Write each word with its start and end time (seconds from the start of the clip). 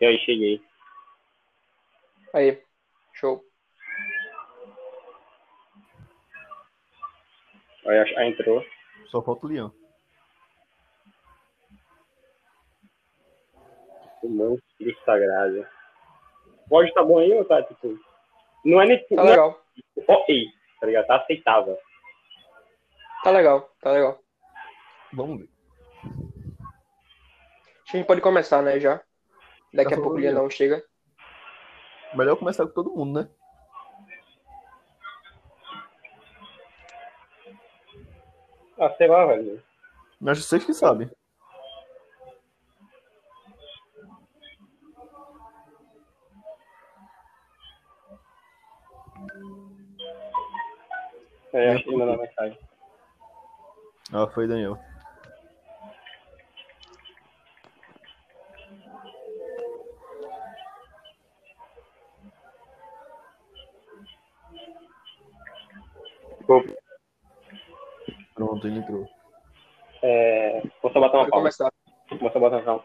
E 0.00 0.06
aí, 0.06 0.18
cheguei. 0.20 0.62
Aí, 2.32 2.62
show. 3.12 3.44
Aí, 7.86 7.98
aí 8.16 8.28
entrou. 8.30 8.64
Só 9.08 9.20
falta 9.20 9.46
o 9.46 9.48
Leão. 9.50 9.74
O 14.22 14.28
monstro 14.28 15.04
sagrado. 15.04 15.66
O 16.70 16.76
áudio 16.76 16.94
tá 16.94 17.02
bom 17.02 17.18
aí 17.18 17.32
ou 17.32 17.44
tá, 17.44 17.62
tipo... 17.62 17.98
Não 18.64 18.80
é 18.80 18.86
nem... 18.86 18.98
Tá 19.08 19.16
não 19.16 19.24
é, 19.24 19.30
legal. 19.30 19.60
tipo, 19.74 20.12
ok, 20.12 20.46
tá 20.80 20.86
ligado? 20.86 21.06
Tá 21.06 21.16
aceitável. 21.16 21.78
Tá 23.22 23.30
legal, 23.30 23.70
tá 23.80 23.92
legal. 23.92 24.18
Vamos 25.12 25.40
ver. 25.40 25.48
A 27.88 27.96
gente 27.96 28.06
pode 28.06 28.20
começar, 28.20 28.62
né, 28.62 28.78
já. 28.78 29.02
Daqui 29.72 29.94
a 29.94 29.96
pouco 29.96 30.16
o 30.16 30.18
Leandão 30.18 30.50
chega. 30.50 30.84
Melhor 32.14 32.36
começar 32.36 32.66
com 32.66 32.72
todo 32.72 32.90
mundo, 32.90 33.20
né? 33.20 33.28
Ah, 38.78 38.90
sei 38.96 39.06
lá, 39.06 39.26
velho. 39.26 39.62
Mas 40.20 40.44
vocês 40.44 40.64
que 40.64 40.74
sabem. 40.74 41.10
É, 51.52 51.72
acho 51.72 51.84
que 51.84 51.90
ele 51.90 51.96
mandou 51.96 52.18
mensagem. 52.18 52.58
Ah, 54.12 54.26
foi 54.28 54.48
Daniel. 54.48 54.78
Pronto, 68.34 68.66
ele 68.66 68.78
entrou. 68.78 69.08
É, 70.02 70.62
vou 70.82 70.90
só 70.92 71.00
botar 71.00 71.18
uma 71.18 71.28
Pode 71.28 71.30
pausa. 71.30 71.30
começar. 71.30 71.72
Vou 72.18 72.30
só 72.32 72.40
botar 72.40 72.72
uma. 72.72 72.84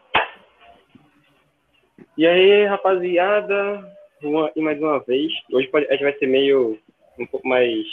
E 2.16 2.26
aí, 2.26 2.64
rapaziada, 2.64 3.96
uma, 4.22 4.50
e 4.54 4.60
mais 4.60 4.80
uma 4.80 5.00
vez, 5.00 5.32
hoje 5.52 5.68
pode, 5.68 5.86
a 5.86 5.92
gente 5.92 6.02
vai 6.02 6.18
ser 6.18 6.26
meio, 6.26 6.78
um 7.18 7.26
pouco 7.26 7.46
mais, 7.46 7.86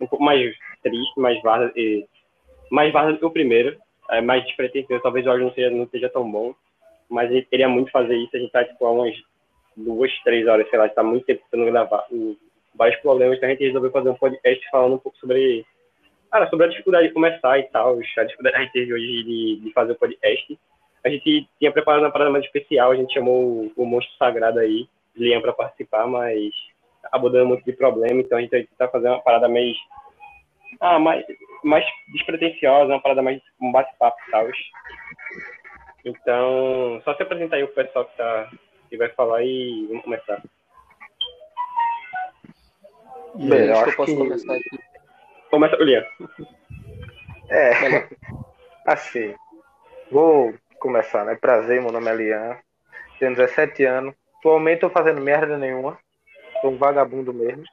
um 0.00 0.06
pouco 0.06 0.22
mais 0.22 0.54
triste, 0.82 1.18
mais 1.18 1.40
vaza, 1.42 1.72
e, 1.74 2.06
mais 2.70 2.92
vaza 2.92 3.12
do 3.12 3.18
que 3.18 3.24
o 3.24 3.30
primeiro, 3.30 3.76
é, 4.10 4.20
mais 4.20 4.44
despretensioso, 4.44 5.02
talvez 5.02 5.26
o 5.26 5.30
áudio 5.30 5.46
não 5.46 5.54
seja, 5.54 5.70
não 5.70 5.88
seja 5.88 6.08
tão 6.08 6.30
bom, 6.30 6.54
mas 7.08 7.30
a 7.30 7.34
gente 7.34 7.48
queria 7.48 7.68
muito 7.68 7.90
fazer 7.90 8.16
isso, 8.16 8.36
a 8.36 8.38
gente 8.38 8.52
tá, 8.52 8.64
tipo, 8.64 8.84
há 8.86 8.92
umas 8.92 9.16
duas, 9.76 10.12
três 10.22 10.46
horas, 10.46 10.68
sei 10.68 10.78
lá, 10.78 10.84
a 10.84 10.88
gente 10.88 10.96
tá 10.96 11.02
muito 11.02 11.26
tempo 11.26 11.42
tentando 11.50 11.70
gravar, 11.70 12.06
o, 12.12 12.36
vários 12.78 13.00
problemas, 13.00 13.36
então 13.36 13.48
a 13.48 13.52
gente 13.52 13.64
resolveu 13.64 13.90
fazer 13.90 14.08
um 14.08 14.14
podcast 14.14 14.70
falando 14.70 14.94
um 14.94 14.98
pouco 14.98 15.18
sobre, 15.18 15.66
cara, 16.30 16.48
sobre 16.48 16.66
a 16.66 16.68
dificuldade 16.68 17.08
de 17.08 17.14
começar 17.14 17.58
e 17.58 17.64
tal, 17.64 17.98
a 17.98 18.24
dificuldade 18.24 18.56
que 18.56 18.56
a 18.56 18.62
gente 18.62 18.72
teve 18.72 18.94
hoje 18.94 19.24
de, 19.24 19.60
de 19.64 19.72
fazer 19.72 19.92
o 19.92 19.96
podcast, 19.96 20.58
a 21.04 21.08
gente 21.08 21.48
tinha 21.58 21.72
preparado 21.72 22.02
uma 22.02 22.10
parada 22.10 22.30
mais 22.30 22.44
especial, 22.44 22.92
a 22.92 22.96
gente 22.96 23.12
chamou 23.12 23.42
o, 23.42 23.72
o 23.76 23.84
Monstro 23.84 24.14
Sagrado 24.16 24.60
aí, 24.60 24.88
Liam, 25.16 25.40
para 25.40 25.52
participar, 25.52 26.06
mas 26.06 26.54
acabou 27.02 27.30
dando 27.30 27.48
muito 27.48 27.64
de 27.64 27.72
problema, 27.72 28.20
então 28.20 28.38
a 28.38 28.40
gente 28.40 28.50
tentar 28.50 28.88
fazer 28.88 29.08
uma 29.08 29.20
parada 29.20 29.48
mais, 29.48 29.76
ah, 30.80 30.98
mais, 30.98 31.24
mais 31.64 31.84
despretensiosa, 32.12 32.92
uma 32.92 33.02
parada 33.02 33.22
mais 33.22 33.40
um 33.60 33.72
bate-papo 33.72 34.16
e 34.26 34.30
tal. 34.30 34.48
Então, 36.04 37.00
só 37.04 37.14
se 37.14 37.22
apresentar 37.22 37.56
aí 37.56 37.64
o 37.64 37.68
pessoal 37.68 38.04
que, 38.04 38.16
tá, 38.16 38.50
que 38.88 38.96
vai 38.96 39.08
falar 39.10 39.42
e 39.42 39.86
vamos 39.88 40.04
começar. 40.04 40.42
E 43.36 43.48
Bem, 43.48 43.60
aí, 43.60 43.68
eu 43.68 43.72
Acho 43.74 43.84
que 43.84 43.90
eu 43.90 43.96
posso 43.96 44.12
que- 44.12 44.18
começar 44.18 44.54
aqui. 44.54 44.78
Começa 45.50 45.76
o 45.76 45.82
Liam. 45.82 46.04
É, 47.50 47.70
assim, 48.86 49.34
vou 50.10 50.54
começar, 50.78 51.24
né? 51.24 51.34
Prazer, 51.34 51.80
meu 51.80 51.90
nome 51.92 52.08
é 52.10 52.14
Lian, 52.14 52.56
tenho 53.18 53.34
17 53.34 53.84
anos. 53.84 54.14
Atualmente 54.38 54.80
tô 54.80 54.90
fazendo 54.90 55.20
merda 55.20 55.56
nenhuma, 55.58 55.98
sou 56.60 56.70
um 56.72 56.76
vagabundo 56.78 57.32
mesmo. 57.34 57.64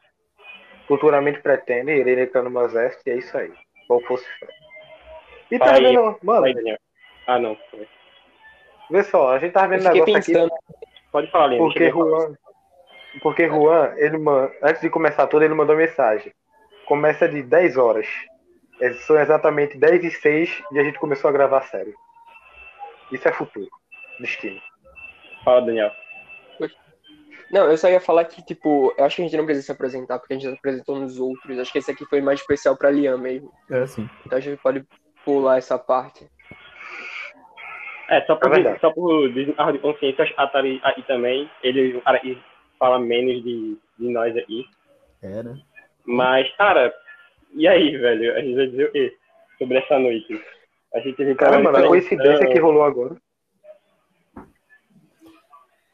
Futuramente 0.87 1.41
pretendo, 1.41 1.89
irei 1.91 2.19
entrar 2.23 2.43
no 2.43 2.49
meu 2.49 2.63
exército 2.65 3.03
e 3.07 3.11
é 3.11 3.15
isso 3.17 3.37
aí. 3.37 3.51
Qual 3.87 3.99
fosse. 4.01 4.25
E 5.51 5.59
tá 5.59 5.73
aí. 5.73 5.83
vendo, 5.83 6.17
mano, 6.23 6.45
aí. 6.45 6.77
Ah, 7.27 7.37
não. 7.39 7.57
vê 8.89 9.03
só, 9.03 9.31
a 9.33 9.39
gente 9.39 9.51
tá 9.51 9.63
Eu 9.65 9.69
vendo 9.69 9.83
negócio 9.83 10.03
aqui 10.15 10.31
pensando. 10.31 10.51
Pode 11.11 11.29
falar, 11.31 11.47
Liam. 11.47 11.59
porque. 11.65 11.89
Juan, 11.89 12.35
porque 13.21 13.47
Juan, 13.47 13.93
ele 13.97 14.17
man- 14.17 14.49
antes 14.61 14.81
de 14.81 14.89
começar 14.89 15.27
tudo, 15.27 15.43
ele 15.43 15.53
mandou 15.53 15.75
mensagem. 15.75 16.33
Começa 16.85 17.27
de 17.27 17.41
10 17.41 17.77
horas. 17.77 18.07
É, 18.81 18.93
São 18.93 19.17
exatamente 19.19 19.77
10 19.77 20.03
e 20.03 20.11
6 20.11 20.61
e 20.71 20.79
a 20.79 20.83
gente 20.83 20.99
começou 20.99 21.29
a 21.29 21.33
gravar 21.33 21.61
sério. 21.63 21.93
Isso 23.11 23.27
é 23.27 23.31
futuro. 23.31 23.69
Destino. 24.19 24.59
Fala, 25.43 25.61
Daniel. 25.61 25.91
Não, 27.51 27.69
eu 27.69 27.77
só 27.77 27.87
ia 27.87 28.01
falar 28.01 28.25
que, 28.25 28.43
tipo, 28.43 28.93
eu 28.97 29.05
acho 29.05 29.17
que 29.17 29.21
a 29.21 29.25
gente 29.25 29.37
não 29.37 29.45
precisa 29.45 29.67
se 29.67 29.71
apresentar, 29.71 30.17
porque 30.17 30.33
a 30.33 30.35
gente 30.35 30.45
já 30.45 30.51
se 30.51 30.57
apresentou 30.57 30.99
nos 30.99 31.19
outros. 31.19 31.59
Acho 31.59 31.71
que 31.71 31.77
esse 31.77 31.91
aqui 31.91 32.03
foi 32.05 32.19
mais 32.19 32.39
especial 32.39 32.75
pra 32.75 32.89
Liam 32.89 33.17
mesmo. 33.19 33.51
É, 33.69 33.85
sim. 33.85 34.09
Então 34.25 34.37
a 34.37 34.41
gente 34.41 34.59
pode 34.61 34.83
pular 35.23 35.57
essa 35.57 35.77
parte. 35.77 36.27
É, 38.09 38.21
só 38.25 38.35
por, 38.35 38.57
É 38.57 38.79
só 38.79 38.91
por 38.91 39.31
desencargo 39.31 39.73
de 39.73 39.79
consciência, 39.79 40.33
a 40.37 40.43
Atari 40.43 40.79
aí 40.83 41.01
também, 41.03 41.49
ele, 41.63 42.01
cara, 42.01 42.19
ele 42.23 42.41
fala 42.79 42.99
menos 42.99 43.43
de, 43.43 43.77
de 43.99 44.09
nós 44.09 44.35
aí. 44.35 44.65
É, 45.21 45.43
né? 45.43 45.59
Mas, 46.05 46.51
cara, 46.55 46.93
e 47.53 47.67
aí, 47.67 47.97
velho? 47.97 48.35
A 48.35 48.41
gente 48.41 48.55
vai 48.55 48.67
dizer 48.67 48.89
o 48.89 48.91
quê 48.91 49.17
sobre 49.57 49.77
essa 49.77 49.97
noite? 49.97 50.41
A 50.93 50.99
gente 50.99 51.15
teve 51.15 51.35
Caramba, 51.35 51.63
problema 51.63 51.85
a 51.85 51.89
coincidência 51.89 52.47
que 52.47 52.59
rolou 52.59 52.83
agora. 52.83 53.15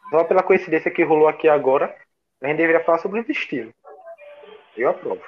Só 0.09 0.23
pela 0.25 0.43
coincidência 0.43 0.91
que 0.91 1.03
rolou 1.03 1.27
aqui 1.27 1.47
agora, 1.47 1.95
a 2.41 2.47
gente 2.47 2.57
deveria 2.57 2.83
falar 2.83 2.97
sobre 2.97 3.21
o 3.21 3.25
destino. 3.25 3.73
Eu 4.75 4.89
aprovo. 4.89 5.21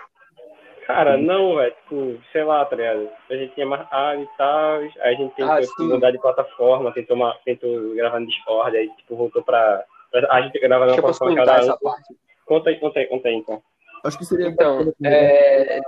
Cara, 0.85 1.15
não, 1.15 1.55
velho, 1.55 1.73
tipo, 1.75 2.21
sei 2.31 2.43
lá, 2.43 2.65
tá 2.65 2.75
ligado? 2.75 3.09
A 3.29 3.35
gente 3.35 3.53
tinha 3.53 3.65
marcado 3.65 4.21
e 4.21 4.27
tal, 4.37 4.79
aí 4.79 4.91
a 4.99 5.13
gente 5.13 5.33
tentou 5.35 5.53
Ah, 5.53 5.61
tipo, 5.61 5.73
sim. 5.77 5.87
mudar 5.87 6.11
de 6.11 6.19
plataforma, 6.19 6.91
tentou, 6.91 7.15
uma, 7.15 7.33
tentou 7.45 7.95
gravar 7.95 8.19
no 8.19 8.27
Discord, 8.27 8.75
aí 8.75 8.89
tipo, 8.97 9.15
voltou 9.15 9.41
pra. 9.41 9.85
A 10.29 10.41
gente 10.41 10.59
gravava 10.59 10.85
Deixa 10.87 11.01
na 11.01 11.07
posso 11.07 11.19
contar 11.19 11.45
cada 11.45 11.57
essa 11.59 11.77
parte. 11.77 12.15
Conta 12.45 12.69
aí, 12.69 12.79
conta 12.79 12.99
aí, 12.99 13.05
conta 13.07 13.27
aí, 13.29 13.35
então. 13.35 13.61
Acho 14.03 14.17
que 14.17 14.25
seria 14.25 14.47
Então, 14.47 14.93
é, 15.03 15.79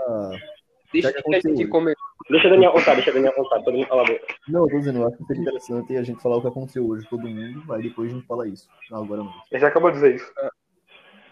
Deixa 0.93 1.09
Já 1.09 1.13
que 1.13 1.23
que 1.23 1.29
a 1.29 1.39
gente 1.39 1.47
aconteceu. 1.47 1.69
come... 1.69 1.93
Deixa 2.29 2.47
o 2.47 2.49
Daniel 2.49 2.71
contar, 2.71 2.93
deixa 2.95 3.11
o 3.11 3.13
Daniel 3.13 3.33
contar, 3.33 3.61
todo 3.61 3.73
mundo 3.73 3.87
fala 3.87 4.01
a 4.01 4.05
boca. 4.05 4.27
Não, 4.47 4.63
eu 4.63 4.69
tô 4.69 4.77
dizendo, 4.79 4.99
eu 4.99 5.07
acho 5.07 5.17
que 5.17 5.25
seria 5.25 5.41
interessante 5.41 5.97
a 5.97 6.03
gente 6.03 6.21
falar 6.21 6.37
o 6.37 6.41
que 6.41 6.47
aconteceu 6.47 6.87
hoje, 6.87 7.07
todo 7.09 7.27
mundo, 7.27 7.73
aí 7.73 7.83
depois 7.83 8.09
a 8.09 8.15
gente 8.15 8.25
fala 8.25 8.47
isso. 8.47 8.69
Não, 8.89 9.03
agora 9.03 9.23
não. 9.23 9.33
Ele 9.51 9.59
já 9.59 9.67
acabou 9.67 9.91
de 9.91 9.97
dizer 9.97 10.15
isso. 10.15 10.33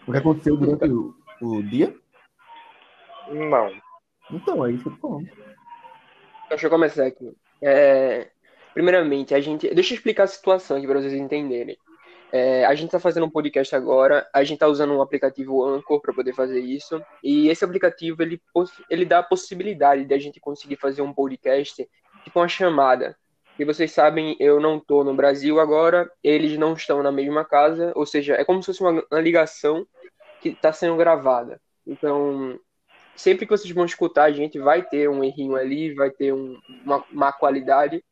O 0.06 0.12
que 0.12 0.18
aconteceu 0.18 0.56
durante 0.56 0.84
o, 0.84 1.14
o 1.40 1.62
dia? 1.62 1.94
Não. 3.30 3.72
Então, 4.30 4.66
é 4.66 4.72
isso 4.72 4.82
que 4.82 4.90
eu 4.90 4.94
tô 4.96 5.08
falando. 5.08 5.28
Deixa 6.50 6.66
eu 6.66 6.70
começar 6.70 7.06
aqui. 7.06 7.32
É, 7.62 8.28
Primeiramente, 8.74 9.32
a 9.34 9.40
gente. 9.40 9.72
Deixa 9.72 9.94
eu 9.94 9.96
explicar 9.96 10.24
a 10.24 10.26
situação 10.26 10.76
aqui 10.76 10.86
para 10.86 11.00
vocês 11.00 11.14
entenderem. 11.14 11.78
É, 12.36 12.64
a 12.64 12.74
gente 12.74 12.86
está 12.86 12.98
fazendo 12.98 13.26
um 13.26 13.30
podcast 13.30 13.76
agora, 13.76 14.28
a 14.34 14.42
gente 14.42 14.54
está 14.54 14.66
usando 14.66 14.92
um 14.92 15.00
aplicativo 15.00 15.64
Anchor 15.64 16.00
para 16.00 16.12
poder 16.12 16.34
fazer 16.34 16.58
isso, 16.58 17.00
e 17.22 17.48
esse 17.48 17.64
aplicativo 17.64 18.20
ele, 18.24 18.42
ele 18.90 19.04
dá 19.04 19.20
a 19.20 19.22
possibilidade 19.22 20.04
de 20.04 20.12
a 20.12 20.18
gente 20.18 20.40
conseguir 20.40 20.74
fazer 20.74 21.00
um 21.00 21.12
podcast 21.12 21.88
tipo 22.24 22.40
uma 22.40 22.48
chamada. 22.48 23.16
E 23.56 23.64
vocês 23.64 23.92
sabem, 23.92 24.36
eu 24.40 24.58
não 24.58 24.78
estou 24.78 25.04
no 25.04 25.14
Brasil 25.14 25.60
agora, 25.60 26.10
eles 26.24 26.58
não 26.58 26.72
estão 26.72 27.04
na 27.04 27.12
mesma 27.12 27.44
casa, 27.44 27.92
ou 27.94 28.04
seja, 28.04 28.34
é 28.34 28.44
como 28.44 28.60
se 28.60 28.66
fosse 28.66 28.80
uma, 28.80 29.04
uma 29.12 29.20
ligação 29.20 29.86
que 30.40 30.48
está 30.48 30.72
sendo 30.72 30.96
gravada. 30.96 31.60
Então, 31.86 32.58
sempre 33.14 33.46
que 33.46 33.56
vocês 33.56 33.72
vão 33.72 33.84
escutar, 33.84 34.24
a 34.24 34.32
gente 34.32 34.58
vai 34.58 34.82
ter 34.82 35.08
um 35.08 35.22
errinho 35.22 35.54
ali, 35.54 35.94
vai 35.94 36.10
ter 36.10 36.34
um, 36.34 36.58
uma 36.84 37.04
má 37.12 37.32
qualidade, 37.32 38.02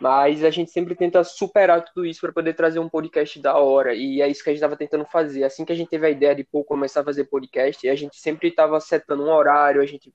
mas 0.00 0.42
a 0.42 0.50
gente 0.50 0.70
sempre 0.70 0.94
tenta 0.94 1.22
superar 1.22 1.84
tudo 1.84 2.06
isso 2.06 2.20
para 2.20 2.32
poder 2.32 2.54
trazer 2.54 2.78
um 2.78 2.88
podcast 2.88 3.38
da 3.38 3.56
hora, 3.56 3.94
e 3.94 4.22
é 4.22 4.28
isso 4.28 4.42
que 4.42 4.48
a 4.48 4.52
gente 4.52 4.58
estava 4.58 4.76
tentando 4.76 5.04
fazer. 5.04 5.44
Assim 5.44 5.64
que 5.64 5.72
a 5.72 5.76
gente 5.76 5.90
teve 5.90 6.06
a 6.06 6.10
ideia 6.10 6.34
de 6.34 6.42
pô, 6.42 6.64
começar 6.64 7.02
a 7.02 7.04
fazer 7.04 7.24
podcast, 7.24 7.86
a 7.88 7.94
gente 7.94 8.16
sempre 8.16 8.48
estava 8.48 8.80
setando 8.80 9.24
um 9.24 9.30
horário, 9.30 9.82
a 9.82 9.86
gente 9.86 10.12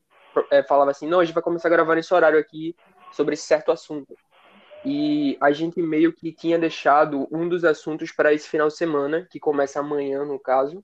é, 0.51 0.63
falava 0.63 0.91
assim: 0.91 1.07
não, 1.07 1.19
a 1.19 1.23
gente 1.23 1.35
vai 1.35 1.43
começar 1.43 1.67
a 1.67 1.71
gravar 1.71 1.95
nesse 1.95 2.13
horário 2.13 2.39
aqui 2.39 2.75
sobre 3.11 3.35
esse 3.35 3.43
certo 3.43 3.71
assunto. 3.71 4.15
E 4.83 5.37
a 5.41 5.51
gente 5.51 5.81
meio 5.81 6.13
que 6.13 6.31
tinha 6.31 6.59
deixado 6.59 7.27
um 7.31 7.47
dos 7.47 7.63
assuntos 7.63 8.11
para 8.11 8.33
esse 8.33 8.47
final 8.47 8.67
de 8.67 8.75
semana, 8.75 9.27
que 9.29 9.39
começa 9.39 9.79
amanhã, 9.79 10.23
no 10.23 10.39
caso. 10.39 10.83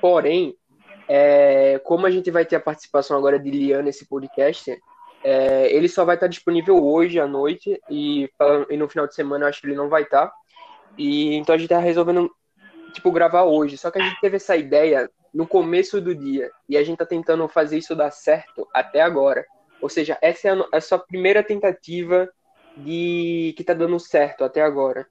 Porém, 0.00 0.56
é, 1.08 1.80
como 1.84 2.06
a 2.06 2.10
gente 2.10 2.30
vai 2.30 2.44
ter 2.44 2.56
a 2.56 2.60
participação 2.60 3.16
agora 3.16 3.38
de 3.38 3.50
Lian 3.50 3.82
nesse 3.82 4.08
podcast, 4.08 4.76
é, 5.24 5.72
ele 5.74 5.88
só 5.88 6.04
vai 6.04 6.16
estar 6.16 6.26
disponível 6.28 6.84
hoje 6.84 7.18
à 7.18 7.26
noite 7.26 7.80
e, 7.90 8.28
e 8.70 8.76
no 8.76 8.88
final 8.88 9.06
de 9.06 9.14
semana 9.14 9.44
eu 9.44 9.48
acho 9.48 9.60
que 9.60 9.66
ele 9.66 9.74
não 9.74 9.88
vai 9.88 10.02
estar. 10.02 10.30
E 10.98 11.34
então 11.34 11.54
a 11.54 11.58
gente 11.58 11.68
tá 11.70 11.78
resolvendo, 11.78 12.30
tipo, 12.92 13.10
gravar 13.10 13.44
hoje. 13.44 13.76
Só 13.78 13.90
que 13.90 13.98
a 13.98 14.02
gente 14.02 14.20
teve 14.20 14.36
essa 14.36 14.54
ideia 14.56 15.10
no 15.32 15.46
começo 15.46 16.00
do 16.00 16.14
dia. 16.14 16.50
E 16.68 16.76
a 16.76 16.84
gente 16.84 16.98
tá 16.98 17.06
tentando 17.06 17.48
fazer 17.48 17.78
isso 17.78 17.96
dar 17.96 18.10
certo 18.10 18.68
até 18.72 19.00
agora. 19.00 19.44
Ou 19.80 19.88
seja, 19.88 20.16
essa 20.22 20.48
é 20.48 20.50
a, 20.52 20.54
no- 20.54 20.68
a 20.72 20.80
sua 20.80 20.98
primeira 20.98 21.42
tentativa 21.42 22.28
de 22.76 23.54
que 23.56 23.64
tá 23.64 23.74
dando 23.74 23.98
certo 23.98 24.44
até 24.44 24.60
agora. 24.62 25.06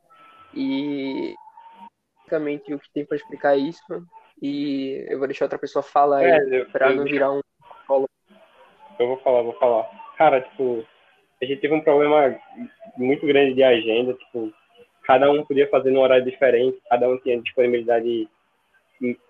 E 0.53 1.33
basicamente 2.23 2.73
o 2.73 2.79
que 2.79 2.91
tem 2.93 3.05
pra 3.05 3.17
explicar 3.17 3.55
é 3.55 3.59
isso. 3.59 3.83
E 4.41 5.05
eu 5.09 5.17
vou 5.17 5.27
deixar 5.27 5.45
outra 5.45 5.59
pessoa 5.59 5.83
falar 5.83 6.23
É, 6.23 6.37
eu- 6.37 6.95
não 6.95 7.03
virar 7.03 7.31
um. 7.31 7.41
eu 8.99 9.07
vou 9.07 9.17
falar, 9.17 9.41
vou 9.41 9.53
falar. 9.53 10.02
Cara, 10.17 10.41
tipo, 10.41 10.85
a 11.41 11.45
gente 11.45 11.61
teve 11.61 11.73
um 11.73 11.81
problema 11.81 12.35
muito 12.97 13.25
grande 13.25 13.53
de 13.53 13.63
agenda, 13.63 14.13
tipo, 14.13 14.53
cada 15.03 15.29
um 15.31 15.43
podia 15.43 15.67
fazer 15.69 15.91
num 15.91 16.01
horário 16.01 16.23
diferente, 16.23 16.77
cada 16.89 17.09
um 17.09 17.17
tinha 17.17 17.41
disponibilidade, 17.41 18.27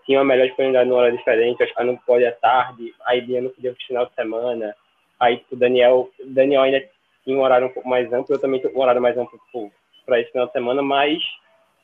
tinha 0.05 0.19
uma 0.19 0.25
melhor 0.25 0.47
disponibilidade 0.47 0.89
num 0.89 0.95
horário 0.95 1.17
diferente, 1.17 1.63
acho 1.63 1.73
que 1.73 1.83
não 1.83 1.97
pode 1.97 2.25
à 2.25 2.31
tarde, 2.33 2.93
aí 3.05 3.21
Bia 3.21 3.41
não 3.41 3.49
podia 3.49 3.71
no 3.71 3.77
final 3.77 4.05
de 4.05 4.13
semana, 4.13 4.75
aí 5.19 5.37
tipo, 5.37 5.55
Daniel, 5.55 6.09
Daniel 6.25 6.63
ainda 6.63 6.83
tinha 7.23 7.37
um 7.37 7.41
horário 7.41 7.67
um 7.67 7.73
pouco 7.73 7.87
mais 7.87 8.11
amplo, 8.11 8.35
eu 8.35 8.39
também 8.39 8.59
tinha 8.59 8.73
um 8.73 8.79
horário 8.81 9.01
mais 9.01 9.17
amplo 9.17 9.39
tipo, 9.45 9.71
para 10.05 10.19
esse 10.19 10.31
final 10.31 10.47
de 10.47 10.53
semana, 10.53 10.81
mas 10.81 11.23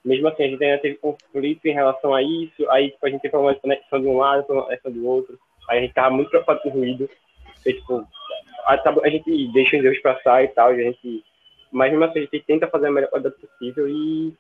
mesmo 0.04 0.28
assim 0.28 0.44
a 0.44 0.48
gente 0.48 0.64
ainda 0.64 0.82
teve 0.82 0.96
conflito 0.96 1.66
em 1.66 1.74
relação 1.74 2.14
a 2.14 2.22
isso, 2.22 2.70
aí 2.70 2.92
tipo, 2.92 3.06
a 3.06 3.10
gente 3.10 3.22
teve 3.22 3.38
de 3.54 3.60
conexão 3.62 4.02
de 4.02 4.08
um 4.08 4.18
lado, 4.18 4.42
de 4.42 4.48
conexão 4.48 4.92
do 4.92 5.08
outro, 5.08 5.40
aí 5.70 5.80
a 5.80 5.82
gente 5.82 5.94
tava 5.94 6.14
muito 6.14 6.30
preocupado 6.30 6.62
com 6.62 6.70
o 6.70 6.74
ruído, 6.74 7.10
e, 7.66 7.74
tipo, 7.74 8.06
a, 8.66 8.82
a 9.04 9.10
gente 9.10 9.48
deixa 9.54 9.78
os 9.78 9.84
erros 9.84 10.02
passar 10.02 10.44
e 10.44 10.48
tal, 10.50 10.70
a 10.70 10.76
gente, 10.76 11.24
mas 11.72 11.92
mesmo 11.92 12.06
assim 12.06 12.20
a 12.20 12.22
gente 12.22 12.42
tenta 12.42 12.68
fazer 12.68 12.88
a 12.88 12.92
melhor 12.92 13.10
qualidade 13.10 13.36
possível 13.36 13.88
e 13.88 14.34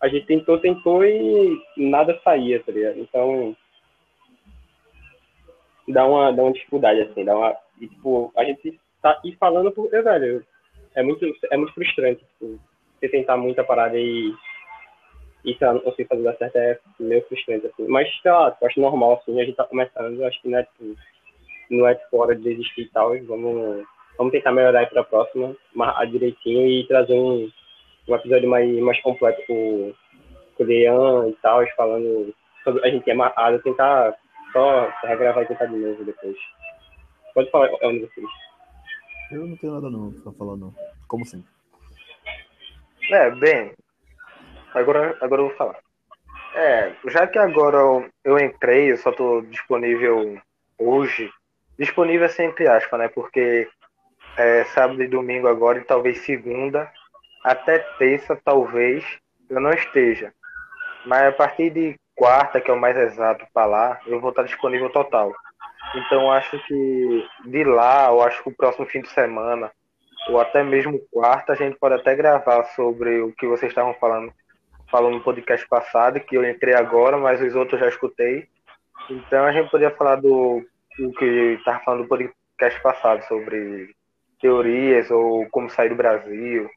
a 0.00 0.08
gente 0.08 0.26
tentou, 0.26 0.58
tentou 0.58 1.04
e 1.04 1.58
nada 1.76 2.20
saía, 2.22 2.62
tá 2.62 2.72
ligado? 2.72 2.98
Então 2.98 3.56
dá 5.88 6.06
uma, 6.06 6.32
dá 6.32 6.42
uma 6.42 6.52
dificuldade, 6.52 7.00
assim, 7.02 7.24
dá 7.24 7.36
uma. 7.36 7.56
E, 7.80 7.88
tipo, 7.88 8.32
a 8.36 8.44
gente 8.44 8.78
tá 9.02 9.10
aqui 9.10 9.36
falando 9.38 9.70
porque, 9.72 10.00
velho, 10.00 10.44
é 10.94 11.02
muito, 11.02 11.26
é 11.50 11.56
muito 11.56 11.74
frustrante, 11.74 12.24
tipo, 12.24 12.58
você 12.98 13.08
tentar 13.08 13.36
muita 13.36 13.64
parada 13.64 13.98
e. 13.98 14.34
Lá, 15.60 15.74
não 15.74 15.80
conseguir 15.80 16.08
fazer 16.08 16.22
dar 16.22 16.36
certo 16.38 16.56
é 16.58 17.02
meio 17.02 17.22
frustrante, 17.26 17.66
assim. 17.66 17.86
Mas, 17.86 18.08
sei 18.22 18.30
lá, 18.30 18.56
eu 18.58 18.66
acho 18.66 18.80
normal, 18.80 19.20
assim, 19.20 19.38
a 19.38 19.44
gente 19.44 19.56
tá 19.56 19.64
começando, 19.64 20.18
eu 20.18 20.26
acho 20.26 20.40
que 20.40 20.48
não 20.48 20.58
é, 20.58 20.62
tipo, 20.62 20.96
não 21.70 21.86
é 21.86 21.98
hora 22.12 22.34
de 22.34 22.42
desistir 22.42 22.82
e 22.82 22.88
tal, 22.90 23.10
vamos, 23.24 23.84
vamos 24.18 24.32
tentar 24.32 24.52
melhorar 24.52 24.80
aí 24.80 24.86
pra 24.86 25.04
próxima, 25.04 25.56
marcar 25.74 26.06
direitinho 26.06 26.66
e 26.68 26.86
trazer 26.86 27.14
um, 27.14 27.50
um 28.08 28.14
episódio 28.14 28.48
mais, 28.48 28.70
mais 28.80 29.00
completo 29.00 29.40
com, 29.46 29.92
com 30.56 30.62
o 30.62 30.66
Leão 30.66 31.28
e 31.28 31.32
tal, 31.42 31.64
falando 31.76 32.34
sobre 32.62 32.86
a 32.86 32.90
gente 32.90 33.08
é 33.08 33.12
amarrado, 33.12 33.62
tentar 33.62 34.14
só 34.52 34.88
regravar 35.04 35.44
e 35.44 35.46
tentar 35.46 35.66
de 35.66 35.76
novo 35.76 36.04
depois. 36.04 36.36
Pode 37.34 37.50
falar, 37.50 37.68
é 37.80 37.88
um 37.88 37.92
de 37.92 38.00
vocês. 38.06 38.26
Eu 39.32 39.46
não 39.46 39.56
tenho 39.56 39.74
nada 39.74 39.90
não 39.90 40.12
pra 40.12 40.32
falar, 40.32 40.56
não. 40.56 40.74
Como 41.08 41.24
sempre. 41.24 41.48
É, 43.10 43.30
bem, 43.32 43.72
agora, 44.72 45.16
agora 45.20 45.42
eu 45.42 45.48
vou 45.48 45.56
falar. 45.56 45.78
É, 46.54 46.94
já 47.08 47.26
que 47.26 47.38
agora 47.38 47.76
eu, 47.76 48.08
eu 48.24 48.38
entrei, 48.38 48.92
eu 48.92 48.96
só 48.96 49.10
tô 49.10 49.40
disponível 49.42 50.40
hoje, 50.78 51.30
disponível 51.78 52.26
assim, 52.26 52.44
entre 52.44 52.66
aspas, 52.66 52.98
né? 52.98 53.08
Porque 53.08 53.68
é, 54.36 54.64
sábado 54.64 55.02
e 55.02 55.08
domingo 55.08 55.48
agora 55.48 55.78
e 55.78 55.84
talvez 55.84 56.18
segunda, 56.20 56.90
até 57.42 57.78
terça 57.98 58.38
talvez 58.44 59.04
eu 59.48 59.60
não 59.60 59.70
esteja. 59.70 60.32
Mas 61.06 61.28
a 61.28 61.32
partir 61.32 61.70
de 61.70 61.98
quarta, 62.14 62.60
que 62.60 62.70
é 62.70 62.74
o 62.74 62.80
mais 62.80 62.96
exato 62.96 63.46
para 63.52 63.66
lá, 63.66 64.00
eu 64.06 64.20
vou 64.20 64.30
estar 64.30 64.42
disponível 64.42 64.90
total. 64.90 65.32
Então 65.94 66.32
acho 66.32 66.58
que 66.66 67.28
de 67.44 67.64
lá, 67.64 68.08
eu 68.08 68.22
acho 68.22 68.42
que 68.42 68.48
o 68.48 68.56
próximo 68.56 68.86
fim 68.86 69.00
de 69.00 69.08
semana, 69.08 69.70
ou 70.28 70.40
até 70.40 70.62
mesmo 70.62 71.00
quarta, 71.10 71.52
a 71.52 71.56
gente 71.56 71.76
pode 71.78 71.94
até 71.94 72.14
gravar 72.14 72.64
sobre 72.74 73.20
o 73.20 73.32
que 73.32 73.46
vocês 73.46 73.70
estavam 73.70 73.94
falando, 73.94 74.32
falando 74.90 75.14
no 75.14 75.24
podcast 75.24 75.66
passado, 75.68 76.20
que 76.20 76.36
eu 76.36 76.48
entrei 76.48 76.74
agora, 76.74 77.18
mas 77.18 77.40
os 77.42 77.54
outros 77.54 77.80
eu 77.80 77.86
já 77.86 77.92
escutei. 77.92 78.48
Então 79.10 79.44
a 79.44 79.52
gente 79.52 79.70
podia 79.70 79.90
falar 79.90 80.16
do 80.16 80.64
o 80.98 81.12
que 81.12 81.24
estava 81.58 81.80
falando 81.80 82.02
do 82.02 82.08
podcast 82.08 82.82
passado, 82.82 83.22
sobre 83.24 83.94
teorias 84.40 85.10
ou 85.10 85.48
como 85.50 85.70
sair 85.70 85.88
do 85.88 85.96
Brasil, 85.96 86.68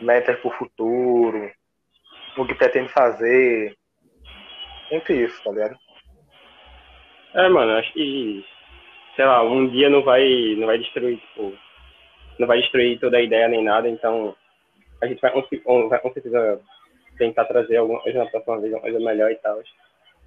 metas 0.00 0.38
para 0.38 0.48
o 0.48 0.54
futuro, 0.54 1.50
o 2.36 2.46
que 2.46 2.54
pretende 2.54 2.92
fazer, 2.92 3.76
entre 4.90 5.24
isso, 5.24 5.42
tá 5.42 5.50
ligado? 5.50 5.76
É, 7.34 7.48
mano, 7.48 7.72
acho 7.72 7.92
que, 7.92 8.44
sei 9.14 9.24
lá, 9.24 9.42
um 9.42 9.68
dia 9.68 9.90
não 9.90 10.02
vai, 10.02 10.54
não 10.56 10.66
vai 10.66 10.78
destruir, 10.78 11.18
tipo, 11.18 11.52
não 12.38 12.46
vai 12.46 12.60
destruir 12.60 12.98
toda 12.98 13.16
a 13.16 13.22
ideia 13.22 13.48
nem 13.48 13.62
nada, 13.62 13.88
então 13.88 14.34
a 15.02 15.06
gente 15.06 15.20
vai, 15.20 15.32
vai 15.88 16.00
certeza 16.12 16.60
tentar 17.18 17.44
trazer 17.46 17.76
alguma 17.76 18.00
coisa 18.00 18.18
na 18.18 18.30
próxima 18.30 18.60
vez, 18.60 18.72
uma 18.72 18.80
coisa 18.80 19.00
melhor 19.00 19.30
e 19.30 19.36
tal. 19.36 19.60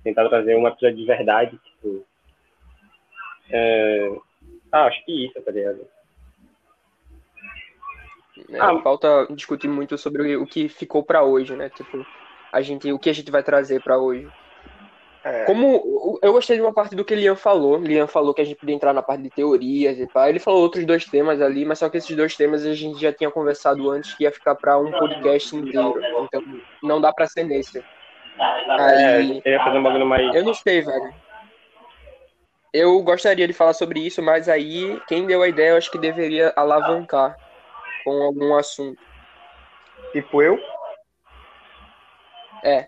Tentar 0.04 0.30
trazer 0.30 0.56
um 0.56 0.68
episódio 0.68 0.98
de 0.98 1.06
verdade, 1.06 1.58
tipo. 1.58 2.06
É... 3.52 4.12
Ah, 4.72 4.86
acho 4.86 5.04
que 5.06 5.26
isso, 5.26 5.42
tá 5.42 5.52
ligado? 5.52 5.88
né? 8.50 8.60
Ah. 8.62 8.80
Falta 8.82 9.28
discutir 9.32 9.68
muito 9.68 9.98
sobre 9.98 10.36
o 10.36 10.46
que 10.46 10.70
ficou 10.70 11.04
pra 11.04 11.24
hoje, 11.24 11.56
né? 11.56 11.70
Tipo, 11.70 12.06
a 12.52 12.62
gente, 12.62 12.92
o 12.92 13.00
que 13.00 13.10
a 13.10 13.14
gente 13.14 13.32
vai 13.32 13.44
trazer 13.44 13.82
pra 13.82 13.98
hoje. 13.98 14.28
É, 15.22 15.44
Como 15.44 16.20
eu 16.24 16.32
gostei 16.32 16.56
de 16.56 16.62
uma 16.62 16.74
parte 16.74 16.96
do 16.96 17.04
que 17.04 17.14
Liam 17.14 17.36
falou. 17.36 17.78
Liam 17.78 18.08
falou 18.08 18.34
que 18.34 18.42
a 18.42 18.46
gente 18.46 18.58
podia 18.58 18.74
entrar 18.74 18.94
na 18.94 19.02
parte 19.02 19.24
de 19.24 19.30
teorias 19.30 20.00
e 20.00 20.08
pá. 20.08 20.30
Ele 20.30 20.40
falou 20.40 20.62
outros 20.62 20.86
dois 20.86 21.04
temas 21.06 21.42
ali, 21.42 21.66
mas 21.66 21.80
só 21.80 21.90
que 21.90 21.98
esses 21.98 22.16
dois 22.16 22.38
temas 22.38 22.66
a 22.66 22.74
gente 22.74 23.00
já 23.00 23.12
tinha 23.12 23.30
conversado 23.30 23.90
antes 23.90 24.14
que 24.14 24.24
ia 24.24 24.32
ficar 24.32 24.56
pra 24.56 24.80
um 24.80 24.92
podcast 24.92 25.56
inteiro. 25.56 26.00
Então 26.24 26.42
não 26.82 27.02
dá 27.02 27.12
pra 27.12 27.28
ser 27.28 27.44
nesse. 27.44 27.84
É, 28.40 29.16
a 29.18 29.22
gente 29.22 29.42
queria 29.42 29.62
fazer 29.62 29.78
um 29.78 29.84
bagulho 29.84 30.06
mais. 30.06 30.34
Eu 30.34 30.46
não 30.46 30.54
sei, 30.54 30.82
velho. 30.82 31.14
Eu 32.74 33.02
gostaria 33.02 33.48
de 33.48 33.54
falar 33.54 33.74
sobre 33.74 34.00
isso, 34.00 34.22
mas 34.22 34.48
aí 34.48 35.02
quem 35.08 35.26
deu 35.26 35.42
a 35.42 35.48
ideia 35.48 35.72
eu 35.72 35.78
acho 35.78 35.90
que 35.92 35.98
deveria 35.98 36.54
alavancar 36.56 37.36
com 38.04 38.22
algum 38.22 38.56
assunto. 38.56 39.02
tipo 40.12 40.42
eu. 40.42 40.60
É. 42.64 42.86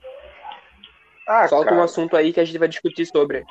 Ah, 1.28 1.48
Solta 1.48 1.70
cara, 1.70 1.82
um 1.82 1.84
assunto 1.84 2.16
aí 2.16 2.32
que 2.34 2.40
a 2.40 2.46
gente 2.46 2.58
vai 2.58 2.68
discutir 2.68 3.06
sobre. 3.06 3.44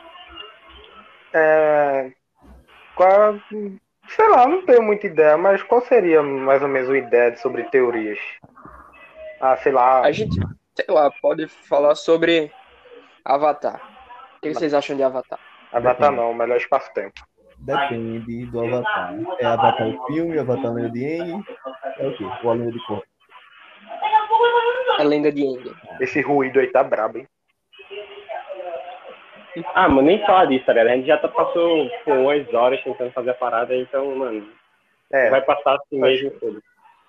é, 1.33 2.13
qual, 2.95 3.41
sei 4.09 4.29
lá, 4.29 4.47
não 4.47 4.65
tenho 4.67 4.83
muita 4.83 5.07
ideia, 5.07 5.37
mas 5.37 5.63
qual 5.63 5.81
seria 5.81 6.23
mais 6.23 6.63
ou 6.63 6.69
menos 6.69 6.89
uma 6.89 6.99
ideia 6.99 7.37
sobre 7.37 7.65
teorias? 7.65 8.19
Ah, 9.41 9.57
sei 9.57 9.73
lá, 9.73 10.03
A 10.03 10.13
gente, 10.13 10.39
sei 10.77 10.87
lá, 10.89 11.11
pode 11.23 11.49
falar 11.49 11.95
sobre 11.95 12.53
Avatar. 13.25 13.81
O 14.37 14.41
que 14.41 14.53
vocês 14.53 14.75
acham 14.75 14.97
de 14.97 15.03
Avatar? 15.03 15.39
Avatar 15.73 16.11
não, 16.13 16.35
melhor 16.35 16.57
espaço-tempo. 16.57 17.15
Depende 17.59 18.47
do 18.47 18.61
Avatar. 18.61 19.15
É 19.39 19.47
Avatar 19.47 19.87
o 19.89 20.07
filme, 20.07 20.39
Avatar 20.39 20.73
Lenda 20.73 20.91
de 20.91 21.21
Aang, 21.21 21.45
é 21.99 22.07
o 22.07 22.17
quê? 22.17 22.25
O 22.43 22.51
A 22.51 22.55
Lenda 22.55 22.73
de 22.73 22.87
Korra. 22.87 23.03
A 24.99 25.03
lenda 25.03 25.33
de 25.33 25.47
Aang. 25.47 25.77
Esse 26.01 26.21
ruído 26.21 26.59
aí 26.59 26.67
tá 26.69 26.83
brabo, 26.83 27.19
hein? 27.19 27.29
Ah, 29.75 29.89
mano, 29.89 30.03
nem 30.03 30.25
fala 30.25 30.47
disso, 30.47 30.65
tá 30.65 30.73
ligado? 30.73 30.89
A 30.89 30.97
gente 30.97 31.07
já 31.07 31.19
tá, 31.19 31.29
passou 31.29 31.89
por 32.05 32.17
umas 32.17 32.55
horas 32.55 32.83
tentando 32.83 33.13
fazer 33.13 33.31
a 33.31 33.35
parada, 33.35 33.77
então, 33.77 34.15
mano, 34.17 34.49
É, 35.13 35.29
vai 35.29 35.43
passar 35.43 35.75
assim 35.75 36.01
mesmo, 36.01 36.31
foda-se. 36.39 36.63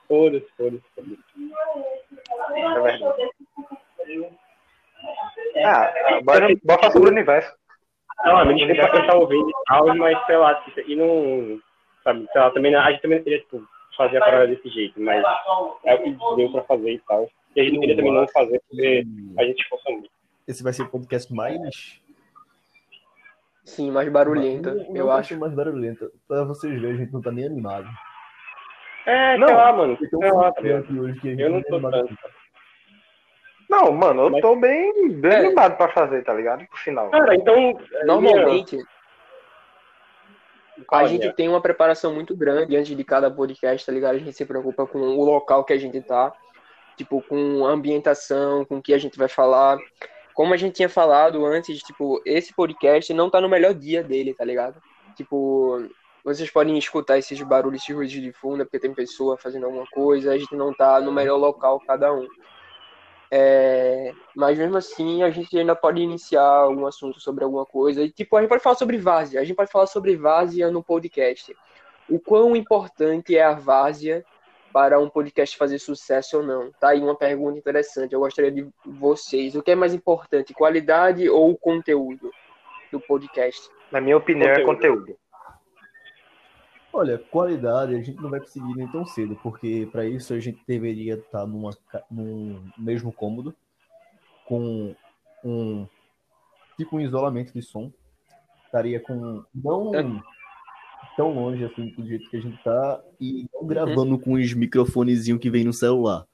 Foda-se, 0.07 0.47
foda-se, 0.57 0.83
foda-se. 0.95 1.21
é 2.55 2.81
verdade. 2.81 4.37
Ah, 5.63 5.91
bora, 6.23 6.47
bora 6.63 6.79
falar 6.79 6.91
sobre 6.91 7.09
o 7.09 7.11
universo. 7.11 7.55
Sei 8.23 8.31
lá, 8.31 8.45
me 8.45 8.53
desculpa 8.55 8.91
quem 8.91 9.07
tá 9.07 9.15
ouvindo 9.15 9.49
e 9.49 9.53
tal, 9.67 9.95
mas 9.95 10.25
sei 10.25 10.37
lá, 10.37 10.63
isso 10.67 10.79
aqui 10.79 10.95
não. 10.95 11.59
Sabe, 12.03 12.27
sei 12.31 12.41
lá, 12.41 12.49
também, 12.51 12.71
não- 12.71 12.81
a 12.81 12.91
gente 12.91 13.01
também 13.01 13.17
não 13.17 13.23
queria, 13.23 13.39
tipo, 13.39 13.63
fazer 13.97 14.17
a 14.17 14.25
parada 14.25 14.47
desse 14.47 14.69
jeito, 14.69 14.99
mas 14.99 15.23
é 15.85 15.93
o 15.95 16.03
que 16.03 16.11
deu 16.35 16.51
pra 16.51 16.63
fazer 16.63 16.91
e 16.93 16.99
tal. 16.99 17.29
E 17.55 17.61
a 17.61 17.63
gente 17.63 17.73
não 17.73 17.79
queria 17.81 17.95
também 17.95 18.13
não 18.13 18.27
fazer, 18.29 18.61
porque 18.69 19.03
a 19.37 19.43
gente 19.43 19.61
esforçou 19.61 19.91
muito. 19.93 20.09
Esse 20.47 20.63
vai 20.63 20.73
ser 20.73 20.83
o 20.83 20.89
podcast 20.89 21.33
mais. 21.33 22.01
Sim, 23.63 23.91
mais 23.91 24.09
barulhento, 24.11 24.69
Não- 24.73 24.83
não 24.89 24.95
eu 24.97 25.05
vai 25.07 25.19
acho. 25.19 25.37
mais 25.39 25.53
barulhento. 25.53 26.11
Pra 26.27 26.43
vocês 26.43 26.73
verem, 26.81 26.95
a 26.95 26.99
gente 26.99 27.13
não 27.13 27.21
tá 27.21 27.31
nem 27.31 27.45
animado. 27.45 27.87
É, 29.05 29.37
Não, 29.37 29.47
sei 29.47 29.55
lá, 29.57 29.73
mano, 29.73 29.97
Então, 30.01 30.19
sei 30.19 30.31
lá, 30.31 30.51
tá 30.51 30.61
ligado? 30.61 30.83
aqui 30.83 30.99
hoje 30.99 31.19
que 31.19 31.27
a 31.27 31.31
gente 31.31 31.41
Eu 31.41 31.49
não 31.51 31.61
tô 31.63 31.75
animado. 31.75 32.07
tanto. 32.07 32.17
Não, 33.71 33.89
mano, 33.93 34.23
eu 34.23 34.29
Mas- 34.31 34.41
tô 34.41 34.53
bem, 34.57 35.09
bem 35.13 35.31
É. 35.31 35.37
animado 35.37 35.77
pra 35.77 35.87
fazer, 35.87 36.21
tá 36.25 36.33
ligado? 36.33 36.67
Por 36.67 36.77
sinal. 36.79 37.09
Cara, 37.09 37.33
então. 37.33 37.79
Normalmente, 38.05 38.77
a 40.89 40.97
Olha, 40.97 41.07
gente 41.07 41.31
tem 41.33 41.47
uma 41.47 41.61
preparação 41.61 42.13
muito 42.13 42.35
grande 42.35 42.75
antes 42.75 42.95
de 42.95 43.03
cada 43.05 43.31
podcast, 43.31 43.85
tá 43.85 43.91
ligado? 43.93 44.15
A 44.15 44.19
gente 44.19 44.33
se 44.33 44.45
preocupa 44.45 44.85
com 44.85 44.99
o 44.99 45.23
local 45.23 45.63
que 45.63 45.73
a 45.73 45.77
gente 45.77 46.01
tá. 46.01 46.33
tipo, 46.97 47.19
com 47.23 47.65
ambientação, 47.65 48.63
com 48.65 48.77
o 48.77 48.81
que 48.81 48.93
a 48.93 48.97
gente 48.97 49.17
vai 49.17 49.27
falar. 49.27 49.79
Como 50.35 50.53
a 50.53 50.57
gente 50.57 50.75
tinha 50.75 50.89
falado 50.89 51.43
antes, 51.45 51.79
tipo, 51.79 52.21
esse 52.25 52.53
podcast 52.53 53.11
não 53.11 53.27
tá 53.27 53.41
no 53.41 53.49
melhor 53.49 53.73
dia 53.73 54.03
dele, 54.03 54.35
tá 54.35 54.45
ligado? 54.45 54.79
Tipo, 55.15 55.83
vocês 56.23 56.51
podem 56.51 56.77
escutar 56.77 57.17
esses 57.17 57.41
barulhos, 57.41 57.81
esses 57.81 57.95
ruídos 57.95 58.13
de 58.13 58.31
fundo, 58.33 58.61
é 58.61 58.65
porque 58.65 58.77
tem 58.77 58.93
pessoa 58.93 59.35
fazendo 59.35 59.65
alguma 59.65 59.85
coisa, 59.91 60.31
a 60.31 60.37
gente 60.37 60.55
não 60.55 60.71
tá 60.73 60.99
no 61.01 61.11
melhor 61.11 61.37
local 61.37 61.79
cada 61.87 62.13
um. 62.13 62.27
É, 63.33 64.13
mas 64.35 64.57
mesmo 64.57 64.75
assim, 64.75 65.23
a 65.23 65.29
gente 65.29 65.57
ainda 65.57 65.73
pode 65.73 66.01
iniciar 66.01 66.43
algum 66.43 66.85
assunto 66.85 67.17
sobre 67.21 67.45
alguma 67.45 67.65
coisa. 67.65 68.01
E, 68.01 68.11
tipo, 68.11 68.35
a 68.35 68.41
gente 68.41 68.49
pode 68.49 68.61
falar 68.61 68.75
sobre 68.75 68.97
várzea. 68.97 69.39
A 69.39 69.43
gente 69.45 69.55
pode 69.55 69.71
falar 69.71 69.87
sobre 69.87 70.17
várzea 70.17 70.69
no 70.69 70.83
podcast. 70.83 71.55
O 72.09 72.19
quão 72.19 72.53
importante 72.57 73.37
é 73.37 73.43
a 73.43 73.53
várzea 73.53 74.25
para 74.73 74.99
um 74.99 75.09
podcast 75.09 75.57
fazer 75.57 75.79
sucesso 75.79 76.37
ou 76.37 76.43
não? 76.43 76.71
Tá 76.73 76.89
aí 76.89 76.99
uma 76.99 77.15
pergunta 77.15 77.57
interessante. 77.57 78.11
Eu 78.11 78.19
gostaria 78.19 78.51
de 78.51 78.67
vocês. 78.85 79.55
O 79.55 79.63
que 79.63 79.71
é 79.71 79.75
mais 79.75 79.93
importante, 79.93 80.53
qualidade 80.53 81.29
ou 81.29 81.57
conteúdo 81.57 82.29
do 82.91 82.99
podcast? 82.99 83.69
Na 83.89 84.01
minha 84.01 84.17
opinião, 84.17 84.49
conteúdo. 84.49 84.61
é 84.61 84.75
conteúdo. 84.75 85.17
Olha, 86.93 87.17
qualidade 87.17 87.95
a 87.95 88.01
gente 88.01 88.21
não 88.21 88.29
vai 88.29 88.39
conseguir 88.39 88.73
nem 88.75 88.87
tão 88.87 89.05
cedo, 89.05 89.39
porque 89.41 89.87
para 89.91 90.05
isso 90.05 90.33
a 90.33 90.39
gente 90.39 90.61
deveria 90.67 91.15
estar 91.15 91.47
numa, 91.47 91.71
num 92.09 92.69
mesmo 92.77 93.13
cômodo, 93.13 93.55
com 94.45 94.93
um 95.43 95.87
tipo 96.77 96.97
um 96.97 96.99
isolamento 96.99 97.53
de 97.53 97.61
som. 97.61 97.91
Estaria 98.65 98.99
com. 98.99 99.43
Não 99.53 99.95
é. 99.95 100.03
tão 101.15 101.33
longe 101.33 101.63
assim 101.63 101.89
do 101.89 102.05
jeito 102.05 102.29
que 102.29 102.37
a 102.37 102.41
gente 102.41 102.61
tá, 102.63 103.01
e 103.19 103.45
não 103.53 103.65
gravando 103.65 104.11
uhum. 104.11 104.19
com 104.19 104.33
os 104.33 104.53
microfonezinhos 104.53 105.41
que 105.41 105.49
vem 105.49 105.63
no 105.63 105.73
celular. 105.73 106.25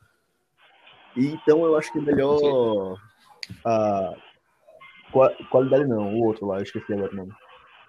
Então 1.16 1.66
eu 1.66 1.78
acho 1.78 1.92
que 1.92 2.00
é 2.00 2.02
melhor. 2.02 3.00
A 3.64 4.14
qualidade 5.50 5.86
não, 5.86 6.16
o 6.16 6.26
outro 6.26 6.46
lá, 6.48 6.58
eu 6.58 6.64
esqueci 6.64 6.94
agora 6.94 7.12
o 7.14 7.16
nome. 7.16 7.34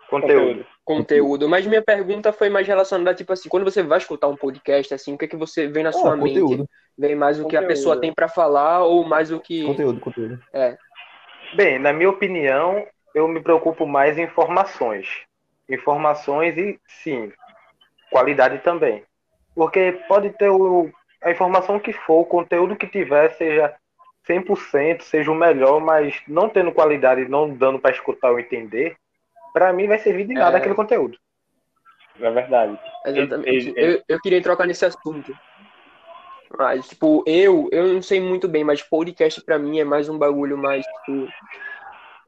Conteúdo. 0.09 0.65
Conteúdo. 0.89 1.47
Mas 1.51 1.67
minha 1.67 1.83
pergunta 1.83 2.33
foi 2.33 2.49
mais 2.49 2.67
relacionada, 2.67 3.15
tipo 3.15 3.31
assim, 3.31 3.47
quando 3.47 3.65
você 3.65 3.83
vai 3.83 3.99
escutar 3.99 4.27
um 4.27 4.37
podcast, 4.37 4.95
assim, 4.95 5.13
o 5.13 5.19
que 5.19 5.27
é 5.27 5.29
que 5.29 5.37
você 5.37 5.67
vem 5.67 5.83
na 5.83 5.93
sua 5.93 6.17
mente? 6.17 6.65
Vem 6.97 7.15
mais 7.15 7.39
o 7.39 7.47
que 7.47 7.59
a 7.59 7.67
pessoa 7.67 8.01
tem 8.01 8.11
para 8.11 8.27
falar 8.27 8.85
ou 8.85 9.05
mais 9.05 9.31
o 9.31 9.39
que. 9.39 9.67
Conteúdo, 9.67 10.01
conteúdo. 10.01 10.43
É. 10.51 10.79
Bem, 11.55 11.79
na 11.79 11.93
minha 11.93 12.09
opinião, 12.09 12.87
eu 13.15 13.29
me 13.29 13.39
preocupo 13.39 13.87
mais 13.87 14.17
em 14.17 14.23
informações. 14.23 15.07
Informações 15.69 16.57
e, 16.57 16.81
sim, 16.87 17.31
qualidade 18.11 18.61
também. 18.61 19.05
Porque 19.55 19.93
pode 20.09 20.31
ter 20.31 20.49
o, 20.49 20.91
a 21.23 21.31
informação 21.31 21.79
que 21.79 21.93
for, 21.93 22.21
o 22.21 22.25
conteúdo 22.25 22.77
que 22.77 22.87
tiver, 22.87 23.31
seja 23.33 23.75
100%, 24.27 25.03
seja 25.03 25.31
o 25.31 25.35
melhor, 25.35 25.83
mas 25.83 26.19
não 26.27 26.49
tendo 26.49 26.73
qualidade, 26.73 27.29
não 27.29 27.51
dando 27.51 27.79
para 27.79 27.95
escutar 27.95 28.31
ou 28.31 28.41
entender, 28.41 28.97
para 29.59 29.73
mim 29.73 29.89
vai 29.89 29.99
servir 29.99 30.25
de 30.25 30.35
nada 30.35 30.57
é... 30.57 30.61
aquele 30.61 30.77
conteúdo. 30.77 31.19
É 32.21 32.31
verdade. 32.31 32.79
Exatamente. 33.05 33.75
Eu, 33.77 34.01
eu 34.09 34.21
queria 34.21 34.41
trocar 34.41 34.67
nesse 34.69 34.85
assunto. 34.85 35.37
Mas, 36.57 36.89
tipo, 36.89 37.25
eu, 37.27 37.69
eu 37.73 37.93
não 37.93 38.01
sei 38.01 38.21
muito 38.21 38.47
bem, 38.49 38.63
mas 38.63 38.83
podcast 38.83 39.41
para 39.43 39.59
mim 39.59 39.81
é 39.81 39.85
mais 39.85 40.09
um 40.09 40.17
bagulho 40.17 40.57
mais, 40.57 40.87
tipo, 40.87 41.29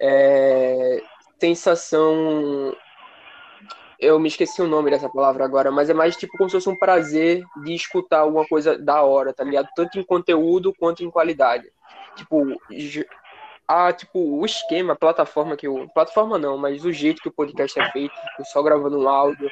é, 0.00 1.00
sensação. 1.40 2.76
Eu 3.98 4.18
me 4.18 4.28
esqueci 4.28 4.60
o 4.60 4.68
nome 4.68 4.90
dessa 4.90 5.08
palavra 5.08 5.44
agora, 5.44 5.70
mas 5.70 5.88
é 5.88 5.94
mais 5.94 6.16
tipo 6.16 6.36
como 6.36 6.50
se 6.50 6.56
fosse 6.56 6.68
um 6.68 6.78
prazer 6.78 7.44
de 7.62 7.74
escutar 7.74 8.20
alguma 8.20 8.46
coisa 8.46 8.76
da 8.76 9.02
hora, 9.02 9.32
tá 9.32 9.44
ligado? 9.44 9.68
Tanto 9.76 9.98
em 9.98 10.02
conteúdo 10.02 10.74
quanto 10.78 11.04
em 11.04 11.10
qualidade. 11.10 11.70
Tipo, 12.16 12.44
a, 13.70 13.92
tipo, 13.92 14.18
o 14.18 14.44
esquema, 14.44 14.94
a 14.94 14.96
plataforma 14.96 15.56
que 15.56 15.68
o. 15.68 15.88
Plataforma 15.90 16.36
não, 16.36 16.58
mas 16.58 16.84
o 16.84 16.92
jeito 16.92 17.22
que 17.22 17.28
o 17.28 17.32
podcast 17.32 17.78
é 17.78 17.88
feito, 17.92 18.12
tipo, 18.12 18.44
só 18.44 18.60
gravando 18.62 18.98
um 18.98 19.08
áudio, 19.08 19.48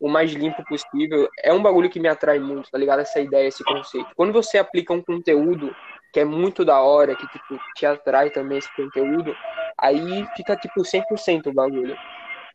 o 0.00 0.08
mais 0.08 0.32
limpo 0.32 0.64
possível, 0.64 1.28
é 1.42 1.52
um 1.52 1.60
bagulho 1.60 1.90
que 1.90 2.00
me 2.00 2.08
atrai 2.08 2.38
muito, 2.38 2.70
tá 2.70 2.78
ligado? 2.78 3.00
Essa 3.00 3.20
ideia, 3.20 3.46
esse 3.46 3.62
conceito. 3.62 4.08
Quando 4.16 4.32
você 4.32 4.56
aplica 4.56 4.94
um 4.94 5.02
conteúdo 5.02 5.76
que 6.10 6.20
é 6.20 6.24
muito 6.24 6.64
da 6.64 6.80
hora, 6.80 7.14
que 7.14 7.28
tipo, 7.28 7.60
te 7.76 7.84
atrai 7.84 8.30
também 8.30 8.56
esse 8.56 8.74
conteúdo, 8.74 9.36
aí 9.76 10.26
fica 10.34 10.56
tipo 10.56 10.80
100% 10.80 11.48
o 11.48 11.52
bagulho. 11.52 11.96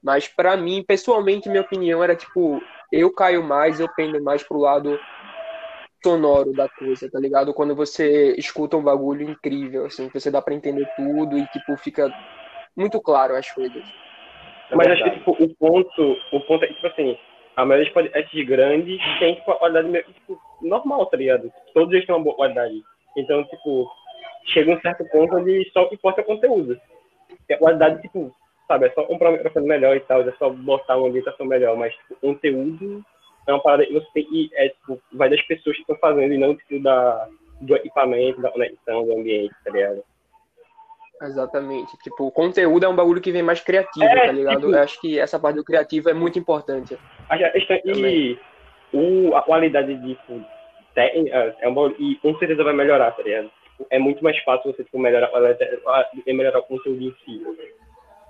Mas 0.01 0.27
para 0.27 0.57
mim, 0.57 0.83
pessoalmente, 0.83 1.47
minha 1.49 1.61
opinião 1.61 2.03
era 2.03 2.15
tipo, 2.15 2.59
eu 2.91 3.13
caio 3.13 3.43
mais, 3.43 3.79
eu 3.79 3.87
pendo 3.95 4.21
mais 4.23 4.41
pro 4.41 4.57
lado 4.57 4.99
sonoro 6.05 6.53
da 6.53 6.69
coisa, 6.69 7.09
tá 7.09 7.19
ligado? 7.19 7.51
Quando 7.51 7.75
você 7.75 8.35
escuta 8.37 8.77
um 8.77 8.83
bagulho 8.83 9.27
incrível, 9.27 9.87
assim, 9.87 10.07
que 10.07 10.19
você 10.19 10.29
dá 10.29 10.39
para 10.39 10.53
entender 10.53 10.87
tudo 10.95 11.35
e, 11.35 11.47
tipo, 11.47 11.75
fica 11.77 12.13
muito 12.77 13.01
claro 13.01 13.35
as 13.35 13.49
coisas. 13.49 13.83
É 14.69 14.75
Mas 14.75 14.87
acho 14.87 15.03
que, 15.03 15.09
tipo, 15.11 15.31
o 15.31 15.55
ponto, 15.55 16.17
o 16.31 16.39
ponto 16.41 16.63
é, 16.63 16.67
tipo 16.67 16.85
assim, 16.85 17.17
a 17.55 17.65
maioria 17.65 17.85
dos 17.85 17.93
podcasts 17.93 18.45
grandes 18.45 19.01
tem, 19.17 19.33
tipo, 19.33 19.51
a 19.51 19.55
qualidade 19.55 19.87
meio, 19.87 20.05
tipo, 20.05 20.39
normal, 20.61 21.07
tá 21.07 21.17
ligado? 21.17 21.51
Todos 21.73 21.91
eles 21.91 22.05
têm 22.05 22.13
uma 22.13 22.23
boa 22.23 22.35
qualidade. 22.35 22.83
Então, 23.17 23.43
tipo, 23.45 23.89
chega 24.53 24.73
um 24.73 24.81
certo 24.81 25.03
ponto 25.09 25.37
onde 25.37 25.67
só 25.73 25.89
importa 25.91 26.21
o 26.21 26.25
conteúdo. 26.25 26.79
E 27.49 27.53
a 27.53 27.57
qualidade, 27.57 27.99
tipo, 28.03 28.31
sabe, 28.67 28.85
é 28.85 28.91
só 28.91 29.03
comprar 29.05 29.29
um 29.29 29.33
microfone 29.33 29.67
melhor 29.67 29.95
e 29.95 30.01
tal, 30.01 30.21
é 30.21 30.31
só 30.33 30.51
botar 30.51 30.97
uma 30.97 31.07
ambientação 31.07 31.47
melhor, 31.47 31.75
mas, 31.75 31.95
tipo, 31.95 32.15
conteúdo 32.21 33.03
é 33.47 33.53
uma 33.53 33.61
parada 33.61 33.85
que 33.85 33.93
você 33.93 34.07
tem 34.13 34.25
que, 34.25 34.49
é, 34.53 34.69
tipo, 34.69 34.99
vai 35.13 35.29
das 35.29 35.41
pessoas 35.43 35.75
que 35.75 35.81
estão 35.81 35.95
fazendo 35.97 36.33
e 36.33 36.37
não, 36.37 36.55
tipo, 36.55 36.81
da, 36.81 37.27
do 37.61 37.75
equipamento, 37.75 38.41
da 38.41 38.51
conexão, 38.51 39.05
do 39.05 39.13
ambiente, 39.13 39.53
tá 39.63 39.71
ligado? 39.71 40.03
Exatamente. 41.21 41.97
Tipo, 42.03 42.25
o 42.27 42.31
conteúdo 42.31 42.85
é 42.85 42.89
um 42.89 42.95
bagulho 42.95 43.21
que 43.21 43.31
vem 43.31 43.43
mais 43.43 43.61
criativo, 43.61 44.05
é, 44.05 44.25
tá 44.25 44.31
ligado? 44.31 44.59
Tipo, 44.59 44.71
Eu 44.71 44.79
acho 44.79 44.99
que 44.99 45.19
essa 45.19 45.39
parte 45.39 45.55
do 45.55 45.63
criativo 45.63 46.09
é 46.09 46.13
muito 46.13 46.37
importante. 46.37 46.97
E 47.97 48.39
o, 48.93 49.35
a 49.35 49.41
qualidade 49.41 49.95
de 49.95 50.15
tipo, 50.15 50.43
técnica 50.93 51.55
é 51.59 51.69
um 51.69 51.73
bagulho, 51.73 51.95
e 51.99 52.15
com 52.15 52.37
certeza 52.37 52.63
vai 52.63 52.73
melhorar, 52.73 53.11
tá 53.11 53.23
ligado? 53.23 53.49
Tipo, 53.63 53.87
é 53.89 53.99
muito 53.99 54.23
mais 54.23 54.37
fácil 54.43 54.73
você 54.73 54.83
tipo, 54.83 54.99
melhorar, 54.99 55.31
melhorar 56.27 56.59
o 56.59 56.63
conteúdo 56.63 57.01
em 57.01 57.15
si. 57.23 57.41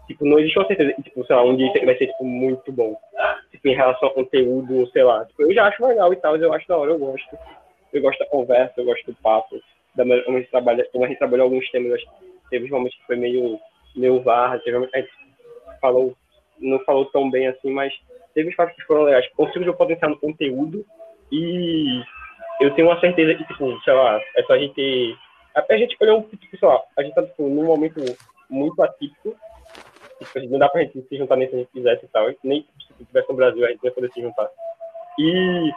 Tipo, 0.08 0.26
não 0.26 0.38
existe 0.38 0.58
uma 0.60 0.68
certeza 0.68 0.94
tipo, 1.02 1.26
sei 1.26 1.36
lá, 1.36 1.44
um 1.44 1.56
dia 1.56 1.72
vai 1.84 1.98
ser, 1.98 2.08
tipo, 2.08 2.24
muito 2.24 2.72
bom. 2.72 2.96
Tipo, 3.52 3.68
em 3.70 3.76
relação 3.76 4.10
ao 4.10 4.14
conteúdo, 4.14 4.88
sei 4.92 5.04
lá. 5.04 5.26
Tipo, 5.26 5.44
eu 5.44 5.54
já 5.54 5.68
acho 5.68 5.86
legal 5.86 6.14
e 6.14 6.16
tal, 6.18 6.38
eu 6.38 6.54
acho 6.54 6.68
da 6.68 6.78
hora, 6.78 6.92
eu 6.92 7.00
gosto. 7.00 7.38
Eu 7.92 8.02
gosto 8.02 8.20
da 8.20 8.26
conversa, 8.28 8.74
eu 8.78 8.86
gosto 8.86 9.06
do 9.06 9.16
papo. 9.16 9.60
Da 9.96 10.04
maneira 10.04 10.26
como 10.26 10.38
a 10.38 10.42
gente 10.42 10.52
trabalha, 10.52 10.88
como 10.92 11.06
a 11.06 11.08
gente 11.08 11.18
trabalhou 11.18 11.46
alguns 11.46 11.70
temas, 11.72 12.02
teve 12.50 12.70
momentos 12.70 12.98
que 12.98 13.06
foi 13.06 13.16
meio, 13.16 13.60
meio 13.96 14.22
varra, 14.22 14.60
teve 14.60 14.78
momentos 14.78 14.94
que 14.94 15.00
a 15.00 15.02
gente 15.02 15.80
falou, 15.80 16.16
não 16.60 16.80
falou 16.80 17.06
tão 17.06 17.30
bem 17.32 17.48
assim, 17.48 17.72
mas 17.72 17.94
teve 18.34 18.50
espaços 18.50 18.76
que 18.76 18.84
foram 18.84 19.04
legais. 19.04 19.28
Conseguimos 19.36 19.70
o 19.70 19.78
potencial 19.78 20.12
no 20.12 20.20
conteúdo 20.20 20.86
e 21.32 22.02
eu 22.62 22.72
tenho 22.76 22.90
uma 22.90 23.00
certeza 23.00 23.34
que, 23.34 23.46
tipo, 23.46 23.82
sei 23.82 23.94
lá, 23.94 24.22
é 24.36 24.44
só 24.44 24.54
a 24.54 24.60
gente. 24.60 25.18
A 25.56 25.78
gente 25.78 25.94
escolheu 25.94 26.18
um, 26.18 26.22
tipo, 26.22 26.58
sei 26.58 26.68
lá, 26.68 26.82
a 26.98 27.02
gente 27.02 27.16
tá, 27.16 27.24
tipo, 27.24 27.44
num 27.44 27.64
momento 27.64 28.00
muito 28.50 28.84
atípico 28.84 29.16
Tipo, 29.30 29.38
não 30.50 30.60
dá 30.60 30.70
pra 30.70 30.82
gente 30.82 31.02
se 31.02 31.18
juntar 31.18 31.36
nem 31.36 31.50
se 31.50 31.56
a 31.56 31.60
gente 31.60 31.72
quisesse 31.72 32.06
e 32.06 32.08
tal. 32.10 32.28
Nem 32.44 32.66
se 32.98 33.06
tivesse 33.06 33.30
no 33.30 33.36
Brasil, 33.36 33.66
a 33.66 33.70
gente 33.70 33.80
não 33.82 33.90
ia 33.90 33.96
poder 33.96 34.12
se 34.12 34.22
juntar. 34.22 34.50
E 35.20 35.72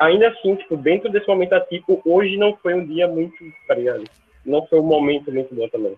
ainda 0.00 0.28
assim, 0.28 0.54
tipo, 0.56 0.76
dentro 0.76 1.10
desse 1.10 1.28
momento 1.28 1.54
atípico, 1.54 2.00
hoje 2.04 2.36
não 2.36 2.56
foi 2.56 2.74
um 2.74 2.86
dia 2.86 3.08
muito, 3.08 3.36
tá 3.66 3.74
ligado? 3.74 4.04
Não 4.44 4.66
foi 4.66 4.80
um 4.80 4.84
momento 4.84 5.32
muito 5.32 5.54
bom 5.54 5.68
também. 5.68 5.96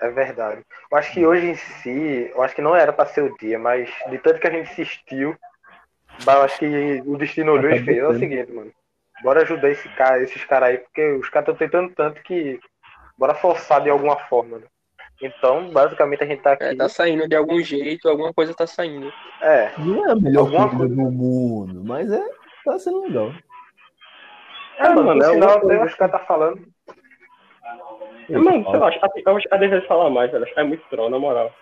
É 0.00 0.10
verdade. 0.10 0.62
Eu 0.90 0.98
acho 0.98 1.12
que 1.12 1.24
hoje 1.24 1.46
em 1.46 1.54
si, 1.54 2.30
eu 2.34 2.42
acho 2.42 2.54
que 2.54 2.62
não 2.62 2.74
era 2.74 2.92
para 2.92 3.06
ser 3.06 3.22
o 3.22 3.36
dia, 3.36 3.58
mas 3.58 3.90
de 4.10 4.18
tanto 4.18 4.40
que 4.40 4.46
a 4.46 4.50
gente 4.50 4.70
assistiu, 4.70 5.36
eu 6.26 6.42
acho 6.42 6.58
que 6.58 7.02
o 7.06 7.16
destino 7.16 7.52
olhou 7.52 7.70
e 7.70 7.82
fez. 7.82 7.98
É 7.98 8.06
o 8.06 8.18
seguinte, 8.18 8.52
mano. 8.52 8.72
Bora 9.22 9.42
ajudar 9.42 9.70
esse 9.70 9.88
cara, 9.90 10.22
esses 10.22 10.44
caras 10.44 10.70
aí, 10.70 10.78
porque 10.78 11.12
os 11.12 11.28
caras 11.28 11.48
estão 11.48 11.54
tentando 11.54 11.94
tanto 11.94 12.22
que. 12.22 12.60
Bora 13.16 13.34
forçar 13.34 13.80
de 13.80 13.88
alguma 13.88 14.16
forma, 14.26 14.58
né? 14.58 14.66
Então, 15.22 15.70
basicamente, 15.70 16.24
a 16.24 16.26
gente 16.26 16.42
tá 16.42 16.52
aqui. 16.52 16.64
É, 16.64 16.74
tá 16.74 16.88
saindo 16.88 17.28
de 17.28 17.36
algum 17.36 17.60
jeito, 17.60 18.08
alguma 18.08 18.32
coisa 18.32 18.54
tá 18.54 18.66
saindo. 18.66 19.12
É. 19.40 19.72
Não 19.78 20.06
é 20.06 20.12
a 20.12 20.16
melhor 20.16 20.40
alguma 20.40 20.68
coisa 20.68 20.94
do 20.94 21.10
mundo, 21.10 21.82
mas 21.84 22.12
é. 22.12 22.22
Tá 22.64 22.78
sendo 22.78 23.02
legal. 23.02 23.32
É, 24.78 24.86
é 24.86 24.88
mano, 24.94 25.22
é 25.22 25.32
sinal, 25.32 25.60
coisa... 25.60 25.84
os 25.84 25.94
caras 25.94 26.12
tá 26.12 26.26
falando. 26.26 26.60
É, 28.28 28.38
mano, 28.38 28.64
sei 28.70 28.78
lá, 28.78 28.88
acho, 28.88 28.98
eu 28.98 29.36
acho 29.36 29.48
que 29.48 29.54
a 29.54 29.56
de 29.58 29.86
falar 29.86 30.10
mais, 30.10 30.32
velho. 30.32 30.46
É 30.56 30.64
muito 30.64 30.82
troll, 30.88 31.10
na 31.10 31.18
moral. 31.18 31.52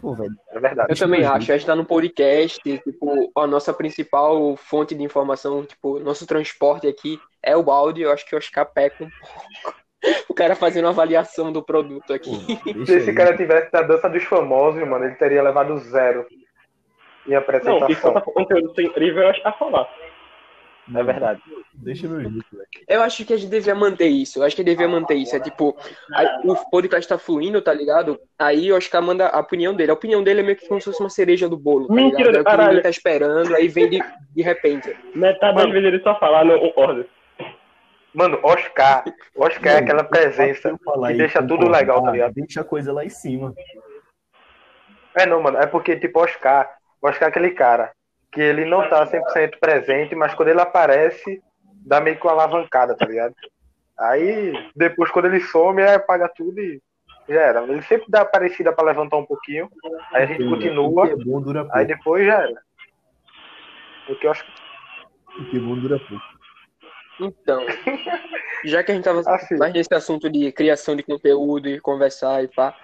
Pô, 0.00 0.14
velho. 0.14 0.34
É 0.50 0.60
verdade. 0.60 0.92
Eu 0.92 0.96
também 0.96 1.24
acho. 1.24 1.50
A 1.50 1.56
gente 1.56 1.66
tá 1.66 1.74
no 1.74 1.84
podcast, 1.84 2.60
tipo, 2.62 3.32
a 3.36 3.46
nossa 3.46 3.72
principal 3.72 4.56
fonte 4.56 4.94
de 4.94 5.02
informação, 5.02 5.64
tipo, 5.64 5.98
nosso 6.00 6.26
transporte 6.26 6.86
aqui 6.86 7.18
é 7.42 7.56
o 7.56 7.62
balde. 7.62 8.02
Eu 8.02 8.12
acho 8.12 8.26
que 8.26 8.34
o 8.34 8.38
Oscar 8.38 8.66
peca 8.66 9.04
um 9.04 9.10
pouco 9.10 9.80
o 10.28 10.34
cara 10.34 10.54
fazendo 10.54 10.84
uma 10.84 10.90
avaliação 10.90 11.52
do 11.52 11.62
produto 11.62 12.12
aqui. 12.12 12.30
Se 12.86 12.94
esse 12.96 13.12
cara 13.12 13.36
tivesse 13.36 13.68
na 13.72 13.82
dança 13.82 14.08
dos 14.08 14.24
famosos, 14.24 14.86
mano, 14.86 15.04
ele 15.04 15.14
teria 15.16 15.42
levado 15.42 15.76
zero 15.78 16.26
em 17.26 17.34
apresentação. 17.34 17.80
Não, 17.80 17.88
isso 17.88 18.08
é 18.08 18.20
conteúdo 18.20 18.80
incrível, 18.80 19.22
eu 19.24 19.28
acho 19.30 19.40
a 19.46 19.52
falar. 19.52 19.88
É 20.92 21.02
verdade. 21.04 21.40
Deixa 21.72 22.08
jeito, 22.08 22.22
velho. 22.30 22.44
Eu 22.88 23.00
acho 23.02 23.24
que 23.24 23.32
a 23.32 23.36
gente 23.36 23.48
devia 23.50 23.76
manter 23.76 24.08
isso. 24.08 24.40
Eu 24.40 24.42
acho 24.42 24.56
que 24.56 24.64
devia 24.64 24.88
manter 24.88 25.14
isso. 25.14 25.36
É 25.36 25.40
tipo, 25.40 25.76
a- 26.12 26.40
o 26.42 26.56
podcast 26.68 27.08
tá 27.08 27.16
fluindo, 27.16 27.62
tá 27.62 27.72
ligado? 27.72 28.18
Aí 28.36 28.72
o 28.72 28.76
Oscar 28.76 29.00
manda 29.00 29.28
a 29.28 29.38
opinião 29.38 29.72
dele. 29.72 29.92
A 29.92 29.94
opinião 29.94 30.20
dele 30.24 30.40
é 30.40 30.42
meio 30.42 30.56
que 30.56 30.66
como 30.66 30.80
se 30.80 30.86
fosse 30.86 30.98
uma 31.00 31.08
cereja 31.10 31.48
do 31.48 31.56
bolo. 31.56 31.86
Tá 31.86 31.94
Mentira 31.94 32.30
ligado? 32.32 32.36
É 32.36 32.40
o 32.40 32.44
que 32.44 32.50
caralho. 32.50 32.68
ninguém 32.70 32.82
tá 32.82 32.90
esperando, 32.90 33.54
aí 33.54 33.68
vem 33.68 33.88
de, 33.88 34.00
de 34.34 34.42
repente. 34.42 34.96
Metade 35.14 35.56
das 35.58 35.70
vezes 35.70 35.86
ele 35.86 36.02
só 36.02 36.18
fala, 36.18 36.42
não 36.42 36.58
concorda. 36.58 37.06
Mano, 38.14 38.38
Oscar. 38.42 39.04
Oscar 39.36 39.74
é 39.74 39.78
aquela 39.78 40.04
presença 40.04 40.76
que 40.76 41.14
deixa 41.14 41.42
tudo 41.42 41.68
legal, 41.68 42.02
tá 42.02 42.10
ligado? 42.10 42.34
Deixa 42.34 42.60
a 42.60 42.64
coisa 42.64 42.92
lá 42.92 43.04
em 43.04 43.10
cima. 43.10 43.54
É 45.14 45.26
não, 45.26 45.42
mano. 45.42 45.58
É 45.58 45.66
porque, 45.66 45.96
tipo, 45.96 46.20
Oscar. 46.20 46.68
Oscar 47.02 47.28
é 47.28 47.30
aquele 47.30 47.50
cara 47.50 47.92
que 48.32 48.40
ele 48.40 48.64
não 48.64 48.88
tá 48.88 49.06
100% 49.06 49.58
presente, 49.60 50.14
mas 50.14 50.34
quando 50.34 50.50
ele 50.50 50.60
aparece, 50.60 51.42
dá 51.84 52.00
meio 52.00 52.16
que 52.16 52.26
uma 52.26 52.32
alavancada, 52.32 52.96
tá 52.96 53.04
ligado? 53.06 53.34
Aí, 53.98 54.52
depois, 54.74 55.10
quando 55.10 55.26
ele 55.26 55.40
some, 55.40 55.82
aí 55.82 55.94
apaga 55.94 56.28
tudo 56.28 56.60
e 56.60 56.80
já 57.28 57.40
era. 57.40 57.62
Ele 57.62 57.82
sempre 57.82 58.06
dá 58.08 58.24
parecida 58.24 58.72
pra 58.72 58.84
levantar 58.84 59.16
um 59.16 59.26
pouquinho. 59.26 59.68
Aí 60.12 60.22
a 60.22 60.26
gente 60.26 60.48
continua, 60.48 61.08
é 61.08 61.16
bom 61.16 61.42
aí 61.72 61.86
depois 61.86 62.26
já 62.26 62.42
era. 62.42 62.62
Porque 64.06 64.26
eu 64.26 64.30
acho 64.30 64.44
que. 64.44 64.52
O 65.40 65.44
que 65.50 65.56
é 65.56 65.60
bom 65.60 65.76
dura 65.76 65.98
pouco. 65.98 66.29
Então, 67.20 67.64
já 68.64 68.82
que 68.82 68.92
a 68.92 68.94
gente 68.94 69.04
tava 69.04 69.20
Assim. 69.26 69.56
mais 69.56 69.72
nesse 69.72 69.94
assunto 69.94 70.30
de 70.30 70.50
criação 70.52 70.96
de 70.96 71.02
conteúdo 71.02 71.68
e 71.68 71.80
conversar 71.80 72.42
e 72.42 72.48
pá, 72.48 72.74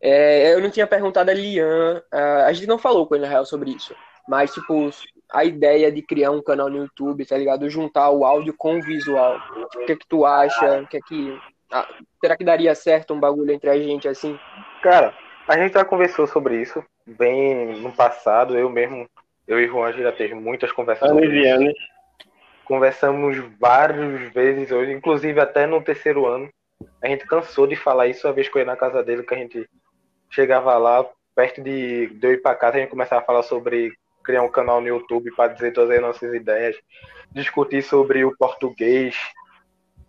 é, 0.00 0.54
eu 0.54 0.60
não 0.60 0.70
tinha 0.70 0.86
perguntado 0.86 1.30
a 1.30 1.34
Lian, 1.34 2.02
a 2.46 2.52
gente 2.52 2.66
não 2.66 2.78
falou 2.78 3.06
com 3.06 3.14
ele 3.14 3.24
na 3.24 3.30
real 3.30 3.44
sobre 3.44 3.70
isso, 3.70 3.94
mas 4.28 4.52
tipo, 4.52 4.90
a 5.32 5.44
ideia 5.44 5.90
de 5.90 6.02
criar 6.02 6.30
um 6.30 6.42
canal 6.42 6.70
no 6.70 6.78
YouTube, 6.78 7.26
tá 7.26 7.36
ligado? 7.36 7.68
Juntar 7.68 8.10
o 8.10 8.24
áudio 8.24 8.54
com 8.56 8.78
o 8.78 8.82
visual. 8.82 9.38
O 9.74 9.86
que 9.86 9.92
é 9.92 9.96
que 9.96 10.06
tu 10.08 10.24
acha? 10.24 10.82
O 10.82 10.86
que 10.86 10.96
é 10.96 11.00
que. 11.00 11.38
ah, 11.72 11.88
será 12.20 12.36
que 12.36 12.44
daria 12.44 12.74
certo 12.74 13.14
um 13.14 13.20
bagulho 13.20 13.50
entre 13.50 13.68
a 13.70 13.78
gente 13.78 14.06
assim? 14.06 14.38
Cara, 14.82 15.14
a 15.48 15.56
gente 15.58 15.74
já 15.74 15.84
conversou 15.84 16.26
sobre 16.26 16.60
isso 16.60 16.84
bem 17.06 17.80
no 17.80 17.92
passado. 17.92 18.56
Eu 18.56 18.70
mesmo, 18.70 19.08
eu 19.46 19.58
e 19.58 19.66
Juan 19.66 19.92
já 19.92 20.12
teve 20.12 20.34
muitas 20.34 20.70
conversas 20.72 21.10
Anos 21.10 21.24
e 21.24 21.40
isso. 21.40 21.93
Conversamos 22.64 23.36
várias 23.60 24.32
vezes 24.32 24.70
hoje, 24.70 24.92
inclusive 24.92 25.38
até 25.40 25.66
no 25.66 25.82
terceiro 25.82 26.26
ano. 26.26 26.48
A 27.02 27.08
gente 27.08 27.26
cansou 27.26 27.66
de 27.66 27.76
falar 27.76 28.06
isso 28.06 28.26
a 28.26 28.32
vez 28.32 28.48
que 28.48 28.56
eu 28.56 28.60
ia 28.60 28.66
na 28.66 28.76
casa 28.76 29.02
dele, 29.02 29.22
que 29.22 29.34
a 29.34 29.38
gente 29.38 29.68
chegava 30.30 30.76
lá, 30.76 31.06
perto 31.34 31.62
de, 31.62 32.08
de 32.08 32.26
eu 32.26 32.32
ir 32.32 32.42
pra 32.42 32.54
casa, 32.54 32.76
a 32.76 32.80
gente 32.80 32.90
começava 32.90 33.20
a 33.22 33.24
falar 33.24 33.42
sobre 33.42 33.92
criar 34.24 34.42
um 34.42 34.50
canal 34.50 34.80
no 34.80 34.88
YouTube 34.88 35.30
para 35.36 35.52
dizer 35.52 35.72
todas 35.72 35.90
as 35.90 36.00
nossas 36.00 36.32
ideias, 36.34 36.76
discutir 37.30 37.82
sobre 37.82 38.24
o 38.24 38.34
português, 38.36 39.16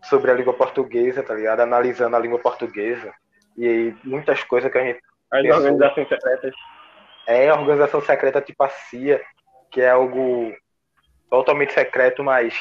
sobre 0.03 0.31
a 0.31 0.33
língua 0.33 0.53
portuguesa, 0.53 1.21
tá 1.21 1.33
ligado? 1.33 1.59
Analisando 1.59 2.15
a 2.15 2.19
língua 2.19 2.39
portuguesa. 2.39 3.13
E 3.57 3.67
aí, 3.67 3.95
muitas 4.03 4.43
coisas 4.43 4.71
que 4.71 4.77
a 4.77 4.83
gente 4.83 5.01
As 5.31 5.41
Pessoas. 5.41 5.65
organizações 5.65 6.07
secretas. 6.07 6.53
é 7.27 7.50
a 7.50 7.55
organização 7.55 8.01
secreta 8.01 8.41
tipo 8.41 8.63
a 8.63 8.69
CIA, 8.69 9.21
que 9.71 9.81
é 9.81 9.89
algo 9.89 10.53
totalmente 11.36 11.74
secreto, 11.74 12.24
mas 12.24 12.54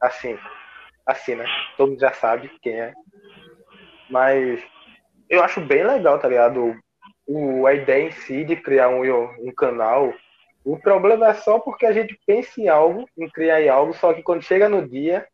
assim, 0.00 0.38
assim, 1.04 1.34
né? 1.34 1.44
Todo 1.76 1.90
mundo 1.90 2.00
já 2.00 2.12
sabe 2.12 2.50
quem 2.62 2.80
é. 2.80 2.92
Mas 4.08 4.62
eu 5.28 5.42
acho 5.42 5.60
bem 5.60 5.84
legal, 5.84 6.18
tá 6.18 6.28
ligado? 6.28 6.74
O, 7.26 7.66
a 7.66 7.74
ideia 7.74 8.08
em 8.08 8.12
si 8.12 8.44
de 8.44 8.56
criar 8.56 8.88
um, 8.88 9.02
um 9.02 9.52
canal. 9.54 10.12
O 10.64 10.78
problema 10.78 11.28
é 11.28 11.34
só 11.34 11.58
porque 11.58 11.86
a 11.86 11.92
gente 11.92 12.18
pensa 12.26 12.60
em 12.60 12.68
algo, 12.68 13.08
em 13.16 13.28
criar 13.28 13.62
em 13.62 13.68
algo, 13.68 13.92
só 13.94 14.12
que 14.12 14.22
quando 14.22 14.42
chega 14.42 14.68
no 14.68 14.88
dia, 14.88 15.26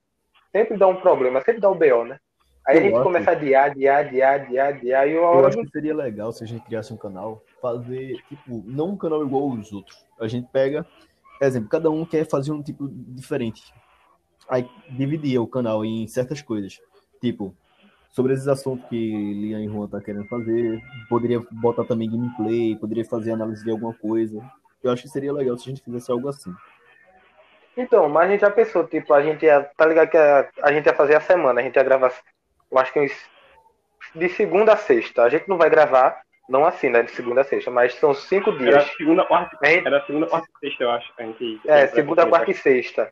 sempre 0.51 0.77
dá 0.77 0.87
um 0.87 1.01
problema, 1.01 1.41
sempre 1.41 1.61
dá 1.61 1.71
o 1.71 1.75
BO, 1.75 2.05
né? 2.05 2.19
Aí 2.67 2.77
a 2.77 2.81
Eu 2.81 2.85
gente 2.85 2.95
acho. 2.95 3.03
começa 3.03 3.31
a 3.31 3.33
adiar, 3.33 3.71
adiar, 3.71 3.99
adiar, 4.01 4.35
adiar, 4.35 4.69
adiar, 4.69 5.09
e 5.09 5.19
uma 5.19 5.41
Eu 5.41 5.47
acho 5.47 5.59
que 5.59 5.71
seria 5.71 5.95
legal 5.95 6.33
se 6.33 6.45
a 6.45 6.47
gente 6.47 6.65
criasse 6.65 6.93
um 6.93 6.97
canal, 6.97 7.43
fazer, 7.61 8.17
tipo, 8.29 8.63
não 8.67 8.91
um 8.91 8.97
canal 8.97 9.25
igual 9.25 9.51
aos 9.51 9.73
outros. 9.73 10.07
A 10.21 10.29
gente 10.29 10.49
pega, 10.53 10.87
exemplo, 11.47 11.69
cada 11.69 11.91
um 11.91 12.05
quer 12.05 12.29
fazer 12.29 12.53
um 12.53 12.63
tipo 12.63 12.89
diferente. 12.89 13.73
Aí 14.49 14.69
dividia 14.91 15.41
o 15.41 15.47
canal 15.47 15.85
em 15.85 16.07
certas 16.07 16.43
coisas. 16.43 16.81
Tipo, 17.21 17.55
sobre 18.11 18.35
esses 18.35 18.49
assuntos 18.49 18.89
que 18.89 18.97
Lian 18.97 19.61
e 19.65 19.69
Juan 19.69 19.89
tá 19.89 20.01
querendo 20.01 20.27
fazer, 20.27 20.81
poderia 21.09 21.41
botar 21.51 21.85
também 21.85 22.11
gameplay, 22.11 22.77
poderia 22.77 23.05
fazer 23.05 23.33
análise 23.33 23.65
de 23.65 23.71
alguma 23.71 23.95
coisa. 23.95 24.39
Eu 24.83 24.91
acho 24.91 25.03
que 25.03 25.09
seria 25.09 25.33
legal 25.33 25.57
se 25.57 25.69
a 25.69 25.73
gente 25.73 25.85
fizesse 25.85 26.11
algo 26.11 26.29
assim. 26.29 26.53
Então, 27.77 28.09
mas 28.09 28.29
a 28.29 28.33
gente 28.33 28.41
já 28.41 28.51
pensou, 28.51 28.87
tipo, 28.87 29.15
a 29.15 29.23
gente 29.23 29.47
ia, 29.47 29.63
tá 29.77 29.87
ligado 29.87 30.11
que 30.11 30.17
a, 30.17 30.49
a 30.63 30.73
gente 30.73 30.85
ia 30.87 30.95
fazer 30.95 31.15
a 31.15 31.21
semana, 31.21 31.61
a 31.61 31.65
gente 31.65 31.77
ia 31.77 31.83
gravar, 31.83 32.13
eu 32.71 32.79
acho 32.79 32.93
que 32.93 33.01
uns, 33.01 33.13
de 34.15 34.29
segunda 34.29 34.75
a 34.75 34.77
sexta. 34.77 35.23
A 35.23 35.29
gente 35.29 35.49
não 35.49 35.57
vai 35.57 35.71
gravar, 35.71 36.21
não 36.49 36.65
assim, 36.65 36.89
né, 36.91 37.03
de 37.03 37.11
segunda 37.13 37.41
a 37.43 37.45
sexta, 37.45 37.71
mas 37.71 37.95
são 37.95 38.13
cinco 38.15 38.51
Era 38.51 38.59
dias. 38.59 38.85
segunda, 38.97 39.25
quarta, 39.25 39.57
gente- 39.65 39.87
era 39.87 40.05
segunda, 40.07 40.27
quarta 40.27 40.49
e 40.57 40.67
sexta, 40.67 40.85
eu 40.85 40.91
acho. 40.91 41.13
A 41.19 41.23
gente, 41.23 41.61
é, 41.67 41.87
segunda, 41.87 42.27
quarta 42.27 42.51
e 42.51 42.55
sexta. 42.55 43.11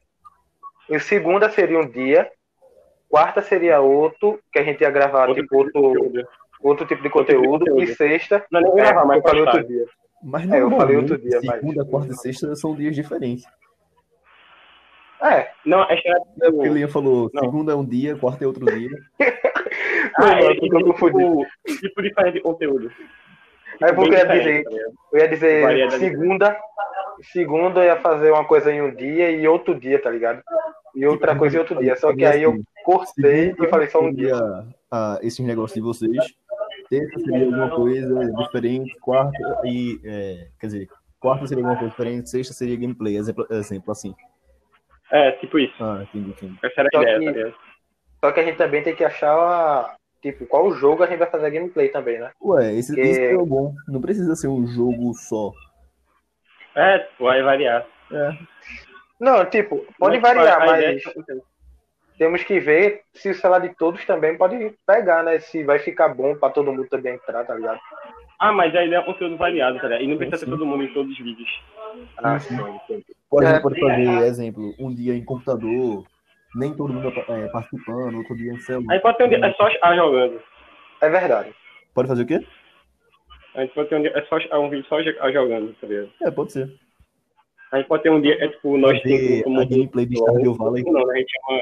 E 0.88 0.99
segunda 1.01 1.49
seria 1.51 1.79
um 1.79 1.88
dia, 1.88 2.31
quarta 3.09 3.40
seria 3.43 3.81
outro, 3.81 4.40
que 4.53 4.59
a 4.59 4.62
gente 4.64 4.81
ia 4.83 4.90
gravar, 4.90 5.29
Outro 5.29 5.43
tipo, 5.43 5.57
outro, 5.57 5.73
conteúdo. 5.83 5.99
outro 6.03 6.07
tipo 6.07 6.21
de 6.21 6.29
Outro 6.62 6.87
tipo 6.87 7.03
de 7.03 7.11
conteúdo, 7.11 7.59
conteúdo. 7.61 7.83
e 7.83 7.95
sexta, 7.95 8.45
Não, 8.51 8.61
é, 8.61 8.83
gravar, 8.83 9.05
mas 9.07 9.16
eu 9.19 9.23
falei 9.23 9.40
outro 9.43 9.66
dia. 9.66 9.87
Mas 10.23 10.43
É, 10.43 10.45
eu 10.45 10.49
falei 10.51 10.61
normalmente, 10.97 11.12
outro 11.12 11.19
dia, 11.29 11.40
mas- 11.45 11.61
segunda, 11.61 11.85
quarta 11.85 12.12
e 12.12 12.16
sexta 12.16 12.55
são 12.57 12.75
dias 12.75 12.95
diferentes. 12.95 13.45
É, 15.23 15.51
Não, 15.66 15.83
acho 15.83 16.03
que 16.03 16.09
era 16.09 16.19
É 16.43 16.51
porque 16.51 16.69
o 16.71 16.75
Lian 16.75 16.88
falou, 16.88 17.31
Não. 17.33 17.43
segunda 17.45 17.73
é 17.73 17.75
um 17.77 17.85
dia, 17.85 18.16
quarta 18.16 18.43
é 18.43 18.47
outro 18.47 18.64
dia. 18.66 18.88
Ah, 20.18 20.40
eu 20.40 20.51
é, 20.51 20.55
tô 20.57 20.85
confundindo. 20.85 21.46
tipo, 21.66 21.81
tipo 21.81 22.03
diferente 22.03 22.35
de 22.35 22.40
conteúdo. 22.40 22.90
É 23.83 23.92
porque 23.92 24.14
eu 24.14 24.18
ia 24.18 24.27
dizer-? 24.27 24.64
Eu 25.12 25.18
ia 25.20 25.29
dizer 25.29 25.90
segunda, 25.92 26.57
segunda 27.33 27.81
eu 27.81 27.85
ia 27.87 27.96
fazer 27.96 28.31
uma 28.31 28.44
coisa 28.44 28.73
em 28.73 28.83
um 28.83 28.94
dia 28.94 29.31
e 29.31 29.46
outro 29.49 29.75
dia, 29.79 30.01
tá 30.01 30.11
ligado? 30.11 30.42
E 30.94 31.07
outra 31.07 31.35
coisa 31.37 31.57
em 31.57 31.61
outro 31.61 31.79
dia. 31.79 31.96
Só 31.96 32.14
que 32.14 32.25
aí 32.25 32.42
eu 32.42 32.61
cortei 32.85 33.55
e 33.59 33.68
falei 33.68 33.88
só 33.88 34.01
um 34.03 34.12
dia. 34.12 34.35
ah, 34.90 35.18
esses 35.23 35.40
negócios 35.40 35.75
de 35.75 35.81
vocês. 35.81 36.35
Terça 36.88 37.20
seria 37.20 37.44
alguma 37.44 37.70
coisa 37.70 38.33
diferente. 38.33 38.94
Quarta 39.01 39.61
e. 39.64 40.01
é, 40.05 40.49
quer 40.59 40.66
dizer, 40.66 40.88
quarta 41.20 41.46
seria 41.46 41.62
alguma 41.62 41.79
coisa 41.79 41.90
diferente. 41.90 42.29
Sexta 42.29 42.53
seria 42.53 42.77
gameplay. 42.77 43.16
Exemplo, 43.16 43.46
exemplo 43.51 43.92
assim. 43.92 44.14
É, 45.11 45.33
tipo 45.33 45.59
isso. 45.59 45.75
Ah, 45.83 46.03
entendi, 46.03 46.31
entendi. 46.31 46.59
Essa 46.62 46.81
era 46.81 46.88
a 46.92 46.96
Só 46.96 47.03
ideia, 47.03 47.18
que- 47.18 47.25
tá 47.25 47.31
ligado? 47.33 47.55
Só 48.23 48.33
que 48.33 48.40
a 48.40 48.44
gente 48.44 48.57
também 48.57 48.83
tem 48.83 48.94
que 48.94 49.05
achar, 49.05 49.35
a- 49.35 49.94
tipo, 50.22 50.46
qual 50.46 50.70
jogo 50.72 51.02
a 51.02 51.06
gente 51.06 51.18
vai 51.18 51.30
fazer 51.30 51.46
a 51.46 51.50
gameplay 51.50 51.88
também, 51.88 52.18
né? 52.18 52.30
Ué, 52.42 52.74
esse, 52.74 52.94
Que- 52.94 53.00
isso 53.02 53.20
é 53.20 53.37
o 53.37 53.46
bom. 53.46 53.74
Não 53.88 54.00
precisa 54.00 54.35
ser 54.35 54.48
um 54.48 54.66
jogo 54.66 55.14
só. 55.14 55.52
É, 56.74 57.06
vai 57.18 57.42
variar. 57.42 57.87
É, 58.12 58.33
Não, 59.18 59.44
tipo, 59.44 59.85
pode 59.98 60.18
Mas, 60.18 60.35
variar, 60.35 60.59
mas 60.61 60.83
é- 60.83 60.98
temos 62.16 62.42
que 62.42 62.59
ver 62.61 63.02
se 63.14 63.30
o 63.30 63.35
celular 63.35 63.61
de 63.61 63.74
todos 63.76 64.04
também 64.06 64.37
pode 64.37 64.74
pegar, 64.87 65.22
né? 65.22 65.40
Se 65.40 65.62
vai 65.64 65.78
ficar 65.78 66.09
bom 66.09 66.35
pra 66.37 66.50
todo 66.50 66.70
mundo 66.72 66.87
também 66.88 67.14
entrar, 67.14 67.44
tá 67.44 67.54
ligado? 67.54 67.78
Ah, 68.38 68.52
mas 68.52 68.74
a 68.74 68.83
ideia 68.85 68.98
é 68.98 69.00
um 69.00 69.04
conteúdo 69.04 69.37
variado, 69.37 69.76
tá 69.78 69.85
ligado? 69.88 70.02
E 70.02 70.06
não 70.06 70.16
precisa 70.16 70.38
Sim. 70.38 70.44
ter 70.46 70.50
todo 70.52 70.64
mundo 70.66 70.85
em 70.85 70.92
todos 70.94 71.12
os 71.12 71.18
vídeos. 71.18 71.62
Ah, 72.16 72.38
Sim, 72.38 72.56
sim, 72.56 72.62
entendi. 72.85 73.06
Pode, 73.28 73.46
É, 73.46 73.61
pode 73.61 73.78
fazer, 73.78 74.26
exemplo, 74.26 74.74
um 74.78 74.94
dia 74.94 75.14
em 75.14 75.24
computador, 75.24 76.04
nem 76.55 76.75
todo 76.75 76.93
mundo 76.93 77.09
é, 77.09 77.49
participando, 77.49 78.19
outro 78.19 78.37
dia 78.37 78.53
em 78.53 78.59
celular. 78.61 78.95
Aí 78.95 79.01
pode 79.01 79.19
ter 79.19 79.25
um 79.25 79.29
dia, 79.29 79.45
é 79.45 79.53
só 79.55 79.69
a 79.83 79.97
jogando. 79.97 80.41
É 81.01 81.09
verdade. 81.09 81.55
Pode 81.95 82.09
fazer 82.09 82.23
o 82.23 82.27
quê? 82.27 82.47
A 83.55 83.63
gente 83.63 83.75
pode 83.75 83.89
ter 83.89 83.97
um 83.97 84.03
dia, 84.03 84.13
é 84.15 84.23
só 84.27 84.39
é 84.39 84.59
um 84.59 84.71
vídeo 84.71 84.87
só 84.89 84.97
a 84.97 85.33
jogando, 85.33 85.75
tá 85.81 85.87
ligado? 85.87 86.11
É, 86.23 86.31
pode 86.31 86.53
ser. 86.53 86.73
A 87.73 87.79
gente 87.79 87.87
pode 87.87 88.03
ter 88.03 88.11
um 88.11 88.21
dia, 88.21 88.35
é 88.45 88.49
tipo, 88.49 88.77
nós 88.77 89.01
Fazer 89.01 89.43
cinco 89.43 89.61
a 89.61 89.65
gameplay 89.65 90.07
de 90.07 90.17
Stardew 90.17 90.55
Valley. 90.55 90.83
Não, 90.85 91.11
a 91.11 91.17
gente 91.17 91.33
chama. 91.33 91.61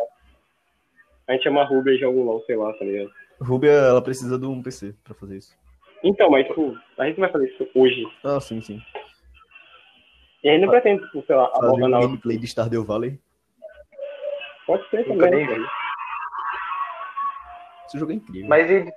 A 1.26 1.32
gente 1.32 1.42
chama 1.42 1.60
a 1.60 1.64
Rubia 1.64 1.94
e 1.94 1.98
joga 1.98 2.18
um 2.18 2.24
LOL, 2.24 2.42
sei 2.46 2.56
lá, 2.56 2.72
tá 2.72 2.84
ligado? 2.84 3.10
Rubia, 3.40 3.70
ela 3.70 4.02
precisa 4.02 4.38
de 4.38 4.46
um 4.46 4.62
PC 4.62 4.94
pra 5.04 5.14
fazer 5.14 5.36
isso. 5.36 5.54
Então, 6.02 6.30
mas, 6.30 6.46
tipo, 6.46 6.76
a 6.96 7.06
gente 7.06 7.18
não 7.18 7.28
vai 7.28 7.32
fazer 7.32 7.50
isso 7.50 7.68
hoje. 7.74 8.06
Ah, 8.24 8.40
sim, 8.40 8.60
sim. 8.62 8.80
E 10.42 10.48
a 10.48 10.52
gente 10.52 10.62
não 10.62 10.70
pretende, 10.70 11.04
tipo, 11.04 11.22
sei 11.26 11.36
lá, 11.36 11.50
Fazer 11.50 11.66
um 11.66 11.68
abordar 11.68 11.88
na 11.90 12.00
gameplay 12.00 12.38
de 12.38 12.46
Stardew 12.46 12.84
Valley. 12.84 13.18
Pode 14.68 14.86
ser 14.90 15.08
Nunca 15.08 15.30
também. 15.30 15.46
nem 15.46 15.58
vi. 15.60 15.66
Esse 17.86 17.98
jogo 17.98 18.12
é 18.12 18.14
incrível. 18.16 18.48
Mas, 18.50 18.70
e- 18.70 18.92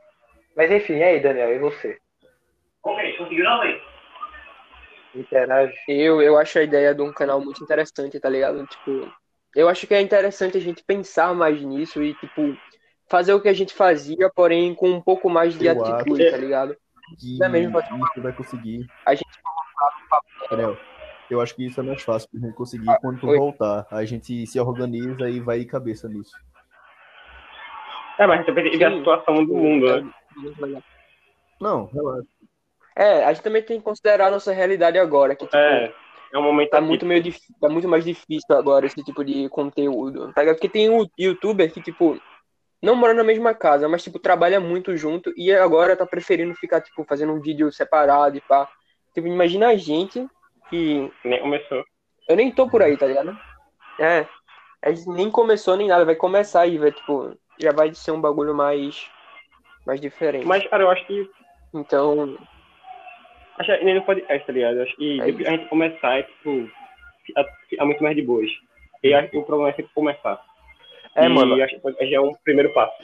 mas 0.58 0.70
enfim, 0.70 0.98
e 0.98 1.04
aí, 1.04 1.20
Daniel, 1.22 1.56
e 1.56 1.60
você? 1.60 1.98
Ok, 2.84 3.18
conseguiu 3.18 3.46
não, 3.46 3.62
velho? 3.62 3.82
Interage. 5.16 5.74
Eu, 5.88 6.22
eu 6.22 6.38
acho 6.38 6.60
a 6.60 6.64
ideia 6.64 6.94
de 6.94 7.02
um 7.02 7.14
canal 7.14 7.40
muito 7.40 7.64
interessante, 7.64 8.20
tá 8.20 8.28
ligado? 8.28 8.68
Tipo, 8.68 9.10
eu 9.56 9.70
acho 9.70 9.88
que 9.88 9.94
é 9.94 10.02
interessante 10.02 10.58
a 10.58 10.62
gente 10.62 10.84
pensar 10.84 11.34
mais 11.34 11.62
nisso 11.62 12.04
e, 12.04 12.14
tipo, 12.16 12.54
fazer 13.10 13.34
o 13.34 13.42
que 13.42 13.48
a 13.48 13.54
gente 13.54 13.74
fazia, 13.74 14.30
porém 14.36 14.76
com 14.76 14.90
um 14.90 15.02
pouco 15.02 15.30
mais 15.30 15.58
de 15.58 15.68
Eu 15.68 15.82
atitude, 15.82 16.24
acho. 16.24 16.32
tá 16.32 16.38
ligado? 16.38 16.76
que 17.18 17.38
Não 17.40 17.46
é 17.46 17.50
mesmo, 17.50 17.80
vai 18.18 18.34
conseguir. 18.34 18.86
A 19.06 19.16
gente 19.16 19.26
Ariel, 20.52 20.78
Eu 21.32 21.40
acho 21.40 21.56
que 21.56 21.66
isso 21.66 21.80
é 21.80 21.84
mais 21.84 22.02
fácil 22.04 22.30
pra 22.30 22.42
gente 22.42 22.56
conseguir 22.56 22.90
Ah, 22.90 22.98
quando 23.00 23.22
tu 23.22 23.28
voltar. 23.28 23.88
A 23.90 24.04
gente 24.04 24.46
se 24.46 24.60
organiza 24.60 25.30
e 25.30 25.40
vai 25.40 25.60
de 25.60 25.66
cabeça 25.66 26.10
nisso. 26.10 26.36
É, 28.20 28.28
mas 28.28 28.46
também 28.46 28.66
tem 28.66 28.72
que 28.74 28.78
ver 28.78 28.86
a 28.86 28.98
situação 28.98 29.46
do 29.46 29.54
mundo, 29.54 30.04
né? 30.04 30.12
Não, 31.62 31.86
relaxa. 31.86 32.28
É, 32.98 33.24
a 33.24 33.32
gente 33.32 33.44
também 33.44 33.64
tem 33.64 33.78
que 33.78 33.84
considerar 33.86 34.28
a 34.28 34.32
nossa 34.32 34.52
realidade 34.52 34.98
agora, 35.00 35.34
que 35.34 35.46
tipo, 35.46 35.56
É, 35.56 35.94
é 36.34 36.38
um 36.38 36.44
momento 36.44 36.72
tá 36.72 36.82
muito 36.82 37.06
meio 37.06 37.24
dif- 37.24 37.40
tá 37.62 37.70
muito 37.70 37.88
mais 37.88 38.04
difícil 38.04 38.54
agora 38.54 38.86
esse 38.86 39.02
tipo 39.02 39.24
de 39.24 39.48
conteúdo, 39.48 40.34
tá? 40.34 40.44
Porque 40.44 40.68
tem 40.68 40.90
o 40.90 41.08
youtuber 41.18 41.72
que, 41.72 41.82
tipo, 41.82 42.20
não 42.82 42.94
mora 42.94 43.14
na 43.14 43.24
mesma 43.24 43.54
casa, 43.54 43.88
mas, 43.88 44.04
tipo, 44.04 44.20
trabalha 44.20 44.60
muito 44.60 44.98
junto 44.98 45.32
e 45.38 45.50
agora 45.54 45.96
tá 45.96 46.06
preferindo 46.06 46.54
ficar, 46.56 46.82
tipo, 46.82 47.06
fazendo 47.06 47.32
um 47.32 47.40
vídeo 47.40 47.72
separado 47.72 48.36
e 48.36 48.42
pá. 48.42 48.68
Tipo, 49.14 49.28
imagina 49.28 49.70
a 49.70 49.78
gente 49.78 50.28
que 50.72 51.12
Nem 51.24 51.40
começou. 51.40 51.84
eu 52.28 52.36
nem 52.36 52.52
tô 52.52 52.68
por 52.68 52.82
aí, 52.82 52.98
tá 52.98 53.06
ligado? 53.06 53.38
É, 54.00 54.26
a 54.82 54.90
gente 54.92 55.08
nem 55.10 55.30
começou 55.30 55.78
nem 55.78 55.88
nada, 55.88 56.04
vai 56.06 56.16
começar 56.16 56.62
aí, 56.62 56.78
vai, 56.80 56.92
tipo, 56.92 57.38
já 57.60 57.72
vai 57.72 57.94
ser 57.94 58.12
um 58.12 58.20
bagulho 58.22 58.56
mais, 58.56 59.08
mais 59.86 60.02
diferente. 60.02 60.46
Mas, 60.48 60.66
cara, 60.68 60.84
eu 60.84 60.90
acho 60.90 61.06
que. 61.06 61.30
Então, 61.74 62.36
Acho 63.60 63.78
que 63.78 63.86
nem 63.86 63.96
no 63.96 64.02
podcast, 64.02 64.48
tá 64.48 64.54
ligado? 64.54 64.78
Eu 64.78 64.84
acho 64.84 64.96
que 64.96 65.22
É 65.22 65.26
depois 65.26 65.46
a 65.48 65.52
gente 65.52 65.70
começar, 65.70 66.18
é 66.18 66.24
tipo. 66.24 66.70
Fica, 67.70 67.86
muito 67.86 68.02
mais 68.02 68.16
de 68.16 68.24
boas. 68.24 68.50
E 69.04 69.14
acho 69.14 69.30
que 69.30 69.38
o 69.38 69.44
problema 69.44 69.70
é 69.70 69.74
sempre 69.74 69.92
começar. 69.94 70.42
É, 71.16 71.26
e 71.26 71.30
mano. 71.30 71.62
acho 71.62 71.80
que 71.80 72.08
já 72.08 72.18
é 72.18 72.20
um 72.20 72.34
primeiro 72.44 72.74
passo. 72.74 73.04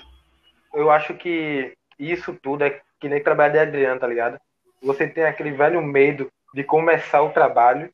Eu 0.73 0.89
acho 0.89 1.13
que 1.15 1.73
isso 1.99 2.37
tudo 2.41 2.63
é 2.63 2.81
que 2.99 3.07
nem 3.07 3.21
trabalhar 3.21 3.49
de 3.49 3.59
Adriano, 3.59 3.99
tá 3.99 4.07
ligado? 4.07 4.39
Você 4.81 5.07
tem 5.07 5.25
aquele 5.25 5.51
velho 5.51 5.81
medo 5.81 6.31
de 6.53 6.63
começar 6.63 7.21
o 7.21 7.29
trabalho, 7.31 7.89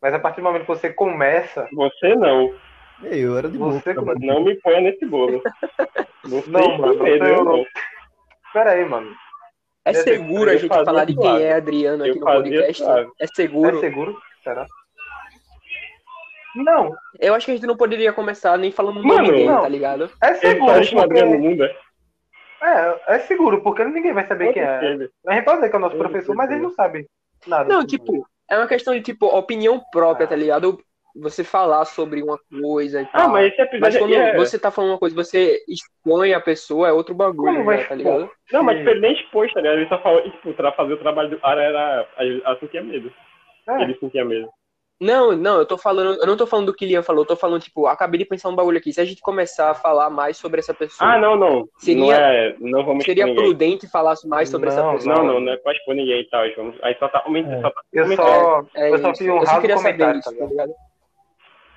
mas 0.00 0.12
a 0.14 0.18
partir 0.18 0.40
do 0.40 0.44
momento 0.44 0.62
que 0.62 0.68
você 0.68 0.92
começa, 0.92 1.68
Você 1.72 2.14
não. 2.14 2.54
Eu 3.02 3.36
era 3.36 3.48
de. 3.48 3.58
Você- 3.58 3.92
trabalho. 3.94 4.18
Não 4.20 4.44
me 4.44 4.54
ponha 4.60 4.80
nesse 4.80 5.04
bolo. 5.06 5.42
Você 6.24 6.50
Não, 6.50 6.78
mano, 6.78 7.02
medo, 7.02 7.24
eu 7.24 7.34
eu 7.36 7.44
não. 7.44 7.56
não. 7.58 7.66
pera 8.52 8.70
aí, 8.72 8.84
mano, 8.84 9.12
é 9.84 9.90
Eu 9.90 9.94
seguro 9.94 10.50
a 10.50 10.56
gente 10.56 10.68
falar 10.68 11.04
de 11.04 11.16
quem 11.16 11.42
é 11.42 11.52
Adriano 11.54 12.02
aqui 12.04 12.10
Eu 12.12 12.20
no 12.20 12.24
podcast? 12.26 12.82
suave. 12.82 13.10
É 13.20 13.26
seguro? 13.26 13.76
é 13.76 13.80
seguro? 13.80 14.22
Será? 14.42 14.66
Não, 16.56 16.94
Eu 17.18 17.34
acho 17.34 17.46
que 17.46 17.52
a 17.52 17.54
gente 17.56 17.66
não 17.66 17.76
poderia 17.76 18.12
começar 18.12 18.56
nem 18.56 18.70
falando 18.70 19.02
Mano, 19.02 19.22
nome 19.22 19.32
dele, 19.32 19.48
não. 19.48 19.62
tá 19.62 19.68
ligado? 19.68 20.08
é 20.22 20.28
Ele 20.28 20.36
seguro, 20.36 20.72
no 20.80 21.02
porque... 21.02 21.24
mundo, 21.24 21.64
é? 21.64 21.76
É, 22.62 23.00
é 23.16 23.18
seguro, 23.20 23.60
porque 23.60 23.84
ninguém 23.84 24.12
vai 24.12 24.24
saber 24.24 24.52
quem 24.52 24.62
é. 24.62 24.84
Ele. 24.84 25.10
A 25.26 25.34
gente 25.34 25.44
pode 25.44 25.56
dizer 25.58 25.68
que 25.70 25.74
é 25.74 25.78
o 25.78 25.82
nosso 25.82 25.96
Ele 25.96 26.02
professor, 26.04 26.34
mas 26.36 26.50
ele 26.50 26.60
não 26.60 26.70
sabe 26.70 27.06
nada. 27.48 27.68
Não, 27.68 27.86
tipo, 27.86 28.26
é 28.50 28.56
uma 28.58 28.66
questão 28.66 28.94
de, 28.94 29.00
tipo, 29.00 29.26
opinião 29.26 29.80
própria, 29.92 30.24
Ah. 30.24 30.28
tá 30.28 30.36
ligado? 30.36 30.78
Você 31.16 31.44
falar 31.44 31.84
sobre 31.84 32.20
uma 32.22 32.36
coisa 32.60 33.00
e 33.00 33.04
Ah, 33.12 33.18
tal. 33.18 33.28
mas 33.28 33.52
esse 33.52 33.62
episódio 33.62 33.80
Mas 33.80 33.96
quando 33.96 34.14
é... 34.14 34.36
você 34.36 34.58
tá 34.58 34.70
falando 34.72 34.90
uma 34.90 34.98
coisa, 34.98 35.14
você 35.14 35.62
expõe 35.68 36.34
a 36.34 36.40
pessoa, 36.40 36.88
é 36.88 36.92
outro 36.92 37.14
bagulho, 37.14 37.52
Como 37.52 37.64
vai 37.64 37.76
né, 37.76 37.84
tá 37.84 37.94
ligado? 37.94 38.28
Não, 38.52 38.64
mas 38.64 38.78
Sim. 38.78 38.88
ele 38.88 39.00
nem 39.00 39.12
expôs, 39.12 39.52
tá 39.52 39.60
ligado? 39.60 39.78
Ele 39.78 39.88
só 39.88 40.02
falou, 40.02 40.22
tipo, 40.22 40.52
pra 40.54 40.72
fazer 40.72 40.94
o 40.94 40.98
trabalho 40.98 41.30
do 41.30 41.38
cara 41.38 41.62
era. 41.62 42.08
Ela 42.18 42.58
sentia 42.58 42.82
medo. 42.82 43.12
É. 43.68 43.82
Ele 43.82 43.96
sentia 44.00 44.24
medo. 44.24 44.48
Não, 45.00 45.32
não, 45.32 45.58
eu 45.58 45.66
tô 45.66 45.76
falando, 45.76 46.20
eu 46.20 46.26
não 46.26 46.36
tô 46.36 46.46
falando 46.46 46.66
do 46.66 46.74
que 46.74 46.86
Liam 46.86 47.02
falou, 47.02 47.22
eu 47.24 47.26
tô 47.26 47.36
falando, 47.36 47.60
tipo, 47.60 47.86
acabei 47.86 48.16
de 48.18 48.24
pensar 48.24 48.48
um 48.48 48.54
bagulho 48.54 48.78
aqui. 48.78 48.92
Se 48.92 49.00
a 49.00 49.04
gente 49.04 49.20
começar 49.20 49.70
a 49.70 49.74
falar 49.74 50.08
mais 50.08 50.36
sobre 50.36 50.60
essa 50.60 50.72
pessoa, 50.72 51.10
Ah, 51.14 51.18
não, 51.18 51.36
não. 51.36 51.68
Seria- 51.78 52.00
Não 52.00 52.12
é. 52.12 52.56
Não 52.60 52.84
vamos 52.84 53.04
seria 53.04 53.34
prudente 53.34 53.88
falar 53.90 54.14
mais 54.24 54.48
sobre 54.48 54.68
essa 54.68 54.82
Não, 54.82 54.92
pessoa. 54.92 55.16
Não, 55.16 55.24
não, 55.24 55.40
não 55.40 55.52
é 55.52 55.56
pra 55.56 55.72
expor 55.72 55.94
ninguém 55.94 56.20
e 56.20 56.28
tal. 56.30 56.42
Vamos... 56.56 56.76
Aí 56.82 56.96
só 56.98 57.08
tá 57.08 57.22
aumentando. 57.26 57.56
É. 57.56 57.60
Só 57.62 57.70
tá 57.70 57.82
Eu 57.92 58.02
aumentando. 58.04 58.28
só, 58.28 58.66
É 58.76 58.90
eu 58.90 58.98
só 58.98 59.14
fiz 59.14 59.28
um 59.28 59.36
eu 59.36 59.40
só 59.40 59.46
raso 59.50 59.60
queria 59.60 59.76
saber 59.78 59.92
comentário, 59.92 60.20
isso, 60.20 60.30
tá 60.32 60.38
tá 60.38 60.46
ligado? 60.50 60.72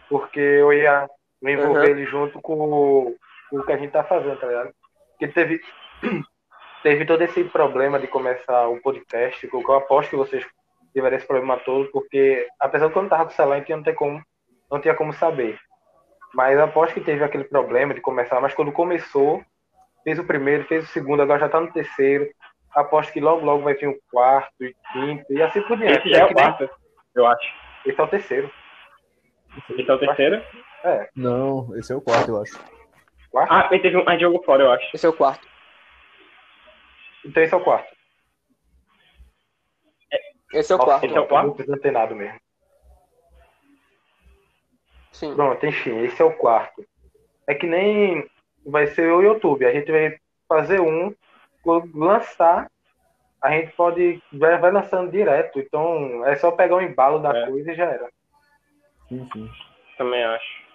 Porque 0.09 0.39
eu 0.39 0.73
ia 0.73 1.09
me 1.41 1.53
envolver 1.53 1.79
Aham. 1.79 1.89
ele 1.89 2.05
junto 2.05 2.39
com 2.41 2.53
o, 2.53 3.15
com 3.49 3.57
o 3.59 3.65
que 3.65 3.71
a 3.71 3.77
gente 3.77 3.91
tá 3.91 4.03
fazendo, 4.03 4.39
tá 4.39 4.47
ligado? 4.47 4.71
Porque 5.11 5.27
teve, 5.33 5.59
teve 6.83 7.05
todo 7.05 7.21
esse 7.23 7.43
problema 7.45 7.99
de 7.99 8.07
começar 8.07 8.67
o 8.69 8.79
podcast, 8.81 9.45
que 9.47 9.53
eu 9.55 9.73
aposto 9.73 10.11
que 10.11 10.15
vocês 10.15 10.45
tiveram 10.97 11.15
esse 11.15 11.27
problema 11.27 11.57
todo, 11.59 11.87
porque 11.91 12.47
apesar 12.59 12.87
de 12.87 12.93
quando 12.93 13.09
tava 13.09 13.25
com 13.25 13.31
o 13.31 13.33
celular, 13.35 13.57
a 13.57 13.59
gente 13.59 13.69
não, 13.71 13.83
tem 13.83 13.93
como, 13.93 14.19
não 14.71 14.81
tinha 14.81 14.95
como 14.95 15.13
saber. 15.13 15.59
Mas 16.33 16.57
aposto 16.59 16.95
que 16.95 17.01
teve 17.01 17.23
aquele 17.23 17.43
problema 17.43 17.93
de 17.93 18.01
começar, 18.01 18.41
mas 18.41 18.55
quando 18.55 18.71
começou, 18.71 19.43
fez 20.03 20.17
o 20.17 20.23
primeiro, 20.23 20.65
fez 20.65 20.83
o 20.85 20.87
segundo, 20.87 21.21
agora 21.21 21.41
já 21.41 21.49
tá 21.49 21.61
no 21.61 21.71
terceiro. 21.71 22.27
Aposto 22.75 23.13
que 23.13 23.19
logo, 23.19 23.45
logo 23.45 23.63
vai 23.63 23.75
vir 23.75 23.87
o 23.89 23.99
quarto 24.11 24.51
e 24.59 24.75
quinto, 24.91 25.25
e 25.31 25.41
assim 25.41 25.61
por 25.61 25.77
diante. 25.77 25.99
Esse 25.99 26.09
já 26.09 26.21
é 26.21 26.23
o 26.23 26.25
nem- 26.25 26.33
quarto, 26.35 26.69
eu 27.15 27.27
acho. 27.27 27.53
Esse 27.85 27.99
é 28.01 28.03
o 28.03 28.07
terceiro. 28.07 28.51
Esse 29.69 29.89
é 29.89 29.93
o 29.93 29.99
terceiro. 29.99 30.43
Não, 31.15 31.77
esse 31.77 31.93
é 31.93 31.95
o 31.95 32.01
quarto, 32.01 32.29
eu 32.29 32.41
acho. 32.41 32.59
Quarto? 33.29 33.51
Ah, 33.53 33.67
ele 33.71 33.81
teve 33.81 33.97
um 33.97 34.03
mais 34.03 34.19
jogo 34.19 34.41
fora, 34.43 34.63
eu 34.63 34.71
acho. 34.71 34.89
Esse 34.95 35.05
é 35.05 35.09
o 35.09 35.13
quarto. 35.13 35.47
Então 37.23 37.43
esse 37.43 37.53
é 37.53 37.57
o 37.57 37.63
quarto. 37.63 37.96
Esse 40.53 40.71
é 40.71 40.75
o 40.75 40.77
Nossa, 40.77 40.89
quarto. 40.91 41.05
esse 41.05 41.17
é 41.17 41.19
o 41.19 41.27
quarto? 41.27 41.45
Muito 41.47 41.63
desantenado 41.65 42.15
mesmo. 42.15 42.39
Sim. 45.11 45.35
Pronto, 45.35 45.65
enfim, 45.65 45.99
esse 46.03 46.21
é 46.21 46.25
o 46.25 46.33
quarto. 46.33 46.85
É 47.47 47.55
que 47.55 47.65
nem 47.65 48.29
vai 48.65 48.87
ser 48.87 49.11
o 49.11 49.21
YouTube. 49.21 49.65
A 49.65 49.71
gente 49.73 49.91
vai 49.91 50.17
fazer 50.47 50.79
um, 50.79 51.13
quando 51.63 51.97
lançar, 51.97 52.69
a 53.41 53.51
gente 53.51 53.71
pode. 53.73 54.21
Vai, 54.33 54.57
vai 54.57 54.71
lançando 54.71 55.11
direto. 55.11 55.59
Então 55.59 56.25
é 56.25 56.35
só 56.35 56.51
pegar 56.51 56.75
o 56.75 56.81
embalo 56.81 57.19
da 57.19 57.35
É. 57.35 57.45
coisa 57.47 57.71
e 57.71 57.75
já 57.75 57.85
era. 57.85 58.09
Sim, 59.09 59.27
sim. 59.33 59.49
Também 59.97 60.23
acho. 60.23 60.67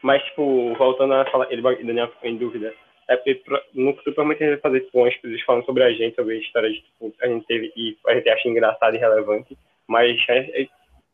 Mas, 0.00 0.22
tipo, 0.24 0.74
voltando 0.76 1.12
a 1.14 1.24
falar, 1.30 1.50
ele, 1.52 1.60
Daniel 1.84 2.08
ficou 2.12 2.30
em 2.30 2.36
dúvida. 2.38 2.72
É 3.08 3.16
porque 3.16 3.42
no 3.74 3.94
futuro 3.96 4.20
a 4.20 4.24
gente 4.34 4.46
vai 4.48 4.56
fazer 4.58 4.80
tipo, 4.82 5.02
uns 5.02 5.14
episódios 5.14 5.42
falando 5.44 5.64
sobre 5.64 5.82
a 5.82 5.90
gente, 5.92 6.14
sobre 6.14 6.34
a 6.34 6.38
história 6.40 6.70
de, 6.70 6.82
tipo, 6.82 7.14
a 7.22 7.26
gente 7.26 7.46
teve 7.46 7.72
e 7.74 7.96
a 8.06 8.14
gente 8.14 8.28
acha 8.28 8.48
engraçado 8.48 8.94
e 8.94 8.98
relevante. 8.98 9.56
Mas 9.86 10.16
é- 10.28 10.62
é- 10.62 10.68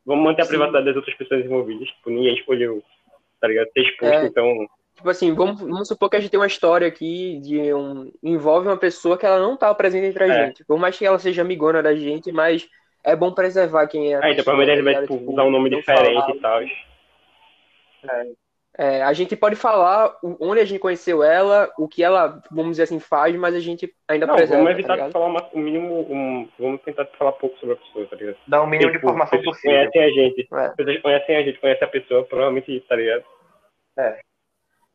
vamos 0.05 0.25
manter 0.25 0.43
a 0.43 0.45
Sim. 0.45 0.51
privacidade 0.51 0.85
das 0.87 0.97
outras 0.97 1.17
pessoas 1.17 1.45
envolvidas. 1.45 1.87
Tipo, 1.89 2.11
ninguém 2.11 2.35
escolheu, 2.35 2.83
tá 3.41 3.47
ligado? 3.47 3.69
Ser 3.73 3.81
exposto, 3.83 4.13
É. 4.13 4.27
então. 4.27 4.67
Tipo 4.97 5.09
assim, 5.11 5.33
vamos, 5.35 5.61
vamos 5.61 5.89
supor 5.89 6.09
que 6.11 6.17
a 6.17 6.21
gente 6.21 6.31
tem 6.31 6.39
uma 6.41 6.47
história 6.47 6.87
aqui 6.87 7.39
de 7.41 7.73
um. 7.75 8.11
envolve 8.23 8.67
uma 8.69 8.77
pessoa 8.77 9.17
que 9.19 9.27
ela 9.27 9.39
não 9.41 9.57
tá 9.57 9.73
presente 9.75 10.07
entre 10.07 10.25
a 10.25 10.27
É. 10.29 10.47
gente. 10.47 10.65
Por 10.65 10.79
mais 10.79 10.99
que 10.99 11.05
ela 11.07 11.19
seja 11.19 11.43
amigona 11.43 11.83
da 11.83 11.95
gente, 11.95 12.31
mas 12.33 12.69
é 13.05 13.15
bom 13.15 13.33
preservar 13.33 13.87
quem 13.87 14.13
é 14.13 14.17
a 14.17 14.25
Aí, 14.25 14.33
então, 14.33 14.45
provavelmente 14.45 14.79
ele 14.79 14.79
tá 14.81 14.85
vai, 14.85 14.93
ligado? 14.95 15.07
tipo, 15.07 15.19
Tipo, 15.19 15.33
usar 15.33 15.45
um 15.45 15.51
nome 15.51 15.71
diferente 15.71 16.31
e 16.33 16.41
tal. 16.41 16.61
É, 16.61 18.33
a 18.77 19.13
gente 19.13 19.37
pode 19.37 19.55
falar 19.55 20.17
onde 20.41 20.61
a 20.61 20.65
gente 20.65 20.81
conheceu 20.81 21.23
ela, 21.23 21.71
o 21.79 21.87
que 21.87 22.03
ela, 22.03 22.43
vamos 22.51 22.73
dizer 22.73 22.85
assim, 22.85 22.99
faz, 22.99 23.35
mas 23.37 23.55
a 23.55 23.61
gente 23.61 23.89
ainda 24.09 24.27
Não, 24.27 24.35
preserva, 24.35 24.63
vamos 24.65 24.73
tá 24.73 24.79
evitar 24.79 24.93
de 24.95 24.99
ligado? 25.01 25.13
falar 25.13 25.27
uma- 25.27 25.49
o 25.53 25.59
mínimo. 25.59 26.01
um- 26.13 26.49
vamos 26.59 26.81
tentar 26.83 27.05
falar 27.19 27.33
pouco 27.33 27.57
sobre 27.59 27.75
a 27.75 27.79
pessoa, 27.79 28.07
tá 28.07 28.17
ligado? 28.17 28.37
Dá 28.49 28.63
o 28.63 28.67
mínimo 28.67 28.91
de 28.91 28.97
Tipo, 28.99 29.07
informação 29.09 29.39
pessoas 29.39 29.57
que 29.61 29.63
possível. 29.69 29.91
conhecem 29.93 30.03
a 30.03 30.09
gente. 30.25 30.49
É. 30.53 30.69
Pessoas 30.71 30.97
que 30.97 31.03
conhecem 31.03 31.37
a 31.37 31.43
gente, 31.43 31.61
conhecem 31.61 31.85
a 31.87 31.91
pessoa, 31.91 32.25
provavelmente, 32.25 32.81
tá 32.89 32.97
ligado? 32.97 33.25
É. 33.99 34.21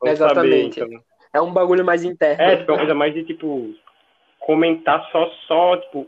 Vamos 0.01 0.13
Exatamente. 0.19 0.79
saber, 0.79 0.91
então. 0.95 1.03
É 1.33 1.39
um 1.41 1.53
bagulho 1.53 1.85
mais 1.85 2.03
interno. 2.03 2.41
É, 2.43 2.57
tipo, 2.57 2.71
é 2.71 2.73
uma 2.73 2.79
coisa 2.79 2.93
mais 2.95 3.13
de, 3.13 3.23
tipo, 3.23 3.73
comentar 4.39 5.07
só, 5.11 5.29
só, 5.47 5.77
tipo, 5.77 6.07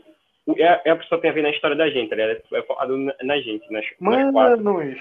é, 0.58 0.80
é 0.84 0.90
a 0.90 0.96
pessoa 0.96 1.20
tem 1.20 1.30
a 1.30 1.32
ver 1.32 1.42
na 1.42 1.50
história 1.50 1.76
da 1.76 1.88
gente, 1.88 2.10
tá 2.10 2.16
ligado? 2.16 2.42
É, 2.52 2.58
é 2.58 2.62
focado 2.64 2.96
na, 3.22 3.38
gente, 3.38 3.70
nas, 3.72 3.84
nas 4.00 4.32
quatro. 4.32 4.94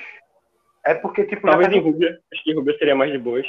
É 0.85 0.93
porque, 0.95 1.23
tipo, 1.25 1.45
Talvez 1.47 1.69
tá- 1.69 1.75
em 1.75 1.79
Rubia, 1.79 2.19
acho 2.33 2.43
que 2.43 2.51
em 2.51 2.55
Rubia 2.55 2.77
seria 2.77 2.95
mais 2.95 3.11
de 3.11 3.17
boas. 3.17 3.45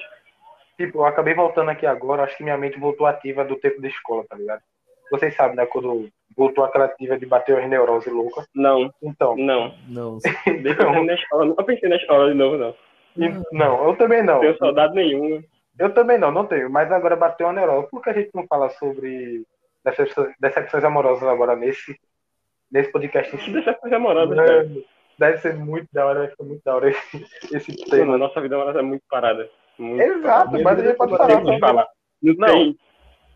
tipo, 0.77 0.99
eu 0.99 1.05
acabei 1.07 1.35
voltando 1.35 1.71
aqui 1.71 1.87
agora, 1.87 2.23
acho 2.25 2.37
que 2.37 2.43
minha 2.43 2.59
mente 2.59 2.79
voltou 2.79 3.07
ativa 3.07 3.45
do 3.45 3.57
tempo 3.57 3.81
da 3.81 3.89
escola, 3.89 4.25
tá 4.29 4.37
ligado? 4.37 4.63
Vocês 5.11 5.35
sabem, 5.37 5.57
né? 5.57 5.67
Quando 5.67 6.09
voltou 6.37 6.65
aquela 6.65 6.87
ativa 6.87 7.19
de 7.19 7.27
bater 7.27 7.59
as 7.59 7.69
neuroses 7.69 8.13
loucas. 8.13 8.47
Não, 8.55 8.91
Então, 9.03 9.37
não. 9.37 9.75
Não, 9.89 10.19
então 10.47 11.05
na 11.05 11.15
escola, 11.15 11.45
nunca 11.45 11.63
pensei 11.65 11.89
na 11.89 11.97
escola 11.97 12.29
de 12.31 12.35
novo, 12.35 12.57
não. 12.57 12.75
não, 13.53 13.85
eu 13.89 13.97
também 13.97 14.23
não. 14.23 14.35
Não 14.35 14.41
tenho 14.41 14.57
saudade 14.59 14.95
nenhuma. 14.95 15.43
Eu 15.79 15.93
também 15.93 16.19
não, 16.19 16.31
não 16.31 16.47
tenho. 16.47 16.71
Mas 16.71 16.91
agora 16.91 17.17
bateu 17.17 17.47
uma 17.47 17.53
neurose. 17.53 17.89
Por 17.91 18.03
que 18.03 18.11
a 18.11 18.13
gente 18.15 18.31
não 18.35 18.47
fala 18.47 18.69
sobre 18.71 19.45
decepções, 19.85 20.35
decepções 20.41 20.85
amorosas 20.85 21.27
agora 21.29 21.55
nesse, 21.57 21.99
nesse 22.71 22.91
podcast? 22.93 23.37
Que 23.37 23.51
dessa 23.53 23.75
coisa 23.75 23.97
amorosa, 23.97 24.35
cara. 24.35 24.69
Deve 25.23 25.39
ser 25.39 25.55
muito 25.57 25.87
da 25.93 26.05
hora, 26.07 26.21
deve 26.23 26.35
ser 26.35 26.43
muito 26.43 26.63
da 26.65 26.75
hora 26.75 26.91
esse, 26.91 27.27
esse 27.55 27.71
Mano, 27.79 27.91
tema. 27.91 28.15
a 28.15 28.19
nossa 28.19 28.41
vida 28.41 28.57
é 28.57 28.83
muito 28.83 29.05
parada. 29.09 29.49
Muito 29.79 30.03
Exato, 30.03 30.51
parada. 30.51 30.63
mas 30.65 30.79
a 30.81 30.83
gente 30.85 30.97
pode 30.97 31.11
Não 31.13 31.19
falar 31.19 31.29
tem. 31.37 31.45
Não, 32.23 32.35
Não. 32.35 32.47
tem. 32.49 32.79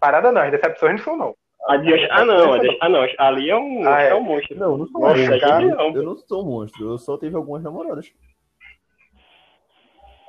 Parada 0.00 0.32
não, 0.32 0.42
as 0.42 0.50
decepções 0.50 0.92
não 0.92 0.98
são, 1.04 1.16
não. 1.16 1.34
A 1.68 1.76
de, 1.78 1.94
ah, 2.10 2.24
não, 2.24 2.52
ah, 2.80 2.88
não. 2.88 3.06
Ali 3.18 3.50
é 3.50 3.56
um, 3.56 3.88
Ah, 3.88 4.02
é. 4.02 4.08
é 4.10 4.14
um 4.14 4.20
monstro. 4.22 4.56
não, 4.58 4.76
não 4.78 4.86
sou 4.86 5.00
Nossa, 5.00 5.16
monstro. 5.18 5.40
cara. 5.40 5.64
Eu 5.64 6.02
não 6.02 6.16
sou 6.16 6.44
monstro, 6.44 6.90
eu 6.90 6.98
só 6.98 7.16
tive 7.18 7.34
algumas 7.36 7.62
namoradas. 7.62 8.12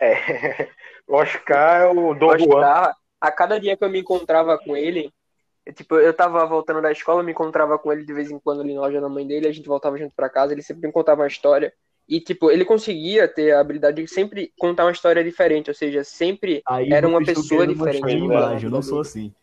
É. 0.01 0.67
O 1.09 1.15
Oscar 1.15 1.83
é 1.83 1.85
o 1.85 2.13
Dom 2.15 2.37
Juan. 2.37 2.57
Oscar, 2.59 2.93
a 3.21 3.31
cada 3.31 3.57
dia 3.57 3.77
que 3.77 3.83
eu 3.83 3.89
me 3.89 3.99
encontrava 3.99 4.57
com 4.57 4.75
ele, 4.75 5.09
tipo, 5.73 5.95
eu 5.95 6.13
tava 6.13 6.45
voltando 6.45 6.82
da 6.82 6.91
escola, 6.91 7.23
me 7.23 7.32
encontrava 7.32 7.77
com 7.77 7.91
ele 7.91 8.06
de 8.06 8.13
vez 8.13 8.32
em 8.32 8.39
quando 8.39 8.62
ali 8.62 8.73
na 8.73 8.82
loja 8.82 9.01
da 9.01 9.10
mãe 9.10 9.25
dele, 9.25 9.47
a 9.47 9.51
gente 9.51 9.67
voltava 9.67 9.97
junto 9.97 10.13
pra 10.15 10.30
casa, 10.30 10.53
ele 10.53 10.62
sempre 10.62 10.88
me 10.88 10.93
contava 10.93 11.21
uma 11.21 11.27
história. 11.27 11.73
E, 12.08 12.21
tipo, 12.21 12.49
ele 12.49 12.63
conseguia 12.63 13.27
ter 13.27 13.51
a 13.51 13.60
habilidade 13.60 14.01
de 14.01 14.10
sempre 14.10 14.51
contar 14.58 14.86
uma 14.86 14.91
história 14.91 15.23
diferente, 15.23 15.69
ou 15.69 15.73
seja, 15.73 16.03
sempre 16.06 16.62
Aí 16.65 16.89
era 16.91 17.08
uma 17.08 17.23
pessoa 17.23 17.67
diferente. 17.67 18.15
imagem, 18.15 18.63
eu 18.63 18.71
não 18.71 18.82
sou 18.82 19.01
assim. 19.01 19.34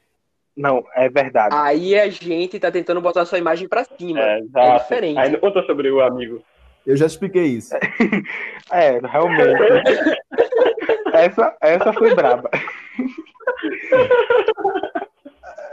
Não, 0.56 0.82
é 0.94 1.10
verdade. 1.10 1.54
Aí 1.54 1.98
a 1.98 2.08
gente 2.08 2.58
tá 2.58 2.70
tentando 2.70 3.00
botar 3.00 3.26
sua 3.26 3.38
imagem 3.38 3.68
pra 3.68 3.84
cima. 3.84 4.20
É, 4.20 4.40
É, 4.54 4.78
diferente. 4.78 5.18
Aí 5.18 5.30
não 5.30 5.40
conta 5.40 5.62
sobre 5.66 5.90
o 5.90 6.00
amigo. 6.00 6.42
Eu 6.86 6.96
já 6.96 7.06
expliquei 7.06 7.46
isso. 7.46 7.74
É, 8.72 8.98
realmente. 8.98 9.44
essa, 11.12 11.54
essa 11.60 11.92
foi 11.92 12.14
braba. 12.14 12.50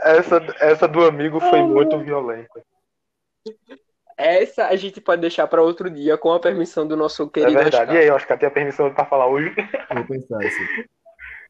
essa, 0.02 0.36
essa 0.60 0.88
do 0.88 1.04
amigo 1.04 1.40
foi 1.40 1.62
muito 1.62 1.98
violenta. 1.98 2.62
Essa 4.16 4.68
a 4.68 4.76
gente 4.76 5.00
pode 5.00 5.20
deixar 5.20 5.46
pra 5.46 5.62
outro 5.62 5.90
dia, 5.90 6.16
com 6.18 6.32
a 6.32 6.40
permissão 6.40 6.86
do 6.86 6.96
nosso 6.96 7.24
É 7.24 7.28
querido 7.30 7.58
verdade. 7.58 7.76
Oscar. 7.90 7.94
E 7.96 7.98
aí, 7.98 8.10
Oscar, 8.10 8.38
tem 8.38 8.48
a 8.48 8.52
permissão 8.52 8.92
pra 8.92 9.04
falar 9.04 9.26
hoje? 9.26 9.52
Vou 9.92 10.04
pensar 10.04 10.38
assim. 10.38 10.84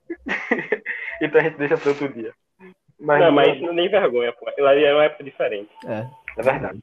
então 1.21 1.41
a 1.41 1.45
gente 1.45 1.57
deixa 1.59 1.77
para 1.77 1.91
outro 1.91 2.09
dia. 2.13 2.33
Mas, 2.99 3.21
não, 3.21 3.33
mas 3.33 3.55
isso 3.55 3.63
não 3.65 3.73
é 3.73 3.75
nem 3.75 3.89
vergonha, 3.89 4.33
pô. 4.33 4.49
Aquilo 4.49 4.69
ali 4.69 4.85
é 4.85 4.95
uma 4.95 5.05
época 5.05 5.25
diferente. 5.25 5.71
É. 5.85 6.07
é 6.39 6.43
verdade. 6.43 6.79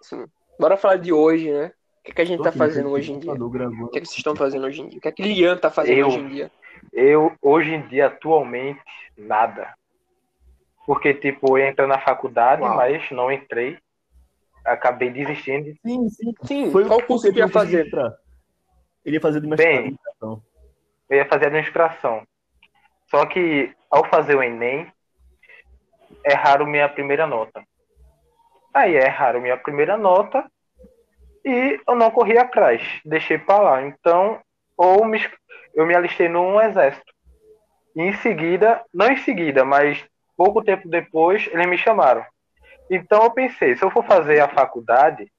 Sim. 0.00 0.26
Bora 0.58 0.76
falar 0.76 0.96
de 0.96 1.12
hoje, 1.12 1.52
né? 1.52 1.72
O 2.00 2.04
que, 2.04 2.14
que 2.14 2.22
a 2.22 2.24
gente 2.24 2.38
Tô 2.38 2.44
tá 2.44 2.48
aqui, 2.48 2.58
fazendo 2.58 2.88
hoje 2.88 3.12
em 3.12 3.18
dia? 3.18 3.34
gravando. 3.34 3.84
O 3.84 3.88
que, 3.88 4.00
que 4.00 4.06
vocês 4.06 4.16
estão 4.16 4.34
fazendo 4.34 4.66
hoje 4.66 4.80
em 4.80 4.88
dia? 4.88 4.98
O 4.98 5.02
que, 5.02 5.08
é 5.08 5.12
que 5.12 5.22
Lian 5.22 5.56
tá 5.58 5.70
fazendo 5.70 5.98
Eu- 5.98 6.06
hoje 6.06 6.18
em 6.18 6.28
dia? 6.28 6.50
Eu, 6.92 7.32
hoje 7.42 7.74
em 7.74 7.86
dia, 7.86 8.06
atualmente, 8.06 8.80
nada. 9.16 9.74
Porque, 10.88 11.12
tipo, 11.12 11.58
eu 11.58 11.64
ia 11.64 11.68
entrar 11.68 11.86
na 11.86 11.98
faculdade, 11.98 12.62
Uau. 12.62 12.74
mas 12.74 13.10
não 13.10 13.30
entrei. 13.30 13.76
Acabei 14.64 15.10
desistindo. 15.10 15.70
Sim, 15.86 16.08
sim. 16.08 16.34
Sim, 16.44 16.72
Foi 16.72 16.86
qual 16.86 17.00
o 17.00 17.02
curso 17.02 17.30
que 17.30 17.38
ia 17.38 17.46
fazer? 17.46 17.88
Entrar. 17.88 18.16
Ele 19.04 19.16
ia 19.16 19.20
fazer 19.20 19.42
de 19.42 19.48
Bem. 19.48 19.98
Eu 20.22 20.40
ia 21.10 21.26
fazer 21.26 21.48
administração. 21.48 22.26
Só 23.10 23.26
que, 23.26 23.70
ao 23.90 24.06
fazer 24.06 24.34
o 24.34 24.42
Enem, 24.42 24.90
erraram 26.24 26.64
minha 26.64 26.88
primeira 26.88 27.26
nota. 27.26 27.62
Aí 28.72 28.96
erraram 28.96 29.42
minha 29.42 29.58
primeira 29.58 29.98
nota 29.98 30.50
e 31.44 31.78
eu 31.86 31.94
não 31.96 32.10
corri 32.10 32.38
atrás. 32.38 32.82
Deixei 33.04 33.36
pra 33.36 33.58
lá. 33.60 33.82
Então, 33.82 34.40
ou 34.74 35.04
me, 35.04 35.20
eu 35.74 35.84
me 35.84 35.94
alistei 35.94 36.30
num 36.30 36.58
exército. 36.58 37.12
E 37.94 38.00
em 38.00 38.14
seguida, 38.14 38.82
não 38.94 39.08
em 39.08 39.18
seguida, 39.18 39.66
mas 39.66 40.02
pouco 40.38 40.62
tempo 40.62 40.88
depois, 40.88 41.48
eles 41.52 41.66
me 41.66 41.76
chamaram. 41.76 42.24
Então 42.88 43.24
eu 43.24 43.30
pensei, 43.32 43.76
se 43.76 43.84
eu 43.84 43.90
for 43.90 44.04
fazer 44.04 44.38
a 44.40 44.48
faculdade, 44.48 45.30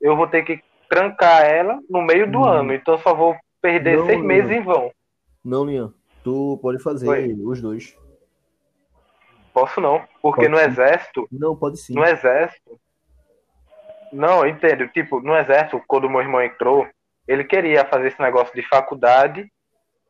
eu 0.00 0.16
vou 0.16 0.28
ter 0.28 0.44
que 0.44 0.62
trancar 0.88 1.42
ela 1.44 1.78
no 1.90 2.00
meio 2.00 2.30
do 2.30 2.38
Hum. 2.38 2.44
ano. 2.44 2.72
Então 2.72 2.96
só 2.98 3.12
vou 3.12 3.36
perder 3.60 3.98
Não, 3.98 4.06
seis 4.06 4.22
meses 4.22 4.50
em 4.52 4.62
vão. 4.62 4.92
Não, 5.44 5.64
Lian. 5.64 5.92
Tu 6.22 6.58
pode 6.62 6.82
fazer 6.82 7.08
Oi. 7.08 7.36
os 7.44 7.60
dois. 7.60 7.98
Posso 9.52 9.80
não, 9.80 10.02
porque 10.22 10.42
Pode 10.42 10.48
no 10.48 10.58
sim. 10.58 10.64
exército, 10.64 11.28
Não, 11.30 11.54
pode 11.54 11.76
sim. 11.78 11.94
no 11.94 12.04
exército. 12.04 12.80
Não, 14.12 14.40
eu 14.44 14.48
entendo. 14.48 14.88
Tipo, 14.88 15.20
no 15.20 15.36
exército, 15.36 15.82
quando 15.86 16.08
meu 16.08 16.20
irmão 16.20 16.40
entrou, 16.42 16.88
ele 17.26 17.44
queria 17.44 17.84
fazer 17.84 18.08
esse 18.08 18.20
negócio 18.20 18.54
de 18.54 18.62
faculdade 18.62 19.50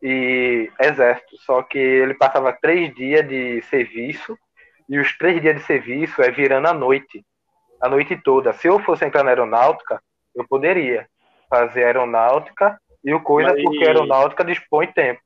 e 0.05 0.71
exército. 0.79 1.37
Só 1.39 1.63
que 1.63 1.79
ele 1.79 2.13
passava 2.13 2.53
três 2.53 2.95
dias 2.95 3.27
de 3.27 3.63
serviço 3.63 4.39
e 4.87 4.99
os 4.99 5.17
três 5.17 5.41
dias 5.41 5.57
de 5.57 5.63
serviço 5.63 6.21
é 6.21 6.31
virando 6.31 6.69
à 6.69 6.75
noite, 6.75 7.25
a 7.81 7.89
noite 7.89 8.15
toda. 8.23 8.53
Se 8.53 8.69
eu 8.69 8.79
fosse 8.81 9.07
entrar 9.07 9.25
na 9.25 9.31
aeronáutica, 9.31 9.99
eu 10.35 10.47
poderia 10.47 11.09
fazer 11.49 11.85
aeronáutica 11.85 12.79
e 13.03 13.15
o 13.15 13.21
coisa 13.21 13.53
Mas- 13.53 13.63
porque 13.63 13.85
a 13.85 13.89
aeronáutica 13.89 14.45
dispõe 14.45 14.89
tempo. 14.89 15.23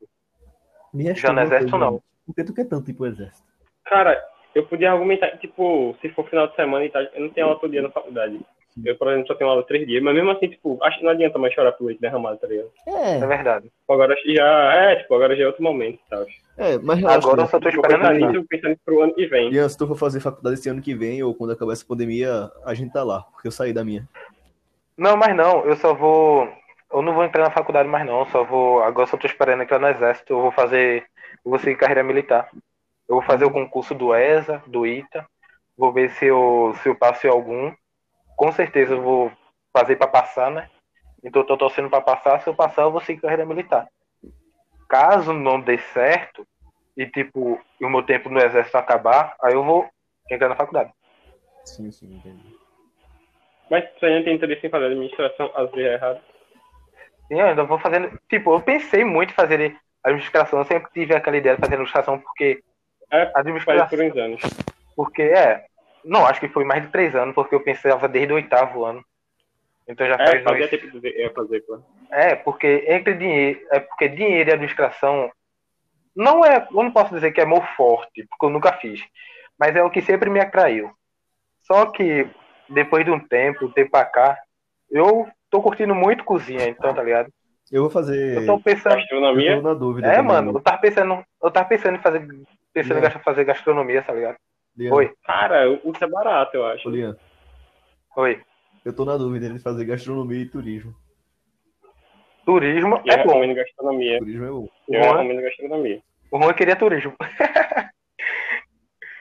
Já 1.17 1.33
no 1.33 1.41
exército, 1.41 1.73
coisa, 1.73 1.85
não. 1.85 2.03
Por 2.25 2.35
que 2.35 2.45
tu 2.45 2.55
quer 2.55 2.65
tanto 2.65 2.91
ir 2.91 2.95
pro 2.95 3.07
exército? 3.07 3.47
Cara, 3.85 4.23
eu 4.55 4.65
podia 4.67 4.93
argumentar, 4.93 5.37
tipo, 5.39 5.97
se 6.01 6.09
for 6.11 6.29
final 6.29 6.47
de 6.47 6.55
semana 6.55 6.85
e 6.85 6.91
tal, 6.91 7.03
eu 7.03 7.21
não 7.21 7.31
tenho 7.31 7.47
aula 7.49 7.59
todo 7.59 7.71
dia 7.71 7.83
na 7.83 7.91
faculdade. 7.91 8.41
Eu, 8.85 8.97
por 8.97 9.09
exemplo, 9.09 9.27
só 9.27 9.35
tenho 9.35 9.51
aula 9.51 9.63
três 9.67 9.87
dias, 9.87 10.03
mas 10.03 10.15
mesmo 10.15 10.31
assim, 10.31 10.49
tipo, 10.49 10.79
acho 10.83 10.99
que 10.99 11.05
não 11.05 11.13
adianta 11.13 11.39
mais 11.39 11.55
chorar 11.55 11.73
pro 11.73 11.87
leite 11.87 12.01
derramado, 12.01 12.39
tá 12.39 12.47
ligado? 12.47 12.71
É 12.87 13.17
É, 13.19 13.27
verdade. 13.27 13.65
Tipo, 13.69 13.93
agora 13.93 14.15
já, 14.27 14.75
é, 14.75 14.97
tipo, 14.97 15.15
agora 15.15 15.37
já 15.37 15.45
é 15.45 15.47
outro 15.47 15.63
momento 15.63 15.97
e 15.97 16.11
tal. 16.11 16.27
é, 16.57 16.79
mas 16.79 16.99
relaxa. 16.99 17.19
Agora 17.19 17.43
eu 17.43 17.47
só 17.49 17.59
tô 17.61 17.69
esperando 17.69 18.01
pensar 18.01 18.17
isso. 18.17 18.27
nisso, 18.33 18.47
pensar 18.49 18.69
nisso 18.69 18.81
pro 18.85 19.03
ano 19.03 19.15
que 19.15 19.27
vem. 19.27 19.51
Lian, 19.51 19.69
se 19.69 19.79
tu 19.79 19.87
for 19.87 19.97
fazer 19.97 20.21
faculdade 20.21 20.55
esse 20.59 20.69
ano 20.69 20.83
que 20.83 20.95
vem 20.95 21.23
ou 21.23 21.35
quando 21.35 21.53
acabar 21.53 21.73
essa 21.73 21.87
pandemia, 21.87 22.51
a 22.65 22.75
gente 22.75 22.93
tá 22.93 23.03
lá, 23.03 23.23
porque 23.33 23.49
eu 23.49 23.53
saí 23.53 23.73
da 23.73 23.85
minha. 23.85 24.09
Não, 24.97 25.17
mas 25.17 25.35
não, 25.37 25.65
eu 25.65 25.77
só 25.77 25.95
vou. 25.95 26.49
Eu 26.93 27.03
não 27.03 27.15
vou 27.15 27.23
entrar 27.25 27.45
na 27.45 27.51
faculdade 27.51 27.89
mais 27.89 28.07
não, 28.07 28.27
só 28.27 28.43
vou. 28.45 28.83
Agora 28.83 29.07
só 29.07 29.17
tô 29.17 29.27
esperando 29.27 29.63
entrar 29.63 29.79
no 29.79 29.89
exército, 29.89 30.33
eu 30.33 30.41
vou 30.41 30.51
fazer. 30.53 31.05
Eu 31.45 31.51
vou 31.51 31.59
seguir 31.59 31.77
carreira 31.77 32.03
militar. 32.03 32.49
Eu 33.09 33.17
vou 33.17 33.23
fazer 33.23 33.45
o 33.45 33.51
concurso 33.51 33.95
do 33.95 34.15
ESA, 34.15 34.63
do 34.67 34.87
ITA, 34.87 35.25
vou 35.77 35.93
ver 35.93 36.11
se 36.11 36.27
eu, 36.27 36.75
se 36.83 36.89
eu 36.89 36.95
passo 36.95 37.27
em 37.27 37.31
algum. 37.31 37.73
Com 38.39 38.53
certeza 38.53 38.95
eu 38.95 39.03
vou 39.03 39.33
fazer 39.77 39.97
pra 39.97 40.07
passar, 40.07 40.49
né? 40.49 40.71
Então 41.25 41.43
eu 41.43 41.47
tô 41.47 41.57
torcendo 41.57 41.91
pra 41.91 42.01
passar, 42.01 42.41
se 42.41 42.49
eu 42.49 42.55
passar 42.55 42.83
eu 42.83 42.93
vou 42.93 43.01
seguir 43.01 43.21
carreira 43.21 43.45
militar. 43.45 43.89
Caso 44.89 45.33
não 45.33 45.61
dê 45.61 45.77
certo, 45.79 46.47
e 46.97 47.05
tipo, 47.05 47.61
e 47.81 47.85
o 47.85 47.91
meu 47.91 48.05
tempo 48.05 48.31
no 48.31 48.39
exército 48.39 48.79
acabar, 48.79 49.35
aí 49.43 49.55
eu 49.55 49.65
vou 49.65 49.91
entrar 50.31 50.49
na 50.49 50.55
faculdade. 50.55 50.93
Sim, 51.65 51.91
sim, 51.91 52.15
entendi. 52.15 52.57
Mas 53.69 53.85
se 53.99 54.07
a 54.07 54.09
gente 54.09 54.25
tem 54.25 54.37
interesse 54.37 54.67
em 54.67 54.71
fazer 54.71 54.87
administração, 54.87 55.51
às 55.57 55.71
vezes 55.73 55.91
é 55.91 55.95
errado. 55.95 56.21
Sim, 57.27 57.41
eu 57.41 57.47
ainda 57.47 57.65
vou 57.65 57.79
fazendo. 57.81 58.19
Tipo, 58.29 58.55
eu 58.55 58.61
pensei 58.63 59.05
muito 59.05 59.31
em 59.33 59.35
fazer 59.35 59.77
administração, 60.05 60.61
eu 60.61 60.65
sempre 60.65 60.91
tive 60.93 61.15
aquela 61.15 61.37
ideia 61.37 61.57
de 61.57 61.61
fazer 61.61 61.75
administração, 61.75 62.21
porque 62.21 62.63
É, 63.11 63.27
faz 63.27 63.35
administração. 63.35 63.89
por 63.89 64.01
uns 64.01 64.17
anos. 64.17 64.43
Porque 64.97 65.23
é. 65.23 65.68
Não, 66.05 66.27
acho 66.27 66.41
que 66.41 66.49
foi 66.49 66.65
mais 66.65 66.83
de 66.83 66.89
três 66.89 67.15
anos, 67.15 67.35
porque 67.35 67.55
eu 67.55 67.61
pensava 67.63 68.09
desde 68.09 68.33
o 68.33 68.37
oitavo 68.37 68.85
ano. 68.85 69.05
Então 69.87 70.07
já 70.07 70.15
É, 70.15 70.27
faz 70.27 70.43
fazia 70.45 70.69
dois. 70.69 70.71
tempo 70.71 71.01
de 71.01 71.09
eu 71.23 71.33
fazer, 71.33 71.61
pô. 71.63 71.81
É, 72.11 72.35
porque 72.37 72.85
entre 72.89 73.15
dinheiro. 73.15 73.61
É 73.71 73.81
porque 73.81 74.09
dinheiro 74.09 74.51
e 74.51 74.53
administração 74.53 75.31
não 76.15 76.45
é. 76.45 76.67
Eu 76.71 76.83
não 76.83 76.91
posso 76.91 77.15
dizer 77.15 77.33
que 77.33 77.41
é 77.41 77.47
meu 77.47 77.63
forte, 77.77 78.27
porque 78.29 78.47
eu 78.47 78.51
nunca 78.51 78.73
fiz. 78.75 79.01
Mas 79.59 79.75
é 79.75 79.83
o 79.83 79.91
que 79.91 80.01
sempre 80.03 80.31
me 80.31 80.41
atraiu. 80.41 80.91
Só 81.63 81.87
que 81.87 82.29
depois 82.69 83.05
de 83.05 83.11
um 83.11 83.19
tempo, 83.19 83.67
um 83.67 83.73
tempo 83.73 83.91
pra 83.91 84.05
cá, 84.05 84.39
eu 84.91 85.29
tô 85.51 85.61
curtindo 85.63 85.95
muito 85.95 86.25
cozinha, 86.25 86.67
então, 86.69 86.95
tá 86.95 87.03
ligado? 87.03 87.31
Eu 87.71 87.83
vou 87.83 87.91
fazer. 87.91 88.37
Eu 88.37 88.47
tô 88.47 88.61
pensando. 88.61 88.93
Eu 88.95 89.01
Gastronomia, 89.01 89.57
tô 89.57 89.63
na 89.63 89.75
dúvida. 89.75 90.09
É, 90.09 90.17
também. 90.17 90.27
mano, 90.29 90.53
eu 90.57 90.61
tava 90.61 90.79
pensando, 90.79 91.25
eu 91.43 91.51
tava 91.51 91.69
pensando 91.69 91.97
em 91.97 92.03
fazer, 92.03 92.27
pensando 92.73 92.97
em 92.97 92.99
É. 92.99 93.03
gastar- 93.03 93.21
fazer 93.23 93.45
gastronomia, 93.45 94.03
tá 94.03 94.13
ligado? 94.13 94.37
Oi, 94.81 95.13
cara, 95.25 95.69
o 95.71 95.79
curso 95.79 96.05
é 96.05 96.07
barato, 96.09 96.57
eu 96.57 96.63
ô, 96.63 96.67
acho. 96.67 96.89
Lian, 96.89 97.17
oi. 98.17 98.41
eu 98.85 98.95
tô 98.95 99.05
na 99.05 99.17
dúvida 99.17 99.49
de 99.51 99.59
fazer 99.59 99.85
gastronomia 99.85 100.41
e 100.41 100.49
turismo. 100.49 100.95
Turismo 102.45 103.03
Eu 103.05 103.13
é 103.13 103.25
bom. 103.25 103.55
gastronomia. 103.55 104.19
Turismo 104.19 104.45
é 104.45 104.49
bom. 104.49 104.69
O 104.87 104.95
Eu 104.95 105.03
Juan, 105.03 105.13
recomendo 105.17 105.43
gastronomia. 105.43 106.03
o 106.31 106.39
Juan 106.43 106.55
queria 106.55 106.77
turismo. 106.77 107.15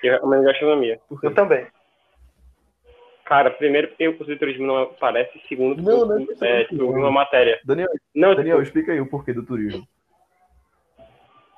Eu 0.03 0.13
recomendo 0.13 0.43
gastronomia. 0.43 0.99
Por 1.09 1.19
quê? 1.19 1.27
Eu 1.27 1.33
também. 1.33 1.65
Cara, 3.25 3.49
primeiro 3.51 3.89
porque 3.89 4.07
o 4.07 4.15
curso 4.15 4.31
de 4.31 4.39
turismo 4.39 4.65
não 4.65 4.93
parece, 4.93 5.37
segundo 5.49 5.81
Não, 5.81 6.07
porque 6.07 6.35
não 6.39 6.47
é 6.47 6.61
é, 6.61 6.63
de 6.63 6.69
tipo, 6.69 6.85
uma 6.85 7.11
matéria. 7.11 7.59
Daniel, 7.65 7.89
Não, 8.15 8.33
Daniel, 8.35 8.57
tipo, 8.57 8.67
explica 8.67 8.91
aí 8.93 9.01
o 9.01 9.09
porquê 9.09 9.33
do 9.33 9.43
turismo. 9.45 9.85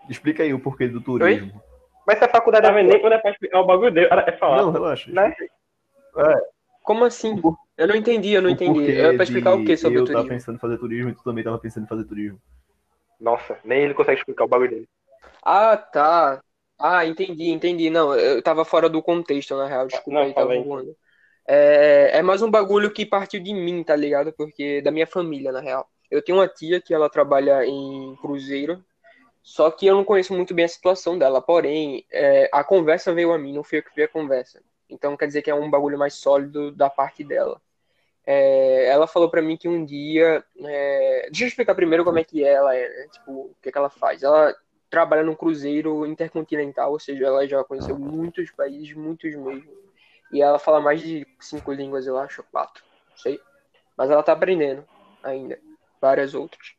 Explica 0.09 0.41
aí 0.41 0.51
o 0.53 0.59
porquê 0.59 0.87
do 0.87 1.01
turismo. 1.01 1.61
Mas 2.09 2.17
se 2.17 2.25
a 2.25 2.27
faculdade 2.29 2.65
tá 2.65 2.79
é? 2.79 2.81
Nem 2.81 2.99
quando 2.99 3.13
é 3.13 3.19
pra 3.19 3.29
explicar 3.29 3.59
o 3.59 3.67
bagulho 3.67 3.91
dele, 3.91 4.07
é 4.11 4.31
falar. 4.31 4.63
Não, 4.63 4.71
relaxa. 4.71 5.11
né? 5.11 5.31
Como 6.83 7.05
assim? 7.05 7.39
Eu 7.77 7.87
não 7.87 7.95
entendi, 7.95 8.33
eu 8.33 8.41
não 8.41 8.49
O 8.49 8.53
entendi. 8.53 8.97
É 8.97 9.13
pra 9.13 9.23
explicar 9.23 9.53
o 9.53 9.63
que 9.63 9.77
sobre 9.77 9.99
eu 9.99 10.01
o 10.01 10.05
tava 10.07 10.23
turismo? 10.23 10.29
pensando 10.29 10.55
em 10.55 10.59
fazer 10.59 10.77
turismo 10.79 11.11
e 11.11 11.13
tu 11.13 11.23
também 11.23 11.43
tava 11.43 11.59
pensando 11.59 11.83
em 11.83 11.87
fazer 11.87 12.03
turismo. 12.05 12.41
Nossa, 13.21 13.59
nem 13.63 13.83
ele 13.83 13.93
consegue 13.93 14.17
explicar 14.17 14.45
o 14.45 14.47
bagulho 14.47 14.71
dele. 14.71 14.89
Ah, 15.43 15.77
tá. 15.77 16.41
Ah, 16.79 17.05
entendi, 17.05 17.51
entendi. 17.51 17.91
Não, 17.91 18.15
eu 18.15 18.41
tava 18.41 18.65
fora 18.65 18.89
do 18.89 19.03
contexto, 19.03 19.55
na 19.55 19.67
real. 19.67 19.85
Desculpa 19.85 20.19
Não, 20.19 20.25
aí, 20.25 20.33
tava 20.33 20.55
voando. 20.55 20.95
É, 21.47 22.17
é 22.17 22.21
mais 22.23 22.41
um 22.41 22.49
bagulho 22.49 22.91
que 22.91 23.05
partiu 23.05 23.39
de 23.39 23.53
mim, 23.53 23.83
tá 23.83 23.95
ligado? 23.95 24.33
Porque 24.33 24.81
da 24.81 24.89
minha 24.91 25.05
família, 25.05 25.51
na 25.51 25.59
real. 25.59 25.87
Eu 26.09 26.23
tenho 26.23 26.39
uma 26.39 26.47
tia 26.47 26.81
que 26.81 26.91
ela 26.91 27.07
trabalha 27.09 27.63
em 27.65 28.15
cruzeiro, 28.15 28.83
só 29.49 29.71
que 29.71 29.87
eu 29.87 29.95
não 29.95 30.03
conheço 30.03 30.31
muito 30.31 30.53
bem 30.53 30.65
a 30.65 30.67
situação 30.67 31.17
dela. 31.17 31.41
Porém, 31.41 32.05
é, 32.11 32.47
a 32.53 32.63
conversa 32.63 33.11
veio 33.11 33.33
a 33.33 33.37
mim, 33.39 33.51
não 33.51 33.63
fui 33.63 33.79
eu 33.79 33.83
que 33.83 33.89
vi 33.95 34.03
a 34.03 34.07
conversa. 34.07 34.61
Então 34.87 35.17
quer 35.17 35.25
dizer 35.25 35.41
que 35.41 35.49
é 35.49 35.55
um 35.55 35.71
bagulho 35.71 35.97
mais 35.97 36.13
sólido 36.13 36.71
da 36.71 36.87
parte 36.87 37.23
dela. 37.23 37.59
É, 38.23 38.85
ela 38.85 39.07
falou 39.07 39.27
pra 39.27 39.41
mim 39.41 39.57
que 39.57 39.67
um 39.67 39.83
dia. 39.83 40.45
é, 40.63 41.29
deixa 41.31 41.45
eu 41.45 41.47
explicar 41.47 41.73
primeiro 41.73 42.03
como 42.05 42.19
é 42.19 42.23
que 42.23 42.43
ela 42.43 42.75
é, 42.75 42.87
né? 42.87 43.07
Tipo, 43.11 43.31
o 43.31 43.55
que, 43.59 43.71
que 43.71 43.77
ela 43.77 43.89
faz. 43.89 44.21
Ela 44.21 44.55
trabalha 44.87 45.23
num 45.23 45.33
cruzeiro 45.33 46.05
intercontinental, 46.05 46.91
ou 46.91 46.99
seja, 46.99 47.25
ela 47.25 47.47
já 47.47 47.63
conheceu 47.63 47.97
muitos 47.97 48.51
países, 48.51 48.93
muitos 48.95 49.33
mesmo. 49.33 49.71
E 50.31 50.43
ela 50.43 50.59
fala 50.59 50.79
mais 50.79 51.01
de 51.01 51.25
cinco 51.39 51.73
línguas, 51.73 52.05
eu 52.05 52.19
acho, 52.19 52.43
quatro, 52.51 52.83
não 53.09 53.17
sei. 53.17 53.39
Mas 53.97 54.11
ela 54.11 54.21
tá 54.21 54.33
aprendendo. 54.33 54.85
ainda, 55.23 55.59
várias 55.99 56.35
outras. 56.35 56.75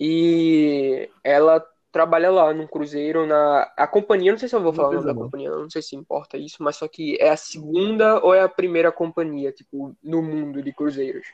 E 0.00 1.10
ela 1.22 1.60
trabalha 1.96 2.30
lá 2.30 2.52
num 2.52 2.66
cruzeiro 2.66 3.26
na 3.26 3.72
a 3.74 3.86
companhia, 3.86 4.30
não 4.30 4.38
sei 4.38 4.50
se 4.50 4.54
eu 4.54 4.60
vou 4.60 4.70
falar 4.70 4.90
o 4.90 4.92
nome 4.92 5.06
da 5.06 5.14
companhia, 5.14 5.48
não 5.48 5.70
sei 5.70 5.80
se 5.80 5.96
importa 5.96 6.36
isso, 6.36 6.62
mas 6.62 6.76
só 6.76 6.86
que 6.86 7.16
é 7.18 7.30
a 7.30 7.38
segunda 7.38 8.22
ou 8.22 8.34
é 8.34 8.42
a 8.42 8.48
primeira 8.50 8.92
companhia, 8.92 9.50
tipo, 9.50 9.96
no 10.02 10.20
mundo 10.20 10.62
de 10.62 10.74
cruzeiros. 10.74 11.26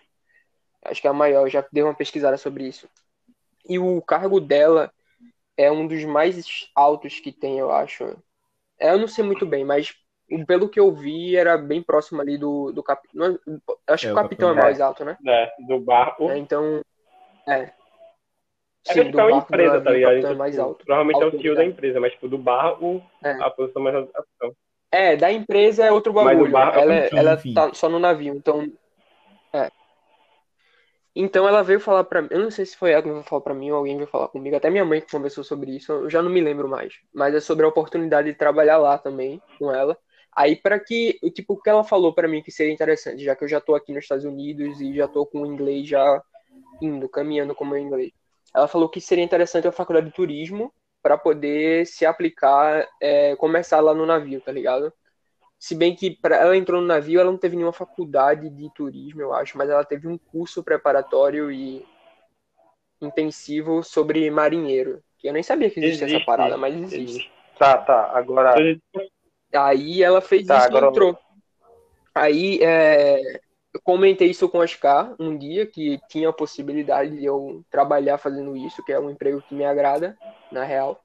Acho 0.84 1.00
que 1.00 1.08
é 1.08 1.10
a 1.10 1.12
maior, 1.12 1.48
já 1.48 1.66
dei 1.72 1.82
uma 1.82 1.96
pesquisada 1.96 2.36
sobre 2.36 2.68
isso. 2.68 2.88
E 3.68 3.76
o 3.76 4.00
cargo 4.02 4.38
dela 4.38 4.92
é 5.56 5.68
um 5.68 5.84
dos 5.84 6.04
mais 6.04 6.70
altos 6.76 7.18
que 7.18 7.32
tem, 7.32 7.58
eu 7.58 7.72
acho. 7.72 8.16
É, 8.78 8.92
eu 8.92 8.98
não 9.00 9.08
sei 9.08 9.24
muito 9.24 9.44
bem, 9.44 9.64
mas 9.64 9.96
pelo 10.46 10.68
que 10.68 10.78
eu 10.78 10.94
vi, 10.94 11.34
era 11.34 11.58
bem 11.58 11.82
próximo 11.82 12.20
ali 12.20 12.38
do, 12.38 12.70
do 12.70 12.84
capitão. 12.84 13.36
Acho 13.88 14.06
é, 14.06 14.08
que 14.08 14.12
o 14.12 14.14
capitão 14.14 14.50
é 14.50 14.54
mais 14.54 14.80
alto, 14.80 15.04
né? 15.04 15.18
É, 15.26 15.52
do 15.66 15.80
barco. 15.80 16.30
É, 16.30 16.38
então. 16.38 16.80
É. 17.48 17.72
É 18.88 18.94
Sim, 18.94 19.10
do 19.10 19.20
é 19.20 19.24
uma 19.24 19.38
empresa, 19.38 19.80
tá 19.80 19.90
ligado? 19.90 20.16
Então, 20.18 20.30
é 20.32 20.34
mais 20.34 20.54
tipo, 20.54 20.66
alto. 20.66 20.84
Provavelmente 20.84 21.22
alto, 21.22 21.36
é 21.36 21.38
o 21.38 21.42
tio 21.42 21.54
da 21.54 21.64
empresa, 21.64 22.00
mas 22.00 22.12
tipo, 22.12 22.28
do 22.28 22.38
barco, 22.38 23.02
é. 23.22 23.30
a 23.32 23.50
posição 23.50 23.82
mais 23.82 23.94
alta. 23.94 24.24
É, 24.90 25.16
da 25.16 25.32
empresa 25.32 25.84
é 25.84 25.92
outro 25.92 26.12
bagulho. 26.12 26.50
Barco, 26.50 26.78
ela, 26.78 27.06
enfim, 27.06 27.16
ela 27.16 27.34
enfim. 27.34 27.54
tá 27.54 27.72
só 27.72 27.88
no 27.88 27.98
navio, 27.98 28.34
então. 28.34 28.70
É. 29.52 29.70
Então 31.14 31.46
ela 31.46 31.62
veio 31.62 31.78
falar 31.78 32.04
pra 32.04 32.22
mim, 32.22 32.28
eu 32.30 32.40
não 32.40 32.50
sei 32.50 32.64
se 32.64 32.76
foi 32.76 32.92
ela 32.92 33.02
que 33.02 33.10
veio 33.10 33.22
falar 33.22 33.42
pra 33.42 33.54
mim 33.54 33.70
ou 33.70 33.76
alguém 33.76 33.96
veio 33.96 34.08
falar 34.08 34.28
comigo, 34.28 34.56
até 34.56 34.70
minha 34.70 34.84
mãe 34.84 35.00
que 35.00 35.10
conversou 35.10 35.44
sobre 35.44 35.76
isso, 35.76 35.92
eu 35.92 36.10
já 36.10 36.22
não 36.22 36.30
me 36.30 36.40
lembro 36.40 36.68
mais. 36.68 36.94
Mas 37.14 37.34
é 37.34 37.40
sobre 37.40 37.64
a 37.66 37.68
oportunidade 37.68 38.32
de 38.32 38.36
trabalhar 38.36 38.78
lá 38.78 38.98
também 38.98 39.40
com 39.58 39.70
ela. 39.70 39.96
Aí 40.34 40.56
para 40.56 40.80
que, 40.80 41.18
tipo, 41.34 41.52
o 41.52 41.60
que 41.60 41.68
ela 41.68 41.84
falou 41.84 42.14
para 42.14 42.26
mim 42.26 42.42
que 42.42 42.50
seria 42.50 42.72
interessante, 42.72 43.22
já 43.22 43.36
que 43.36 43.44
eu 43.44 43.48
já 43.48 43.60
tô 43.60 43.74
aqui 43.74 43.92
nos 43.92 44.04
Estados 44.04 44.24
Unidos 44.24 44.80
e 44.80 44.94
já 44.94 45.06
tô 45.06 45.26
com 45.26 45.42
o 45.42 45.46
inglês 45.46 45.86
já 45.86 46.22
indo, 46.80 47.08
caminhando 47.08 47.54
com 47.54 47.64
o 47.64 47.68
meu 47.68 47.78
inglês. 47.78 48.10
Ela 48.54 48.68
falou 48.68 48.88
que 48.88 49.00
seria 49.00 49.24
interessante 49.24 49.66
a 49.66 49.72
faculdade 49.72 50.06
de 50.06 50.12
turismo 50.12 50.72
para 51.02 51.18
poder 51.18 51.86
se 51.86 52.06
aplicar, 52.06 52.86
é, 53.00 53.34
começar 53.36 53.80
lá 53.80 53.92
no 53.92 54.06
navio, 54.06 54.40
tá 54.40 54.52
ligado? 54.52 54.92
Se 55.58 55.74
bem 55.74 55.94
que 55.94 56.10
pra, 56.10 56.36
ela 56.36 56.56
entrou 56.56 56.80
no 56.80 56.86
navio, 56.86 57.20
ela 57.20 57.30
não 57.30 57.38
teve 57.38 57.56
nenhuma 57.56 57.72
faculdade 57.72 58.50
de 58.50 58.72
turismo, 58.74 59.20
eu 59.20 59.32
acho, 59.32 59.56
mas 59.56 59.70
ela 59.70 59.84
teve 59.84 60.06
um 60.06 60.18
curso 60.18 60.62
preparatório 60.62 61.50
e 61.50 61.84
intensivo 63.00 63.82
sobre 63.82 64.30
marinheiro. 64.30 65.02
Que 65.18 65.28
eu 65.28 65.32
nem 65.32 65.42
sabia 65.42 65.70
que 65.70 65.80
existia 65.80 66.06
existe, 66.06 66.16
essa 66.16 66.26
parada, 66.26 66.56
mas 66.56 66.74
existe. 66.74 67.00
existe. 67.00 67.32
Tá, 67.58 67.78
tá. 67.78 68.10
Agora. 68.16 68.54
Aí 69.54 70.02
ela 70.02 70.20
fez 70.20 70.46
tá, 70.46 70.58
isso 70.58 70.66
agora... 70.66 70.86
e 70.86 70.88
entrou. 70.88 71.18
Aí 72.14 72.58
é, 72.60 73.40
eu 73.74 73.80
comentei 73.82 74.28
isso 74.28 74.48
com 74.48 74.58
o 74.58 74.62
Oscar 74.62 75.14
um 75.18 75.36
dia, 75.36 75.66
que 75.66 75.98
tinha 76.08 76.28
a 76.28 76.32
possibilidade 76.32 77.16
de 77.16 77.24
eu 77.24 77.64
trabalhar 77.70 78.18
fazendo 78.18 78.56
isso, 78.56 78.84
que 78.84 78.92
é 78.92 79.00
um 79.00 79.10
emprego 79.10 79.42
que 79.42 79.54
me 79.54 79.64
agrada, 79.64 80.16
na 80.50 80.62
real. 80.62 81.02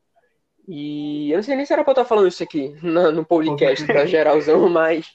E 0.67 1.31
eu 1.31 1.37
não 1.37 1.43
sei 1.43 1.55
nem 1.55 1.65
se 1.65 1.71
era 1.71 1.83
pra 1.83 1.91
eu 1.91 1.93
estar 1.93 2.05
falando 2.05 2.27
isso 2.27 2.43
aqui 2.43 2.75
no, 2.83 3.11
no 3.11 3.25
podcast 3.25 3.85
da 3.87 4.05
geralzão, 4.05 4.67
mas 4.69 5.13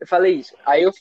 eu 0.00 0.06
falei 0.06 0.34
isso. 0.36 0.56
Aí 0.64 0.82
eu 0.82 0.92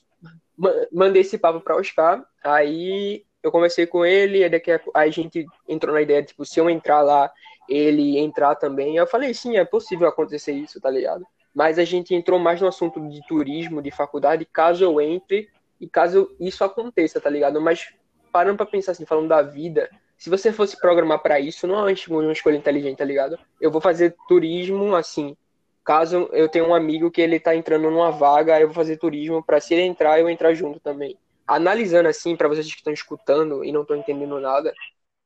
mandei 0.92 1.22
esse 1.22 1.38
papo 1.38 1.62
pra 1.62 1.78
Oscar, 1.78 2.26
aí 2.44 3.26
eu 3.42 3.52
conversei 3.52 3.86
com 3.86 4.06
ele, 4.06 4.44
e 4.44 4.50
daqui 4.50 4.72
a, 4.72 4.82
a 4.94 5.08
gente 5.10 5.46
entrou 5.68 5.94
na 5.94 6.02
ideia, 6.02 6.24
tipo, 6.24 6.44
se 6.46 6.60
eu 6.60 6.70
entrar 6.70 7.02
lá, 7.02 7.32
ele 7.70 8.18
entrar 8.18 8.56
também. 8.56 8.98
Eu 8.98 9.08
falei, 9.08 9.34
sim, 9.34 9.56
é 9.56 9.64
possível 9.64 10.08
acontecer 10.08 10.52
isso, 10.52 10.82
tá 10.82 10.90
ligado? 10.90 11.26
Mas 11.54 11.80
a 11.80 11.86
gente 11.86 12.14
entrou 12.14 12.38
mais 12.38 12.60
no 12.60 12.68
assunto 12.68 13.00
de 13.08 13.26
turismo, 13.28 13.82
de 13.82 13.92
faculdade, 13.92 14.46
caso 14.46 14.84
eu 14.84 15.00
entre 15.00 15.48
e 15.80 15.90
caso 15.90 16.36
isso 16.40 16.64
aconteça, 16.64 17.20
tá 17.20 17.30
ligado? 17.30 17.60
Mas 17.62 17.94
parando 18.32 18.58
pra 18.58 18.66
pensar 18.66 18.92
assim, 18.92 19.06
falando 19.06 19.30
da 19.30 19.42
vida, 19.42 19.90
se 20.18 20.30
você 20.30 20.52
fosse 20.52 20.80
programar 20.80 21.20
para 21.20 21.40
isso, 21.40 21.68
não 21.68 21.76
é 21.76 21.96
uma 22.10 22.32
escolha 22.32 22.56
inteligente, 22.56 22.98
tá 22.98 23.06
ligado? 23.06 23.38
Eu 23.60 23.72
vou 23.72 23.82
fazer 23.82 24.16
turismo 24.28 24.96
assim. 24.96 25.36
Caso 25.84 26.30
eu 26.34 26.50
tenha 26.50 26.66
um 26.66 26.74
amigo 26.74 27.12
que 27.12 27.22
ele 27.22 27.40
tá 27.40 27.56
entrando 27.56 27.92
numa 27.92 28.12
vaga, 28.12 28.60
eu 28.60 28.68
vou 28.68 28.76
fazer 28.76 28.98
turismo 28.98 29.44
para 29.44 29.60
se 29.60 29.74
ele 29.74 29.84
entrar, 29.84 30.20
eu 30.20 30.30
entrar 30.30 30.54
junto 30.54 30.80
também. 30.80 31.18
Analisando 31.48 32.10
assim, 32.10 32.36
para 32.36 32.48
vocês 32.48 32.66
que 32.66 32.78
estão 32.78 32.92
escutando 32.92 33.64
e 33.64 33.72
não 33.72 33.84
estão 33.84 33.96
entendendo 33.96 34.40
nada, 34.40 34.74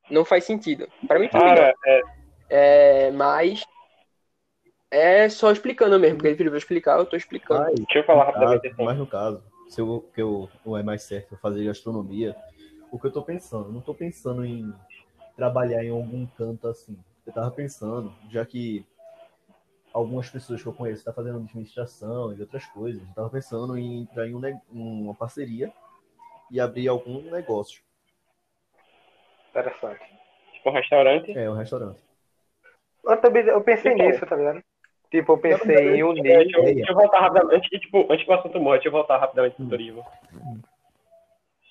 não 0.10 0.26
faz 0.26 0.44
sentido. 0.44 0.88
Para 1.08 1.20
mim 1.20 1.30
também 1.30 1.54
ah, 1.54 1.74
é... 1.86 2.02
é... 2.50 3.12
Mas 3.12 3.64
é 4.92 5.30
só 5.30 5.52
explicando 5.52 6.00
mesmo, 6.00 6.18
porque 6.18 6.30
ele 6.30 6.38
pediu 6.38 6.56
explicar, 6.56 6.98
eu 6.98 7.06
tô 7.06 7.16
explicando. 7.16 7.62
Mas, 7.62 7.76
Deixa 7.76 8.00
eu 8.00 8.04
falar 8.04 8.26
rapidamente. 8.26 8.74
Mas 8.78 8.98
no 8.98 9.08
caso, 9.08 9.42
se 9.70 9.80
eu, 9.80 10.10
que 10.14 10.22
eu, 10.22 10.50
ou 10.66 10.78
é 10.78 10.84
mais 10.84 11.04
certo 11.04 11.38
fazer 11.38 11.64
gastronomia, 11.64 12.36
o 12.92 13.00
que 13.00 13.06
eu 13.06 13.12
tô 13.12 13.22
pensando. 13.22 13.70
Eu 13.70 13.74
não 13.74 13.82
tô 13.82 13.94
pensando 13.94 14.44
em 14.44 14.74
trabalhar 15.38 15.84
em 15.84 15.92
algum 15.92 16.26
canto 16.26 16.68
assim. 16.68 16.98
Eu 17.26 17.32
tava 17.32 17.52
pensando, 17.52 18.12
já 18.30 18.44
que 18.46 18.84
algumas 19.94 20.30
pessoas 20.30 20.62
que 20.62 20.68
eu 20.68 20.74
conheço 20.74 21.00
estão 21.00 21.14
tá 21.14 21.22
fazendo 21.22 21.38
administração 21.38 22.34
e 22.34 22.42
outras 22.42 22.66
coisas, 22.66 23.02
eu 23.02 23.14
tava 23.14 23.30
pensando 23.30 23.78
em 23.78 24.02
entrar 24.02 24.28
em 24.28 24.34
um, 24.36 24.52
uma 25.04 25.14
parceria 25.14 25.72
e 26.50 26.60
abrir 26.60 26.88
algum 26.88 27.22
negócio. 27.30 27.84
Interessante. 29.52 30.04
Tipo 30.54 30.70
um 30.70 30.74
restaurante? 30.74 31.38
É, 31.38 31.50
um 31.50 31.56
restaurante. 31.56 32.02
Eu 33.04 33.18
também 33.22 33.46
eu 33.46 33.62
pensei 33.62 33.94
tipo, 33.94 34.04
nisso, 34.04 34.26
tá 34.26 34.36
ligado? 34.36 34.64
Tipo, 35.12 35.34
eu 35.34 35.38
pensei 35.40 35.96
em 35.96 36.04
unir. 36.04 36.22
Deixa, 36.22 36.58
eu, 36.58 36.64
deixa 36.64 36.92
eu 36.92 36.96
voltar 36.96 37.20
rapidamente, 37.22 37.56
antes, 37.56 37.80
tipo, 37.80 38.06
antes 38.12 38.26
que 38.26 38.32
o 38.32 38.34
assunto 38.34 38.60
morra, 38.60 38.76
deixa 38.76 38.90
eu 38.90 38.94
voltar 38.94 39.18
rapidamente 39.18 39.56
pro 39.56 39.70
turismo. 39.70 40.06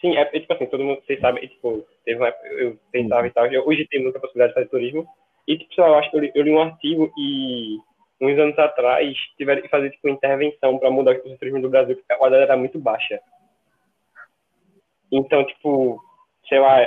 Sim, 0.01 0.17
é, 0.17 0.23
é, 0.23 0.41
tipo 0.41 0.53
assim, 0.53 0.67
todo 0.67 0.85
mundo, 0.85 1.01
vocês 1.05 1.21
sabem, 1.21 1.47
tipo, 1.47 1.87
teve 2.05 2.21
uma 2.21 2.33
eu 2.59 2.79
pensava 2.93 3.27
e 3.27 3.31
tal, 3.31 3.47
eu, 3.47 3.67
hoje 3.67 3.87
tem 3.89 4.03
muita 4.03 4.21
possibilidade 4.21 4.51
de 4.51 4.55
fazer 4.55 4.69
turismo, 4.69 5.07
e 5.47 5.59
tipo, 5.59 5.81
eu 5.81 5.95
acho 5.95 6.11
que 6.11 6.17
eu 6.17 6.21
li, 6.21 6.33
eu 6.35 6.43
li 6.43 6.51
um 6.53 6.63
artigo 6.63 7.13
e 7.19 7.79
uns 8.21 8.39
anos 8.39 8.59
atrás 8.59 9.17
tiveram 9.37 9.63
que 9.63 9.69
fazer, 9.69 9.91
tipo, 9.91 10.09
intervenção 10.09 10.79
para 10.79 10.91
mudar 10.91 11.17
o 11.17 11.37
turismo 11.37 11.61
do 11.61 11.71
Brasil, 11.71 11.97
porque 11.97 12.13
a 12.13 12.17
qualidade 12.17 12.45
era 12.45 12.57
muito 12.57 12.79
baixa. 12.79 13.21
Então, 15.11 15.45
tipo, 15.47 16.01
sei 16.49 16.59
lá, 16.59 16.79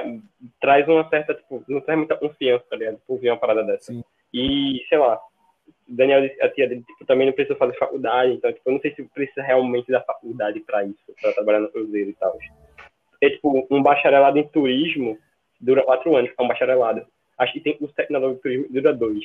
traz 0.59 0.87
uma 0.87 1.07
certa, 1.09 1.33
tipo, 1.33 1.63
não 1.67 1.81
traz 1.81 1.97
muita 1.97 2.15
confiança, 2.15 2.65
tá 2.69 2.75
ligado? 2.75 2.99
Por 3.07 3.17
vir 3.19 3.31
uma 3.31 3.37
parada 3.37 3.63
dessa. 3.63 3.91
Sim. 3.91 4.03
E, 4.33 4.85
sei 4.87 4.97
lá, 4.97 5.19
Daniel, 5.88 6.29
a 6.41 6.49
tia 6.49 6.67
dele, 6.67 6.84
tipo, 6.86 7.05
também 7.05 7.27
não 7.27 7.34
precisa 7.34 7.57
fazer 7.57 7.77
faculdade, 7.77 8.34
então, 8.34 8.51
tipo, 8.51 8.69
eu 8.69 8.73
não 8.73 8.81
sei 8.81 8.93
se 8.93 9.03
precisa 9.03 9.41
realmente 9.41 9.91
da 9.91 10.01
faculdade 10.01 10.60
para 10.62 10.84
isso, 10.86 11.13
para 11.21 11.34
trabalhar 11.34 11.60
no 11.60 11.71
cruzeiro 11.71 12.10
e 12.10 12.13
tal 12.13 12.38
é 13.21 13.29
tipo 13.29 13.67
um 13.69 13.84
bacharelado 13.84 14.39
em 14.39 14.47
turismo 14.47 15.17
dura 15.60 15.84
quatro 15.84 16.15
anos, 16.15 16.31
é 16.38 16.43
um 16.43 16.47
bacharelado. 16.47 17.05
Acho 17.38 17.53
que 17.53 17.62
tem 17.62 17.77
curso 17.77 17.93
tecnológico 17.93 18.38
de 18.38 18.41
turismo 18.41 18.73
dura 18.73 18.93
dois. 18.93 19.23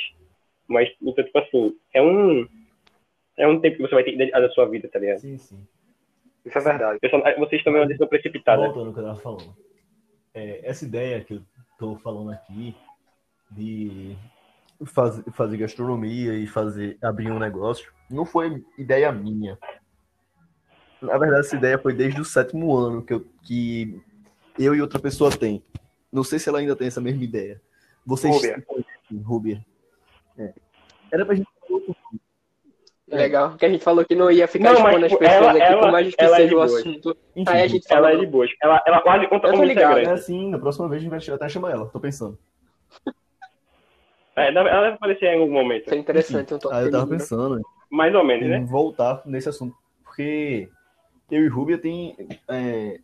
Mas, 0.68 0.92
então, 1.00 1.24
tipo 1.24 1.38
assim, 1.38 1.76
é 1.94 2.02
um. 2.02 2.46
É 3.37 3.46
um 3.46 3.61
tempo 3.61 3.76
que 3.76 3.82
você 3.82 3.94
vai 3.94 4.04
ter 4.04 4.12
que 4.12 4.18
dedicar 4.18 4.40
da 4.40 4.50
sua 4.50 4.66
vida, 4.66 4.88
tá 4.88 4.98
ligado? 4.98 5.18
Sim, 5.18 5.37
sim. 5.38 5.66
Isso 6.44 6.59
é 6.59 6.61
verdade. 6.61 6.98
Vocês 7.38 7.62
também 7.62 7.80
uma 7.80 7.87
decisão 7.87 8.09
precipitada. 8.09 8.62
Voltando 8.62 8.88
ao 8.88 8.94
que 8.94 9.00
eu 9.00 9.04
tava 9.04 9.20
falando. 9.20 9.56
É, 10.35 10.61
essa 10.62 10.85
ideia 10.85 11.22
que 11.22 11.35
eu 11.35 11.42
tô 11.78 11.96
falando 11.96 12.30
aqui 12.30 12.74
de 13.50 14.16
fazer, 14.84 15.24
fazer 15.32 15.56
gastronomia 15.56 16.34
e 16.34 16.46
fazer 16.46 16.98
abrir 17.02 17.30
um 17.30 17.38
negócio 17.38 17.92
não 18.10 18.24
foi 18.24 18.64
ideia 18.78 19.10
minha. 19.12 19.58
Na 21.00 21.18
verdade, 21.18 21.46
essa 21.46 21.56
ideia 21.56 21.78
foi 21.78 21.92
desde 21.92 22.20
o 22.20 22.24
sétimo 22.24 22.74
ano 22.76 23.02
que 23.02 23.12
eu, 23.12 23.26
que 23.42 24.00
eu 24.58 24.74
e 24.74 24.80
outra 24.80 24.98
pessoa 24.98 25.30
tem. 25.30 25.62
Não 26.12 26.24
sei 26.24 26.38
se 26.38 26.48
ela 26.48 26.58
ainda 26.58 26.74
tem 26.74 26.88
essa 26.88 27.00
mesma 27.00 27.22
ideia. 27.22 27.60
Vocês. 28.04 28.34
Rúbia. 29.24 29.64
É. 30.38 30.52
Era 31.12 31.26
pra 31.26 31.34
gente. 31.34 31.48
É. 33.08 33.16
Legal, 33.16 33.56
que 33.56 33.64
a 33.64 33.68
gente 33.68 33.84
falou 33.84 34.04
que 34.04 34.16
não 34.16 34.28
ia 34.30 34.48
ficar 34.48 34.72
não, 34.72 34.84
expondo 34.84 35.06
as 35.06 35.12
pessoas 35.12 35.30
ela, 35.30 35.50
aqui, 35.52 35.60
ela, 35.60 35.80
por 35.80 35.92
mais 35.92 36.12
que 36.12 36.28
seja 36.28 36.52
é 36.52 36.56
o 36.56 36.60
assunto. 36.60 37.16
Enfim, 37.36 37.52
Aí 37.52 37.62
a 37.62 37.68
gente 37.68 37.86
ela 37.88 38.12
é 38.12 38.16
de 38.16 38.26
boas. 38.26 38.50
Ela, 38.60 38.82
ela 38.84 39.00
quase 39.00 39.28
conta 39.28 39.48
como 39.48 39.62
ligado. 39.62 39.98
É 39.98 40.10
assim, 40.10 40.50
na 40.50 40.58
próxima 40.58 40.88
vez 40.88 41.00
a 41.00 41.04
gente 41.04 41.28
vai 41.28 41.36
até 41.36 41.48
chamar 41.48 41.70
ela, 41.70 41.86
tô 41.86 42.00
pensando. 42.00 42.37
É, 44.37 44.48
ela 44.48 44.62
vai 44.64 44.92
aparecer 44.92 45.26
em 45.26 45.40
algum 45.40 45.52
momento. 45.52 45.87
Isso 45.87 45.94
é 45.94 45.98
interessante, 45.98 46.54
um 46.54 46.58
Aí 46.70 46.84
eu 46.84 46.90
tava 46.90 47.06
pensando. 47.06 47.62
Mais 47.90 48.14
ou 48.14 48.22
menos, 48.22 48.46
né? 48.48 48.60
Voltar 48.60 49.22
nesse 49.24 49.48
assunto. 49.48 49.74
Porque 50.04 50.68
eu 51.30 51.42
e 51.42 51.48
Rubia 51.48 51.78
tem 51.78 52.14
é, 52.48 52.98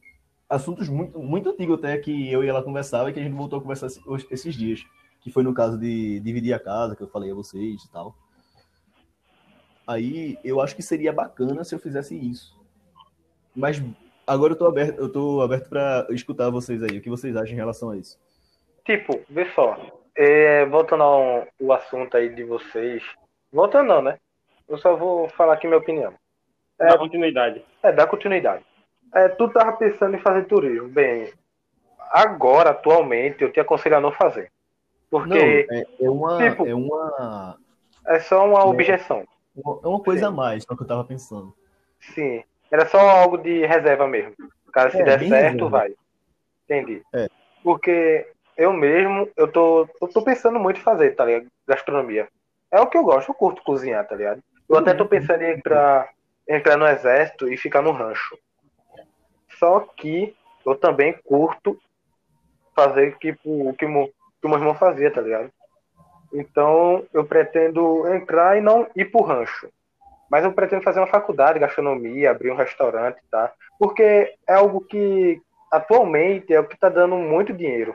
assuntos 0.48 0.88
muito, 0.88 1.18
muito 1.18 1.48
antigos 1.48 1.78
até 1.78 1.96
que 1.96 2.30
eu 2.30 2.44
e 2.44 2.48
ela 2.48 2.62
conversava 2.62 3.08
e 3.08 3.12
que 3.14 3.20
a 3.20 3.22
gente 3.22 3.34
voltou 3.34 3.58
a 3.58 3.62
conversar 3.62 3.88
esses 4.30 4.54
dias. 4.54 4.84
Que 5.22 5.30
foi 5.30 5.42
no 5.42 5.54
caso 5.54 5.78
de 5.78 6.20
dividir 6.20 6.52
a 6.52 6.58
casa, 6.58 6.94
que 6.94 7.02
eu 7.02 7.08
falei 7.08 7.30
a 7.30 7.34
vocês 7.34 7.82
e 7.82 7.90
tal. 7.90 8.14
Aí 9.86 10.38
eu 10.44 10.60
acho 10.60 10.76
que 10.76 10.82
seria 10.82 11.12
bacana 11.12 11.64
se 11.64 11.74
eu 11.74 11.78
fizesse 11.78 12.14
isso. 12.14 12.60
Mas 13.54 13.82
agora 14.26 14.52
eu 14.52 14.56
tô 14.56 14.66
aberto, 14.66 14.98
eu 14.98 15.10
tô 15.10 15.40
aberto 15.40 15.68
para 15.68 16.06
escutar 16.10 16.50
vocês 16.50 16.82
aí, 16.82 16.98
o 16.98 17.00
que 17.00 17.10
vocês 17.10 17.36
acham 17.36 17.52
em 17.52 17.56
relação 17.56 17.90
a 17.90 17.96
isso. 17.96 18.18
Tipo, 18.84 19.20
vê 19.30 19.46
só. 19.54 20.01
É, 20.16 20.64
voltando 20.66 21.02
ao, 21.02 21.46
ao 21.62 21.72
assunto 21.72 22.16
aí 22.16 22.28
de 22.34 22.44
vocês. 22.44 23.02
Voltando 23.52 23.88
não, 23.88 24.02
né? 24.02 24.18
Eu 24.68 24.78
só 24.78 24.94
vou 24.96 25.28
falar 25.30 25.54
aqui 25.54 25.66
minha 25.66 25.78
opinião. 25.78 26.14
É, 26.78 26.96
continuidade. 26.96 27.64
É, 27.82 27.92
dá 27.92 28.06
continuidade. 28.06 28.64
É, 29.14 29.28
tu 29.28 29.48
tava 29.48 29.72
pensando 29.74 30.16
em 30.16 30.20
fazer 30.20 30.44
turismo. 30.44 30.88
Bem, 30.88 31.32
agora, 32.10 32.70
atualmente, 32.70 33.42
eu 33.42 33.52
te 33.52 33.60
aconselho 33.60 33.96
a 33.96 34.00
não 34.00 34.12
fazer. 34.12 34.50
Porque 35.10 35.28
Não, 35.28 35.36
é, 35.76 35.84
é 36.00 36.10
uma. 36.10 36.38
tipo- 36.38 36.66
é 36.66 36.74
uma. 36.74 37.58
é 38.06 38.20
só 38.20 38.46
uma 38.46 38.60
Não. 38.60 38.68
objeção. 38.70 39.24
É 39.56 39.86
uma 39.86 40.00
coisa 40.00 40.20
Sim. 40.20 40.26
a 40.26 40.30
mais, 40.30 40.64
só 40.64 40.74
que 40.74 40.82
eu 40.82 40.86
tava 40.86 41.04
pensando. 41.04 41.54
Sim. 42.00 42.42
Era 42.70 42.86
só 42.86 42.98
algo 42.98 43.36
de 43.36 43.66
reserva 43.66 44.08
mesmo. 44.08 44.32
Cara, 44.72 44.90
se 44.90 45.00
É, 45.00 45.04
der 45.04 45.18
certo, 45.20 45.30
reserva. 45.34 45.68
vai. 45.68 45.94
Entendi. 46.64 47.02
É. 47.12 47.28
Porque 47.62 48.26
eu 48.56 48.72
mesmo, 48.72 49.28
eu 49.36 49.50
tô, 49.50 49.88
eu 50.00 50.08
tô 50.08 50.22
pensando 50.22 50.58
muito 50.58 50.78
em 50.78 50.82
fazer, 50.82 51.14
tá 51.14 51.24
ligado? 51.24 51.46
Gastronomia. 51.66 52.28
É 52.70 52.80
o 52.80 52.86
que 52.86 52.96
eu 52.96 53.04
gosto, 53.04 53.30
eu 53.30 53.34
curto 53.34 53.62
cozinhar, 53.62 54.06
tá 54.06 54.16
ligado? 54.16 54.40
Eu 54.68 54.76
até 54.76 54.94
tô 54.94 55.06
pensando 55.06 55.42
em 55.42 55.52
entrar, 55.52 56.08
entrar 56.48 56.76
no 56.76 56.86
exército 56.86 57.52
e 57.52 57.56
ficar 57.56 57.82
no 57.82 57.92
rancho. 57.92 58.36
Só 59.58 59.80
que 59.80 60.34
eu 60.66 60.74
também 60.74 61.14
curto 61.24 61.78
fazer 62.74 63.16
tipo, 63.18 63.68
o 63.70 63.74
que, 63.74 63.86
mo- 63.86 64.08
que 64.08 64.46
o 64.46 64.48
meu 64.48 64.58
irmão 64.58 64.74
fazia, 64.74 65.10
tá 65.12 65.20
ligado? 65.20 65.50
Então 66.32 67.06
eu 67.12 67.24
pretendo 67.24 68.06
entrar 68.14 68.56
e 68.56 68.60
não 68.60 68.88
ir 68.96 69.06
pro 69.06 69.22
rancho. 69.22 69.68
Mas 70.30 70.44
eu 70.44 70.52
pretendo 70.52 70.82
fazer 70.82 71.00
uma 71.00 71.06
faculdade 71.06 71.54
de 71.54 71.60
gastronomia, 71.60 72.30
abrir 72.30 72.50
um 72.50 72.56
restaurante, 72.56 73.18
tá? 73.30 73.52
Porque 73.78 74.34
é 74.48 74.54
algo 74.54 74.80
que 74.82 75.40
atualmente 75.70 76.52
é 76.54 76.60
o 76.60 76.66
que 76.66 76.78
tá 76.78 76.88
dando 76.88 77.16
muito 77.16 77.52
dinheiro. 77.52 77.94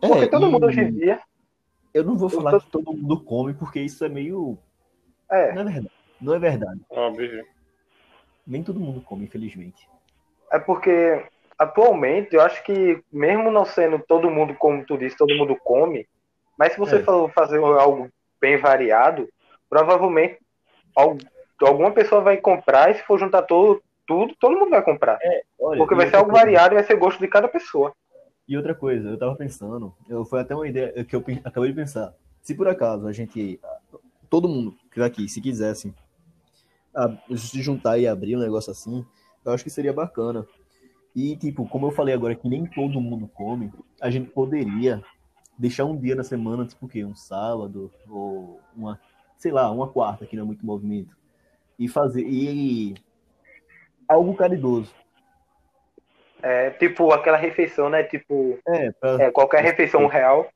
Porque 0.00 0.24
É, 0.24 0.28
todo 0.28 0.46
e 0.46 0.50
mundo 0.50 0.66
hoje 0.66 0.80
em 0.80 0.92
dia. 0.92 1.20
Eu 1.94 2.04
não 2.04 2.16
vou 2.16 2.28
falar 2.28 2.50
tô- 2.52 2.60
que 2.60 2.70
todo 2.70 2.92
mundo 2.92 3.20
come, 3.24 3.54
porque 3.54 3.80
isso 3.80 4.04
é 4.04 4.08
meio. 4.08 4.58
É, 5.30 5.52
Não 5.52 5.62
é 5.62 5.64
verdade. 5.64 5.90
Não 6.20 6.34
é 6.34 6.38
verdade. 6.38 6.80
Óbvio. 6.90 7.44
Nem 8.46 8.62
todo 8.62 8.78
mundo 8.80 9.00
come, 9.00 9.24
infelizmente. 9.24 9.88
é 10.52 10.58
porque 10.58 11.26
atualmente 11.58 12.34
eu 12.36 12.40
acho 12.40 12.62
que, 12.62 13.02
mesmo 13.12 13.50
não 13.50 13.64
sendo 13.64 13.98
todo 13.98 14.30
mundo, 14.30 14.54
como 14.54 14.84
tu 14.86 14.96
disse, 14.96 15.16
todo 15.16 15.34
mundo 15.34 15.56
come, 15.64 16.06
mas 16.56 16.72
se 16.72 16.78
você 16.78 16.96
É. 16.96 17.02
for 17.02 17.30
fazer 17.32 17.58
algo 17.58 18.08
bem 18.40 18.56
variado, 18.58 19.28
provavelmente 19.68 20.38
al- 20.96 21.16
alguma 21.62 21.90
pessoa 21.90 22.20
vai 22.20 22.36
comprar 22.36 22.90
e 22.90 22.94
se 22.94 23.02
for 23.02 23.18
juntar 23.18 23.42
todo, 23.42 23.82
tudo, 24.06 24.34
todo 24.38 24.56
mundo 24.56 24.70
vai 24.70 24.82
comprar. 24.82 25.18
Olha, 25.58 25.78
Porque 25.78 25.94
vai 25.96 26.08
ser 26.08 26.16
algo 26.16 26.30
variado 26.32 26.74
e 26.74 26.76
vai 26.76 26.84
ser 26.84 26.96
gosto 26.96 27.18
de 27.18 27.26
cada 27.26 27.48
pessoa. 27.48 27.92
E 28.48 28.56
outra 28.56 28.74
coisa, 28.74 29.08
eu 29.10 29.18
tava 29.18 29.34
pensando, 29.34 29.92
eu, 30.08 30.24
foi 30.24 30.40
até 30.40 30.54
uma 30.54 30.68
ideia 30.68 31.04
que 31.04 31.16
eu 31.16 31.24
acabei 31.44 31.70
de 31.70 31.76
pensar. 31.76 32.14
Se 32.42 32.54
por 32.54 32.68
acaso 32.68 33.06
a 33.08 33.12
gente, 33.12 33.60
todo 34.30 34.48
mundo 34.48 34.76
que 34.90 35.00
tá 35.00 35.06
aqui, 35.06 35.28
se 35.28 35.40
quisesse 35.40 35.92
se 37.36 37.60
juntar 37.60 37.98
e 37.98 38.06
abrir 38.06 38.36
um 38.36 38.40
negócio 38.40 38.70
assim, 38.70 39.04
eu 39.44 39.52
acho 39.52 39.64
que 39.64 39.70
seria 39.70 39.92
bacana. 39.92 40.46
E, 41.14 41.36
tipo, 41.36 41.66
como 41.68 41.86
eu 41.86 41.90
falei 41.90 42.14
agora 42.14 42.34
que 42.34 42.48
nem 42.48 42.66
todo 42.66 43.00
mundo 43.00 43.26
come, 43.26 43.72
a 44.00 44.10
gente 44.10 44.30
poderia 44.30 45.02
deixar 45.58 45.84
um 45.84 45.96
dia 45.96 46.14
na 46.14 46.22
semana, 46.22 46.66
tipo 46.66 46.86
o 46.86 46.88
quê? 46.88 47.04
Um 47.04 47.14
sábado, 47.14 47.90
ou 48.08 48.60
uma, 48.76 49.00
sei 49.38 49.50
lá, 49.50 49.70
uma 49.70 49.88
quarta, 49.88 50.26
que 50.26 50.36
não 50.36 50.42
é 50.42 50.46
muito 50.46 50.64
movimento, 50.64 51.16
e 51.78 51.88
fazer, 51.88 52.22
e 52.26 52.94
algo 54.08 54.34
caridoso. 54.34 54.92
É 56.48 56.70
tipo 56.70 57.12
aquela 57.12 57.36
refeição, 57.36 57.90
né? 57.90 58.04
Tipo, 58.04 58.56
É, 58.68 58.92
pra, 58.92 59.20
é, 59.20 59.30
qualquer 59.32 59.64
refeição 59.64 60.04
um 60.04 60.06
real. 60.06 60.48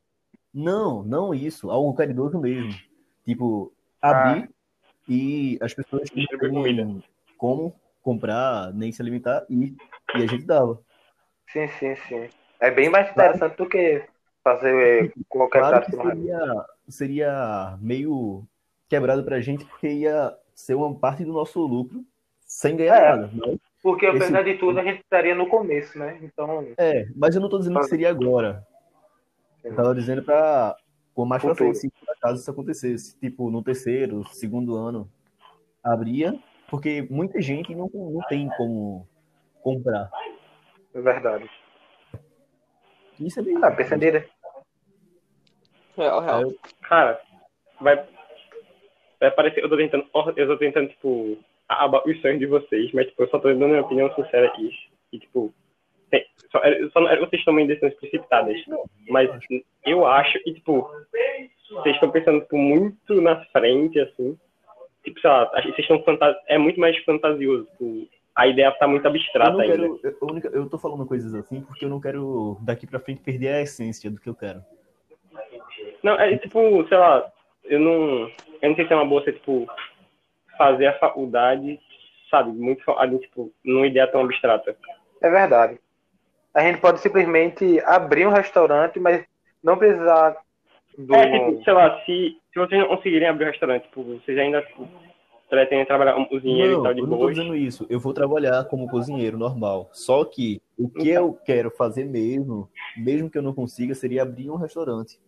Não, 0.53 1.03
não 1.03 1.33
isso, 1.33 1.69
algo 1.69 1.93
caridoso 1.93 2.39
mesmo. 2.39 2.73
Tipo, 3.25 3.73
abrir 4.01 4.49
e 5.05 5.57
as 5.59 5.73
pessoas 5.73 6.09
comida. 6.39 6.87
como 7.37 7.75
comprar, 8.01 8.73
nem 8.73 8.89
se 8.89 9.01
alimentar, 9.01 9.45
e, 9.49 9.75
e 10.15 10.23
a 10.23 10.27
gente 10.27 10.45
dava. 10.45 10.79
Sim, 11.51 11.67
sim, 11.77 11.95
sim. 12.07 12.29
É 12.57 12.71
bem 12.71 12.89
mais 12.89 13.11
interessante 13.11 13.57
do 13.57 13.67
que 13.67 14.01
fazer 14.41 15.07
é, 15.07 15.11
qualquer 15.27 15.59
Claro 15.59 15.85
prato 15.85 16.07
seria, 16.07 16.65
seria 16.87 17.77
meio 17.81 18.47
quebrado 18.87 19.25
pra 19.25 19.41
gente, 19.41 19.65
porque 19.65 19.89
ia 19.89 20.33
ser 20.55 20.75
uma 20.75 20.95
parte 20.95 21.25
do 21.25 21.33
nosso 21.33 21.59
lucro 21.59 22.05
sem 22.45 22.77
ganhar 22.77 22.95
É. 22.95 23.09
nada. 23.09 23.29
Mas, 23.33 23.59
Porque 23.81 24.05
Esse- 24.05 24.17
apesar 24.17 24.43
de 24.43 24.57
tudo, 24.57 24.79
a 24.79 24.83
gente 24.83 24.99
estaria 25.01 25.33
no 25.33 25.47
começo, 25.47 25.97
né? 25.97 26.19
Então, 26.21 26.67
é, 26.77 27.05
mas 27.15 27.35
eu 27.35 27.41
não 27.41 27.49
tô 27.49 27.57
dizendo 27.57 27.79
que 27.79 27.85
seria 27.87 28.09
agora. 28.09 28.65
Eu 29.63 29.75
tava 29.75 29.95
dizendo 29.95 30.23
pra 30.23 30.75
por 31.15 31.25
mais 31.25 31.41
pra 31.43 31.53
frente, 31.55 31.77
se 31.77 31.89
por 31.89 32.09
acaso 32.13 32.41
isso 32.41 32.49
acontecesse. 32.51 33.19
Tipo, 33.19 33.49
no 33.51 33.63
terceiro, 33.63 34.23
segundo 34.27 34.75
ano, 34.75 35.09
abria, 35.83 36.37
porque 36.69 37.05
muita 37.09 37.41
gente 37.41 37.73
não, 37.75 37.89
não 37.93 38.21
tem 38.29 38.49
como 38.55 39.07
comprar. 39.61 40.09
é 40.93 41.01
verdade. 41.01 41.49
Isso 43.19 43.39
é 43.39 43.43
bem. 43.43 43.57
Ah, 43.63 43.71
pensadeira. 43.71 44.25
Real, 45.97 46.21
real. 46.21 46.53
Cara, 46.81 47.21
vai. 47.79 48.07
Vai 49.19 49.31
parecer. 49.31 49.63
Eu 49.63 49.69
tô 49.69 49.77
tentando. 49.77 50.05
Eu 50.35 50.47
tô 50.47 50.57
tentando, 50.57 50.89
tipo, 50.89 51.37
os 52.05 52.21
sonhos 52.21 52.39
de 52.39 52.45
vocês, 52.45 52.91
mas, 52.93 53.07
tipo, 53.07 53.23
eu 53.23 53.29
só 53.29 53.39
tô 53.39 53.47
dando 53.49 53.67
minha 53.67 53.81
opinião 53.81 54.13
sincera 54.15 54.47
aqui. 54.47 54.69
E, 55.13 55.19
tipo. 55.19 55.53
tem- 56.09 56.25
só, 56.51 56.59
é- 56.59 56.89
só 56.89 57.07
é- 57.07 57.19
vocês 57.19 57.43
tomam 57.45 57.65
decisões 57.65 57.93
precipitadas. 57.95 58.57
Mas 59.09 59.29
eu 59.85 60.05
acho 60.05 60.41
que, 60.43 60.53
tipo. 60.53 60.89
Vocês 61.69 61.95
estão 61.95 62.11
pensando, 62.11 62.41
tipo, 62.41 62.57
muito 62.57 63.21
na 63.21 63.43
frente, 63.45 63.99
assim. 63.99 64.37
Tipo, 65.03 65.19
sei 65.21 65.29
lá, 65.29 65.49
vocês 65.63 65.79
estão. 65.79 66.03
É 66.47 66.57
muito 66.57 66.79
mais 66.79 66.97
fantasioso. 67.05 67.65
Tipo, 67.71 68.07
a 68.35 68.47
ideia 68.47 68.71
tá 68.73 68.87
muito 68.87 69.05
Eu 69.05 69.09
abstrata 69.09 69.51
não 69.51 69.59
ainda. 69.61 69.75
Eu, 69.77 70.17
única- 70.21 70.49
eu 70.49 70.69
tô 70.69 70.77
falando 70.77 71.05
coisas 71.05 71.33
assim 71.33 71.61
porque 71.61 71.85
eu 71.85 71.89
não 71.89 72.01
quero 72.01 72.57
daqui 72.61 72.85
pra 72.85 72.99
frente 72.99 73.21
perder 73.21 73.49
a 73.49 73.61
essência 73.61 74.11
do 74.11 74.19
que 74.19 74.27
eu 74.29 74.35
quero. 74.35 74.61
Não, 76.03 76.13
é 76.19 76.37
tipo, 76.37 76.59
sei 76.87 76.97
lá, 76.97 77.31
eu 77.65 77.79
não. 77.79 78.29
Eu 78.61 78.69
não 78.69 78.75
sei 78.75 78.85
se 78.85 78.93
é 78.93 78.95
uma 78.95 79.05
boa 79.05 79.23
você, 79.23 79.33
tipo, 79.33 79.67
fazer 80.61 80.87
a 80.87 80.99
faculdade, 80.99 81.79
sabe, 82.29 82.51
muito 82.51 82.89
ali, 82.91 83.17
tipo, 83.19 83.51
numa 83.65 83.87
ideia 83.87 84.07
tão 84.07 84.21
abstrata. 84.21 84.75
É 85.21 85.29
verdade. 85.29 85.79
A 86.53 86.61
gente 86.61 86.79
pode 86.79 86.99
simplesmente 86.99 87.79
abrir 87.85 88.27
um 88.27 88.31
restaurante, 88.31 88.99
mas 88.99 89.25
não 89.63 89.77
precisar 89.77 90.37
do. 90.97 91.15
É, 91.15 91.39
tipo, 91.39 91.63
sei 91.63 91.73
lá, 91.73 91.99
se, 92.01 92.37
se 92.53 92.59
vocês 92.59 92.79
não 92.79 92.89
conseguirem 92.89 93.27
abrir 93.27 93.45
o 93.45 93.47
restaurante, 93.47 93.83
tipo, 93.83 94.03
vocês 94.03 94.37
ainda 94.37 94.61
tipo, 94.61 94.87
pretendem 95.49 95.85
trabalhar 95.85 96.13
como 96.13 96.29
cozinheiro 96.29 96.73
e 96.73 96.75
Não, 96.75 96.83
tal 96.83 96.93
de 96.93 96.99
eu 96.99 97.07
não 97.07 97.17
tô 97.17 97.29
dizendo 97.29 97.55
isso. 97.55 97.87
Eu 97.89 97.99
vou 97.99 98.13
trabalhar 98.13 98.65
como 98.65 98.89
cozinheiro 98.89 99.37
normal. 99.37 99.89
Só 99.93 100.23
que 100.25 100.61
o 100.77 100.89
que 100.89 101.09
eu 101.09 101.33
quero 101.45 101.71
fazer 101.71 102.05
mesmo, 102.05 102.69
mesmo 102.97 103.29
que 103.29 103.37
eu 103.37 103.41
não 103.41 103.53
consiga, 103.53 103.95
seria 103.95 104.21
abrir 104.21 104.51
um 104.51 104.57
restaurante. 104.57 105.19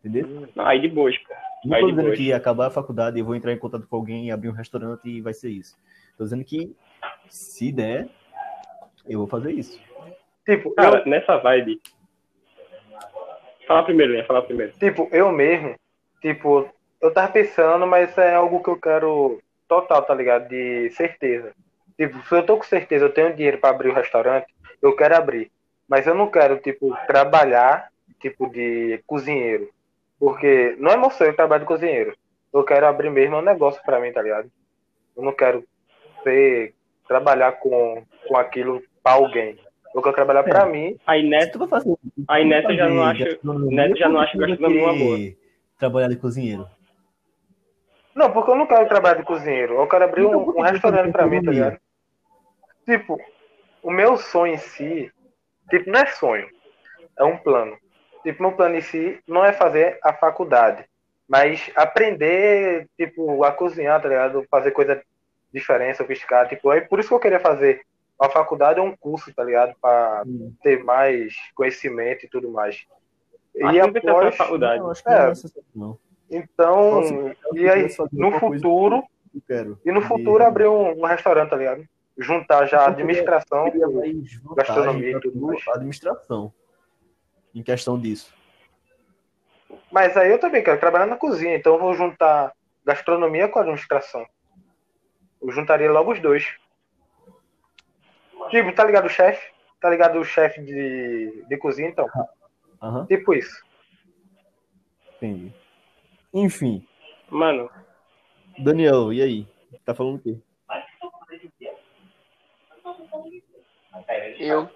Entendeu? 0.00 0.48
Não, 0.54 0.66
aí 0.66 0.80
de 0.80 0.88
boas, 0.88 1.16
pô. 1.18 1.34
Não 1.64 1.78
de 1.78 1.92
dizendo 1.92 2.12
que 2.12 2.22
ia 2.24 2.36
acabar 2.36 2.66
a 2.66 2.70
faculdade 2.70 3.16
e 3.16 3.20
eu 3.20 3.24
vou 3.24 3.36
entrar 3.36 3.52
em 3.52 3.58
contato 3.58 3.86
com 3.86 3.96
alguém 3.96 4.26
e 4.26 4.30
abrir 4.30 4.48
um 4.48 4.52
restaurante 4.52 5.08
e 5.08 5.20
vai 5.20 5.32
ser 5.32 5.50
isso. 5.50 5.76
Tô 6.16 6.24
dizendo 6.24 6.44
que 6.44 6.74
se 7.28 7.70
der, 7.70 8.08
eu 9.08 9.18
vou 9.18 9.28
fazer 9.28 9.52
isso. 9.52 9.80
Tipo, 10.44 10.72
Cara, 10.72 11.00
eu, 11.00 11.06
nessa 11.06 11.36
vibe. 11.38 11.80
Fala 13.66 13.84
primeiro, 13.84 14.12
né? 14.12 14.24
Fala 14.24 14.42
primeiro. 14.42 14.72
tipo, 14.72 15.08
eu 15.12 15.30
mesmo, 15.30 15.76
tipo, 16.20 16.68
eu 17.00 17.12
tava 17.12 17.32
pensando, 17.32 17.86
mas 17.86 18.16
é 18.18 18.34
algo 18.34 18.62
que 18.62 18.70
eu 18.70 18.76
quero 18.76 19.40
total, 19.68 20.02
tá 20.02 20.14
ligado? 20.14 20.48
De 20.48 20.90
certeza. 20.90 21.52
Tipo, 21.96 22.20
se 22.26 22.34
eu 22.34 22.44
tô 22.44 22.56
com 22.56 22.64
certeza, 22.64 23.04
eu 23.04 23.12
tenho 23.12 23.34
dinheiro 23.34 23.58
pra 23.58 23.70
abrir 23.70 23.90
o 23.90 23.94
restaurante, 23.94 24.46
eu 24.80 24.94
quero 24.96 25.16
abrir. 25.16 25.50
Mas 25.88 26.06
eu 26.06 26.14
não 26.14 26.30
quero, 26.30 26.58
tipo, 26.58 26.96
trabalhar, 27.06 27.88
tipo, 28.20 28.48
de 28.50 29.02
cozinheiro. 29.06 29.70
Porque 30.22 30.76
não 30.78 30.92
é 30.92 30.96
meu 30.96 31.10
sonho 31.10 31.34
trabalhar 31.34 31.64
de 31.64 31.66
cozinheiro. 31.66 32.16
Eu 32.54 32.62
quero 32.62 32.86
abrir 32.86 33.10
mesmo 33.10 33.38
um 33.38 33.42
negócio 33.42 33.82
pra 33.82 33.98
mim, 33.98 34.12
tá 34.12 34.22
ligado? 34.22 34.48
Eu 35.16 35.24
não 35.24 35.32
quero 35.32 35.64
ser, 36.22 36.76
trabalhar 37.08 37.50
com, 37.58 38.06
com 38.28 38.36
aquilo 38.36 38.80
pra 39.02 39.14
alguém. 39.14 39.58
Eu 39.92 40.00
quero 40.00 40.14
trabalhar 40.14 40.44
pra 40.44 40.64
mim. 40.64 40.96
Aí 41.08 41.28
tu 41.48 41.58
vai 41.58 41.66
fazer, 41.66 41.92
Aí 42.28 42.48
eu 42.70 42.76
já 42.76 42.88
não 42.88 43.04
Nessa 43.72 43.90
eu 43.90 43.96
já 43.96 44.08
não 44.08 44.14
vai 44.18 44.26
gastronomia 44.36 44.82
uma 44.84 44.96
boa. 44.96 45.16
querer 45.16 45.38
Trabalhar 45.76 46.08
de 46.08 46.16
cozinheiro. 46.16 46.68
Não, 48.14 48.32
porque 48.32 48.50
eu 48.52 48.56
não 48.56 48.66
quero 48.68 48.88
trabalhar 48.88 49.16
de 49.16 49.24
cozinheiro. 49.24 49.74
Eu 49.74 49.88
quero 49.88 50.04
abrir 50.04 50.22
Então, 50.24 50.40
um, 50.40 50.56
um 50.56 50.62
restaurante 50.62 51.10
pra 51.10 51.26
mim, 51.26 51.42
tá 51.42 51.50
ligado? 51.50 51.80
Tipo, 52.86 53.20
o 53.82 53.90
meu 53.90 54.16
sonho 54.16 54.54
em 54.54 54.58
si, 54.58 55.10
tipo, 55.68 55.90
não 55.90 55.98
é 55.98 56.06
sonho, 56.06 56.46
é 57.18 57.24
um 57.24 57.36
plano. 57.38 57.76
Tipo, 58.22 58.42
meu 58.42 58.52
plano 58.52 58.76
em 58.76 58.80
si 58.80 59.18
não 59.26 59.44
é 59.44 59.52
fazer 59.52 59.98
a 60.02 60.12
faculdade, 60.12 60.84
mas 61.28 61.70
aprender, 61.74 62.88
tipo, 62.96 63.42
a 63.44 63.52
cozinhar, 63.52 64.00
tá 64.00 64.08
ligado? 64.08 64.46
Fazer 64.50 64.70
coisa 64.70 65.02
diferente, 65.52 65.96
sofisticada. 65.96 66.48
Tipo, 66.48 66.72
é 66.72 66.80
por 66.80 66.98
isso 67.00 67.08
que 67.08 67.14
eu 67.14 67.20
queria 67.20 67.40
fazer 67.40 67.82
a 68.20 68.28
faculdade 68.28 68.78
é 68.78 68.82
um 68.82 68.94
curso, 68.96 69.34
tá 69.34 69.42
ligado? 69.42 69.74
Pra 69.82 70.22
Hum. 70.24 70.52
ter 70.62 70.82
mais 70.84 71.34
conhecimento 71.56 72.24
e 72.24 72.28
tudo 72.28 72.50
mais. 72.52 72.84
Acho 73.60 73.74
E 73.74 73.80
após, 73.80 74.36
faculdade. 74.36 74.80
Não, 74.80 74.90
acho 74.90 75.02
que 75.02 75.10
É. 75.10 75.18
não 75.24 75.30
é 75.30 75.32
não. 75.74 75.98
então, 76.30 77.02
eu 77.02 77.34
e 77.54 77.68
aí, 77.68 77.88
no 78.12 78.32
futuro, 78.38 79.02
Eu 79.34 79.42
quero. 79.46 79.78
e 79.84 79.90
no 79.90 80.00
futuro 80.02 80.44
abrir 80.44 80.68
um, 80.68 81.00
um 81.00 81.04
restaurante, 81.04 81.50
tá 81.50 81.56
ligado? 81.56 81.84
juntar 82.18 82.66
já 82.66 82.82
a 82.82 82.88
administração, 82.88 83.72
gastronomia 84.54 85.16
e 85.16 85.20
tudo 85.20 85.40
mais. 85.46 85.66
administração. 85.68 86.52
Em 87.54 87.62
questão 87.62 87.98
disso. 87.98 88.32
Mas 89.90 90.16
aí 90.16 90.30
eu 90.30 90.38
também 90.38 90.62
quero 90.62 90.80
trabalhar 90.80 91.06
na 91.06 91.16
cozinha, 91.16 91.54
então 91.56 91.74
eu 91.74 91.80
vou 91.80 91.94
juntar 91.94 92.52
gastronomia 92.84 93.48
com 93.48 93.58
administração. 93.58 94.26
Eu 95.40 95.50
juntaria 95.50 95.90
logo 95.90 96.12
os 96.12 96.20
dois. 96.20 96.44
Tipo, 98.50 98.74
tá 98.74 98.84
ligado 98.84 99.06
o 99.06 99.10
chefe? 99.10 99.52
Tá 99.80 99.90
ligado 99.90 100.18
o 100.18 100.24
chefe 100.24 100.62
de, 100.62 101.44
de 101.48 101.56
cozinha, 101.58 101.88
então? 101.88 102.08
Aham, 102.82 103.06
Tipo 103.06 103.34
isso. 103.34 103.62
entendi. 105.16 105.52
Enfim, 106.32 106.86
Mano, 107.28 107.70
Daniel, 108.58 109.12
e 109.12 109.22
aí? 109.22 109.48
Tá 109.84 109.94
falando 109.94 110.16
o 110.16 110.18
quê? 110.18 110.38
Eu 114.38 114.68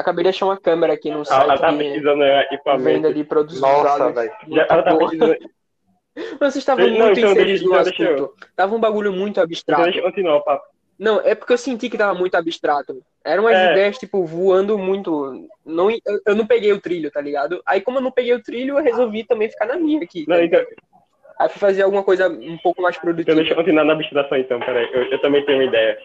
acabei 0.00 0.22
de 0.24 0.30
achar 0.30 0.46
uma 0.46 0.56
câmera 0.56 0.92
aqui 0.94 1.10
no 1.10 1.22
ela, 1.28 1.42
ela 1.44 1.58
tá 1.58 1.68
site 1.70 1.78
pesquisando 1.78 2.24
equipamento. 2.24 2.84
venda 2.84 3.14
de 3.14 3.24
produtos 3.24 3.60
Nossa, 3.60 4.12
velho. 4.12 4.32
Ela 4.68 4.82
tá 4.82 4.96
pesquisando. 4.96 5.36
Vocês 6.40 6.56
estavam 6.56 6.86
Não, 6.88 6.98
muito 6.98 7.18
então 7.18 7.32
inseridos 7.32 7.62
no 7.62 7.82
deixa 7.82 8.02
eu- 8.02 8.14
assunto. 8.14 8.34
Tava 8.56 8.74
um 8.74 8.80
bagulho 8.80 9.12
muito 9.12 9.32
Então 9.32 9.44
abstrato. 9.44 9.82
deixa 9.84 9.98
eu 9.98 10.02
continuar 10.02 10.36
o 10.36 10.44
papo. 10.44 10.64
Não, 10.98 11.20
é 11.20 11.34
porque 11.34 11.52
eu 11.52 11.58
senti 11.58 11.90
que 11.90 11.98
tava 11.98 12.18
muito 12.18 12.34
abstrato. 12.36 13.02
Eram 13.22 13.42
umas 13.44 13.54
É. 13.54 13.72
ideias, 13.72 13.98
tipo, 13.98 14.24
voando 14.24 14.78
muito. 14.78 15.46
Não, 15.64 15.90
eu, 15.90 15.98
eu 16.26 16.34
não 16.34 16.46
peguei 16.46 16.72
o 16.72 16.80
trilho, 16.80 17.10
tá 17.10 17.20
ligado? 17.20 17.60
Aí, 17.66 17.82
como 17.82 17.98
eu 17.98 18.02
não 18.02 18.10
peguei 18.10 18.32
o 18.32 18.42
trilho, 18.42 18.78
eu 18.78 18.82
resolvi 18.82 19.24
também 19.24 19.50
ficar 19.50 19.66
na 19.66 19.76
minha 19.76 20.02
aqui. 20.02 20.24
Não, 20.26 20.40
então, 20.42 20.64
Aí 21.38 21.50
fui 21.50 21.58
fazer 21.60 21.82
alguma 21.82 22.02
coisa 22.02 22.30
um 22.30 22.56
pouco 22.62 22.80
mais 22.80 22.94
então 22.96 23.04
produtiva. 23.04 23.36
deixa 23.36 23.52
eu 23.52 23.56
continuar 23.56 23.84
na 23.84 23.92
abstração 23.92 24.38
então, 24.38 24.58
peraí. 24.58 24.88
Eu, 24.90 25.02
eu 25.02 25.20
também 25.20 25.44
tenho 25.44 25.58
uma 25.58 25.64
ideia. 25.64 25.98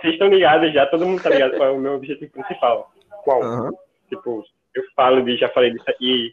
Vocês 0.00 0.12
estão 0.14 0.28
ligados 0.28 0.72
já, 0.72 0.86
todo 0.86 1.06
mundo 1.06 1.22
tá 1.22 1.30
ligado 1.30 1.56
qual 1.56 1.68
é 1.68 1.72
o 1.72 1.78
meu 1.78 1.94
objetivo 1.94 2.30
principal. 2.32 2.90
Qual? 3.24 3.42
Aham. 3.42 3.70
Tipo, 4.08 4.44
eu 4.74 4.82
falo 4.94 5.22
de, 5.22 5.36
já 5.36 5.48
falei 5.48 5.70
disso 5.72 5.84
aí, 5.88 6.32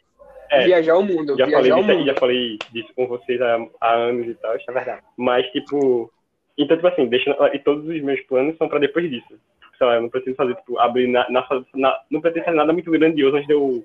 é. 0.50 0.64
Viajar 0.64 0.96
o 0.96 1.02
mundo, 1.02 1.36
já 1.36 1.46
falei 1.50 1.72
disso 1.72 1.90
aí, 1.90 2.06
já 2.06 2.14
falei 2.14 2.58
disso 2.72 2.88
com 2.94 3.06
vocês 3.06 3.40
há, 3.40 3.58
há 3.80 3.94
anos 3.94 4.26
e 4.28 4.34
tal. 4.34 4.54
É 4.54 4.72
verdade. 4.72 5.02
Mas, 5.16 5.46
tipo. 5.50 6.10
Então, 6.56 6.76
tipo 6.76 6.86
assim, 6.86 7.06
deixa, 7.06 7.36
e 7.52 7.58
todos 7.58 7.84
os 7.88 8.00
meus 8.02 8.20
planos 8.26 8.56
são 8.56 8.68
pra 8.68 8.78
depois 8.78 9.10
disso. 9.10 9.34
Sei 9.76 9.86
lá, 9.86 9.96
eu 9.96 10.02
não 10.02 10.08
preciso 10.08 10.36
fazer, 10.36 10.54
tipo, 10.54 10.78
abrir 10.78 11.08
na, 11.08 11.28
na, 11.28 11.44
na- 11.74 12.00
Não 12.08 12.20
preciso 12.20 12.44
fazer 12.44 12.56
nada 12.56 12.72
muito 12.72 12.88
grandioso 12.92 13.36
antes 13.36 13.48
de 13.48 13.54
eu 13.54 13.82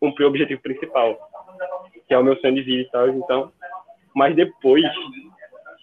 cumprir 0.00 0.24
o 0.24 0.28
objetivo 0.28 0.60
principal. 0.60 1.16
Que 2.08 2.14
é 2.14 2.18
o 2.18 2.24
meu 2.24 2.36
sonho 2.38 2.54
de 2.56 2.62
vida 2.62 2.82
e 2.82 2.90
tal. 2.90 3.08
Então. 3.08 3.52
Mas 4.14 4.34
depois, 4.34 4.82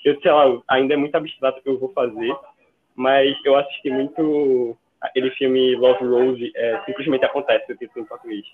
eu 0.04 0.20
sei 0.20 0.32
lá, 0.32 0.62
ainda 0.68 0.94
é 0.94 0.98
muito 0.98 1.16
abstrato 1.16 1.60
o 1.60 1.64
que 1.64 1.70
eu 1.70 1.80
vou 1.80 1.94
fazer. 1.94 2.36
Mas 3.00 3.34
eu 3.46 3.56
assisti 3.56 3.90
muito 3.90 4.78
aquele 5.00 5.32
filme 5.32 5.74
Love 5.78 6.04
Rose, 6.04 6.52
é, 6.54 6.82
simplesmente 6.86 7.24
acontece, 7.24 7.72
o 7.72 7.78
título 7.78 8.04
em 8.04 8.08
português. 8.10 8.46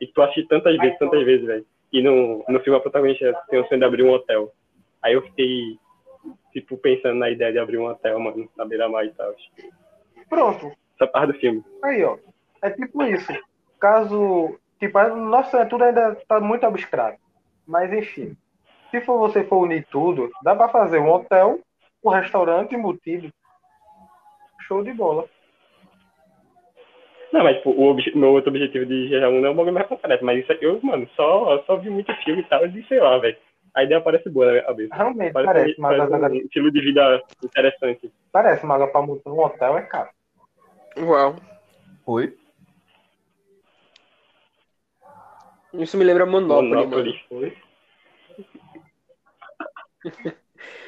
E 0.00 0.06
tu 0.06 0.22
assisti 0.22 0.48
tantas 0.48 0.74
vezes, 0.78 0.98
tantas 0.98 1.22
vezes, 1.22 1.46
velho. 1.46 1.66
E 1.92 2.00
no, 2.00 2.42
no 2.48 2.60
filme 2.60 2.78
a 2.78 2.80
protagonista 2.80 3.38
tem 3.50 3.60
o 3.60 3.68
sonho 3.68 3.80
de 3.80 3.84
abrir 3.84 4.02
um 4.02 4.10
hotel. 4.10 4.50
Aí 5.02 5.12
eu 5.12 5.20
fiquei, 5.20 5.78
tipo, 6.50 6.78
pensando 6.78 7.16
na 7.16 7.28
ideia 7.28 7.52
de 7.52 7.58
abrir 7.58 7.76
um 7.76 7.84
hotel, 7.84 8.18
mano, 8.18 8.48
na 8.56 8.64
beira-mar 8.64 9.04
e 9.04 9.10
tal. 9.10 9.34
Pronto. 10.30 10.72
Essa 10.98 11.06
parte 11.06 11.34
do 11.34 11.38
filme. 11.38 11.62
Aí, 11.82 12.02
ó. 12.04 12.16
É 12.62 12.70
tipo 12.70 13.02
isso. 13.02 13.34
Caso. 13.78 14.58
Tipo, 14.80 14.98
nossa, 15.14 15.66
tudo 15.66 15.84
ainda 15.84 16.14
tá 16.26 16.40
muito 16.40 16.64
abstrato. 16.64 17.18
Mas 17.66 17.92
enfim. 17.92 18.34
Se 18.90 19.02
for 19.02 19.18
você 19.18 19.44
for 19.44 19.58
unir 19.58 19.86
tudo, 19.90 20.30
dá 20.42 20.56
pra 20.56 20.70
fazer 20.70 21.00
um 21.00 21.10
hotel, 21.10 21.60
um 22.02 22.08
restaurante 22.08 22.74
embutido. 22.74 23.30
Show 24.66 24.82
de 24.82 24.92
bola. 24.92 25.28
Não, 27.32 27.42
mas 27.42 27.56
tipo, 27.56 27.70
o 27.70 27.94
meu 28.16 28.30
outro 28.30 28.50
objetivo 28.50 28.86
de 28.86 29.08
GG 29.08 29.20
não 29.20 29.44
é 29.46 29.50
um 29.50 29.54
bagulho 29.56 29.74
mais 29.74 29.86
concreto, 29.88 30.24
mas 30.24 30.38
isso 30.42 30.52
aqui 30.52 30.64
eu, 30.64 30.78
mano, 30.82 31.08
só, 31.16 31.62
só 31.64 31.76
vi 31.76 31.90
muito 31.90 32.14
filme 32.22 32.42
e 32.42 32.44
tal, 32.44 32.64
e 32.66 32.84
sei 32.86 33.00
lá, 33.00 33.18
velho. 33.18 33.36
A 33.74 33.82
ideia 33.82 34.00
parece 34.00 34.30
boa 34.30 34.46
na 34.46 34.52
minha 34.52 34.64
cabeça. 34.64 34.94
Realmente, 34.94 35.32
Parece, 35.32 35.52
parece, 35.52 35.80
mas 35.80 35.96
parece 35.96 36.14
agora- 36.14 36.32
um 36.32 36.36
estilo 36.36 36.70
de 36.70 36.80
vida 36.80 37.22
interessante. 37.42 38.12
parece, 38.30 38.64
mas 38.64 38.88
pra 38.92 39.02
montar 39.02 39.30
um 39.30 39.40
hotel 39.40 39.78
é 39.78 39.82
caro. 39.82 40.10
Uau. 40.96 41.34
Oi? 42.06 42.36
Isso 45.72 45.96
me 45.96 46.04
lembra 46.04 46.24
Monopoly, 46.24 46.86
mano. 46.86 47.04
Monopoly. 47.30 47.58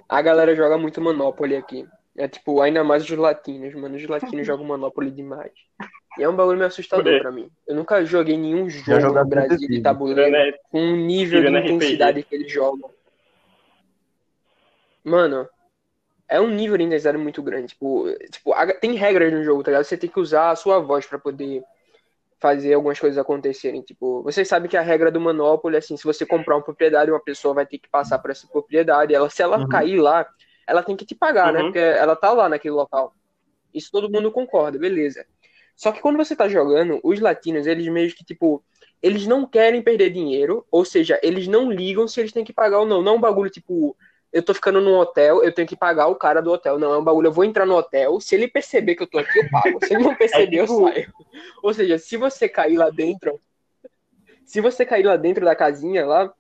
A 0.09 0.23
galera 0.23 0.55
joga 0.55 0.79
muito 0.79 1.01
Monopoly 1.01 1.57
aqui. 1.57 1.85
É 2.19 2.27
tipo, 2.29 2.61
ainda 2.63 2.83
mais 2.83 3.03
os 3.05 3.11
latinos, 3.11 3.75
mano. 3.75 3.97
Os 3.97 4.07
latinos 4.07 4.47
jogam 4.47 4.65
Monopoly 4.65 5.11
demais. 5.11 5.53
E 6.19 6.23
é 6.23 6.29
um 6.29 6.35
bagulho 6.35 6.57
meio 6.57 6.69
assustador 6.69 7.13
É. 7.13 7.19
pra 7.21 7.31
mim. 7.31 7.51
Eu 7.67 7.75
nunca 7.77 8.03
joguei 8.05 8.37
nenhum 8.39 8.69
jogo 8.71 9.13
no 9.13 9.25
Brasil 9.27 9.69
de 9.69 9.83
tabuleiro 9.83 10.31
Né? 10.31 10.53
com 10.71 10.81
um 10.81 10.97
nível 10.97 11.41
de 11.43 11.47
Tirando 11.49 11.63
RPG. 11.65 11.75
intensidade 11.75 12.23
que 12.23 12.35
eles 12.35 12.51
jogam. 12.51 12.91
Mano, 15.05 15.49
é 16.29 16.41
um 16.41 16.49
nível 16.49 16.77
de 16.77 16.85
intensidade 16.85 17.19
muito 17.19 17.43
grande. 17.43 17.69
Tipo, 17.69 18.07
tipo, 18.31 18.53
tem 18.81 18.95
regras 18.95 19.33
no 19.33 19.45
jogo, 19.45 19.63
tá 19.63 19.71
ligado? 19.71 19.85
Você 19.85 19.97
tem 19.97 20.11
que 20.11 20.19
usar 20.19 20.51
a 20.51 20.57
sua 20.57 20.81
voz 20.81 21.07
pra 21.07 21.19
poder 21.19 21.63
fazer 22.41 22.75
algumas 22.75 22.99
coisas 22.99 23.17
acontecerem. 23.19 23.83
Tipo, 23.83 24.23
vocês 24.23 24.49
sabem 24.49 24.69
que 24.69 24.77
a 24.77 24.83
regra 24.83 25.11
do 25.11 25.21
Monopoly, 25.21 25.77
assim, 25.77 25.97
se 25.97 26.05
você 26.05 26.27
comprar 26.27 26.57
uma 26.57 26.63
propriedade, 26.65 27.11
uma 27.11 27.21
pessoa 27.23 27.55
vai 27.55 27.67
ter 27.67 27.79
que 27.79 27.89
passar 27.89 28.19
por 28.19 28.31
essa 28.31 28.47
propriedade. 28.49 29.15
Ela, 29.15 29.31
se 29.31 29.43
ela 29.43 29.59
Uhum. 29.59 29.69
cair 29.69 29.99
lá, 30.01 30.27
ela 30.67 30.83
tem 30.83 30.97
que 30.97 31.07
te 31.07 31.15
pagar, 31.15 31.53
né? 31.53 31.61
Uhum. 31.61 31.67
Porque 31.67 31.79
ela 31.79 32.17
tá 32.17 32.33
lá 32.33 32.49
naquele 32.49 32.75
local. 32.75 33.15
Isso 33.73 33.91
todo 33.93 34.11
mundo 34.11 34.31
concorda, 34.33 34.79
beleza. 34.79 35.25
Só 35.77 35.93
que 35.93 36.01
quando 36.01 36.17
você 36.17 36.35
tá 36.35 36.49
jogando, 36.49 36.99
os 37.03 37.21
latinos, 37.21 37.67
eles 37.67 37.87
meio 37.89 38.11
que, 38.15 38.25
tipo, 38.25 38.65
eles 39.03 39.27
não 39.27 39.47
querem 39.47 39.83
perder 39.83 40.11
dinheiro, 40.11 40.67
ou 40.71 40.85
seja, 40.85 41.21
eles 41.23 41.47
não 41.47 41.71
ligam 41.71 42.09
se 42.09 42.19
eles 42.19 42.33
têm 42.33 42.45
que 42.45 42.53
pagar 42.53 42.81
ou 42.81 42.87
não. 42.87 43.03
Não 43.03 43.13
é 43.13 43.17
um 43.17 43.21
bagulho 43.21 43.51
tipo, 43.51 43.95
eu 44.33 44.43
tô 44.43 44.55
ficando 44.55 44.81
num 44.81 44.97
hotel, 44.97 45.45
eu 45.45 45.53
tenho 45.53 45.69
que 45.69 45.77
pagar 45.77 46.07
o 46.09 46.15
cara 46.15 46.41
do 46.41 46.51
hotel. 46.51 46.79
Não, 46.79 46.95
é 46.95 46.99
um 46.99 47.05
bagulho, 47.05 47.29
eu 47.29 47.33
vou 47.33 47.45
entrar 47.45 47.67
no 47.67 47.77
hotel, 47.77 48.19
se 48.21 48.35
ele 48.35 48.49
perceber 48.49 48.95
que 48.95 49.03
eu 49.03 49.07
tô 49.07 49.19
aqui, 49.19 49.39
eu 49.39 49.51
pago. 49.51 49.79
Se 49.85 49.95
ele 49.95 50.03
não 50.05 50.15
perceber, 50.17 50.57
eu 50.61 50.67
tipo- 50.67 50.89
saio. 50.89 51.13
Ou 51.63 51.75
seja, 51.75 51.99
se 51.99 52.17
você 52.17 52.49
cair 52.49 52.79
lá 52.79 52.89
dentro, 52.89 53.39
se 54.45 54.61
você 54.61 54.87
cair 54.87 55.05
lá 55.05 55.17
dentro 55.17 55.45
da 55.45 55.55
casinha 55.55 56.07
lá, 56.07 56.33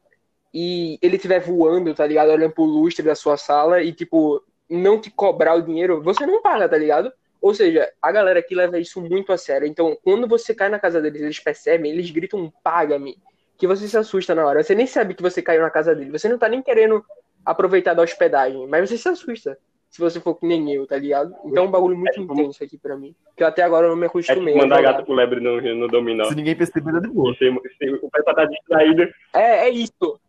e 0.52 0.98
ele 1.02 1.16
estiver 1.16 1.40
voando, 1.40 1.94
tá 1.94 2.06
ligado? 2.06 2.30
Olhando 2.30 2.52
pro 2.52 2.64
lustre 2.64 3.04
da 3.04 3.14
sua 3.14 3.36
sala 3.36 3.82
e, 3.82 3.92
tipo, 3.92 4.42
não 4.70 5.00
te 5.00 5.10
cobrar 5.10 5.54
o 5.54 5.62
dinheiro, 5.62 6.02
você 6.02 6.24
não 6.26 6.40
paga, 6.42 6.68
tá 6.68 6.76
ligado? 6.78 7.12
Ou 7.40 7.54
seja, 7.54 7.88
a 8.00 8.10
galera 8.10 8.40
aqui 8.40 8.54
leva 8.54 8.78
isso 8.78 9.00
muito 9.00 9.32
a 9.32 9.36
sério. 9.36 9.66
Então, 9.68 9.96
quando 10.02 10.26
você 10.26 10.54
cai 10.54 10.68
na 10.68 10.78
casa 10.78 11.00
deles, 11.00 11.20
eles 11.22 11.38
percebem, 11.40 11.92
eles 11.92 12.10
gritam 12.10 12.52
paga-me, 12.64 13.16
que 13.58 13.66
você 13.66 13.86
se 13.86 13.96
assusta 13.96 14.34
na 14.34 14.44
hora. 14.46 14.62
Você 14.62 14.74
nem 14.74 14.86
sabe 14.86 15.14
que 15.14 15.22
você 15.22 15.40
caiu 15.42 15.62
na 15.62 15.70
casa 15.70 15.94
dele. 15.94 16.10
Você 16.10 16.28
não 16.28 16.38
tá 16.38 16.48
nem 16.48 16.62
querendo 16.62 17.04
aproveitar 17.44 17.94
da 17.94 18.02
hospedagem, 18.02 18.66
mas 18.66 18.88
você 18.88 18.98
se 18.98 19.08
assusta. 19.08 19.56
Se 19.88 20.00
você 20.00 20.20
for 20.20 20.34
que 20.34 20.46
nem 20.46 20.72
eu, 20.74 20.86
tá 20.86 20.98
ligado? 20.98 21.34
Então 21.44 21.64
é 21.64 21.66
um 21.66 21.70
bagulho 21.70 21.96
muito 21.96 22.18
É 22.18 22.22
intenso 22.22 22.64
aqui 22.64 22.76
pra 22.76 22.96
mim. 22.96 23.14
Que 23.36 23.42
eu 23.44 23.46
até 23.46 23.62
agora 23.62 23.88
não 23.88 23.94
me 23.96 24.04
É 24.04 24.08
tipo 24.08 24.18
acostumei. 24.18 24.54
a 24.54 24.58
mandar 24.58 24.82
gato 24.82 25.04
pro 25.04 25.14
lebre 25.14 25.40
no, 25.40 25.60
no 25.74 25.88
dominó. 25.88 26.24
Se 26.24 26.34
ninguém 26.34 26.56
perceber, 26.56 26.92
tá 26.92 26.98
de 26.98 27.08
boa. 27.08 27.32
Se, 27.34 27.44
se 27.78 27.90
o 28.02 28.10
pessoal 28.10 28.34
tá 28.34 28.44
distraído, 28.46 29.02
É, 29.32 29.68
é 29.68 29.70
isso. 29.70 30.20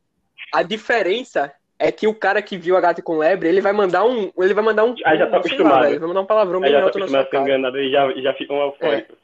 A 0.53 0.63
diferença 0.63 1.53
é 1.79 1.91
que 1.91 2.07
o 2.07 2.15
cara 2.15 2.41
que 2.41 2.57
viu 2.57 2.75
a 2.75 2.81
gata 2.81 3.01
com 3.01 3.17
lebre, 3.17 3.49
ele 3.49 3.61
vai 3.61 3.73
mandar 3.73 4.03
um. 4.05 4.31
Ele 4.37 4.53
vai 4.53 4.63
mandar 4.63 4.83
um. 4.85 4.95
Ah, 5.05 5.15
já 5.15 5.27
tá 5.27 5.37
um, 5.37 5.39
acostumado. 5.39 5.81
lá, 5.81 5.89
ele 5.89 5.99
vai 5.99 6.07
mandar 6.07 6.21
um 6.21 6.25
palavrão 6.25 6.61
já 6.61 6.89
tá 6.89 6.99
na 6.99 7.07
sua 7.07 7.21
a 7.21 7.25
cara. 7.25 7.43
enganado 7.43 7.79
e 7.79 7.91
já, 7.91 8.11
já 8.13 8.33
ficam 8.33 8.57
eufóricos. 8.57 9.17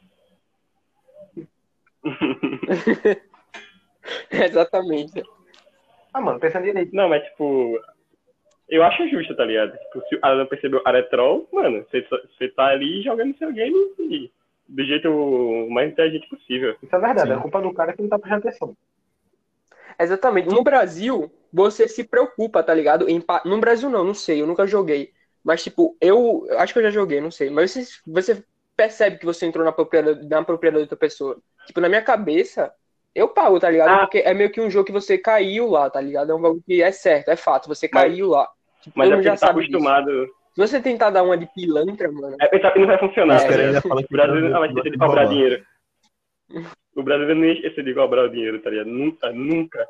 Exatamente. 4.30 5.22
Ah, 6.12 6.20
mano, 6.20 6.38
pensando 6.38 6.64
direito. 6.64 6.94
Não, 6.94 7.08
mas 7.08 7.24
tipo, 7.24 7.80
eu 8.68 8.82
acho 8.82 9.08
justo, 9.08 9.34
tá 9.34 9.44
ligado? 9.44 9.72
Tipo, 9.72 10.00
se 10.08 10.18
ela 10.22 10.36
não 10.36 10.46
percebeu 10.46 10.82
Aretrol, 10.84 11.48
mano, 11.52 11.84
você, 11.90 12.48
tá 12.48 12.66
ali 12.66 13.02
jogando 13.02 13.36
seu 13.36 13.52
game 13.52 13.74
e- 13.98 14.30
do 14.68 14.84
jeito 14.84 15.66
mais 15.70 15.90
inteligente 15.90 16.28
possível. 16.28 16.74
Isso 16.82 16.94
é 16.94 16.98
verdade, 16.98 17.28
Sim. 17.28 17.36
é 17.36 17.40
culpa 17.40 17.60
do 17.60 17.72
cara 17.74 17.92
que 17.92 18.00
não 18.00 18.08
tá 18.08 18.18
prestando 18.18 18.48
atenção. 18.48 18.76
Exatamente. 19.98 20.48
No 20.48 20.62
Brasil, 20.62 21.30
você 21.52 21.86
se 21.88 22.04
preocupa, 22.04 22.62
tá 22.62 22.74
ligado? 22.74 23.08
Em 23.08 23.22
No 23.44 23.58
Brasil 23.60 23.88
não, 23.90 24.04
não 24.04 24.14
sei, 24.14 24.40
eu 24.42 24.46
nunca 24.46 24.66
joguei. 24.66 25.12
Mas, 25.42 25.62
tipo, 25.62 25.96
eu 26.00 26.46
acho 26.58 26.72
que 26.72 26.78
eu 26.78 26.82
já 26.84 26.90
joguei, 26.90 27.20
não 27.20 27.30
sei. 27.30 27.50
Mas 27.50 27.70
você, 27.70 27.84
você 28.06 28.44
percebe 28.76 29.18
que 29.18 29.26
você 29.26 29.44
entrou 29.46 29.64
na 29.64 29.72
propriedade, 29.72 30.26
na 30.26 30.42
propriedade 30.42 30.80
de 30.82 30.84
outra 30.86 30.96
pessoa. 30.96 31.36
Tipo, 31.66 31.80
na 31.80 31.88
minha 31.88 32.02
cabeça, 32.02 32.72
eu 33.14 33.28
pago, 33.28 33.60
tá 33.60 33.68
ligado? 33.70 33.90
Ah. 33.90 33.98
Porque 34.00 34.18
é 34.18 34.32
meio 34.34 34.50
que 34.50 34.60
um 34.60 34.70
jogo 34.70 34.86
que 34.86 34.92
você 34.92 35.18
caiu 35.18 35.68
lá, 35.68 35.88
tá 35.90 36.00
ligado? 36.00 36.32
É 36.32 36.34
um 36.34 36.40
bagulho 36.40 36.62
que 36.66 36.82
é 36.82 36.90
certo, 36.90 37.28
é 37.28 37.36
fato, 37.36 37.68
você 37.68 37.88
Mas- 37.92 38.02
caiu 38.04 38.28
lá. 38.30 38.48
Tipo, 38.80 38.98
Mas 38.98 39.08
é 39.08 39.10
já 39.12 39.16
ele 39.18 39.28
tá 39.30 39.36
sabe 39.36 39.60
disso. 39.64 39.76
acostumado. 39.76 40.26
Se 40.54 40.60
você 40.60 40.80
tentar 40.80 41.10
dar 41.10 41.22
uma 41.24 41.36
de 41.36 41.46
pilantra, 41.54 42.10
mano. 42.10 42.36
É 42.40 42.46
pensar 42.48 42.70
que 42.72 42.78
não 42.78 42.86
vai 42.86 42.98
funcionar, 42.98 43.34
É, 43.34 43.36
Os 43.36 43.42
caras 43.42 43.56
ligado? 43.56 43.68
ainda 43.76 43.80
falam 43.82 43.98
O 44.02 44.06
que 44.06 44.12
brasileiro 44.12 44.48
não 44.50 44.60
vai 44.60 44.68
esquecer 44.68 44.90
de 44.92 44.98
cobrar 44.98 45.24
dinheiro. 45.26 45.64
O 46.96 47.02
brasileiro 47.02 47.38
não 47.40 47.46
ia 47.46 47.54
esquecer 47.54 47.84
de 47.84 47.94
cobrar 47.94 48.24
o 48.24 48.28
dinheiro, 48.30 48.60
tá 48.60 48.70
ligado? 48.70 48.86
Nunca, 48.88 49.32
nunca. 49.32 49.86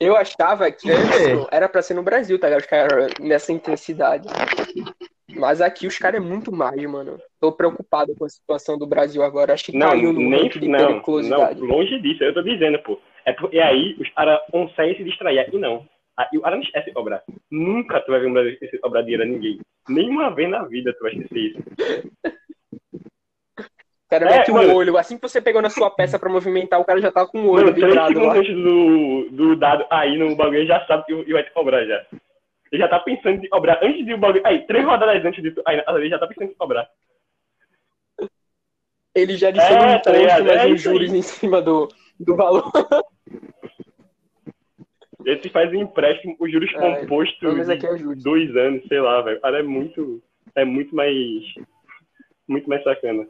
Eu 0.00 0.16
achava 0.16 0.70
que 0.70 0.90
É. 0.90 0.94
isso 0.94 1.48
era 1.50 1.68
pra 1.68 1.80
ser 1.82 1.94
no 1.94 2.02
Brasil, 2.02 2.38
tá 2.38 2.48
ligado? 2.48 2.60
Os 2.62 2.66
caras 2.66 3.12
nessa 3.20 3.52
intensidade. 3.52 4.28
Mas 5.36 5.60
aqui 5.60 5.86
os 5.86 5.98
caras 5.98 6.20
é 6.20 6.24
muito 6.24 6.52
mais, 6.52 6.80
mano. 6.84 7.18
Tô 7.40 7.50
preocupado 7.50 8.14
com 8.14 8.24
a 8.24 8.28
situação 8.28 8.76
do 8.78 8.86
Brasil 8.86 9.22
agora. 9.22 9.54
Acho 9.54 9.64
que 9.66 9.76
Não, 9.76 9.88
caiu 9.88 10.12
no 10.12 10.20
nem 10.20 10.48
de 10.48 10.68
não, 10.68 10.78
não, 10.78 10.86
periculosidade. 10.88 11.60
longe 11.60 11.98
disso, 12.00 12.22
eu 12.22 12.34
tô 12.34 12.42
dizendo, 12.42 12.78
pô. 12.80 13.00
É 13.24 13.32
porque 13.32 13.58
aí 13.58 13.96
os 13.98 14.08
caras 14.10 14.38
conseguem 14.50 14.96
se 14.96 15.04
distrair, 15.04 15.38
aqui 15.38 15.56
não. 15.58 15.86
Aí 16.16 16.28
o 16.38 16.42
cara 16.42 16.56
não 16.56 16.62
esquece 16.62 16.92
de 16.92 16.98
obrar. 16.98 17.22
Nunca 17.50 18.00
tu 18.00 18.10
vai 18.12 18.20
ver 18.20 18.26
um 18.28 18.32
Brasil 18.32 18.52
esquecer 18.52 18.78
de 18.78 18.86
obrar 18.86 19.02
dinheiro 19.02 19.22
a 19.22 19.26
ninguém. 19.26 19.58
Nenhuma 19.88 20.30
vez 20.34 20.48
na 20.50 20.62
vida 20.64 20.92
tu 20.92 21.02
vai 21.02 21.12
esquecer 21.12 21.38
isso. 21.38 21.58
Cara 24.24 24.34
É, 24.36 24.38
mete 24.38 24.52
mano. 24.52 24.74
olho. 24.74 24.96
Assim 24.98 25.16
que 25.16 25.22
você 25.28 25.40
pegou 25.40 25.60
na 25.62 25.70
sua 25.70 25.90
peça 25.90 26.18
pra 26.18 26.30
movimentar, 26.30 26.80
o 26.80 26.84
cara 26.84 27.00
já 27.00 27.12
tá 27.12 27.26
com 27.26 27.38
o 27.40 27.50
olho 27.50 27.66
Mano, 27.66 27.74
vibrado 27.74 28.20
lá. 28.20 28.34
antes 28.34 28.54
do, 28.54 29.28
do 29.30 29.56
dado 29.56 29.84
aí 29.90 30.16
no 30.18 30.34
bagulho, 30.36 30.66
já 30.66 30.84
sabe 30.86 31.04
que 31.04 31.32
vai 31.32 31.42
te 31.44 31.52
cobrar 31.52 31.84
já. 31.84 32.04
Ele 32.72 32.82
já 32.82 32.88
tá 32.88 32.98
pensando 33.00 33.44
em 33.44 33.48
cobrar 33.48 33.78
antes 33.82 34.04
de 34.04 34.14
o 34.14 34.18
bagulho. 34.18 34.42
Aí, 34.44 34.66
três 34.66 34.84
rodadas 34.84 35.24
antes 35.24 35.42
disso, 35.42 35.62
aí 35.66 35.82
ele 35.88 36.08
já 36.08 36.18
tá 36.18 36.26
pensando 36.26 36.50
em 36.50 36.54
cobrar. 36.54 36.88
Ele 39.14 39.36
já 39.36 39.48
adiciona 39.48 39.92
É, 39.92 39.96
um 39.96 40.00
tá 40.00 40.10
imposto, 40.18 40.50
É 40.50 40.76
juros 40.76 41.12
em 41.12 41.22
cima 41.22 41.62
do, 41.62 41.88
do 42.18 42.34
valor. 42.34 42.70
Ele 45.24 45.36
te 45.38 45.48
faz 45.48 45.70
um 45.72 45.76
empréstimo, 45.82 46.36
os 46.38 46.52
juros 46.52 46.70
É, 46.74 47.00
compostos 47.00 47.68
é 47.70 47.96
juros. 47.96 48.22
dois 48.22 48.54
anos, 48.56 48.84
sei 48.88 49.00
lá, 49.00 49.22
velho. 49.22 49.40
Cara 49.40 49.60
é 49.60 49.62
muito. 49.62 50.22
É 50.54 50.64
muito 50.66 50.94
mais. 50.94 51.14
Muito 52.46 52.68
mais 52.68 52.82
sacana. 52.84 53.26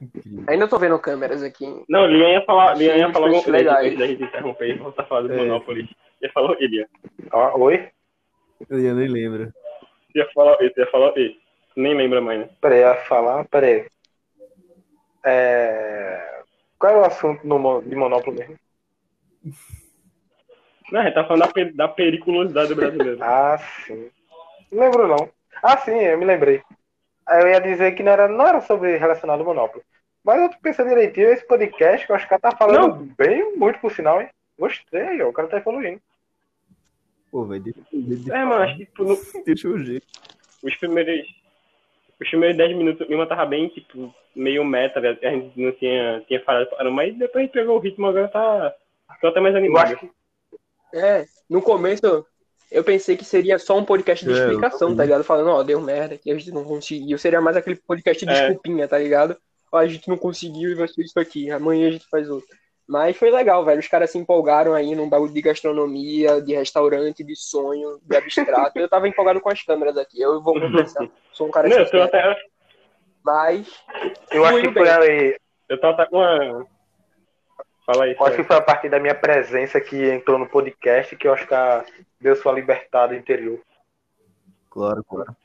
Incrível. 0.00 0.44
Ainda 0.48 0.66
tô 0.68 0.78
vendo 0.78 0.98
câmeras 0.98 1.42
aqui. 1.42 1.66
Não, 1.88 2.06
Lian 2.06 2.30
ia 2.30 2.44
falar, 2.44 2.74
Lian 2.74 2.96
ia 2.96 3.12
falar 3.12 3.26
alguma 3.26 3.42
coisa 3.42 3.64
da 3.64 4.06
gente 4.06 4.22
interromper 4.22 4.70
e 4.70 4.78
voltar 4.78 5.02
a 5.02 5.06
falar 5.06 5.22
do 5.22 5.32
É. 5.32 5.36
Monopoly. 5.36 5.88
Ia 6.22 6.32
falar 6.32 6.56
ele, 6.58 6.76
ia. 6.76 6.88
Ó, 7.32 7.58
oi? 7.58 7.88
Eu 8.68 8.94
nem 8.94 9.08
lembro. 9.08 9.52
Ia 10.14 10.26
falar 10.32 10.56
ele, 10.60 10.72
ia 10.76 10.86
falar 10.86 11.12
ele. 11.16 11.38
Nem 11.76 11.94
lembra 11.94 12.20
mais, 12.20 12.40
né? 12.40 12.50
Peraí, 12.60 12.80
ia 12.80 12.94
falar, 12.94 13.44
peraí. 13.46 13.86
É... 15.24 16.42
Qual 16.78 16.92
é 16.92 16.96
o 16.98 17.04
assunto 17.04 17.46
no, 17.46 17.82
de 17.82 17.94
Monopólio 17.94 18.38
mesmo? 18.38 18.58
Não, 20.90 21.00
a 21.00 21.04
gente 21.04 21.14
tá 21.14 21.24
falando 21.24 21.52
da, 21.52 21.86
da 21.86 21.88
periculosidade 21.88 22.68
do 22.68 22.76
brasileiro. 22.76 23.18
Ah, 23.22 23.58
sim. 23.58 24.10
Não 24.72 24.80
lembro 24.80 25.06
não. 25.06 25.28
Ah, 25.62 25.76
sim, 25.76 25.92
eu 25.92 26.18
me 26.18 26.24
lembrei. 26.24 26.62
Aí 27.26 27.42
Eu 27.42 27.48
ia 27.48 27.60
dizer 27.60 27.92
que 27.92 28.02
não 28.02 28.12
era, 28.12 28.28
não 28.28 28.46
era 28.46 28.60
sobre 28.62 28.96
relacionado 28.96 29.40
ao 29.40 29.46
Monopólio. 29.46 29.84
Mas 30.24 30.40
eu 30.42 30.50
tô 30.50 30.56
pensando 30.62 30.88
direitinho, 30.88 31.30
esse 31.30 31.46
podcast 31.46 32.04
que 32.06 32.12
eu 32.12 32.16
acho 32.16 32.28
que 32.28 32.34
o 32.34 32.38
cara 32.38 32.52
tá 32.52 32.56
falando 32.58 32.96
Não. 32.96 33.06
bem 33.16 33.56
muito 33.56 33.78
por 33.80 33.90
sinal, 33.92 34.20
hein? 34.20 34.28
Gostei, 34.58 35.22
ó, 35.22 35.28
o 35.28 35.32
cara 35.32 35.48
tá 35.48 35.56
evoluindo. 35.58 36.00
Pô, 37.30 37.44
velho, 37.44 37.62
deixa, 37.62 37.80
deixa, 37.92 38.34
É, 38.36 38.44
mano, 38.44 38.62
acho 38.64 38.76
que 38.76 38.84
tipo, 38.86 39.04
no- 39.04 39.16
deixa 39.46 39.68
eu 39.68 39.78
ver. 39.78 40.02
os 40.62 40.76
primeiros. 40.76 41.26
Os 42.20 42.28
primeiros 42.28 42.56
10 42.58 42.76
minutos 42.76 43.06
o 43.06 43.10
Lima 43.10 43.26
tava 43.26 43.46
bem, 43.46 43.68
tipo, 43.68 44.14
meio 44.36 44.62
meta, 44.64 45.00
velho. 45.00 45.18
a 45.22 45.30
gente 45.30 45.58
não 45.58 45.72
tinha, 45.72 46.22
tinha 46.28 46.42
falado 46.44 46.68
mas 46.92 47.16
depois 47.16 47.42
a 47.42 47.46
gente 47.46 47.52
pegou 47.54 47.76
o 47.76 47.80
ritmo, 47.80 48.06
agora 48.06 48.28
tá. 48.28 48.74
Tô 49.22 49.28
até 49.28 49.40
mais 49.40 49.54
Eu 49.54 49.58
animado. 49.60 49.84
acho 49.86 49.96
que 50.00 50.10
É, 50.92 51.24
no 51.48 51.62
começo 51.62 52.26
eu 52.70 52.84
pensei 52.84 53.16
que 53.16 53.24
seria 53.24 53.58
só 53.58 53.78
um 53.78 53.84
podcast 53.84 54.24
de 54.24 54.32
É, 54.32 54.34
eu 54.34 54.38
explicação, 54.48 54.94
tá 54.94 55.02
ligado? 55.04 55.24
Falando, 55.24 55.50
ó, 55.50 55.62
deu 55.62 55.80
merda, 55.80 56.18
que 56.18 56.30
a 56.30 56.34
gente 56.38 56.52
não 56.52 56.62
conseguiu. 56.64 57.16
Seria 57.16 57.40
mais 57.40 57.56
aquele 57.56 57.76
podcast 57.76 58.24
de 58.26 58.30
É. 58.30 58.34
desculpinha, 58.48 58.86
tá 58.86 58.98
ligado? 58.98 59.36
A 59.72 59.86
gente 59.86 60.08
não 60.08 60.16
conseguiu 60.16 60.70
e 60.70 60.74
vai 60.74 60.88
ser 60.88 61.02
isso 61.02 61.18
aqui. 61.18 61.50
Amanhã 61.50 61.88
a 61.88 61.92
gente 61.92 62.06
faz 62.08 62.28
outro. 62.28 62.48
Mas 62.88 63.16
foi 63.16 63.30
legal, 63.30 63.64
velho. 63.64 63.78
Os 63.78 63.86
caras 63.86 64.10
se 64.10 64.18
empolgaram 64.18 64.74
aí 64.74 64.96
num 64.96 65.08
bagulho 65.08 65.32
de 65.32 65.40
gastronomia, 65.40 66.40
de 66.42 66.54
restaurante, 66.54 67.22
de 67.22 67.36
sonho, 67.36 68.00
de 68.02 68.16
abstrato. 68.16 68.76
Eu 68.78 68.88
tava 68.88 69.06
empolgado 69.06 69.40
com 69.40 69.48
as 69.48 69.62
câmeras 69.62 69.96
aqui. 69.96 70.20
Eu 70.20 70.42
vou 70.42 70.54
confessar. 70.60 71.08
Sou 71.32 71.46
um 71.46 71.50
cara 71.52 71.68
Não, 71.68 71.76
eu 71.78 72.02
até. 72.02 72.36
Mas 73.24 73.72
eu 74.32 74.44
acho 74.44 74.60
que 74.62 74.72
foi 74.72 74.88
aí, 74.88 75.36
Eu 75.68 75.78
até 75.80 76.06
com 76.06 76.16
uma. 76.16 76.66
Fala 77.86 78.04
aí. 78.04 78.16
eu 78.18 78.26
acho 78.26 78.36
que 78.36 78.44
foi 78.44 78.56
a 78.56 78.60
partir 78.60 78.88
da 78.88 78.98
minha 78.98 79.14
presença 79.14 79.80
que 79.80 80.10
entrou 80.10 80.38
no 80.38 80.48
podcast 80.48 81.14
que 81.16 81.28
eu 81.28 81.32
acho 81.32 81.46
que 81.46 81.54
a- 81.54 81.84
deu 82.20 82.34
sua 82.34 82.52
libertada 82.52 83.14
interior. 83.16 83.60
Claro, 84.68 85.04
claro. 85.04 85.36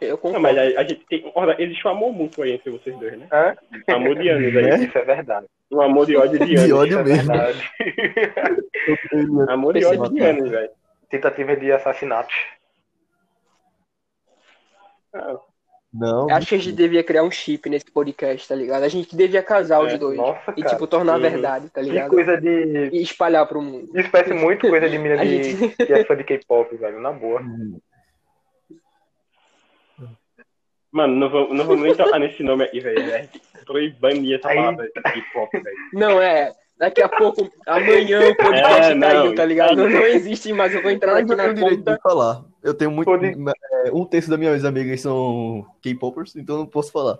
Eu 0.00 0.10
Não, 0.10 0.16
concordo. 0.16 0.40
mas 0.40 0.58
a, 0.58 0.62
a 0.80 0.82
gente 0.84 1.04
tem 1.08 1.18
que 1.18 1.24
concordar. 1.24 1.60
Existe 1.60 1.86
um 1.86 1.90
amor 1.90 2.12
mútuo 2.12 2.44
aí 2.44 2.52
entre 2.52 2.70
vocês 2.70 2.96
dois, 2.98 3.18
né? 3.18 3.26
Hã? 3.32 3.56
Um 3.88 3.94
amor 3.94 4.18
de 4.18 4.28
anos 4.28 4.54
É? 4.54 4.74
aí. 4.74 4.84
Isso 4.86 4.98
é 4.98 5.04
verdade. 5.04 5.46
Um 5.70 5.80
amor 5.80 6.06
de 6.06 6.16
ódio 6.16 6.38
de 6.38 6.46
De 6.46 6.56
anos. 6.56 6.72
ódio 6.72 6.88
Isso 6.90 6.98
é 6.98 7.04
mesmo. 7.04 7.32
verdade. 7.32 7.70
Amor 9.52 9.74
de 9.74 9.84
ódio 9.84 10.10
de 10.12 10.20
anos, 10.20 10.50
velho. 10.50 10.70
Tentativa 11.08 11.56
de 11.56 11.70
assassinato. 11.72 12.34
Ah, 15.14 15.36
Não, 15.92 16.30
Acho 16.30 16.46
que 16.48 16.54
a 16.54 16.58
gente 16.58 16.72
devia 16.72 17.02
criar 17.02 17.22
um 17.24 17.30
chip 17.30 17.68
nesse 17.68 17.90
podcast, 17.90 18.46
tá 18.48 18.54
ligado? 18.54 18.84
A 18.84 18.88
gente 18.88 19.14
devia 19.16 19.42
casar 19.42 19.80
os 19.80 19.92
É, 19.92 19.98
dois. 19.98 20.16
Nossa, 20.16 20.52
E, 20.56 20.62
cara. 20.62 20.74
tipo, 20.74 20.86
tornar 20.86 21.14
a 21.14 21.18
verdade, 21.18 21.68
tá 21.70 21.80
Que 21.82 21.88
ligado? 21.90 22.10
coisa 22.10 22.40
de. 22.40 22.90
E 22.92 23.02
espalhar 23.02 23.46
pro 23.46 23.60
mundo. 23.60 23.90
Isso 23.98 24.10
parece 24.10 24.32
muito 24.32 24.68
coisa 24.68 24.88
de 24.88 24.98
mina 24.98 25.16
de... 25.24 25.42
gente- 25.52 25.76
que 25.76 25.92
é 25.92 26.04
fã 26.04 26.16
de 26.16 26.22
K-pop, 26.24 26.76
velho. 26.76 27.00
Na 27.00 27.10
boa. 27.12 27.42
Mano, 30.92 31.14
não 31.14 31.30
vou, 31.30 31.54
não 31.54 31.64
vou 31.64 31.76
nem 31.76 31.94
tocar 31.94 32.18
nesse 32.18 32.42
nome 32.42 32.68
aí, 32.72 32.80
velho. 32.80 33.10
É 33.12 33.28
banir 34.00 34.38
essa 34.38 34.48
Aí- 34.48 34.56
palavra 34.56 34.86
hip 34.86 35.38
hop, 35.38 35.52
velho. 35.52 35.76
Não, 35.92 36.20
é. 36.20 36.52
Daqui 36.76 37.02
a 37.02 37.08
pouco, 37.08 37.48
amanhã 37.66 38.30
o 38.30 38.34
podcast 38.36 38.92
É, 38.92 38.98
caiu, 38.98 39.24
não, 39.26 39.34
tá 39.34 39.44
ligado? 39.44 39.70
aí- 39.82 39.92
Não 39.92 40.06
existe 40.06 40.52
mais. 40.52 40.74
Eu 40.74 40.82
vou 40.82 40.90
entrar 40.90 41.16
aqui 41.16 41.30
eu 41.30 41.36
na 41.36 41.42
tenho 41.44 41.52
o 41.52 41.54
direito 41.54 41.78
conta. 41.80 41.94
de 41.96 42.02
falar. 42.02 42.44
Eu 42.62 42.74
tenho 42.74 42.90
muito. 42.90 43.06
Pode- 43.06 43.26
é, 43.84 43.92
Um 43.92 44.04
terço 44.04 44.30
das 44.30 44.38
minhas 44.38 44.64
amigas 44.64 45.00
são 45.00 45.64
K-popers, 45.82 46.34
então 46.36 46.56
eu 46.56 46.60
não 46.60 46.66
posso 46.66 46.90
falar. 46.90 47.18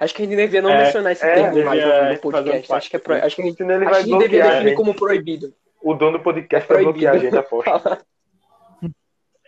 Acho 0.00 0.14
que 0.14 0.22
a 0.22 0.24
gente 0.26 0.36
devia 0.36 0.60
não 0.60 0.70
É, 0.70 0.84
mencionar 0.84 1.12
esse 1.12 1.24
é, 1.24 1.34
termo 1.34 1.64
mais 1.64 1.78
devia 1.80 2.02
no, 2.04 2.12
no 2.12 2.18
podcast. 2.18 2.72
um 2.72 2.74
Acho 2.74 2.90
que, 2.90 2.96
é 2.96 2.98
pro... 2.98 3.14
acho 3.14 3.36
que 3.36 3.42
a 3.42 3.44
gente, 3.44 3.62
acho 3.62 3.66
que 3.66 3.92
a 3.92 3.94
gente 3.94 4.08
deveria 4.08 4.18
bloquear 4.18 4.46
a 4.46 4.50
definir 4.50 4.68
gente. 4.70 4.76
como 4.76 4.94
proibido. 4.94 5.54
O 5.80 5.94
dono 5.94 6.18
do 6.18 6.24
podcast 6.24 6.70
É 6.70 6.74
vai 6.74 6.82
bloquear 6.82 7.14
a 7.14 7.18
gente, 7.18 7.36
aposto. 7.36 7.70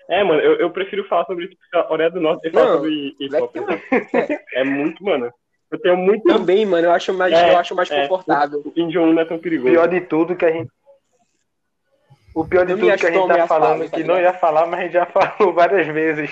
É, 0.09 0.23
mano, 0.23 0.41
eu, 0.41 0.55
eu 0.57 0.71
prefiro 0.71 1.05
falar 1.09 1.25
sobre 1.25 1.49
tipo, 1.49 1.61
a 1.75 1.83
Coreia 1.83 2.11
do 2.11 2.21
Norte 2.21 2.49
e 2.49 2.53
Não, 2.53 2.75
sobre 2.77 3.17
hip 3.19 3.35
hop. 3.37 3.53
que 3.53 4.39
É 4.55 4.63
muito, 4.65 5.03
mano. 5.05 5.31
Eu 5.71 5.81
tenho 5.81 5.97
muito. 5.97 6.23
Também, 6.23 6.65
mano, 6.65 6.87
eu 6.87 6.93
acho 6.93 7.13
mais, 7.13 7.33
É, 7.33 7.53
eu 7.53 7.59
acho 7.59 7.75
mais 7.75 7.91
é. 7.91 8.03
confortável. 8.03 8.63
O 8.65 8.71
Kim 8.71 8.89
Jong-un 8.89 9.15
não 9.15 9.23
é 9.23 9.25
tão 9.25 9.39
perigoso. 9.39 9.71
pior 9.73 9.89
de 9.89 10.01
tudo 10.03 10.37
que 10.37 10.45
a 10.45 10.53
gente. 10.53 10.71
O 12.35 12.47
pior 12.47 12.65
de 12.67 12.73
Eu 12.73 12.79
tudo 12.79 12.87
que 12.97 13.07
a 13.07 13.11
gente 13.11 13.29
tá 13.29 13.47
falando, 13.47 13.91
tá 13.91 13.97
que 13.97 14.05
não 14.05 14.17
ligado? 14.17 14.35
ia 14.35 14.39
falar, 14.39 14.67
mas 14.67 14.81
a 14.81 14.83
gente 14.85 14.93
já 14.93 15.07
falou 15.11 15.53
várias 15.53 15.87
vezes. 15.89 16.31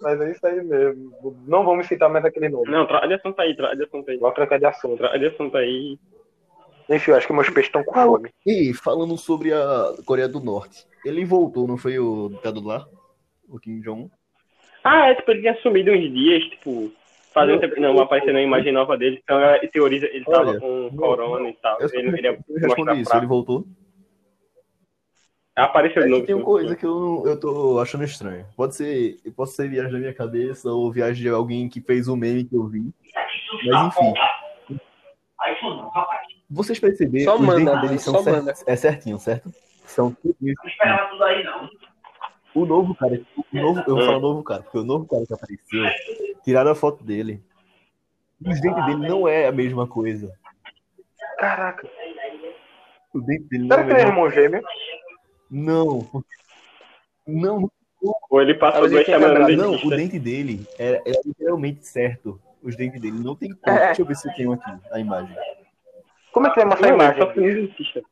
Mas 0.00 0.20
é 0.20 0.30
isso 0.32 0.46
aí 0.46 0.62
mesmo. 0.62 1.12
Não 1.46 1.64
vamos 1.64 1.86
citar 1.86 2.10
mais 2.10 2.24
aquele 2.24 2.48
nome. 2.50 2.70
Não, 2.70 2.86
troca 2.86 3.06
de 3.08 3.14
assunto 3.14 3.40
aí, 3.40 3.56
troca 3.56 3.76
de 3.76 3.84
assunto 3.84 4.10
aí. 4.10 4.16
Vamos 4.18 4.34
trocar 4.34 4.58
de 4.58 4.66
assunto. 4.66 4.98
Troca 4.98 5.18
de 5.18 5.26
assunto 5.26 5.56
aí. 5.56 5.98
Enfim, 6.88 7.10
eu 7.12 7.16
acho 7.16 7.26
que 7.26 7.32
meus 7.32 7.48
peixes 7.48 7.68
estão 7.68 7.82
com 7.84 7.92
fome. 7.94 8.30
E 8.46 8.74
falando 8.74 9.16
sobre 9.16 9.52
a 9.52 9.94
Coreia 10.04 10.28
do 10.28 10.40
Norte, 10.40 10.84
ele 11.04 11.24
voltou, 11.24 11.66
não 11.66 11.76
foi 11.78 11.98
o 11.98 12.28
ditador 12.30 12.66
lá? 12.66 12.86
O 13.48 13.58
Kim 13.58 13.80
Jong-un? 13.80 14.10
Ah, 14.82 15.08
é, 15.08 15.14
tipo, 15.14 15.30
ele 15.30 15.40
tinha 15.40 15.56
sumido 15.62 15.90
uns 15.92 16.12
dias, 16.12 16.42
tipo, 16.44 16.92
fazendo. 17.32 17.66
Não, 17.80 17.98
aparecendo 18.00 18.32
uma 18.36 18.42
imagem 18.42 18.70
nova 18.72 18.98
dele. 18.98 19.18
Então, 19.22 19.40
ele 19.56 19.68
teoriza, 19.68 20.06
ele 20.06 20.24
tava 20.26 20.50
Olha, 20.50 20.60
com 20.60 20.90
corona 20.94 21.48
e 21.48 21.54
tal. 21.54 21.80
Eu, 21.80 21.88
Ele 21.92 22.02
não 22.08 22.14
queria 22.14 22.30
eu 22.30 22.54
respondi 22.54 22.66
mostrar 22.76 22.94
isso, 22.96 23.10
pra... 23.10 23.18
ele 23.18 23.26
voltou. 23.26 23.64
Apareceu 25.56 26.02
É 26.02 26.04
de 26.06 26.10
novo. 26.10 26.26
tem 26.26 26.34
uma 26.34 26.44
coisa 26.44 26.74
que 26.76 26.84
eu, 26.84 26.94
não- 26.98 27.26
eu 27.26 27.38
tô 27.40 27.78
achando 27.78 28.02
estranho. 28.04 28.44
Pode 28.56 28.74
ser, 28.74 29.16
pode 29.36 29.52
ser 29.52 29.68
viagem 29.70 29.92
da 29.92 29.98
minha 29.98 30.12
cabeça 30.12 30.68
ou 30.70 30.90
viagem 30.92 31.22
de 31.22 31.28
alguém 31.28 31.68
que 31.68 31.80
fez 31.80 32.08
um 32.08 32.16
meme 32.16 32.44
que 32.44 32.56
eu 32.56 32.66
vi. 32.66 32.92
Mas 33.66 33.86
enfim. 33.86 34.12
Vocês 36.50 36.78
perceberam 36.78 37.24
Só 37.24 37.34
os 37.36 37.40
manda, 37.40 37.76
deles 37.80 38.02
são 38.02 38.22
cer- 38.22 38.32
manda. 38.32 38.54
é 38.66 38.76
certinho, 38.76 39.18
certo? 39.18 39.52
São 39.86 40.12
tudo 40.12 40.36
isso. 40.42 40.60
O 42.54 42.64
novo 42.64 42.94
cara, 42.94 43.20
o 43.52 43.56
novo, 43.56 43.80
eu 43.80 43.96
vou 43.96 44.04
falar 44.04 44.20
novo 44.20 44.42
cara, 44.42 44.62
porque 44.62 44.78
o 44.78 44.84
novo 44.84 45.06
cara 45.06 45.26
que 45.26 45.34
apareceu, 45.34 45.84
tiraram 46.44 46.70
a 46.70 46.74
foto 46.74 47.02
dele. 47.02 47.42
Os 48.44 48.60
dentes 48.60 48.84
dele 48.86 49.08
não 49.08 49.26
é 49.26 49.46
a 49.46 49.52
mesma 49.52 49.86
coisa. 49.86 50.32
Caraca. 51.38 51.88
O 53.12 53.20
dente 53.20 53.44
dele 53.44 53.64
não 53.64 53.76
Será 53.76 53.82
é 53.82 53.84
que 53.86 53.92
ele 53.92 54.00
é 54.00 54.06
irmão 54.06 54.30
gêmeo? 54.30 54.62
Não, 55.50 56.24
não, 57.26 57.70
Ou 58.30 58.42
ele 58.42 58.54
passou 58.54 58.84
ele 58.86 59.02
tenha 59.04 59.18
semanas 59.18 59.56
não, 59.56 59.74
o 59.74 59.88
dente 59.90 60.18
dele 60.18 60.66
era, 60.78 61.00
era 61.06 61.20
literalmente 61.24 61.86
certo. 61.86 62.40
Os 62.62 62.76
dentes 62.76 63.00
dele 63.00 63.18
não 63.18 63.34
tem 63.34 63.50
cor. 63.50 63.72
É. 63.72 63.86
Deixa 63.86 64.02
eu 64.02 64.06
ver 64.06 64.16
se 64.16 64.28
eu 64.28 64.34
tenho 64.34 64.52
aqui 64.52 64.70
a 64.92 64.98
imagem. 65.00 65.36
Como 66.34 66.48
é 66.48 66.50
que 66.50 66.56
vai 66.56 66.64
mostrar 66.64 66.88
a 66.88 66.90
Não, 66.90 66.96
ele 66.96 67.04
imagem? 67.04 67.22
só 67.22 67.40
dentista. 67.40 68.02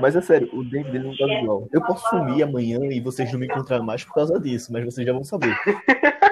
Mas 0.00 0.16
é 0.16 0.20
sério, 0.20 0.48
o 0.52 0.64
dente 0.64 0.90
dele 0.90 1.04
não 1.04 1.16
tá 1.16 1.24
igual. 1.32 1.68
Eu 1.72 1.80
posso 1.82 2.08
sumir 2.08 2.42
amanhã 2.42 2.80
e 2.90 3.00
vocês 3.00 3.32
não 3.32 3.38
me 3.38 3.46
encontrarem 3.46 3.86
mais 3.86 4.04
por 4.04 4.14
causa 4.14 4.40
disso, 4.40 4.72
mas 4.72 4.84
vocês 4.84 5.06
já 5.06 5.12
vão 5.12 5.22
saber. 5.22 5.54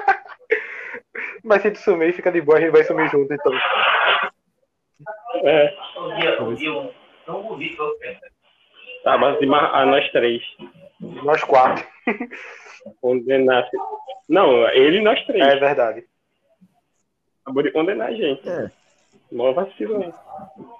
Mas 1.41 1.61
se 1.61 1.71
tu 1.71 1.79
sumir, 1.79 2.13
fica 2.13 2.31
de 2.31 2.41
boa, 2.41 2.57
a 2.57 2.61
gente 2.61 2.71
vai 2.71 2.83
sumir 2.83 3.09
junto, 3.09 3.33
então. 3.33 3.53
É. 5.45 5.73
Tá, 9.03 9.17
mas 9.17 9.37
a 9.41 9.85
nós 9.85 10.11
três. 10.11 10.43
Nós 10.99 11.41
quatro. 11.45 11.87
Condenar. 13.01 13.67
Não, 14.27 14.67
ele 14.69 14.97
e 14.97 15.01
nós 15.01 15.25
três. 15.25 15.43
É 15.43 15.55
verdade. 15.55 16.03
Acabou 17.43 17.63
de 17.63 17.71
condenar 17.71 18.09
a 18.09 18.13
gente. 18.13 18.47
É. 18.47 18.69
Mó 19.31 19.53
vacilo. 19.53 19.99
né? 19.99 20.13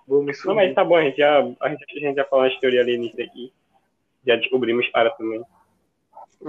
Vou 0.08 0.22
me 0.22 0.28
Não, 0.28 0.34
sumir. 0.34 0.56
mas 0.56 0.76
tá 0.76 0.84
bom, 0.84 0.96
a 0.98 1.04
gente 1.04 1.18
já, 1.18 1.40
a 1.40 1.70
gente, 1.70 1.86
a 1.98 2.00
gente 2.00 2.16
já 2.16 2.26
falou 2.26 2.50
de 2.50 2.60
teoria 2.60 2.82
alienígena 2.82 3.24
aqui. 3.24 3.54
Já 4.26 4.36
descobrimos 4.36 4.88
para 4.90 5.10
também. 5.12 5.44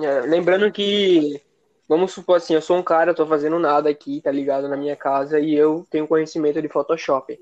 É, 0.03 0.21
lembrando 0.21 0.71
que, 0.73 1.41
vamos 1.89 2.13
supor 2.13 2.37
assim, 2.37 2.55
eu 2.55 2.63
sou 2.63 2.77
um 2.77 2.83
cara, 2.83 3.11
eu 3.11 3.15
tô 3.15 3.27
fazendo 3.27 3.59
nada 3.59 3.91
aqui, 3.91 4.21
tá 4.21 4.31
ligado, 4.31 4.69
na 4.69 4.77
minha 4.77 4.97
casa, 4.97 5.39
e 5.41 5.55
eu 5.55 5.85
tenho 5.91 6.07
conhecimento 6.07 6.61
de 6.63 6.69
Photoshop. 6.69 7.39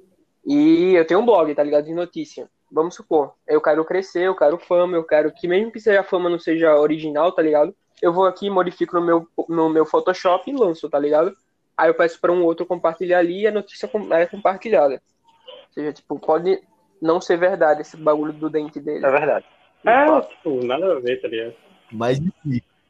E 0.46 0.94
eu 0.94 1.06
tenho 1.06 1.20
um 1.20 1.26
blog, 1.26 1.54
tá 1.54 1.62
ligado, 1.62 1.84
de 1.84 1.94
notícia. 1.94 2.48
Vamos 2.70 2.94
supor, 2.94 3.32
eu 3.46 3.60
quero 3.60 3.84
crescer, 3.84 4.22
eu 4.24 4.36
quero 4.36 4.58
fama, 4.58 4.96
eu 4.96 5.04
quero 5.04 5.32
que 5.32 5.48
mesmo 5.48 5.72
que 5.72 5.80
seja 5.80 6.02
fama 6.02 6.28
não 6.28 6.38
seja 6.38 6.76
original, 6.76 7.32
tá 7.32 7.40
ligado? 7.42 7.74
Eu 8.00 8.12
vou 8.12 8.26
aqui, 8.26 8.48
modifico 8.50 8.94
no 8.98 9.04
meu, 9.04 9.28
no 9.48 9.68
meu 9.70 9.86
Photoshop 9.86 10.50
e 10.50 10.54
lanço, 10.54 10.88
tá 10.88 10.98
ligado? 10.98 11.34
Aí 11.78 11.88
eu 11.88 11.94
peço 11.94 12.20
pra 12.20 12.32
um 12.32 12.42
outro 12.42 12.66
compartilhar 12.66 13.20
ali 13.20 13.42
e 13.42 13.46
a 13.46 13.52
notícia 13.52 13.88
é 14.18 14.26
compartilhada. 14.26 15.00
Ou 15.46 15.72
seja, 15.72 15.92
tipo, 15.92 16.18
pode 16.18 16.60
não 17.00 17.20
ser 17.20 17.36
verdade 17.38 17.82
esse 17.82 17.96
bagulho 17.96 18.32
do 18.32 18.50
dente 18.50 18.80
dele. 18.80 19.06
É 19.06 19.10
verdade. 19.10 19.46
É, 19.86 20.20
tipo, 20.22 20.64
nada 20.64 20.92
a 20.96 20.98
ver, 20.98 21.22
tá 21.22 21.28
ligado? 21.28 21.54
Mas 21.92 22.20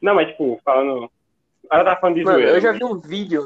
Não, 0.01 0.15
mas 0.15 0.27
tipo, 0.29 0.59
falando. 0.65 1.09
Ela 1.71 1.83
tá 1.83 1.95
falando 1.97 2.15
de 2.15 2.23
Mano, 2.23 2.37
zoeira. 2.39 2.57
eu 2.57 2.61
já 2.61 2.71
vi 2.71 2.83
um 2.83 2.97
vídeo. 2.97 3.45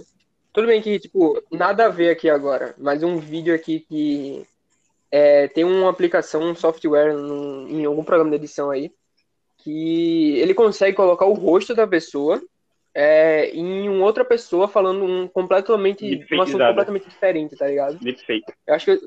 Tudo 0.53 0.67
bem 0.67 0.81
que, 0.81 0.97
tipo, 0.97 1.43
nada 1.51 1.87
a 1.87 1.89
ver 1.89 2.09
aqui 2.11 2.29
agora, 2.29 2.73
mas 2.77 3.03
um 3.03 3.17
vídeo 3.17 3.53
aqui 3.53 3.81
que 3.81 4.47
é, 5.11 5.47
tem 5.49 5.65
uma 5.65 5.89
aplicação, 5.89 6.41
um 6.43 6.55
software 6.55 7.13
num- 7.13 7.67
em 7.67 7.83
algum 7.85 8.03
programa 8.03 8.29
de 8.29 8.37
edição 8.37 8.71
aí, 8.71 8.91
que 9.57 10.37
ele 10.39 10.53
consegue 10.53 10.95
colocar 10.95 11.25
o 11.25 11.33
rosto 11.33 11.75
da 11.75 11.85
pessoa 11.87 12.41
é, 12.95 13.49
em 13.51 13.89
uma 13.89 14.05
outra 14.05 14.23
pessoa 14.23 14.67
falando 14.67 15.03
um 15.03 15.27
completamente, 15.27 16.25
um 16.31 16.41
assunto 16.41 16.63
completamente 16.65 17.09
diferente, 17.09 17.55
tá 17.55 17.67
ligado? 17.67 17.97
Deepfake. 17.99 18.45
Eu 18.67 18.75
acho 18.75 18.85
que 18.85 18.99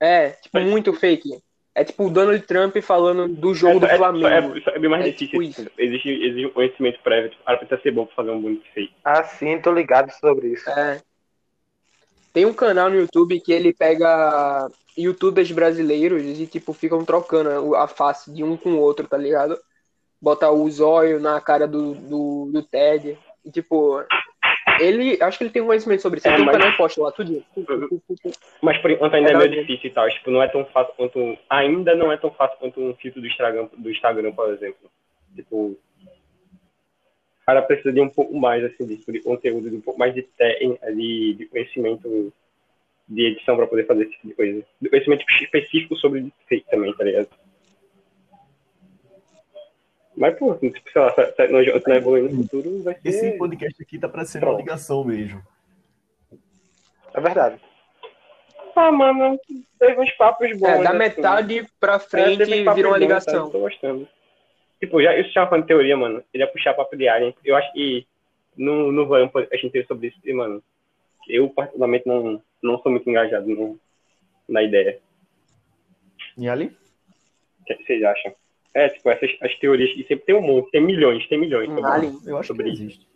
é, 0.00 0.30
tipo, 0.30 0.50
Mas- 0.52 0.66
muito 0.68 0.92
fake. 0.92 1.30
É 1.74 1.84
tipo 1.84 2.06
o 2.06 2.10
Donald 2.10 2.40
Trump 2.46 2.74
falando 2.78 3.28
do 3.28 3.52
jogo 3.54 3.80
do 3.80 3.86
É, 3.86 3.94
é, 3.94 3.96
Flamengo. 3.98 4.26
é, 4.26 4.62
é 4.74 4.78
bem 4.78 4.88
mais 4.88 5.04
É 5.04 5.10
difícil. 5.10 5.28
tipo 5.28 5.42
tipo, 5.44 5.60
isso. 5.60 5.70
existe, 5.76 6.08
existe 6.08 6.46
um 6.46 6.50
conhecimento 6.50 6.98
prévio. 7.02 7.28
Tipo, 7.30 7.42
ela 7.46 7.58
precisa 7.58 7.80
ser 7.82 7.90
bom 7.90 8.06
pra 8.06 8.14
fazer 8.16 8.30
um 8.30 8.40
bom 8.40 8.48
deepfake. 8.48 8.92
Ah, 9.04 9.22
sim, 9.22 9.58
tô 9.60 9.72
ligado 9.74 10.10
sobre 10.12 10.48
isso. 10.54 10.70
É. 10.70 11.02
Tem 12.32 12.46
um 12.46 12.54
canal 12.54 12.88
no 12.88 12.96
YouTube 12.96 13.38
que 13.40 13.52
ele 13.52 13.74
pega 13.74 14.70
youtubers 14.96 15.50
brasileiros 15.52 16.22
e, 16.22 16.46
tipo, 16.46 16.72
ficam 16.72 17.04
trocando 17.04 17.74
a 17.74 17.86
face 17.86 18.32
de 18.32 18.42
um 18.42 18.56
com 18.56 18.70
o 18.72 18.78
outro, 18.80 19.06
tá 19.06 19.18
ligado? 19.18 19.58
Bota 20.20 20.50
o 20.50 20.68
zóio 20.70 21.20
na 21.20 21.40
cara 21.40 21.66
do, 21.66 21.94
do, 21.94 22.50
do 22.52 22.62
Ted. 22.62 23.18
E, 23.44 23.50
tipo, 23.50 24.02
ele. 24.80 25.22
Acho 25.22 25.38
que 25.38 25.44
ele 25.44 25.50
tem 25.50 25.62
um 25.62 25.66
conhecimento 25.66 26.02
sobre 26.02 26.18
isso. 26.18 26.28
É, 26.28 26.34
Ele 26.34 26.44
tem 26.44 26.44
um 26.44 26.74
mas- 26.78 26.96
lá, 26.96 27.12
tudo. 27.12 27.44
Mas 28.62 28.78
por 28.78 28.90
enquanto 28.90 29.14
ainda 29.14 29.30
é 29.30 29.34
É 29.34 29.38
meio 29.38 29.50
difícil 29.50 29.90
e 29.90 29.92
tal. 29.92 30.08
Tipo, 30.08 30.30
não 30.30 30.42
é 30.42 30.48
tão 30.48 30.64
fácil 30.66 30.94
quanto. 30.96 31.38
Ainda 31.48 31.94
não 31.94 32.10
é 32.10 32.16
tão 32.16 32.30
fácil 32.30 32.58
quanto 32.58 32.80
um 32.80 32.94
filtro 32.94 33.20
do 33.20 33.26
Instagram, 33.26 33.68
do 33.76 33.90
Instagram, 33.90 34.32
por 34.32 34.52
exemplo. 34.52 34.90
Tipo. 35.34 35.76
O 37.42 37.46
cara 37.46 37.62
precisa 37.62 37.92
de 37.92 38.00
um 38.00 38.08
pouco 38.08 38.36
mais 38.36 38.64
assim, 38.64 38.84
de, 38.84 39.20
conteúdo, 39.22 39.70
de 39.70 39.76
um 39.76 39.80
pouco 39.80 40.00
mais 40.00 40.12
de, 40.12 40.22
te, 40.22 40.76
de, 40.96 41.34
de 41.34 41.46
conhecimento 41.46 42.32
de 43.08 43.26
edição 43.26 43.56
pra 43.56 43.68
poder 43.68 43.86
fazer 43.86 44.02
esse 44.02 44.12
tipo 44.14 44.26
de 44.26 44.34
coisa. 44.34 44.64
Conhecimento 44.90 45.24
específico 45.42 45.94
sobre 45.94 46.22
deepfake 46.22 46.68
também, 46.68 46.92
tá 46.94 47.04
ligado? 47.04 47.28
Mas, 50.16 50.38
pô, 50.38 50.54
tipo, 50.54 50.90
sei 50.90 51.02
lá, 51.02 51.12
se 51.12 51.20
a 51.20 51.32
tecnologia 51.32 51.82
não 51.86 51.94
evoluir 51.94 52.24
no 52.24 52.42
futuro, 52.42 52.82
vai 52.82 52.94
ser. 52.94 53.08
esse 53.08 53.32
podcast 53.32 53.82
aqui 53.82 53.98
tá 53.98 54.08
parecendo 54.08 54.46
uma 54.46 54.52
Pronto. 54.54 54.64
ligação 54.64 55.04
mesmo. 55.04 55.42
É 57.14 57.20
verdade. 57.20 57.60
Ah, 58.74 58.92
mano, 58.92 59.38
teve 59.78 60.00
uns 60.00 60.10
papos 60.12 60.50
bons. 60.58 60.68
É, 60.68 60.82
da 60.82 60.90
assim. 60.90 60.98
metade 60.98 61.66
pra 61.80 61.94
É, 61.94 61.98
frente 61.98 62.38
teve 62.38 62.64
papo 62.64 62.76
virou 62.76 62.92
uma 62.92 62.98
ligação. 62.98 63.46
tá? 63.46 63.52
Tô 63.52 63.60
gostando. 63.60 64.08
Tipo, 64.80 65.02
já 65.02 65.18
isso 65.18 65.32
já 65.32 65.46
falando 65.46 65.62
de 65.62 65.68
teoria, 65.68 65.96
mano. 65.96 66.22
Ele 66.32 66.42
ia 66.44 66.50
puxar 66.50 66.74
papo 66.74 66.94
de 66.96 67.08
Alien. 67.08 67.34
Eu 67.44 67.56
acho 67.56 67.72
que 67.72 68.06
no, 68.56 68.92
no 68.92 69.06
vai 69.06 69.22
um 69.22 69.28
podcast 69.28 69.66
inteiro 69.66 69.86
sobre 69.86 70.08
isso, 70.08 70.18
e, 70.24 70.32
mano. 70.32 70.62
Eu, 71.28 71.48
particularmente, 71.50 72.06
não, 72.06 72.42
não 72.62 72.78
sou 72.80 72.92
muito 72.92 73.08
engajado 73.08 73.46
no, 73.48 73.78
na 74.48 74.62
ideia. 74.62 74.98
E 76.36 76.48
ali? 76.48 76.66
O 77.60 77.64
que 77.64 77.74
vocês 77.84 78.02
acham? 78.02 78.34
É, 78.76 78.90
tipo, 78.90 79.08
essas 79.08 79.30
as 79.40 79.54
teorias 79.58 79.90
que 79.94 80.02
sempre 80.04 80.26
tem 80.26 80.34
um 80.34 80.42
monte, 80.42 80.70
tem 80.70 80.82
milhões, 80.82 81.26
tem 81.28 81.38
milhões. 81.38 81.66
sobre- 81.66 81.84
Alien. 81.90 82.18
Eu 82.26 82.36
acho 82.36 82.42
que 82.42 82.46
Sobre 82.48 82.66
não 82.66 82.72
isso. 82.72 82.82
existe. 82.82 83.06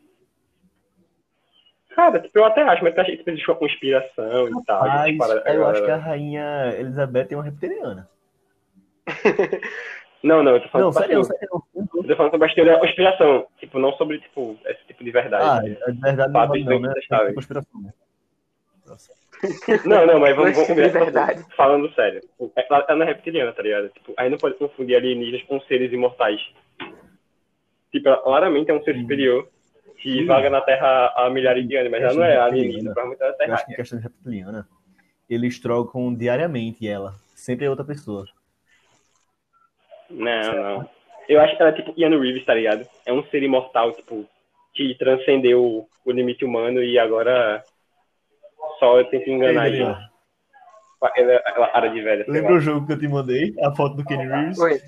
Cara, 1.94 2.18
tipo, 2.20 2.38
eu 2.38 2.44
até 2.46 2.62
acho, 2.62 2.82
mas 2.82 2.96
acho 2.96 3.16
que 3.16 3.30
existe 3.30 3.50
uma 3.50 3.56
conspiração 3.58 4.48
e 4.48 4.64
tal. 4.64 4.80
Mas 4.86 5.18
paradas- 5.18 5.54
eu 5.54 5.66
acho 5.66 5.84
que 5.84 5.90
a 5.90 5.96
rainha 5.96 6.74
Elizabeth 6.78 7.26
é 7.30 7.34
uma 7.34 7.44
reptiliana. 7.44 8.08
Não, 10.22 10.42
não, 10.42 10.52
eu 10.56 10.60
tô 10.62 10.68
falando 10.68 10.86
Não, 10.88 10.92
sério, 10.92 11.20
assim, 11.20 11.30
sério. 11.32 11.48
eu 11.74 12.02
tô 12.04 12.14
falando 12.16 12.30
sobre 12.32 12.46
as 12.46 12.54
teorias 12.54 12.74
da 12.76 12.80
conspiração. 12.82 13.46
Tipo, 13.58 13.78
não 13.78 13.92
sobre, 13.94 14.18
tipo, 14.20 14.58
esse 14.66 14.84
tipo 14.86 15.02
de 15.02 15.10
verdade. 15.10 15.44
Ah, 15.46 15.86
é 15.88 15.92
de 15.92 15.98
verdade 16.00 16.30
não, 16.32 16.40
Fatos 16.40 16.60
não, 16.62 16.70
né? 16.72 16.76
incontestáveis. 16.76 17.30
É 17.30 17.34
conspiração, 17.34 17.80
né? 17.80 17.92
Nossa. 18.86 19.12
Não, 19.86 20.06
não, 20.06 20.20
mas 20.20 20.36
vamos, 20.36 20.56
Mas 20.56 20.68
vamos 20.68 20.68
sobre 20.68 20.88
verdade. 20.88 21.44
falando 21.56 21.92
sério. 21.94 22.20
Ela, 22.54 22.84
ela 22.88 22.96
não 22.96 23.04
é 23.04 23.08
reptiliana, 23.08 23.52
tá 23.52 23.62
ligado? 23.62 23.88
Tipo, 23.88 24.12
aí 24.16 24.28
não 24.28 24.36
pode 24.36 24.56
confundir 24.56 24.96
alienígenas 24.96 25.42
com 25.44 25.60
seres 25.62 25.90
imortais. 25.92 26.40
Tipo, 27.90 28.08
ela 28.08 28.18
claramente 28.18 28.70
é 28.70 28.74
um 28.74 28.82
ser 28.82 28.94
Sim. 28.94 29.02
superior 29.02 29.48
que 29.96 30.18
Sim. 30.18 30.26
vaga 30.26 30.50
na 30.50 30.60
Terra 30.60 31.12
há 31.16 31.30
milhares 31.30 31.66
de 31.66 31.76
anos, 31.76 31.90
mas 31.90 32.02
ela 32.02 32.14
não 32.14 32.24
é 32.24 32.36
alienígena, 32.36 32.92
provavelmente 32.92 33.22
ela 33.22 33.30
é 33.30 33.34
Eu 33.34 33.38
terra. 33.38 33.54
acho 33.54 33.66
que 33.66 33.74
questão 33.74 33.98
de 33.98 34.04
reptiliana, 34.04 34.68
eles 35.28 35.58
trocam 35.60 36.14
diariamente 36.14 36.86
ela. 36.86 37.14
Sempre 37.34 37.64
é 37.66 37.70
outra 37.70 37.84
pessoa. 37.84 38.26
Não, 40.08 40.54
não. 40.54 40.88
Eu 41.28 41.40
acho 41.40 41.56
que 41.56 41.62
ela 41.62 41.70
é 41.70 41.74
tipo 41.74 41.94
Keanu 41.94 42.20
Reeves, 42.20 42.44
tá 42.44 42.54
ligado? 42.54 42.86
É 43.06 43.12
um 43.12 43.22
ser 43.24 43.42
imortal, 43.42 43.92
tipo, 43.92 44.26
que 44.74 44.94
transcendeu 44.96 45.86
o 46.04 46.12
limite 46.12 46.44
humano 46.44 46.82
e 46.82 46.98
agora 46.98 47.62
só 48.80 49.04
tenta 49.04 49.30
enganar 49.30 49.62
a 49.62 49.66
Ei, 49.68 49.72
Daniel, 49.78 49.94
gente. 49.94 50.10
Ela, 51.16 51.42
ela 51.46 51.70
ara 51.72 51.88
de 51.88 52.02
velha, 52.02 52.24
Lembra 52.28 52.52
lá. 52.52 52.56
o 52.58 52.60
jogo 52.60 52.86
que 52.86 52.92
eu 52.92 52.98
te 52.98 53.08
mandei? 53.08 53.54
A 53.62 53.74
foto 53.74 53.96
do 53.96 54.04
Kenny 54.04 54.26
Reeves? 54.26 54.58
Oi. 54.58 54.80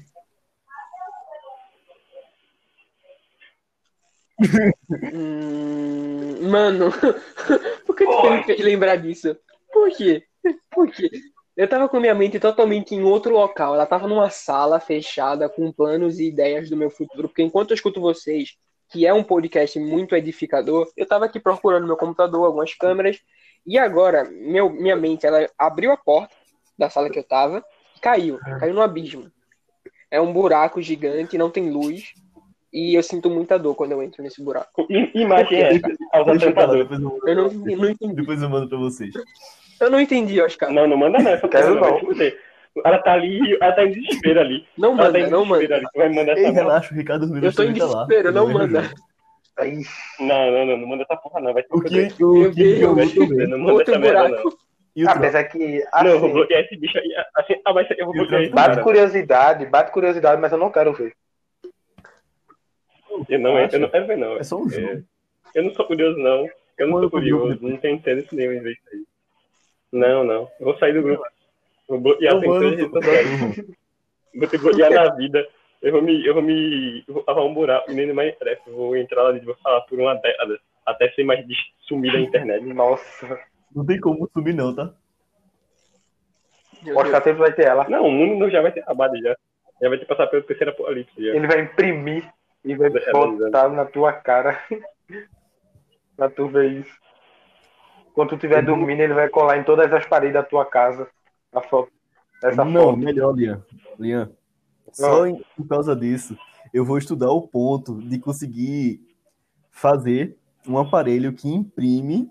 Hum, 5.14 6.50
mano, 6.50 6.90
por 7.86 7.96
que 7.96 8.04
tu 8.04 8.30
me 8.30 8.42
fez 8.44 8.60
lembrar 8.60 8.96
disso? 8.96 9.36
Por 9.72 9.90
quê? 9.90 10.24
Por 10.70 10.90
quê? 10.90 11.10
Eu 11.56 11.68
tava 11.68 11.88
com 11.88 12.00
minha 12.00 12.14
mente 12.14 12.40
totalmente 12.40 12.94
em 12.94 13.02
outro 13.02 13.32
local. 13.32 13.74
Ela 13.74 13.86
tava 13.86 14.08
numa 14.08 14.30
sala 14.30 14.80
fechada 14.80 15.48
com 15.48 15.70
planos 15.70 16.18
e 16.18 16.28
ideias 16.28 16.68
do 16.70 16.76
meu 16.76 16.90
futuro. 16.90 17.28
Porque 17.28 17.42
enquanto 17.42 17.70
eu 17.70 17.74
escuto 17.74 18.00
vocês, 18.00 18.56
que 18.88 19.06
é 19.06 19.12
um 19.12 19.22
podcast 19.22 19.78
muito 19.78 20.16
edificador, 20.16 20.90
eu 20.96 21.06
tava 21.06 21.26
aqui 21.26 21.38
procurando 21.38 21.86
meu 21.86 21.96
computador, 21.96 22.46
algumas 22.46 22.74
câmeras. 22.74 23.20
E 23.66 23.78
agora, 23.78 24.24
meu, 24.30 24.68
minha 24.70 24.96
mente, 24.96 25.26
ela 25.26 25.48
abriu 25.58 25.92
a 25.92 25.96
porta 25.96 26.34
da 26.78 26.90
sala 26.90 27.08
que 27.10 27.18
eu 27.18 27.24
tava 27.24 27.64
e 27.96 28.00
caiu. 28.00 28.38
Caiu 28.58 28.74
no 28.74 28.82
abismo. 28.82 29.30
É 30.10 30.20
um 30.20 30.32
buraco 30.32 30.82
gigante, 30.82 31.38
não 31.38 31.50
tem 31.50 31.70
luz. 31.70 32.12
E 32.72 32.94
eu 32.96 33.02
sinto 33.02 33.28
muita 33.28 33.58
dor 33.58 33.74
quando 33.74 33.92
eu 33.92 34.02
entro 34.02 34.22
nesse 34.22 34.42
buraco. 34.42 34.86
I- 34.90 35.10
Imagem 35.14 35.60
essa, 35.62 35.88
aos 36.12 36.26
Deixa 36.26 36.46
eu 36.50 36.74
eu, 36.74 37.20
Eu 37.26 37.34
não, 37.36 37.48
não 37.52 37.90
entendi. 37.90 38.14
depois 38.14 38.42
eu 38.42 38.48
mando 38.48 38.68
pra 38.68 38.78
vocês. 38.78 39.12
Eu 39.78 39.90
não 39.90 40.00
entendi, 40.00 40.40
Oscar. 40.40 40.70
Não, 40.72 40.86
não 40.86 40.96
manda 40.96 41.18
não, 41.18 41.30
essa 41.32 41.46
Quero 41.48 41.78
coisa 41.78 42.14
não. 42.14 42.32
Ela 42.86 42.98
tá 43.02 43.12
ali, 43.12 43.58
ela 43.60 43.72
tá 43.72 43.84
em 43.84 43.90
desespero 43.92 44.40
ali. 44.40 44.66
Não 44.78 44.92
Ela 44.92 44.98
tá 44.98 45.04
manda, 45.04 45.18
em 45.20 45.30
não 45.30 45.44
manda. 45.44 45.74
ali. 45.76 45.84
Tu 45.92 45.98
vai 45.98 46.08
me 46.08 46.14
mandar 46.16 46.38
Ei, 46.38 46.50
relaxa, 46.50 46.94
o 46.94 46.96
Ricardo 46.96 47.36
Eu 47.44 47.52
tô 47.52 47.62
em 47.62 47.74
tá 47.74 47.84
lá. 47.84 48.04
desespero, 48.06 48.32
não 48.32 48.48
manda. 48.48 48.82
jogo. 48.82 48.94
Aí, 49.58 49.82
Não, 50.18 50.50
não, 50.50 50.66
não, 50.66 50.76
não 50.78 50.86
manda 50.88 51.02
essa 51.02 51.16
porra 51.16 51.40
não, 51.40 51.52
vai 51.52 51.62
te 51.62 51.68
O 51.70 51.78
fuder. 51.78 52.14
que 52.14 52.24
o 52.24 52.52
que 52.52 52.80
eu 52.80 52.94
vou. 52.94 53.48
Não 53.48 53.58
manda 53.58 53.82
essa 53.82 53.98
merda 53.98 54.28
não. 54.28 54.52
E 54.94 55.08
apesar 55.08 55.44
que, 55.44 55.84
Não, 55.92 56.06
eu 56.06 56.18
vou 56.18 56.28
assim, 56.28 56.34
bloquear 56.34 56.60
esse 56.64 56.76
bicho 56.76 56.98
aí. 56.98 57.14
Assim, 57.34 57.54
ah, 57.64 57.72
mas 57.72 57.86
eu 57.96 58.04
vou 58.06 58.14
bloquear 58.14 58.50
bate 58.50 58.68
cara. 58.70 58.82
curiosidade, 58.82 59.66
bate 59.66 59.92
curiosidade, 59.92 60.40
mas 60.40 60.52
eu 60.52 60.58
não 60.58 60.70
quero 60.70 60.92
ver. 60.92 61.14
Eu 63.28 63.38
não, 63.38 63.58
eu 63.58 63.80
não 63.80 63.88
quero 63.88 64.06
ver 64.06 64.18
não. 64.18 64.36
É 64.36 64.42
só 64.42 64.56
um 64.58 64.68
jogo. 64.68 64.86
É, 64.86 65.02
eu 65.54 65.64
não 65.64 65.74
sou 65.74 65.86
curioso 65.86 66.18
não. 66.18 66.48
Eu 66.78 66.86
não 66.86 66.92
sou 66.92 67.00
grupo 67.00 67.16
curioso, 67.16 67.58
não 67.60 67.76
tenho 67.76 67.96
interesse 67.96 68.34
nenhum 68.34 68.52
em 68.52 68.60
ver 68.60 68.72
isso 68.72 68.82
aí. 68.92 69.04
Não, 69.92 70.24
não. 70.24 70.48
Eu 70.58 70.64
vou 70.66 70.78
sair 70.78 70.94
do 70.94 71.02
grupo. 71.02 71.22
Vou 71.88 72.00
bloquear 72.00 72.40
sem 72.40 72.50
redes 72.50 72.90
sociais. 72.90 73.56
Vou 74.34 74.48
te 74.48 74.56
bloquear 74.58 74.90
na 74.90 75.14
vida. 75.14 75.46
Eu 75.82 75.92
vou 75.92 76.02
me. 76.02 76.24
Eu 76.24 76.34
vou 76.34 76.42
me. 76.42 77.04
Eu 77.08 77.14
vou 77.14 77.24
cavar 77.24 77.44
um 77.44 77.52
buraco 77.52 77.90
e 77.90 77.94
nem 77.94 78.06
no 78.06 78.14
Minecraft. 78.14 78.68
Eu 78.68 78.76
vou 78.76 78.96
entrar 78.96 79.24
lá 79.24 79.36
e 79.36 79.40
vou 79.40 79.56
falar 79.56 79.80
por 79.82 79.98
uma 79.98 80.14
década. 80.14 80.58
Até 80.86 81.10
ser 81.10 81.24
mais 81.24 81.44
sumir 81.88 82.12
da 82.12 82.20
internet. 82.20 82.62
Nossa. 82.72 83.40
Não 83.74 83.84
tem 83.84 83.98
como 84.00 84.28
subir, 84.32 84.54
não, 84.54 84.74
tá? 84.74 84.94
Oscar 86.96 87.22
sempre 87.22 87.40
vai 87.40 87.52
ter 87.52 87.66
ela. 87.66 87.88
Não, 87.88 88.06
o 88.06 88.10
mundo 88.10 88.50
já 88.50 88.60
vai 88.60 88.72
ter 88.72 88.80
acabado 88.80 89.16
já. 89.18 89.36
Já 89.80 89.88
vai 89.88 89.98
ter 89.98 90.04
passado 90.04 90.30
pelo 90.30 90.42
terceiro 90.42 90.72
apocalipse 90.72 91.24
já. 91.24 91.34
Ele 91.34 91.46
vai 91.46 91.60
imprimir 91.60 92.28
e 92.64 92.74
vai 92.74 92.88
É, 92.88 93.12
botar 93.12 93.68
na 93.68 93.84
tua 93.84 94.12
cara. 94.12 94.58
pra 96.16 96.28
tu 96.28 96.48
ver 96.48 96.70
isso. 96.72 97.02
Quando 98.14 98.30
tu 98.30 98.34
estiver 98.34 98.62
dormindo, 98.62 99.00
ele 99.00 99.14
vai 99.14 99.28
colar 99.28 99.56
em 99.56 99.64
todas 99.64 99.92
as 99.92 100.06
paredes 100.06 100.34
da 100.34 100.42
tua 100.42 100.64
casa 100.66 101.08
a 101.52 101.60
foto. 101.60 101.90
Essa 102.42 102.64
não, 102.64 102.90
foto. 102.90 102.98
melhor, 102.98 103.34
Lian. 103.34 103.62
Lian, 103.98 104.30
só 104.90 105.26
em- 105.26 105.42
por 105.56 105.66
causa 105.68 105.94
disso, 105.94 106.36
eu 106.72 106.84
vou 106.84 106.98
estudar 106.98 107.30
o 107.30 107.46
ponto 107.46 108.00
de 108.02 108.18
conseguir 108.18 109.00
fazer 109.70 110.36
um 110.66 110.78
aparelho 110.78 111.32
que 111.32 111.48
imprime. 111.48 112.30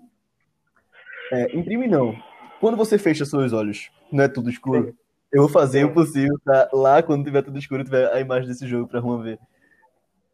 É, 1.32 1.56
imprime 1.56 1.86
não. 1.86 2.14
Quando 2.60 2.76
você 2.76 2.98
fecha 2.98 3.24
seus 3.24 3.52
olhos, 3.52 3.90
não 4.10 4.24
é 4.24 4.28
tudo 4.28 4.50
escuro. 4.50 4.88
Sim. 4.88 4.96
Eu 5.32 5.42
vou 5.42 5.48
fazer 5.50 5.78
Sim. 5.80 5.84
o 5.86 5.94
possível 5.94 6.38
pra 6.44 6.68
lá, 6.72 7.02
quando 7.02 7.24
tiver 7.24 7.42
tudo 7.42 7.58
escuro, 7.58 7.82
tiver 7.84 8.12
a 8.12 8.20
imagem 8.20 8.48
desse 8.48 8.66
jogo 8.66 8.86
pra 8.86 9.00
Juan 9.00 9.22
ver. 9.22 9.38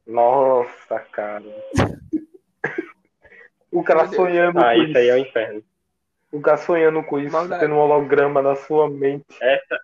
Nossa, 0.07 0.99
cara. 1.13 1.45
o 3.71 3.83
cara 3.83 4.09
sonhando 4.09 4.59
Ah, 4.59 4.75
com 4.75 4.83
isso 4.83 4.99
aí 4.99 5.09
é 5.09 5.15
o 5.15 5.19
inferno. 5.19 5.63
O 6.33 6.41
cara 6.41 6.57
sonhando 6.57 7.03
com 7.05 7.19
isso, 7.19 7.33
Maldade. 7.33 7.61
tendo 7.61 7.75
um 7.75 7.79
holograma 7.79 8.43
na 8.43 8.55
sua 8.57 8.89
mente. 8.91 9.25
Essa, 9.41 9.79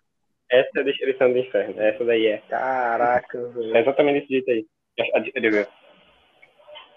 essa 0.61 0.71
é 0.77 0.81
a 0.81 0.85
descrição 0.85 1.33
do 1.33 1.39
inferno. 1.39 1.81
Essa 1.81 2.05
daí 2.05 2.27
é. 2.27 2.39
Caraca, 2.49 3.39
É 3.39 3.43
velho. 3.43 3.77
exatamente 3.77 4.21
desse 4.21 4.29
jeito 4.33 4.51
aí. 4.51 4.67
A- 5.15 5.85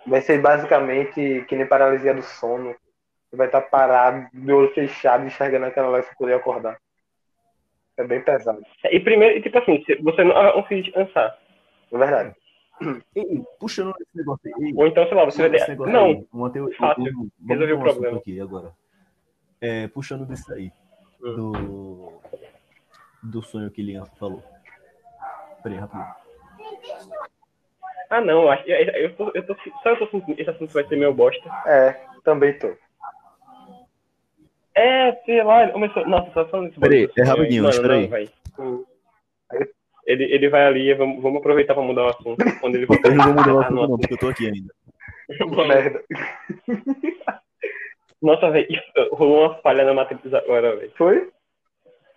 Vai 0.06 0.22
ser 0.22 0.42
basicamente 0.42 1.44
que 1.50 1.56
nem 1.56 1.68
paralisia 1.68 2.14
do 2.14 2.22
sono. 2.22 2.74
Você 3.30 3.36
vai 3.36 3.48
estar 3.48 3.62
parado, 3.62 4.26
de 4.34 4.52
olho 4.54 4.74
fechado, 4.74 5.26
enxergando 5.26 5.66
aquela 5.66 6.02
sem 6.02 6.16
poder 6.16 6.34
acordar. 6.36 6.78
É 7.98 8.04
bem 8.06 8.22
pesado. 8.22 8.62
E 8.90 9.00
primeiro, 9.00 9.38
e 9.38 9.42
tipo 9.42 9.58
assim, 9.58 9.84
você 10.02 10.24
não 10.24 10.34
vai 10.34 10.54
conseguir 10.54 10.84
descansar. 10.84 11.38
É 11.92 11.98
verdade. 11.98 12.36
Ei, 13.16 13.44
puxando 13.60 13.94
esse 14.00 14.16
negócio 14.16 14.50
aí. 14.56 14.74
Ou 14.78 14.88
então, 14.88 15.06
sei 15.08 15.18
lá, 15.18 15.26
você 15.26 15.42
vai 15.50 15.58
esse 15.58 15.66
ter. 15.66 15.72
negócio 15.72 15.92
Não, 15.94 16.06
aí, 16.06 16.28
uma 16.32 16.50
teoria- 16.52 16.78
fácil. 16.78 17.04
um- 17.04 17.30
Resolvi 17.50 17.74
o 17.74 17.78
um 17.78 17.80
problema. 17.82 18.18
Aqui 18.20 18.40
agora. 18.40 18.72
É, 19.60 19.88
puxando 19.88 20.26
disso 20.28 20.54
aí. 20.54 20.72
Hum. 21.22 21.36
Do, 21.36 22.22
do 23.28 23.42
sonho 23.44 23.70
que 23.72 23.82
Lian 23.82 24.06
falou. 24.20 24.44
Peraí, 25.64 25.78
rapidinho. 25.78 26.08
Ah, 28.10 28.22
não, 28.22 28.44
eu 28.44 28.50
acho- 28.52 28.68
eu, 28.68 28.78
eu, 28.78 29.16
tô, 29.16 29.32
eu 29.34 29.46
tô, 29.46 29.56
só 29.84 29.90
eu 29.90 30.00
tô 30.00 30.08
sentindo 30.08 30.40
esse 30.40 30.50
assunto 30.50 30.72
vai 30.74 30.86
ser 30.86 30.96
meu 30.96 31.14
bosta. 31.14 31.50
É, 31.66 31.92
também 32.24 32.58
tô. 32.58 32.74
É, 34.76 35.12
sei 35.26 35.44
lá, 35.44 35.64
ele 35.64 35.72
começou. 35.74 36.08
Nossa, 36.08 36.32
só 36.32 36.46
falando 36.48 36.70
isso. 36.72 36.80
Peraí, 36.80 37.10
é 37.18 37.24
rapidinho, 37.24 37.64
Mano, 37.64 37.74
espera 37.76 38.00
não, 38.00 38.16
aí. 38.16 38.30
Ele, 40.06 40.24
ele 40.24 40.50
vai 40.50 40.66
ali, 40.66 40.94
vamos, 40.94 41.22
vamos 41.22 41.40
aproveitar 41.40 41.74
pra 41.74 41.84
mudar 41.84 42.04
o 42.06 42.10
assunto. 42.10 42.38
Quando 42.62 42.76
ele 42.76 42.86
Eu 43.04 43.16
não 43.16 43.26
vou 43.26 43.34
mudar 43.34 43.54
o 43.54 43.60
assunto, 43.60 43.76
não. 43.76 43.88
não, 43.90 43.98
porque 43.98 44.14
eu 44.14 44.18
tô 44.18 44.30
aqui 44.30 44.46
ainda. 44.46 44.74
Merda. 45.68 46.04
Nossa, 48.22 48.50
velho, 48.50 48.68
rolou 49.12 49.42
uma 49.50 49.56
falha 49.56 49.84
na 49.84 49.94
matriz 49.94 50.34
agora, 50.34 50.76
velho. 50.78 50.92
Foi? 50.98 51.30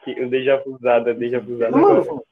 Que 0.05 0.21
o 0.23 0.29
déjà 0.31 0.57
vusada, 0.57 1.13
déjà 1.15 1.39
vusada. 1.41 1.77
Mano. 1.77 2.25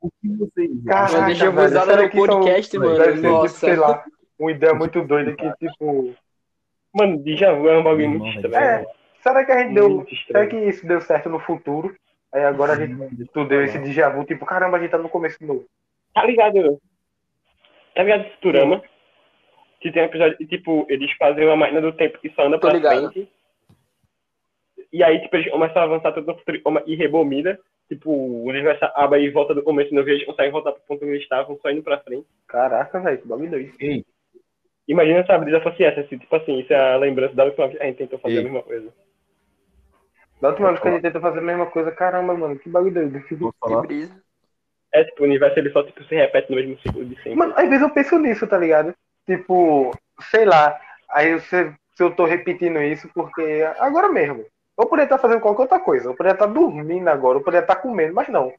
O 0.00 0.10
que 0.20 0.28
vocês 0.36 0.70
Caraca, 0.84 1.12
Mano, 1.14 1.26
deixa 1.26 1.44
eu 1.46 1.50
usar 1.52 1.86
no 1.86 2.08
que 2.10 2.16
são- 2.16 2.26
podcast, 2.26 2.78
Deve 2.78 2.84
mano. 2.86 2.96
ser, 3.04 3.14
tipo, 3.14 3.28
Nossa. 3.28 3.58
sei 3.66 3.76
lá, 3.76 4.04
uma 4.38 4.50
ideia 4.50 4.74
muito 4.74 5.02
doida 5.02 5.34
que, 5.34 5.50
tipo... 5.56 6.14
Mano, 6.94 7.18
déjà 7.22 7.52
vu 7.54 7.68
é 7.68 7.78
um 7.78 7.82
bagulho 7.82 8.10
muito 8.10 8.36
estranho. 8.36 8.54
É, 8.56 8.86
será 9.22 9.44
que 9.44 9.52
a 9.52 9.58
gente 9.62 9.74
deu... 9.74 10.06
Será 10.26 10.46
que 10.46 10.56
isso 10.56 10.86
deu 10.86 11.00
certo 11.00 11.28
no 11.28 11.40
futuro? 11.40 11.94
Aí 12.32 12.44
agora 12.44 12.74
a 12.74 12.76
gente... 12.76 13.26
Tu 13.32 13.44
deu 13.46 13.64
esse 13.64 13.78
déjà 13.78 14.10
vu, 14.10 14.24
tipo, 14.24 14.44
caramba, 14.44 14.76
a 14.76 14.80
gente 14.80 14.90
tá 14.90 14.98
no 14.98 15.08
começo 15.08 15.38
de 15.38 15.46
novo. 15.46 15.64
Tá 16.14 16.24
ligado? 16.24 16.80
Tá 17.94 18.02
ligado 18.02 18.28
Futurama? 18.34 18.82
Que 19.80 19.90
tem 19.90 20.02
um 20.02 20.06
episódio 20.06 20.36
que, 20.36 20.46
tipo, 20.46 20.86
eles 20.88 21.10
fazem 21.12 21.46
uma 21.46 21.56
máquina 21.56 21.80
do 21.80 21.92
tempo 21.92 22.18
que 22.18 22.30
só 22.30 22.42
anda 22.46 22.58
Tô 22.58 22.66
pra 22.68 22.76
ligado. 22.76 23.10
frente. 23.12 23.28
E 24.94 25.02
aí, 25.02 25.20
tipo, 25.20 25.34
eles 25.34 25.50
começam 25.50 25.82
a 25.82 25.84
avançar 25.86 26.12
tudo 26.12 26.36
futuro 26.36 26.62
e 26.86 26.94
rebobina. 26.94 27.58
Tipo, 27.88 28.12
o 28.12 28.44
universo 28.44 28.84
aba 28.94 29.18
e 29.18 29.28
volta 29.28 29.52
do 29.52 29.60
começo 29.60 29.90
e 29.90 29.94
no 29.94 30.04
vídeo 30.04 30.18
eles 30.18 30.26
conseguem 30.26 30.52
voltar 30.52 30.70
pro 30.70 30.82
ponto 30.86 31.00
que 31.00 31.06
eles 31.06 31.22
estavam, 31.22 31.58
só 31.60 31.68
indo 31.68 31.82
pra 31.82 31.98
frente. 31.98 32.24
Caraca, 32.46 33.00
velho, 33.00 33.18
que 33.18 33.26
bagulho 33.26 33.50
doido. 33.50 33.72
Ei, 33.80 34.04
Imagina 34.86 35.26
se 35.26 35.32
a 35.32 35.38
brisa 35.38 35.60
fosse 35.62 35.82
essa, 35.82 36.00
assim, 36.00 36.16
tipo 36.16 36.36
assim, 36.36 36.60
isso 36.60 36.72
é 36.72 36.94
a 36.94 36.96
lembrança 36.96 37.34
da 37.34 37.44
última 37.44 37.66
vez 37.66 37.76
que 37.76 37.82
a 37.82 37.86
gente 37.88 37.96
tentou 37.96 38.20
fazer 38.20 38.34
Ei. 38.34 38.40
a 38.40 38.44
mesma 38.44 38.62
coisa. 38.62 38.94
Da 40.40 40.48
última 40.50 40.68
vez 40.68 40.80
que 40.80 40.86
a 40.86 40.90
gente 40.92 41.02
tenta 41.02 41.20
fazer 41.20 41.38
a 41.40 41.42
mesma 41.42 41.66
coisa, 41.66 41.90
caramba, 41.90 42.34
mano, 42.34 42.56
que 42.56 42.68
bagulho 42.68 42.94
doido. 42.94 43.20
Que 43.24 43.36
brisa. 43.82 44.22
É, 44.92 45.02
tipo, 45.02 45.22
o 45.22 45.26
universo 45.26 45.58
ele 45.58 45.70
só 45.70 45.82
tipo, 45.82 46.04
se 46.04 46.14
repete 46.14 46.50
no 46.50 46.56
mesmo 46.56 46.78
ciclo 46.78 47.04
de 47.04 47.16
sempre. 47.16 47.34
Mano, 47.34 47.52
às 47.56 47.68
vezes 47.68 47.82
eu 47.82 47.90
penso 47.90 48.16
nisso, 48.20 48.46
tá 48.46 48.56
ligado? 48.56 48.94
Tipo, 49.26 49.90
sei 50.30 50.44
lá, 50.44 50.78
aí 51.10 51.40
se, 51.40 51.74
se 51.96 52.02
eu 52.04 52.14
tô 52.14 52.26
repetindo 52.26 52.80
isso 52.80 53.10
porque 53.12 53.66
agora 53.80 54.08
mesmo. 54.08 54.46
Eu 54.78 54.86
poderia 54.86 55.04
estar 55.04 55.18
fazendo 55.18 55.40
qualquer 55.40 55.62
outra 55.62 55.78
coisa. 55.80 56.08
Eu 56.08 56.14
poderia 56.16 56.34
estar 56.34 56.46
dormindo 56.46 57.08
agora, 57.08 57.38
eu 57.38 57.42
poderia 57.44 57.62
estar 57.64 57.76
comendo, 57.76 58.14
mas 58.14 58.28
não. 58.28 58.50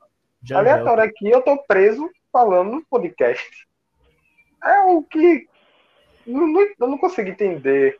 Já, 0.42 0.56
já. 0.56 0.60
Aleatório 0.60 1.04
aqui, 1.04 1.30
eu 1.30 1.42
tô 1.42 1.58
preso 1.64 2.10
falando 2.32 2.72
no 2.72 2.86
podcast. 2.86 3.68
É 4.64 4.80
o 4.82 5.04
que. 5.04 5.48
não- 6.26 6.48
não- 6.48 6.62
eu 6.80 6.88
não 6.88 6.98
consigo 6.98 7.30
entender 7.30 8.00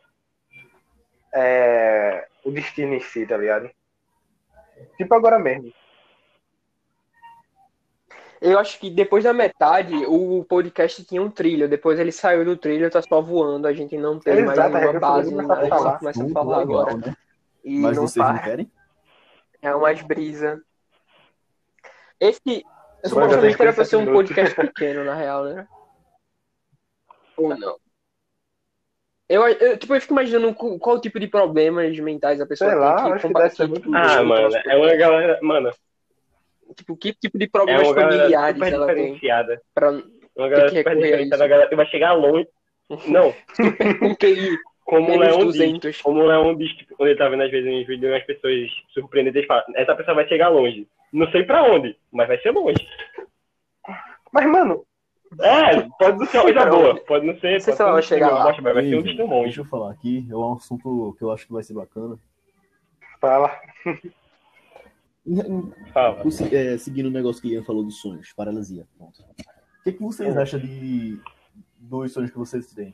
é, 1.34 2.28
o 2.44 2.52
destino 2.52 2.94
em 2.94 3.00
si, 3.02 3.26
tá 3.26 3.38
ligado? 3.38 3.70
Tipo 4.98 5.14
agora 5.16 5.38
mesmo. 5.38 5.72
Eu 8.42 8.60
acho 8.60 8.80
que 8.80 8.90
depois 8.90 9.24
da 9.24 9.34
metade, 9.34 9.94
o 10.08 10.44
podcast 10.48 11.04
tinha 11.06 11.22
um 11.22 11.32
trilho. 11.32 11.68
Depois 11.70 11.98
ele 12.00 12.12
saiu 12.12 12.46
do 12.46 12.56
trilho, 12.58 12.92
tá 12.92 13.02
só 13.02 13.22
voando. 13.22 13.66
A 13.68 13.74
gente 13.74 13.98
não 13.98 14.20
tem 14.20 14.44
mais 14.44 14.58
Exato, 14.58 14.78
uma 14.78 14.86
eu 14.86 15.00
base. 15.00 15.34
a 15.34 15.42
A 15.54 15.56
gente 15.64 15.70
falar. 15.70 16.00
começa 16.00 16.24
a 16.24 16.30
falar 16.30 16.58
legal, 16.60 16.82
agora. 16.82 16.98
né? 16.98 17.16
E 17.66 17.80
Mas 17.80 17.98
não 17.98 18.08
vocês 18.08 18.24
não 18.24 18.34
para. 18.34 18.44
querem? 18.44 18.72
É 19.62 19.74
umas 19.74 20.02
brisa. 20.04 20.62
Esse 22.20 22.40
Manda 22.46 23.10
supostamente 23.10 23.62
era 23.62 23.74
pra 23.74 23.84
50 23.84 23.86
ser 23.86 23.96
um 23.98 24.06
podcast 24.14 24.56
pequeno, 24.56 25.04
na 25.04 25.16
real, 25.16 25.44
né? 25.46 25.68
Ou 27.36 27.58
não? 27.58 27.76
Eu, 29.28 29.48
eu, 29.48 29.78
tipo, 29.78 29.96
eu 29.96 30.02
fico 30.02 30.14
imaginando 30.14 30.54
qual, 30.54 30.78
qual 30.78 31.02
tipo 31.02 31.20
de 31.20 31.28
problemas 31.28 32.00
mentais 32.00 32.40
a 32.40 32.46
pessoa 32.46 32.70
Sei 32.70 32.80
tem 32.80 32.88
lá, 32.88 33.20
que 33.20 33.68
muito 33.68 33.82
tipo, 33.82 33.96
Ah, 33.96 34.24
mano, 34.24 34.56
é 34.56 34.76
uma 34.78 34.96
galera. 34.96 35.40
Mano, 35.42 35.72
Tipo, 36.76 36.96
que 36.96 37.14
tipo 37.14 37.38
de 37.38 37.46
é 37.46 37.50
problemas 37.50 37.92
galera 37.92 38.12
familiares 38.12 38.56
super 38.56 38.74
ela 38.74 38.94
tem 38.94 39.20
pra, 39.74 39.92
Uma 39.92 40.50
galera 40.50 40.70
que 40.70 40.78
super 40.78 40.98
galera 41.48 41.70
que 41.70 41.76
vai 41.76 41.86
chegar 41.88 42.14
longe. 42.14 42.48
Não, 43.08 43.34
com 44.00 44.16
QI 44.16 44.58
como 44.86 45.12
o 45.12 45.18
Leon 45.20 45.38
diz. 45.38 45.46
200. 45.58 46.02
Como 46.02 46.22
o 46.22 46.26
Leon 46.28 46.56
diz, 46.56 46.72
tipo, 46.74 46.96
quando 46.96 47.10
ele 47.10 47.18
tá 47.18 47.28
vendo 47.28 47.44
às 47.44 47.52
vezes 47.52 47.70
uns 47.70 47.86
vídeos, 47.88 48.14
as 48.14 48.24
pessoas 48.24 48.70
surpreendentes, 48.94 49.40
ele 49.40 49.48
fala, 49.48 49.64
essa 49.76 49.96
pessoa 49.96 50.16
vai 50.16 50.28
chegar 50.28 50.50
longe. 50.50 50.88
Não 51.12 51.30
sei 51.32 51.44
pra 51.44 51.64
onde, 51.64 51.98
mas 52.12 52.28
vai 52.28 52.38
ser 52.40 52.52
longe. 52.52 52.88
Mas, 54.32 54.46
mano, 54.48 54.86
É, 55.42 55.82
pode 56.00 56.18
não 56.20 56.26
ser 56.28 56.38
uma 56.38 56.44
coisa 56.44 56.66
boa, 56.68 56.96
pode 57.06 57.26
não 57.26 57.38
ser, 57.40 57.54
Não 57.54 57.60
sei 57.60 57.74
se 57.74 57.82
ela 57.82 57.92
vai 57.94 58.02
chegar 58.04 58.30
lá. 58.32 58.44
bosta, 58.46 58.62
mas 58.62 58.74
vai 58.74 58.84
ser 58.88 58.96
um 58.98 59.02
destino 59.02 59.28
longe. 59.28 59.44
Deixa 59.46 59.62
eu 59.62 59.66
falar 59.66 59.92
aqui, 59.92 60.26
é 60.30 60.36
um 60.36 60.54
assunto 60.54 61.16
que 61.18 61.24
eu 61.24 61.32
acho 61.32 61.46
que 61.48 61.54
vai 61.54 61.64
ser 61.64 61.74
bacana. 61.74 62.18
fala. 63.20 63.52
Fala. 65.94 66.22
o 66.26 66.30
se- 66.32 66.56
é, 66.56 66.78
seguindo 66.78 67.08
o 67.08 67.12
negócio 67.12 67.42
que 67.42 67.50
Ian 67.54 67.64
falou 67.64 67.84
dos 67.84 68.00
sonhos, 68.00 68.32
paralisia. 68.34 68.86
Pronto. 68.98 69.20
O 69.22 69.84
que, 69.84 69.94
que 69.94 70.02
vocês 70.02 70.38
acham 70.38 70.60
de 70.60 71.20
dos 71.80 72.14
sonhos 72.14 72.30
que 72.32 72.38
vocês 72.38 72.72
têm? 72.74 72.94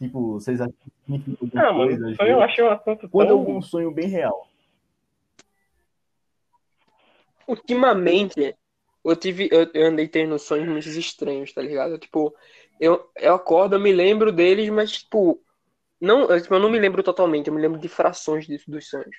Tipo, 0.00 0.32
vocês 0.32 0.58
acham 0.58 0.72
que 0.72 0.90
significa 1.04 1.44
alguma 1.44 1.68
Ah, 1.68 1.72
mano, 1.74 1.90
coisa? 1.90 2.14
sonho 2.16 2.30
eu 2.30 2.40
acho 2.42 2.62
um 2.62 2.70
assunto 2.70 3.08
Quando 3.10 3.26
é 3.26 3.30
tão... 3.30 3.38
algum 3.38 3.60
sonho 3.60 3.90
bem 3.92 4.08
real. 4.08 4.48
Ultimamente, 7.46 8.56
eu 9.04 9.16
tive, 9.16 9.50
eu, 9.52 9.68
eu 9.74 9.88
andei 9.88 10.08
tendo 10.08 10.38
sonhos 10.38 10.66
muito 10.68 10.88
estranhos, 10.88 11.52
tá 11.52 11.60
ligado? 11.60 11.98
Tipo, 11.98 12.34
eu, 12.80 13.10
eu 13.16 13.34
acordo, 13.34 13.74
eu 13.74 13.80
me 13.80 13.92
lembro 13.92 14.32
deles, 14.32 14.70
mas, 14.70 14.92
tipo, 14.92 15.38
não, 16.00 16.30
eu, 16.30 16.40
tipo, 16.40 16.54
eu 16.54 16.60
não 16.60 16.70
me 16.70 16.78
lembro 16.78 17.02
totalmente, 17.02 17.48
eu 17.48 17.54
me 17.54 17.60
lembro 17.60 17.78
de 17.78 17.88
frações 17.88 18.46
disso, 18.46 18.70
dos 18.70 18.88
sonhos. 18.88 19.16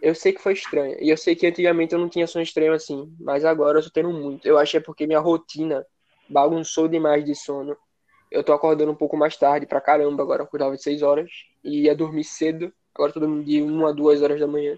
Eu 0.00 0.14
sei 0.14 0.32
que 0.32 0.40
foi 0.40 0.54
estranho, 0.54 0.96
e 1.02 1.10
eu 1.10 1.18
sei 1.18 1.36
que 1.36 1.46
antigamente 1.46 1.92
eu 1.92 1.98
não 1.98 2.08
tinha 2.08 2.26
sonho 2.26 2.44
estranho 2.44 2.72
assim, 2.72 3.14
mas 3.20 3.44
agora 3.44 3.78
eu 3.78 3.82
tô 3.82 3.90
tendo 3.90 4.10
muito. 4.10 4.46
Eu 4.46 4.56
acho 4.56 4.70
que 4.70 4.76
é 4.78 4.80
porque 4.80 5.06
minha 5.06 5.20
rotina 5.20 5.84
bagunçou 6.30 6.88
demais 6.88 7.22
de 7.24 7.34
sono. 7.34 7.76
Eu 8.34 8.42
tô 8.42 8.52
acordando 8.52 8.90
um 8.90 8.96
pouco 8.96 9.16
mais 9.16 9.36
tarde 9.36 9.64
pra 9.64 9.80
caramba, 9.80 10.20
agora 10.20 10.42
eu 10.42 10.44
acordava 10.46 10.74
de 10.74 10.82
6 10.82 11.02
horas, 11.02 11.30
e 11.62 11.82
ia 11.82 11.94
dormir 11.94 12.24
cedo, 12.24 12.72
agora 12.92 13.10
eu 13.10 13.14
tô 13.14 13.20
dormindo 13.20 13.44
de 13.44 13.62
1 13.62 13.86
a 13.86 13.92
2 13.92 14.22
horas 14.22 14.40
da 14.40 14.46
manhã. 14.48 14.76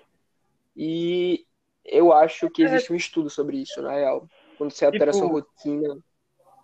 E 0.77 1.47
eu 1.83 2.13
acho 2.13 2.51
que 2.51 2.63
existe 2.63 2.93
um 2.93 2.97
estudo 2.97 3.31
sobre 3.31 3.57
isso, 3.57 3.81
na 3.81 3.93
real. 3.93 4.29
Quando 4.59 4.73
você 4.73 4.85
altera 4.85 5.11
Tipo- 5.11 5.25
sua 5.25 5.29
rotina, 5.29 5.99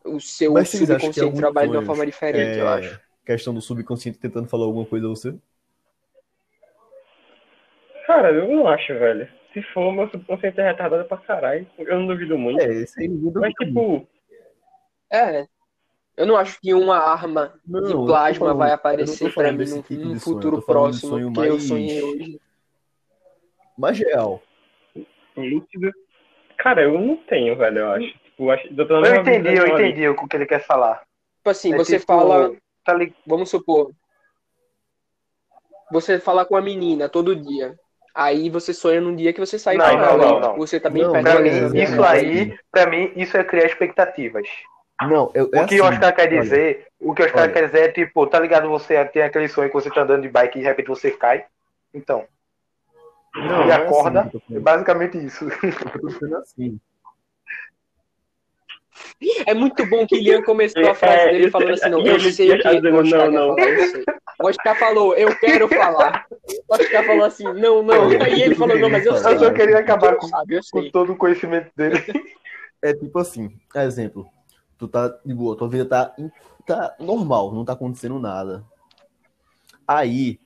o 0.05 0.21
seu 0.21 0.53
Mas 0.53 0.69
subconsciente 0.69 1.35
trabalha 1.35 1.71
de 1.71 1.77
uma 1.79 1.83
forma 1.87 2.05
diferente, 2.05 2.59
eu 2.59 2.69
é, 2.69 2.75
acho. 2.75 3.01
Questão 3.25 3.55
do 3.55 3.63
subconsciente 3.63 4.19
tentando 4.19 4.47
falar 4.49 4.67
alguma 4.67 4.85
coisa 4.85 5.07
a 5.07 5.09
você? 5.09 5.35
Cara, 8.07 8.33
eu 8.33 8.49
não 8.49 8.69
acho, 8.69 8.93
velho. 8.93 9.27
Se 9.55 9.63
for, 9.73 9.91
meu 9.95 10.11
subconsciente 10.11 10.61
é 10.61 10.71
retardado 10.71 11.07
pra 11.07 11.17
caralho. 11.17 11.67
Eu 11.79 12.01
não 12.01 12.07
duvido 12.07 12.37
muito. 12.37 12.61
É, 12.61 12.83
isso 12.83 13.01
aí 13.01 13.09
muda 13.09 13.41
Mas, 13.41 13.55
tipo, 13.55 14.07
É. 15.11 15.47
Eu 16.17 16.27
não 16.27 16.37
acho 16.37 16.61
que 16.61 16.75
uma 16.75 16.99
arma 16.99 17.55
Não, 17.67 17.83
de 17.83 17.93
eu 17.93 18.05
plasma 18.05 18.39
falando- 18.47 18.59
vai 18.59 18.71
eu 18.71 18.75
aparecer 18.75 19.25
pra 19.33 19.45
falando 19.45 19.59
mim 19.59 19.71
num, 19.71 19.83
tipo 19.83 19.95
sonho, 19.95 20.15
eu 20.15 20.21
futuro 20.21 20.61
de 20.61 20.67
próximo 20.67 21.11
sonho 21.11 21.33
que 21.33 21.39
eu 21.41 21.45
mais- 21.53 21.63
sonhei 21.69 22.03
hoje. 22.03 22.41
mais 23.79 23.99
real. 23.99 24.43
Cara, 26.59 26.83
eu 26.83 27.01
não 27.01 27.17
tenho, 27.17 27.57
velho, 27.57 27.79
eu 27.79 27.91
acho. 27.93 28.07
Tipo, 28.07 28.43
eu 28.45 28.51
acho 28.51 28.69
eu 28.69 29.05
Eu 29.05 29.17
entendi, 29.17 29.57
eu 29.57 29.67
entendi 29.67 30.09
o 30.09 30.29
que 30.29 30.37
ele 30.37 30.47
quer 30.47 30.65
falar. 30.65 31.03
Tipo 31.39 31.51
assim, 31.51 31.73
É 31.73 31.77
você 31.77 31.99
tipo, 31.99 32.13
fala, 32.13 32.55
Tá 32.85 32.95
vamos 33.27 33.49
supor, 33.49 33.93
você 35.91 36.19
fala 36.19 36.45
com 36.45 36.57
a 36.57 36.61
menina 36.61 37.09
todo 37.09 37.37
dia. 37.37 37.79
Aí 38.15 38.51
você 38.51 38.75
sonha 38.75 39.01
num 39.01 39.15
dia 39.17 39.33
que 39.33 39.41
você 39.41 39.59
sai 39.59 39.77
Não, 39.77 39.89
com 39.89 39.97
não, 39.97 40.05
ela. 40.05 40.17
não, 40.17 40.41
não. 40.41 40.57
Você 40.57 40.79
tá 40.81 40.91
bem 40.91 41.03
Não, 41.05 41.13
perto 41.13 41.25
Pra 41.25 41.41
mim, 41.41 41.81
isso 41.81 42.03
aí, 42.03 42.59
pra 42.71 42.87
mim, 42.87 43.13
isso 43.17 43.37
é 43.37 43.45
criar 43.45 43.67
expectativas. 43.67 44.47
Não, 45.09 45.31
eu, 45.35 45.51
é 45.53 45.63
O 45.63 45.67
que 45.67 45.75
assim, 45.75 45.81
o 45.81 45.85
Oscar 45.85 46.15
quer 46.15 46.29
olha, 46.29 46.43
dizer, 46.43 46.87
o 47.01 47.15
que 47.15 47.23
o 47.23 47.25
Oscar 47.27 47.43
olha. 47.45 47.53
quer 47.53 47.67
dizer 47.67 47.81
é 47.81 47.93
tipo, 47.93 48.27
tá 48.27 48.39
ligado? 48.41 48.69
Você 48.69 49.05
tem 49.07 49.23
aquele 49.23 49.49
sonho 49.49 49.69
que 49.69 49.75
você 49.75 49.91
tá 49.91 50.03
andando 50.03 50.23
de 50.23 50.29
bike 50.29 50.59
e 50.59 50.63
de 50.63 50.67
repente 50.69 50.89
você 50.89 51.11
cai. 51.11 51.45
Então, 51.95 52.25
Não, 53.35 53.67
e 53.67 53.71
é 53.71 53.75
acorda, 53.75 54.21
assim 54.23 54.57
é 54.57 54.59
basicamente 54.61 55.19
isso. 55.19 55.45
Eu 55.63 56.01
tô 56.01 56.09
dizendo 56.09 56.37
assim. 56.37 56.79
É 59.47 59.55
muito 59.55 59.87
bom 59.87 60.07
que 60.07 60.19
Lian 60.19 60.43
começou 60.43 60.89
a 60.89 60.95
frase 60.95 61.17
É, 61.17 61.33
dele 61.33 61.51
falando 61.51 61.73
assim, 61.73 61.89
não, 61.89 62.01
eu 62.05 62.21
sei 62.21 62.53
o 62.53 62.59
que 62.61 62.69
dizendo, 62.69 62.97
o 62.97 63.01
Oscar 63.01 63.31
não, 63.31 63.49
não. 63.49 63.57
falar, 63.57 63.71
eu 63.71 63.87
sei. 63.87 64.05
O 64.41 64.47
Oscar 64.49 64.79
falou, 64.79 65.15
eu 65.15 65.39
quero 65.39 65.69
falar. 65.69 66.27
O 66.69 66.75
Oscar 66.75 67.05
falou 67.05 67.25
assim, 67.25 67.45
não, 67.45 67.83
não. 67.83 68.09
Aí 68.23 68.43
ele 68.43 68.55
falou, 68.55 68.79
não, 68.79 68.91
mas 68.91 69.07
eu 69.07 69.17
sei. 69.17 69.35
Eu 69.35 69.39
só 69.39 69.51
queria 69.53 69.79
acabar 69.79 70.17
com, 70.17 70.27
sabe, 70.27 70.61
com 70.71 70.91
todo 70.91 71.13
o 71.13 71.17
conhecimento 71.17 71.71
dele. 71.77 72.03
É 72.83 72.93
tipo 72.93 73.17
assim, 73.21 73.49
exemplo, 73.77 74.27
tu 74.83 74.89
tá 74.89 75.09
de 75.25 75.33
boa, 75.33 75.57
tua 75.57 75.69
vida 75.69 75.87
tá, 75.87 76.13
tá 76.67 76.97
normal, 76.99 77.55
não 77.55 77.65
tá 77.65 77.73
acontecendo 77.73 78.19
nada. 78.19 78.65
Aí, 79.87 80.41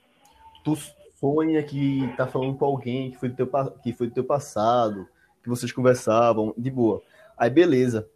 tu 0.62 0.76
sonha 1.18 1.62
que 1.62 2.12
tá 2.18 2.26
falando 2.26 2.55
com 2.59 2.66
alguém 2.66 3.11
que 3.11 3.16
foi 3.16 3.30
do 3.30 3.37
teu, 3.37 3.51
que 3.82 3.95
foi 3.95 4.09
do 4.09 4.12
teu 4.12 4.24
passado, 4.24 5.09
que 5.43 5.49
vocês 5.49 5.72
conversavam, 5.72 6.53
de 6.57 6.70
boa. 6.70 7.03
Aí, 7.39 7.49
beleza. 7.49 8.07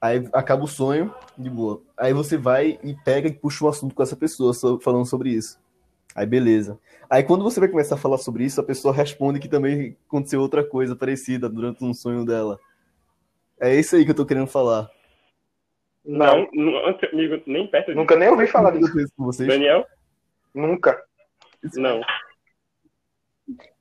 Aí 0.00 0.28
acaba 0.32 0.64
o 0.64 0.68
sonho, 0.68 1.14
de 1.36 1.48
boa. 1.48 1.82
Aí 1.96 2.12
você 2.12 2.36
vai 2.36 2.78
e 2.82 2.94
pega 3.04 3.28
e 3.28 3.32
puxa 3.32 3.64
um 3.64 3.68
assunto 3.68 3.94
com 3.94 4.02
essa 4.02 4.16
pessoa 4.16 4.52
so- 4.52 4.80
falando 4.80 5.06
sobre 5.06 5.30
isso. 5.30 5.60
Aí, 6.16 6.26
beleza. 6.26 6.80
Aí, 7.08 7.22
quando 7.22 7.44
você 7.44 7.60
vai 7.60 7.68
começar 7.68 7.94
a 7.94 7.98
falar 7.98 8.18
sobre 8.18 8.44
isso, 8.44 8.60
a 8.60 8.64
pessoa 8.64 8.92
responde 8.92 9.38
que 9.38 9.48
também 9.48 9.96
aconteceu 10.08 10.40
outra 10.40 10.64
coisa 10.64 10.96
parecida 10.96 11.48
durante 11.48 11.84
um 11.84 11.94
sonho 11.94 12.24
dela. 12.24 12.58
É 13.60 13.74
isso 13.74 13.94
aí 13.94 14.04
que 14.04 14.10
eu 14.10 14.16
tô 14.16 14.26
querendo 14.26 14.46
falar. 14.48 14.88
Não, 16.10 16.48
não, 16.54 16.78
amigo, 17.12 17.42
nem 17.46 17.66
perto 17.66 17.86
disso. 17.88 17.98
Nunca 17.98 18.16
nem 18.16 18.28
ouvi 18.30 18.46
falar 18.46 18.70
disso. 18.70 18.92
Com 19.14 19.24
vocês? 19.26 19.46
Daniel? 19.46 19.84
Nunca. 20.54 20.98
Não. 21.74 22.00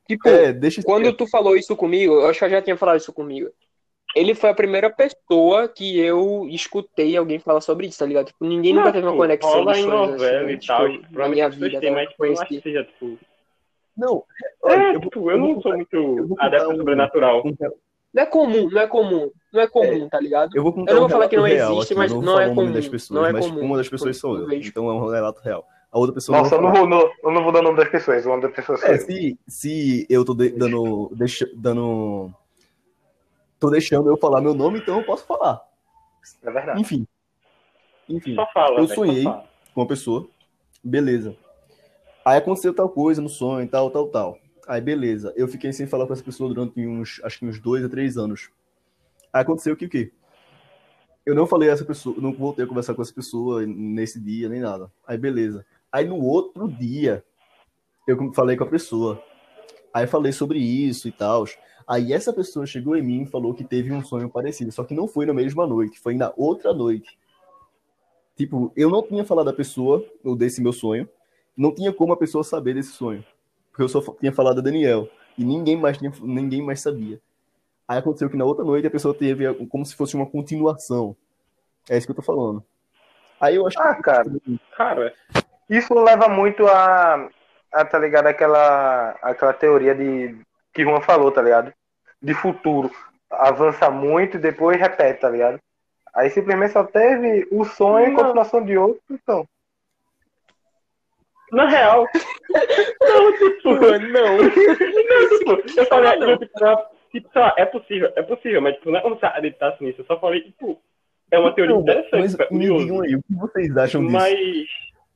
Tipo, 0.07 0.27
É, 0.27 0.51
deixa 0.51 0.83
quando 0.83 1.13
tu 1.13 1.25
falou 1.27 1.55
isso 1.55 1.75
comigo, 1.75 2.13
eu 2.15 2.27
acho 2.27 2.39
que 2.39 2.45
eu 2.45 2.49
já 2.49 2.61
tinha 2.61 2.75
falado 2.77 2.97
isso 2.97 3.13
comigo. 3.13 3.49
Ele 4.15 4.33
foi 4.33 4.49
a 4.49 4.53
primeira 4.53 4.89
pessoa 4.89 5.67
que 5.67 5.97
eu 5.99 6.47
escutei 6.49 7.15
alguém 7.15 7.39
falar 7.39 7.61
sobre 7.61 7.87
isso, 7.87 7.99
tá 7.99 8.05
ligado? 8.05 8.27
Tipo, 8.27 8.45
ninguém 8.45 8.73
nunca 8.73 8.91
teve 8.91 9.05
uma 9.05 9.11
tipo, 9.11 9.21
conexão 9.23 9.51
rola 9.51 9.73
de 9.73 9.79
em 9.79 9.83
sonhos 9.83 10.11
novela 10.11 10.41
assim, 10.43 10.51
e 10.53 10.57
tipo, 10.57 10.67
tal. 10.73 10.87
na 10.89 10.99
Provavelmente 10.99 11.35
minha 11.35 11.49
vida, 11.49 11.81
né? 11.81 11.91
mas 11.91 12.09
tipo, 12.09 12.25
eu 12.25 12.33
não 12.33 12.41
acho 12.41 12.47
que 12.49 12.61
seja, 12.61 12.83
tipo... 12.85 13.19
Não, 13.97 14.23
É, 14.43 14.53
olha, 14.63 14.83
eu 14.83 14.93
vou- 14.93 15.01
tipo, 15.01 15.31
eu 15.31 15.37
não 15.37 15.53
vou 15.53 15.61
sou 15.61 15.71
eu 15.71 15.77
muito 15.77 16.35
adepto 16.39 16.67
um- 16.67 16.71
ao 16.71 16.77
sobrenatural. 16.77 17.43
um- 17.45 17.55
Não 18.17 18.23
é 18.23 18.25
comum, 18.25 18.69
não 18.71 18.81
é 18.81 18.87
comum, 18.87 19.31
não 19.53 19.61
é 19.61 19.67
comum, 19.67 20.09
tá 20.09 20.19
ligado? 20.19 20.57
Eu 20.57 20.63
vou 20.63 20.73
contar 20.73 20.91
Eu 20.91 20.95
não 20.95 21.03
um 21.05 21.07
vou 21.07 21.17
falar 21.17 21.29
que 21.29 21.37
não 21.37 21.45
existe, 21.45 21.83
aqui, 21.83 21.95
mas 21.95 22.11
não, 22.11 22.19
não 22.23 22.33
vou 22.33 22.41
é 22.41 22.45
falar 22.45 22.51
o 22.51 22.55
nome 22.55 22.67
comum, 22.67 22.73
das 22.73 22.87
pessoas, 22.87 23.19
não 23.19 23.25
é 23.27 23.31
mas 23.31 23.45
comum. 23.47 23.61
uma 23.61 23.77
das 23.77 23.87
pessoas 23.89 24.17
sou 24.17 24.37
Eu. 24.39 24.51
Então 24.53 24.89
é 24.89 24.93
um 24.93 25.07
relato 25.07 25.39
real. 25.41 25.63
A 25.91 25.99
outra 25.99 26.15
pessoa 26.15 26.37
Nossa, 26.39 26.55
eu 26.55 26.61
não 26.63 26.85
não 26.87 26.99
eu 27.23 27.31
não 27.31 27.43
vou 27.43 27.51
dar 27.51 27.59
o 27.59 27.61
nome 27.61 27.77
das 27.77 27.89
pessoas, 27.89 28.25
o 28.25 28.29
nome 28.29 28.41
das 28.41 28.53
pessoas 28.55 28.83
É, 28.83 28.97
se, 28.97 29.37
se 29.47 30.07
eu 30.09 30.25
tô 30.25 30.33
de- 30.33 30.49
dando, 30.49 31.11
deixa- 31.15 31.47
dando. 31.55 32.33
Tô 33.59 33.69
deixando 33.69 34.09
eu 34.09 34.17
falar 34.17 34.41
meu 34.41 34.55
nome, 34.55 34.79
então 34.79 34.97
eu 34.97 35.05
posso 35.05 35.23
falar. 35.25 35.61
É 36.43 36.49
verdade. 36.51 36.81
Enfim. 36.81 37.07
Enfim, 38.09 38.33
Só 38.35 38.47
fala, 38.53 38.79
Eu 38.79 38.87
só 38.87 38.95
sonhei. 38.95 39.23
com 39.23 39.81
uma 39.81 39.87
pessoa. 39.87 40.27
Beleza. 40.83 41.35
Aí 42.25 42.37
aconteceu 42.37 42.73
tal 42.73 42.89
coisa 42.89 43.21
no 43.21 43.29
sonho, 43.29 43.67
tal, 43.67 43.89
tal, 43.91 44.07
tal. 44.07 44.37
Aí 44.67 44.81
beleza. 44.81 45.33
Eu 45.35 45.47
fiquei 45.47 45.71
sem 45.71 45.87
falar 45.87 46.05
com 46.05 46.13
essa 46.13 46.23
pessoa 46.23 46.53
durante 46.53 46.85
uns, 46.85 47.21
acho 47.23 47.39
que 47.39 47.45
uns 47.45 47.59
dois 47.59 47.85
a 47.85 47.89
três 47.89 48.17
anos. 48.17 48.49
Aí 49.31 49.41
aconteceu 49.41 49.75
que 49.77 49.85
o 49.85 49.89
quê? 49.89 50.11
Eu 51.25 51.33
não 51.33 51.47
falei 51.47 51.69
essa 51.69 51.85
pessoa, 51.85 52.15
não 52.19 52.33
voltei 52.33 52.65
a 52.65 52.67
conversar 52.67 52.93
com 52.93 53.01
essa 53.01 53.13
pessoa 53.13 53.65
nesse 53.65 54.19
dia, 54.19 54.49
nem 54.49 54.59
nada. 54.59 54.91
Aí 55.05 55.17
beleza. 55.17 55.65
Aí 55.91 56.05
no 56.05 56.21
outro 56.21 56.67
dia, 56.67 57.23
eu 58.07 58.33
falei 58.33 58.57
com 58.57 58.63
a 58.63 58.67
pessoa. 58.67 59.23
Aí 59.93 60.05
falei 60.05 60.31
sobre 60.31 60.59
isso 60.59 61.07
e 61.07 61.11
tal. 61.11 61.45
Aí 61.87 62.11
essa 62.11 62.33
pessoa 62.33 62.65
chegou 62.65 62.95
em 62.97 63.01
mim 63.01 63.21
e 63.23 63.25
falou 63.25 63.53
que 63.53 63.63
teve 63.63 63.91
um 63.93 64.03
sonho 64.03 64.29
parecido, 64.29 64.71
só 64.73 64.83
que 64.83 64.93
não 64.93 65.07
foi 65.07 65.25
na 65.25 65.33
mesma 65.33 65.65
noite, 65.65 65.99
foi 65.99 66.13
na 66.13 66.33
outra 66.35 66.73
noite. 66.73 67.17
Tipo, 68.35 68.71
eu 68.75 68.89
não 68.89 69.01
tinha 69.01 69.23
falado 69.23 69.45
da 69.45 69.53
pessoa, 69.53 70.05
ou 70.23 70.35
desse 70.35 70.61
meu 70.61 70.73
sonho, 70.73 71.09
não 71.55 71.73
tinha 71.73 71.91
como 71.93 72.11
a 72.11 72.17
pessoa 72.17 72.43
saber 72.43 72.75
desse 72.75 72.91
sonho. 72.91 73.23
Porque 73.77 73.83
eu 73.83 73.89
só 73.89 74.01
tinha 74.19 74.33
falado 74.33 74.57
a 74.57 74.63
Daniel. 74.63 75.07
E 75.37 75.45
ninguém 75.45 75.77
mais, 75.77 75.99
tinha, 75.99 76.11
ninguém 76.23 76.63
mais 76.63 76.81
sabia. 76.81 77.19
Aí 77.87 77.99
aconteceu 77.99 78.27
que 78.27 78.35
na 78.35 78.43
outra 78.43 78.65
noite 78.65 78.87
a 78.87 78.91
pessoa 78.91 79.13
teve 79.13 79.53
como 79.67 79.85
se 79.85 79.95
fosse 79.95 80.15
uma 80.15 80.25
continuação. 80.25 81.15
É 81.87 81.95
isso 81.95 82.07
que 82.07 82.11
eu 82.11 82.15
tô 82.15 82.23
falando. 82.23 82.65
Aí 83.39 83.55
eu 83.55 83.67
acho 83.67 83.79
Ah, 83.79 83.93
cara, 83.93 84.25
Cara, 84.75 85.13
isso 85.69 85.93
leva 85.93 86.27
muito 86.27 86.65
a, 86.65 87.29
a 87.71 87.85
tá 87.85 87.99
ligado, 87.99 88.25
aquela, 88.25 89.11
aquela 89.21 89.53
teoria 89.53 89.93
de 89.93 90.35
que 90.73 90.83
Juan 90.83 90.99
falou, 91.01 91.31
tá 91.31 91.43
ligado? 91.43 91.71
De 92.19 92.33
futuro. 92.33 92.89
Avança 93.29 93.91
muito 93.91 94.37
e 94.37 94.39
depois 94.39 94.79
repete, 94.79 95.21
tá 95.21 95.29
ligado? 95.29 95.59
Aí 96.15 96.31
simplesmente 96.31 96.73
só 96.73 96.83
teve 96.83 97.47
o 97.51 97.63
sonho 97.63 98.11
e 98.11 98.15
continuação 98.15 98.65
de 98.65 98.75
outro, 98.75 99.03
então. 99.11 99.47
Na 101.51 101.67
real... 101.67 102.05
não, 103.01 103.31
tipo... 103.37 103.73
não. 103.75 104.37
Não, 105.07 105.37
tipo, 105.63 105.79
eu 105.79 105.85
falei 105.85 106.09
aquilo, 106.11 106.37
tipo, 106.37 106.59
não, 106.59 106.75
tipo, 107.11 107.29
sei 107.31 107.41
lá, 107.41 107.53
é 107.57 107.65
possível, 107.65 108.11
é 108.15 108.21
possível, 108.21 108.61
mas 108.61 108.75
tipo, 108.75 108.91
não 108.91 108.99
é 108.99 109.01
como 109.01 109.17
se 109.17 109.25
acreditasse 109.25 109.83
nisso, 109.83 110.01
eu 110.01 110.05
só 110.05 110.19
falei, 110.19 110.41
tipo, 110.41 110.79
é 111.31 111.39
uma 111.39 111.53
teoria 111.53 111.73
Não, 111.75 111.81
interessante, 111.81 112.11
mas 112.21 112.39
é 112.39 112.43
me 112.43 112.49
curioso, 112.49 112.85
digam 112.85 113.01
aí, 113.01 113.15
o 113.15 113.23
que 113.23 113.33
vocês 113.35 113.77
acham 113.77 114.01
disso? 114.01 114.13
mas 114.13 114.37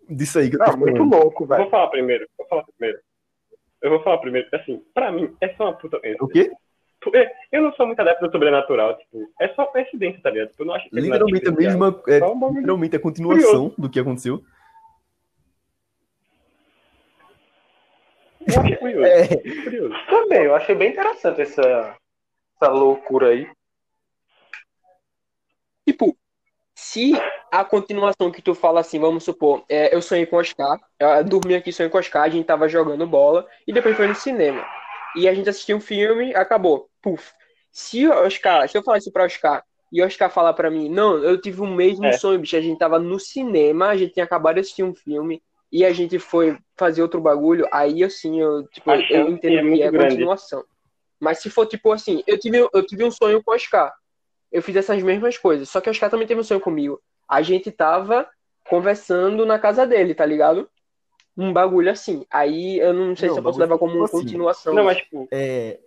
Disso 0.09 0.39
aí 0.39 0.49
que 0.49 0.55
eu 0.55 0.65
tô 0.65 0.71
Não, 0.71 0.77
muito 0.79 1.03
louco, 1.03 1.43
eu 1.43 1.47
vou 1.47 1.57
velho. 1.57 1.69
falar 1.69 1.87
primeiro, 1.87 2.27
vou 2.37 2.47
falar 2.47 2.63
primeiro. 2.63 2.99
Eu 3.81 3.89
vou 3.89 4.03
falar 4.03 4.17
primeiro, 4.17 4.49
porque 4.49 4.63
assim, 4.63 4.81
pra 4.93 5.11
mim, 5.11 5.33
é 5.41 5.49
só 5.55 5.65
uma 5.65 5.73
puta 5.73 5.99
O 6.19 6.27
quê? 6.27 6.51
Porque 7.01 7.27
Eu 7.51 7.63
não 7.63 7.73
sou 7.73 7.87
muito 7.87 7.99
adepto 7.99 8.27
do 8.27 8.31
sobrenatural, 8.31 8.97
tipo, 8.97 9.27
é 9.39 9.47
só 9.49 9.65
coincidência, 9.65 10.21
tá 10.21 10.29
ligado? 10.29 10.49
Tipo, 10.49 10.63
eu 10.63 10.67
não 10.67 10.73
acho 10.75 10.89
que 10.89 10.97
é 10.97 11.01
Literalmente 11.01 11.47
a 11.47 11.51
diferenciado. 11.51 11.79
mesma. 11.79 12.03
É, 12.07 12.53
literalmente 12.59 12.95
a 12.95 12.99
continuação 12.99 13.73
do 13.77 13.89
que 13.89 13.99
aconteceu. 13.99 14.41
Eu 18.47 18.61
acho 18.61 18.77
curioso, 18.77 19.05
É, 19.05 19.27
curioso. 19.63 19.95
Também, 20.07 20.43
eu 20.43 20.55
achei 20.55 20.75
bem 20.75 20.91
interessante 20.91 21.41
essa, 21.41 21.95
essa 22.55 22.71
loucura 22.71 23.29
aí. 23.29 23.49
Tipo, 25.87 26.15
se 26.75 27.13
a 27.51 27.63
continuação 27.65 28.31
que 28.31 28.41
tu 28.41 28.55
fala 28.55 28.79
assim, 28.79 28.99
vamos 28.99 29.23
supor, 29.23 29.63
é, 29.67 29.93
eu 29.93 30.01
sonhei 30.01 30.25
com 30.25 30.35
o 30.35 30.39
Oscar, 30.39 30.79
eu 30.99 31.23
dormi 31.23 31.55
aqui 31.55 31.71
sonhei 31.71 31.89
com 31.89 31.97
o 31.97 31.99
Oscar, 31.99 32.23
a 32.23 32.29
gente 32.29 32.45
tava 32.45 32.67
jogando 32.67 33.05
bola 33.05 33.47
e 33.67 33.73
depois 33.73 33.95
foi 33.95 34.07
no 34.07 34.15
cinema. 34.15 34.65
E 35.15 35.27
a 35.27 35.33
gente 35.33 35.49
assistiu 35.49 35.77
um 35.77 35.81
filme, 35.81 36.33
acabou. 36.33 36.89
Puf. 37.01 37.33
Se 37.71 38.07
o 38.07 38.11
Oscar, 38.11 38.67
se 38.69 38.77
eu 38.77 38.83
falar 38.83 38.97
isso 38.99 39.11
pra 39.11 39.25
Oscar 39.25 39.63
e 39.91 40.01
o 40.01 40.05
Oscar 40.05 40.29
falar 40.31 40.53
pra 40.53 40.71
mim, 40.71 40.89
não, 40.89 41.17
eu 41.17 41.39
tive 41.39 41.61
o 41.61 41.67
mesmo 41.67 42.05
É. 42.05 42.13
sonho, 42.13 42.39
bicho, 42.39 42.55
a 42.55 42.61
gente 42.61 42.79
tava 42.79 42.97
no 42.97 43.19
cinema, 43.19 43.89
a 43.89 43.97
gente 43.97 44.13
tinha 44.13 44.25
acabado 44.25 44.55
de 44.55 44.61
assistir 44.61 44.83
um 44.83 44.95
filme 44.95 45.41
e 45.71 45.85
a 45.85 45.93
gente 45.93 46.19
foi 46.19 46.57
fazer 46.75 47.01
outro 47.01 47.21
bagulho, 47.21 47.67
aí 47.71 48.03
assim, 48.03 48.41
eu, 48.41 48.67
tipo, 48.67 48.89
A 48.91 48.97
eu 49.09 49.29
entendo 49.29 49.69
é 49.69 49.73
que 49.75 49.83
é 49.83 49.91
grande. 49.91 50.15
continuação. 50.15 50.63
Mas 51.19 51.39
se 51.39 51.49
for 51.49 51.65
tipo 51.65 51.91
assim, 51.91 52.23
eu 52.27 52.37
tive, 52.39 52.67
eu 52.73 52.85
tive 52.85 53.03
um 53.03 53.11
sonho 53.11 53.43
com 53.43 53.51
o 53.51 53.55
Oscar. 53.55 53.93
Eu 54.51 54.61
fiz 54.61 54.75
essas 54.75 55.01
mesmas 55.01 55.37
coisas. 55.37 55.69
Só 55.69 55.79
que 55.79 55.87
o 55.87 55.91
Oscar 55.91 56.09
também 56.09 56.27
teve 56.27 56.41
um 56.41 56.43
sonho 56.43 56.59
comigo. 56.59 56.99
A 57.29 57.41
gente 57.41 57.71
tava 57.71 58.27
conversando 58.69 59.45
na 59.45 59.57
casa 59.59 59.85
dele, 59.87 60.13
tá 60.13 60.25
ligado? 60.25 60.67
um 61.37 61.53
bagulho 61.53 61.89
assim. 61.89 62.25
Aí 62.29 62.77
eu 62.79 62.93
não 62.93 63.15
sei 63.15 63.27
Não, 63.29 63.35
se 63.35 63.39
eu 63.39 63.43
posso 63.43 63.59
levar 63.59 63.77
como 63.77 63.95
uma 63.95 64.05
tipo 64.05 64.17
assim. 64.17 64.25
continuação. 64.25 64.73
Não, 64.73 64.83
mas 64.83 64.97
tipo, 64.97 65.27
É, 65.31 65.79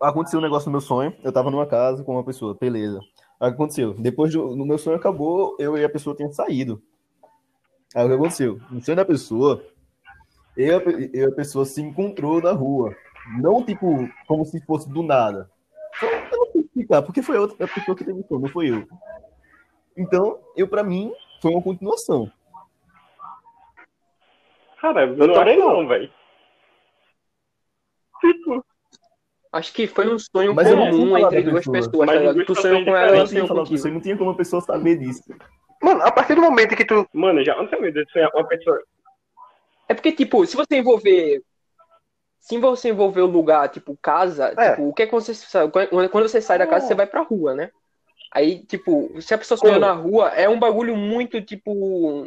aconteceu 0.00 0.38
um 0.38 0.42
negócio 0.42 0.66
no 0.68 0.72
meu 0.72 0.80
sonho. 0.80 1.14
Eu 1.22 1.32
tava 1.32 1.50
numa 1.50 1.66
casa 1.66 2.02
com 2.02 2.12
uma 2.12 2.24
pessoa, 2.24 2.56
beleza. 2.58 3.00
Aconteceu? 3.38 3.94
Depois 3.94 4.32
do 4.32 4.56
no 4.56 4.66
meu 4.66 4.78
sonho 4.78 4.96
acabou, 4.96 5.56
eu 5.58 5.76
e 5.76 5.84
a 5.84 5.88
pessoa 5.88 6.16
tinham 6.16 6.32
saído. 6.32 6.82
Aí 7.94 8.04
o 8.04 8.08
que 8.08 8.14
aconteceu? 8.14 8.60
No 8.70 8.82
sonho 8.82 8.96
da 8.96 9.04
pessoa, 9.04 9.64
eu, 10.56 10.66
e 10.66 10.74
a 10.74 10.80
pe- 10.80 11.10
eu 11.14 11.28
e 11.28 11.32
a 11.32 11.34
pessoa 11.34 11.64
se 11.64 11.80
encontrou 11.80 12.40
na 12.40 12.52
rua. 12.52 12.94
Não 13.40 13.62
tipo 13.64 14.08
como 14.26 14.44
se 14.44 14.60
fosse 14.64 14.88
do 14.88 15.02
nada. 15.02 15.50
Só- 15.98 16.06
Eu 16.06 16.38
não 16.38 16.52
sei 16.52 16.60
explicar, 16.62 17.02
porque 17.02 17.22
foi 17.22 17.36
a 17.36 17.40
outra 17.40 17.64
a 17.64 17.68
pessoa 17.68 17.96
que 17.96 18.04
teve 18.04 18.22
sonho, 18.24 18.40
não 18.42 18.48
foi 18.48 18.70
eu. 18.70 18.86
Então, 19.96 20.38
eu 20.56 20.68
pra 20.68 20.84
mim, 20.84 21.12
foi 21.42 21.50
uma 21.52 21.62
continuação. 21.62 22.30
cara, 24.80 25.06
eu 25.06 25.26
não 25.26 25.34
orei 25.34 25.56
não, 25.56 25.86
velho. 25.88 26.10
Tipo, 28.20 28.64
Acho 29.50 29.72
que 29.72 29.86
foi 29.86 30.12
um 30.12 30.18
sonho 30.18 30.54
Mas 30.54 30.68
comum 30.68 31.16
entre 31.16 31.42
duas 31.42 31.64
pessoa. 31.66 31.72
pessoas, 31.90 32.06
Mas 32.06 32.22
tá 32.22 32.32
duas 32.32 32.46
Tu 32.46 32.54
sonhou 32.54 32.84
com 32.84 32.90
ela, 32.94 33.06
ela 33.08 33.22
Eu 33.22 33.26
sonhou 33.26 33.48
contigo. 33.48 33.78
você 33.78 33.90
não 33.90 34.00
tinha 34.00 34.16
como 34.16 34.30
a 34.30 34.34
pessoa 34.36 34.60
saber 34.60 34.98
disso. 34.98 35.22
Mano, 35.88 36.02
a 36.02 36.12
partir 36.12 36.34
do 36.34 36.42
momento 36.42 36.76
que 36.76 36.84
tu. 36.84 37.08
mano, 37.12 37.42
já 37.44 37.56
não 37.56 37.66
de 37.66 38.04
sonhar 38.12 38.30
com 38.30 38.38
uma 38.38 38.46
pessoa. 38.48 38.78
É 39.88 39.94
porque, 39.94 40.12
tipo, 40.12 40.44
se 40.46 40.56
você 40.56 40.76
envolver. 40.76 41.42
Se 42.40 42.58
você 42.58 42.90
envolver 42.90 43.22
o 43.22 43.26
lugar, 43.26 43.68
tipo, 43.68 43.96
casa, 44.00 44.54
É. 44.56 44.70
tipo, 44.70 44.88
o 44.88 44.92
que 44.94 45.02
é 45.02 45.06
que 45.06 45.12
você. 45.12 45.32
Quando 45.70 46.08
quando 46.10 46.28
você 46.28 46.40
sai 46.40 46.58
da 46.58 46.66
casa, 46.66 46.86
você 46.86 46.94
vai 46.94 47.06
pra 47.06 47.22
rua, 47.22 47.54
né? 47.54 47.70
Aí, 48.32 48.62
tipo, 48.64 49.10
se 49.20 49.32
a 49.32 49.38
pessoa 49.38 49.56
sonhou 49.58 49.78
na 49.80 49.92
rua, 49.92 50.28
é 50.30 50.48
um 50.48 50.58
bagulho 50.58 50.94
muito, 50.94 51.40
tipo. 51.40 52.26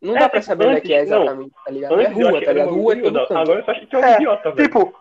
Não 0.00 0.16
É, 0.16 0.20
dá 0.20 0.28
pra 0.28 0.42
saber 0.42 0.66
onde 0.66 0.76
é 0.76 0.80
que 0.80 0.92
é 0.92 0.98
antes- 1.00 1.10
não. 1.10 1.22
exatamente, 1.22 1.52
tá 1.64 1.70
ligado? 1.70 1.92
É 2.00 2.06
Antes 2.06 2.18
eu 2.20 2.28
rua, 2.30 2.40
tá 2.44 2.52
ligado? 2.52 2.70
Rua 2.74 2.92
é 2.92 2.96
todo 3.02 3.18
canto. 3.20 3.36
Agora 3.38 3.60
eu 3.60 3.64
só 3.64 3.70
acho 3.72 3.86
que 3.86 3.96
é 3.96 3.98
um 3.98 4.04
É, 4.04 4.14
idiota, 4.16 4.50
velho. 4.52 4.68
Tipo, 4.68 4.94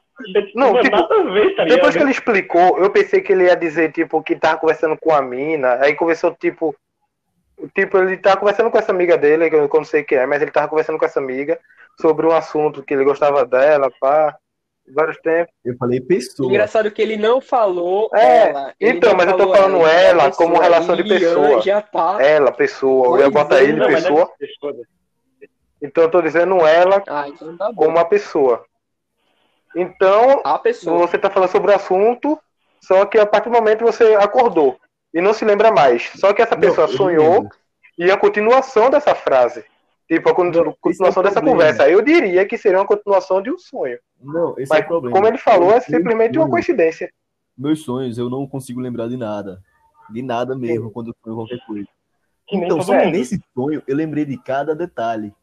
não, 0.56 0.68
mano, 0.74 0.84
tipo, 0.84 0.96
nada 0.96 1.16
a 1.16 1.24
ver, 1.24 1.56
tá 1.56 1.64
ligado? 1.64 1.68
depois 1.76 1.96
que 1.96 2.02
ele 2.02 2.12
explicou, 2.12 2.80
eu 2.80 2.90
pensei 2.90 3.22
que 3.22 3.32
ele 3.34 3.44
ia 3.46 3.56
dizer, 3.56 3.92
tipo, 3.92 4.24
que 4.24 4.36
tava 4.36 4.58
conversando 4.60 4.98
com 4.98 5.14
a 5.14 5.22
mina, 5.22 5.76
aí 5.82 5.94
conversou, 5.96 6.34
tipo. 6.34 6.76
Tipo, 7.74 7.98
ele 8.00 8.18
tava 8.18 8.38
conversando 8.38 8.70
com 8.70 8.78
essa 8.78 8.92
amiga 8.92 9.18
dele, 9.18 9.50
que 9.50 9.56
eu 9.56 9.70
não 9.72 9.84
sei 9.86 10.04
quem 10.04 10.18
é, 10.18 10.26
mas 10.26 10.42
ele 10.42 10.52
tava 10.52 10.68
conversando 10.68 11.00
com 11.00 11.06
essa 11.06 11.20
amiga 11.20 11.60
sobre 12.00 12.26
um 12.28 12.32
assunto 12.32 12.84
que 12.84 12.94
ele 12.94 13.06
gostava 13.06 13.46
dela, 13.46 13.90
pá, 14.00 14.36
vários 14.94 15.18
tempos. 15.22 15.54
Eu 15.64 15.76
falei 15.78 16.02
pessoa. 16.02 16.50
Engraçado 16.50 16.92
que 16.92 17.02
ele 17.02 17.16
não 17.16 17.40
falou 17.40 18.10
É, 18.14 18.50
ela. 18.50 18.74
ele 18.80 18.98
então, 18.98 19.16
mas 19.16 19.28
eu 19.30 19.38
tô 19.38 19.54
falando 19.54 19.76
ele 19.78 19.84
falou 19.86 19.88
ela 19.88 20.26
a 20.26 20.32
como 20.32 20.50
pessoa. 20.52 20.64
relação 20.64 20.96
de 20.98 21.04
pessoa. 21.06 21.62
Já 21.62 21.82
tá. 21.82 22.18
Ela, 22.22 22.52
pessoa, 22.52 23.08
eu 23.08 23.18
ia 23.26 23.32
Pois 23.32 23.34
botar 23.34 23.60
é, 23.60 23.64
ele, 23.64 23.74
Não, 23.80 23.88
pessoa, 23.88 24.30
foda-se. 24.60 24.88
então 25.82 26.04
eu 26.04 26.12
tô 26.12 26.22
dizendo 26.22 26.66
ela 26.68 27.02
Ah, 27.08 27.28
então 27.30 27.56
tá 27.58 27.72
como 27.74 27.90
uma 27.90 28.06
pessoa. 28.06 28.66
Então, 29.76 30.42
A 30.44 30.58
pessoa. 30.60 31.00
você 31.08 31.18
tá 31.18 31.30
falando 31.30 31.50
sobre 31.50 31.72
o 31.72 31.76
assunto, 31.76 32.40
só 32.82 33.06
que 33.06 33.18
a 33.18 33.26
partir 33.26 33.50
do 33.50 33.56
momento 33.56 33.84
você 33.84 34.16
acordou 34.16 34.78
e 35.16 35.22
não 35.22 35.34
se 35.34 35.46
lembra 35.46 35.72
mais. 35.72 36.12
Só 36.16 36.34
que 36.34 36.42
essa 36.42 36.58
pessoa 36.58 36.88
não 36.88 36.94
sonhou 36.94 37.50
e 37.98 38.12
a 38.12 38.18
continuação 38.18 38.90
dessa 38.90 39.16
frase. 39.16 39.64
Tipo, 40.08 40.30
a 40.30 40.32
é 40.34 40.36
continuação 40.36 41.24
dessa 41.24 41.42
problema. 41.42 41.72
conversa. 41.72 41.90
Eu 41.90 42.02
diria 42.02 42.46
que 42.46 42.58
seria 42.58 42.78
uma 42.78 42.86
continuação 42.86 43.42
de 43.42 43.50
um 43.50 43.58
sonho. 43.58 43.98
Não, 44.22 44.54
esse 44.60 44.72
é 44.72 44.76
Mas, 44.76 44.86
o 44.86 44.88
problema. 44.88 45.16
como 45.16 45.28
ele 45.28 45.38
falou, 45.38 45.72
é 45.72 45.80
simplesmente 45.80 46.38
uma 46.38 46.50
coincidência. 46.50 47.10
Meus 47.58 47.84
sonhos, 47.84 48.18
eu 48.18 48.30
não 48.30 48.46
consigo 48.46 48.82
lembrar 48.82 49.08
de 49.08 49.16
nada. 49.16 49.64
De 50.10 50.22
nada 50.22 50.56
mesmo, 50.56 50.92
quando 50.92 51.08
eu 51.08 51.16
sonho 51.24 51.36
qualquer 51.38 51.66
coisa. 51.66 51.88
Então, 52.52 52.82
só 52.82 52.94
nesse 52.94 53.42
sonho, 53.56 53.82
eu 53.88 53.96
lembrei 53.96 54.26
de 54.26 54.38
cada 54.38 54.76
detalhe. 54.76 55.34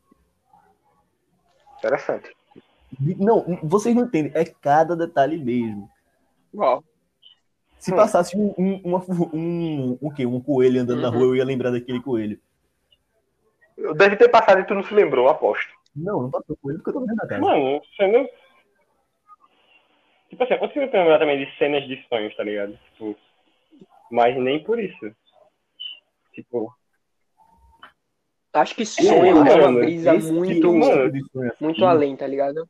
Interessante. 1.79 2.31
Não, 3.19 3.59
vocês 3.65 3.97
não 3.97 4.05
entendem. 4.05 4.31
É 4.35 4.45
cada 4.45 4.95
detalhe 4.95 5.39
mesmo. 5.39 5.91
Ó, 6.57 6.83
Se 7.83 7.93
Hum. 7.93 7.97
passasse 7.97 8.37
um, 8.37 8.55
um, 8.57 8.81
uma- 8.85 9.05
um, 9.35 9.99
um, 10.01 10.15
quê? 10.15 10.25
um 10.25 10.41
coelho 10.41 10.81
andando 10.81 11.01
na 11.03 11.09
Uhum. 11.09 11.15
rua, 11.15 11.27
eu 11.27 11.37
ia 11.37 11.45
lembrar 11.45 11.73
daquele 11.73 12.01
coelho. 12.01 12.39
Deve 13.97 14.15
ter 14.15 14.29
passado 14.29 14.61
e 14.61 14.65
tu 14.65 14.73
não 14.73 14.85
se 14.85 14.95
lembrou, 14.95 15.29
aposto. 15.29 15.69
Não, 15.97 16.23
não 16.23 16.31
passou 16.31 16.57
coelho 16.63 16.79
porque 16.79 16.91
eu 16.91 16.95
tô 16.95 17.01
vendo 17.01 17.17
na 17.17 17.27
casa. 17.27 17.41
Mano, 17.41 17.81
você 17.81 18.07
não. 18.07 18.29
Tipo 20.31 20.45
assim, 20.45 20.53
eu 20.53 20.59
consigo 20.61 20.81
lembrar 20.81 21.19
também 21.19 21.45
de 21.45 21.59
cenas 21.59 21.83
de 21.89 22.01
sonhos, 22.09 22.37
tá 22.37 22.45
ligado? 22.45 22.79
Tipo, 22.93 23.17
mas 24.13 24.37
nem 24.37 24.63
por 24.63 24.79
isso. 24.79 25.13
Tipo, 26.33 26.73
acho 28.53 28.77
que 28.77 28.87
sonho 28.87 29.39
é 29.39 29.55
uma 29.57 29.57
mano, 29.57 29.81
brisa 29.81 30.15
Esse 30.15 30.33
muito, 30.33 30.55
tipo 30.55 30.85
assim, 30.85 31.51
muito 31.61 31.85
além, 31.85 32.17
tá 32.17 32.29
ligado? 32.29 32.65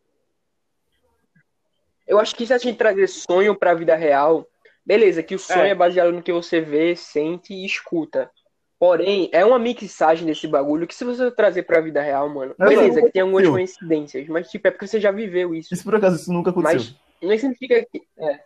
Eu 2.07 2.19
acho 2.19 2.35
que 2.35 2.47
se 2.47 2.55
a 2.55 2.59
gente 2.59 2.79
trazer 2.79 3.09
sonho 3.09 3.55
pra 3.55 3.75
vida 3.75 3.95
real, 3.95 4.47
beleza, 4.85 5.23
que 5.23 5.35
o 5.35 5.39
sonho 5.39 5.63
é, 5.63 5.71
É. 5.71 5.75
baseado 5.75 6.13
no 6.13 6.23
que 6.23 6.33
você 6.33 6.61
vê, 6.61 6.95
sente 6.97 7.53
e 7.55 7.65
escuta. 7.65 8.31
Porém, 8.79 9.29
é 9.33 9.45
uma 9.45 9.59
mixagem 9.61 10.27
desse 10.27 10.47
bagulho 10.49 10.89
que 10.89 10.95
se 10.95 11.05
você 11.05 11.31
trazer 11.31 11.63
pra 11.63 11.81
vida 11.81 12.03
real, 12.03 12.29
mano, 12.29 12.53
Não, 12.59 12.67
beleza, 12.69 12.99
não, 13.01 13.07
que 13.07 13.13
tem 13.13 13.23
algumas 13.23 13.49
coincidências, 13.49 14.27
mas 14.27 14.51
tipo, 14.51 14.67
é 14.67 14.71
porque 14.73 14.89
você 14.89 14.99
já 15.01 15.13
viveu 15.13 15.55
isso. 15.55 15.73
Isso 15.73 15.85
por 15.85 15.95
acaso, 15.95 16.17
isso 16.17 16.33
nunca 16.33 16.51
aconteceu. 16.51 16.79
Mas 16.79 16.97
não 17.23 17.39
significa 17.39 17.87
que. 17.91 18.03
É, 18.19 18.41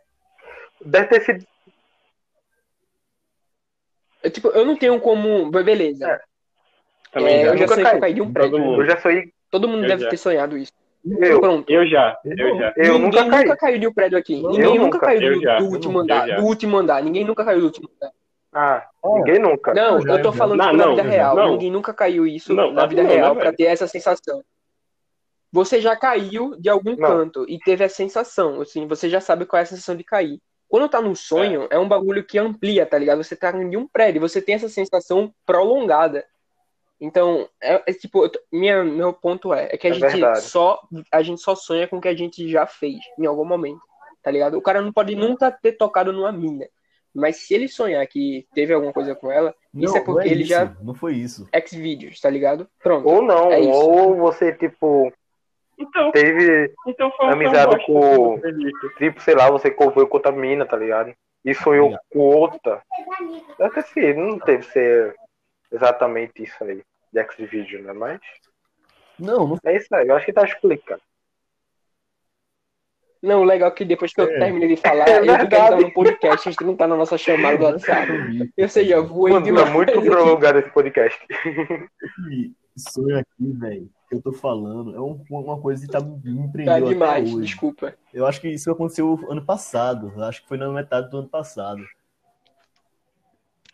Deve 0.85 1.07
ter 1.09 1.21
sido. 1.25 1.47
eu, 4.23 4.31
tipo, 4.31 4.49
eu 4.49 4.65
não 4.67 4.77
tenho 4.77 5.01
como. 5.01 5.51
Beleza. 5.51 6.07
É, 6.07 6.21
também 7.13 7.35
É, 7.35 7.45
já. 7.45 7.47
eu 7.53 7.57
já 7.57 7.63
Nunca 7.65 7.75
sonhei 7.75 7.91
que 7.91 7.97
eu 7.97 8.01
caí. 8.01 8.15
de 8.15 8.21
um 8.21 8.33
prédio. 8.33 8.51
Todo 8.53 8.63
mundo. 8.63 8.83
Eu 8.83 8.87
já 8.87 9.01
sonhei. 9.01 9.33
Todo 9.51 9.69
mundo 9.69 9.83
Eu 9.85 9.89
deve 9.89 10.03
já. 10.05 10.11
ter 10.11 10.17
sonhado 10.19 10.59
isso. 10.59 10.73
Eu, 11.21 11.41
Pronto. 11.41 11.71
Eu 11.71 11.87
já, 11.87 12.19
eu 12.25 12.37
já. 12.59 12.73
eu 12.77 12.99
Ninguém 12.99 13.25
nunca 13.25 13.31
caí. 13.47 13.57
caiu 13.57 13.79
de 13.79 13.87
um 13.87 13.93
prédio 13.93 14.19
aqui. 14.19 14.43
Eu 14.43 14.51
Ninguém 14.51 14.79
nunca 14.79 14.97
nunca. 14.97 14.99
caiu 15.01 15.35
do, 15.35 15.41
já. 15.41 15.59
do 15.59 15.65
último 15.67 15.99
andar. 16.01 16.27
Do 16.37 16.43
último 16.45 16.77
andar. 16.77 17.03
Ninguém 17.03 17.25
nunca 17.25 17.45
caiu 17.45 17.61
do 17.61 17.67
último 17.67 17.89
andar. 17.95 18.13
Ah, 18.53 18.89
ninguém 19.05 19.39
nunca. 19.39 19.75
Não, 19.75 19.97
Eu 19.97 20.03
já, 20.03 20.13
eu 20.15 20.23
tô 20.23 20.33
falando 20.33 20.59
Não, 20.59 20.65
tipo, 20.67 20.77
na 20.79 20.85
não, 20.87 20.97
vida 20.97 21.03
já. 21.05 21.11
real. 21.11 21.37
Não. 21.37 21.51
Ninguém 21.53 21.71
nunca 21.71 21.93
caiu 21.95 22.27
isso 22.27 22.55
Não, 22.55 22.73
na 22.73 22.81
tá 22.83 22.87
vida 22.87 23.03
real 23.03 23.35
pra 23.35 23.45
velho? 23.45 23.57
ter 23.57 23.65
essa 23.65 23.87
sensação. 23.87 24.43
Você 25.53 25.81
já 25.81 25.95
caiu 25.97 26.57
de 26.59 26.69
algum 26.69 26.97
Não. 26.97 27.09
canto 27.09 27.45
e 27.49 27.59
teve 27.59 27.85
a 27.85 27.89
sensação, 27.89 28.61
assim, 28.61 28.87
você 28.87 29.09
já 29.09 29.21
sabe 29.21 29.47
qual 29.47 29.59
é 29.59 29.63
a 29.63 29.67
sensação 29.67 29.95
de 29.97 30.05
cair. 30.05 30.39
Quando 30.69 30.89
tá 30.89 31.01
num 31.01 31.15
sonho, 31.15 31.69
é. 31.71 31.79
um 31.79 31.87
bagulho 31.87 32.25
que 32.25 32.39
amplia, 32.39 32.85
tá 32.85 32.99
ligado? 32.99 33.23
Você 33.23 33.37
tá 33.37 33.51
em 33.57 33.77
um 33.77 33.87
prédio, 33.87 34.21
você 34.21 34.43
tem 34.43 34.57
essa 34.57 34.69
sensação 34.69 35.33
prolongada. 35.47 36.25
Então, 37.01 37.49
é, 37.63 37.83
é 37.87 37.93
tipo, 37.93 38.31
minha, 38.51 38.83
meu 38.83 39.13
ponto 39.13 39.53
é, 39.53 39.69
é 39.73 39.77
que 39.77 39.87
a 39.87 39.91
É 39.91 39.93
gente 39.95 40.11
verdade. 40.13 40.41
só 40.43 40.81
a 41.13 41.23
gente 41.23 41.41
só 41.43 41.55
sonha 41.55 41.87
com 41.87 41.99
o 41.99 42.01
que 42.01 42.09
a 42.09 42.17
gente 42.17 42.49
já 42.49 42.67
fez 42.67 42.99
em 43.19 43.27
algum 43.27 43.45
momento, 43.45 43.81
tá 44.23 44.31
ligado? 44.31 44.57
O 44.57 44.63
cara 44.63 44.81
não 44.81 44.93
pode 44.93 45.15
nunca 45.15 45.51
ter 45.51 45.73
tocado 45.73 46.11
numa 46.13 46.33
mina, 46.33 46.67
mas 47.15 47.37
se 47.37 47.55
ele 47.55 47.69
sonhar 47.69 48.07
que 48.07 48.47
teve 48.55 48.73
alguma 48.73 48.93
coisa 48.95 49.15
com 49.15 49.31
ela, 49.31 49.55
isso 49.75 49.93
Não, 49.93 50.01
é 50.01 50.05
porque 50.05 50.25
não 50.29 50.33
ele 50.33 50.43
isso, 50.43 50.51
já 50.51 50.75
Não 50.83 50.95
foi 50.95 51.15
isso. 51.15 51.47
X-Videos, 51.53 52.19
tá 52.21 52.31
ligado? 52.31 52.67
Pronto. 52.83 53.07
Ou 53.07 53.21
não, 53.21 53.53
É 53.53 53.61
isso. 53.61 53.71
ou 53.71 54.17
você, 54.17 54.53
tipo, 54.55 55.13
Então, 55.79 56.11
teve, 56.13 56.73
então 56.87 57.11
foi 57.13 57.27
Amizade 57.29 57.77
foi 57.85 57.95
um 57.95 58.41
com- 58.41 58.41
tipo, 58.97 59.21
sei 59.21 59.35
lá, 59.35 59.51
você 59.51 59.71
conviveu 59.71 60.09
com 60.09 60.17
outra 60.17 60.33
mina, 60.33 60.65
tá 60.65 60.79
ligado? 60.79 61.13
E 61.45 61.53
sonhou 61.55 61.95
com 62.11 62.19
outra. 62.21 62.83
Deve 63.59 63.75
ter 63.75 63.83
sido, 63.85 64.19
não 64.19 64.39
teve 64.39 64.63
ser 64.65 65.15
exatamente 65.71 66.43
isso 66.43 66.63
aí, 66.65 66.83
de 67.17 67.21
X-Video, 67.23 67.83
né? 67.83 67.93
Mas 67.93 68.21
Não, 69.19 69.47
não 69.49 69.59
é 69.65 69.77
isso 69.77 69.95
aí, 69.95 70.07
eu 70.09 70.15
acho 70.17 70.27
que 70.27 70.33
tá 70.33 70.45
explicado. 70.45 71.01
Não, 73.23 73.41
o 73.41 73.45
legal 73.45 73.71
é 73.71 73.73
que 73.73 73.85
depois 73.85 74.13
que 74.13 74.21
eu 74.21 74.27
É. 74.29 74.39
terminei 74.39 74.69
de 74.69 74.77
falar, 74.81 75.09
É 75.09 75.19
eu 75.21 75.27
tá 75.27 75.37
verdade. 75.39 75.83
no 75.83 75.93
podcast, 75.93 76.49
a 76.49 76.53
gente 76.53 76.65
não 76.65 76.77
tá 76.77 76.87
na 76.87 76.97
nossa 76.97 77.17
chamada 77.17 77.57
do 77.57 77.65
WhatsApp. 77.65 78.07
foi 78.07 78.51
Ou 78.65 78.69
seja, 78.69 78.95
eu 78.95 79.07
voei 79.07 79.33
Mano, 79.33 79.45
tá 79.47 79.51
demais. 79.53 79.73
muito 79.73 80.01
prolongado 80.03 80.59
esse 80.59 80.71
podcast. 80.71 81.27
Esse 82.77 82.93
sonho 82.93 83.19
aqui, 83.19 83.53
velho, 83.59 83.89
que 84.09 84.15
eu 84.17 84.23
tô 84.23 84.33
falando, 84.33 84.95
é 84.95 85.01
um- 85.01 85.25
uma 85.31 85.59
coisa 85.61 85.85
que 85.85 85.91
tá 85.91 85.99
me 85.99 86.15
Tá 86.45 86.53
prendendo 86.53 86.85
até 86.85 86.89
demais, 86.95 87.33
hoje. 87.35 87.47
desculpa. 87.47 87.95
Eu 88.13 88.27
acho 88.27 88.39
que 88.41 88.49
isso 88.49 88.71
aconteceu 88.71 89.19
ano 89.31 89.45
passado. 89.45 90.13
Eu 90.15 90.23
Acho 90.25 90.43
que 90.43 90.49
foi 90.49 90.59
na 90.59 90.69
metade 90.69 91.11
do 91.11 91.19
ano 91.19 91.29
passado. 91.29 91.83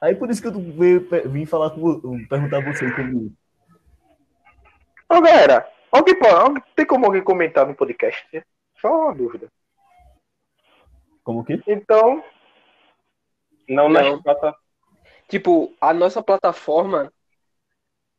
Aí 0.03 0.15
por 0.17 0.29
isso 0.31 0.43
que 0.43 0.49
eu 0.49 0.53
veio- 0.61 1.09
vim 1.31 1.47
falar 1.47 1.71
com 1.71 2.27
perguntar 2.29 2.59
a 2.59 2.61
você 2.73 2.89
sobre 2.89 3.05
isso. 3.05 3.33
Ô, 5.09 5.21
galera, 5.21 5.69
alguém, 5.93 6.19
pode- 6.19 6.63
tem 6.75 6.85
como 6.85 7.07
alguém 7.07 7.23
comentar 7.23 7.67
no 7.67 7.75
podcast? 7.75 8.45
Só 8.81 8.89
uma 9.05 9.15
dúvida. 9.15 9.47
Como 11.23 11.45
que? 11.45 11.63
Então, 11.69 12.23
Não, 13.69 13.89
Não. 13.89 14.03
nas 14.17 14.23
plata- 14.23 14.57
Tipo, 15.29 15.73
a 15.81 15.95
nossa 15.95 16.21
plataforma 16.23 17.13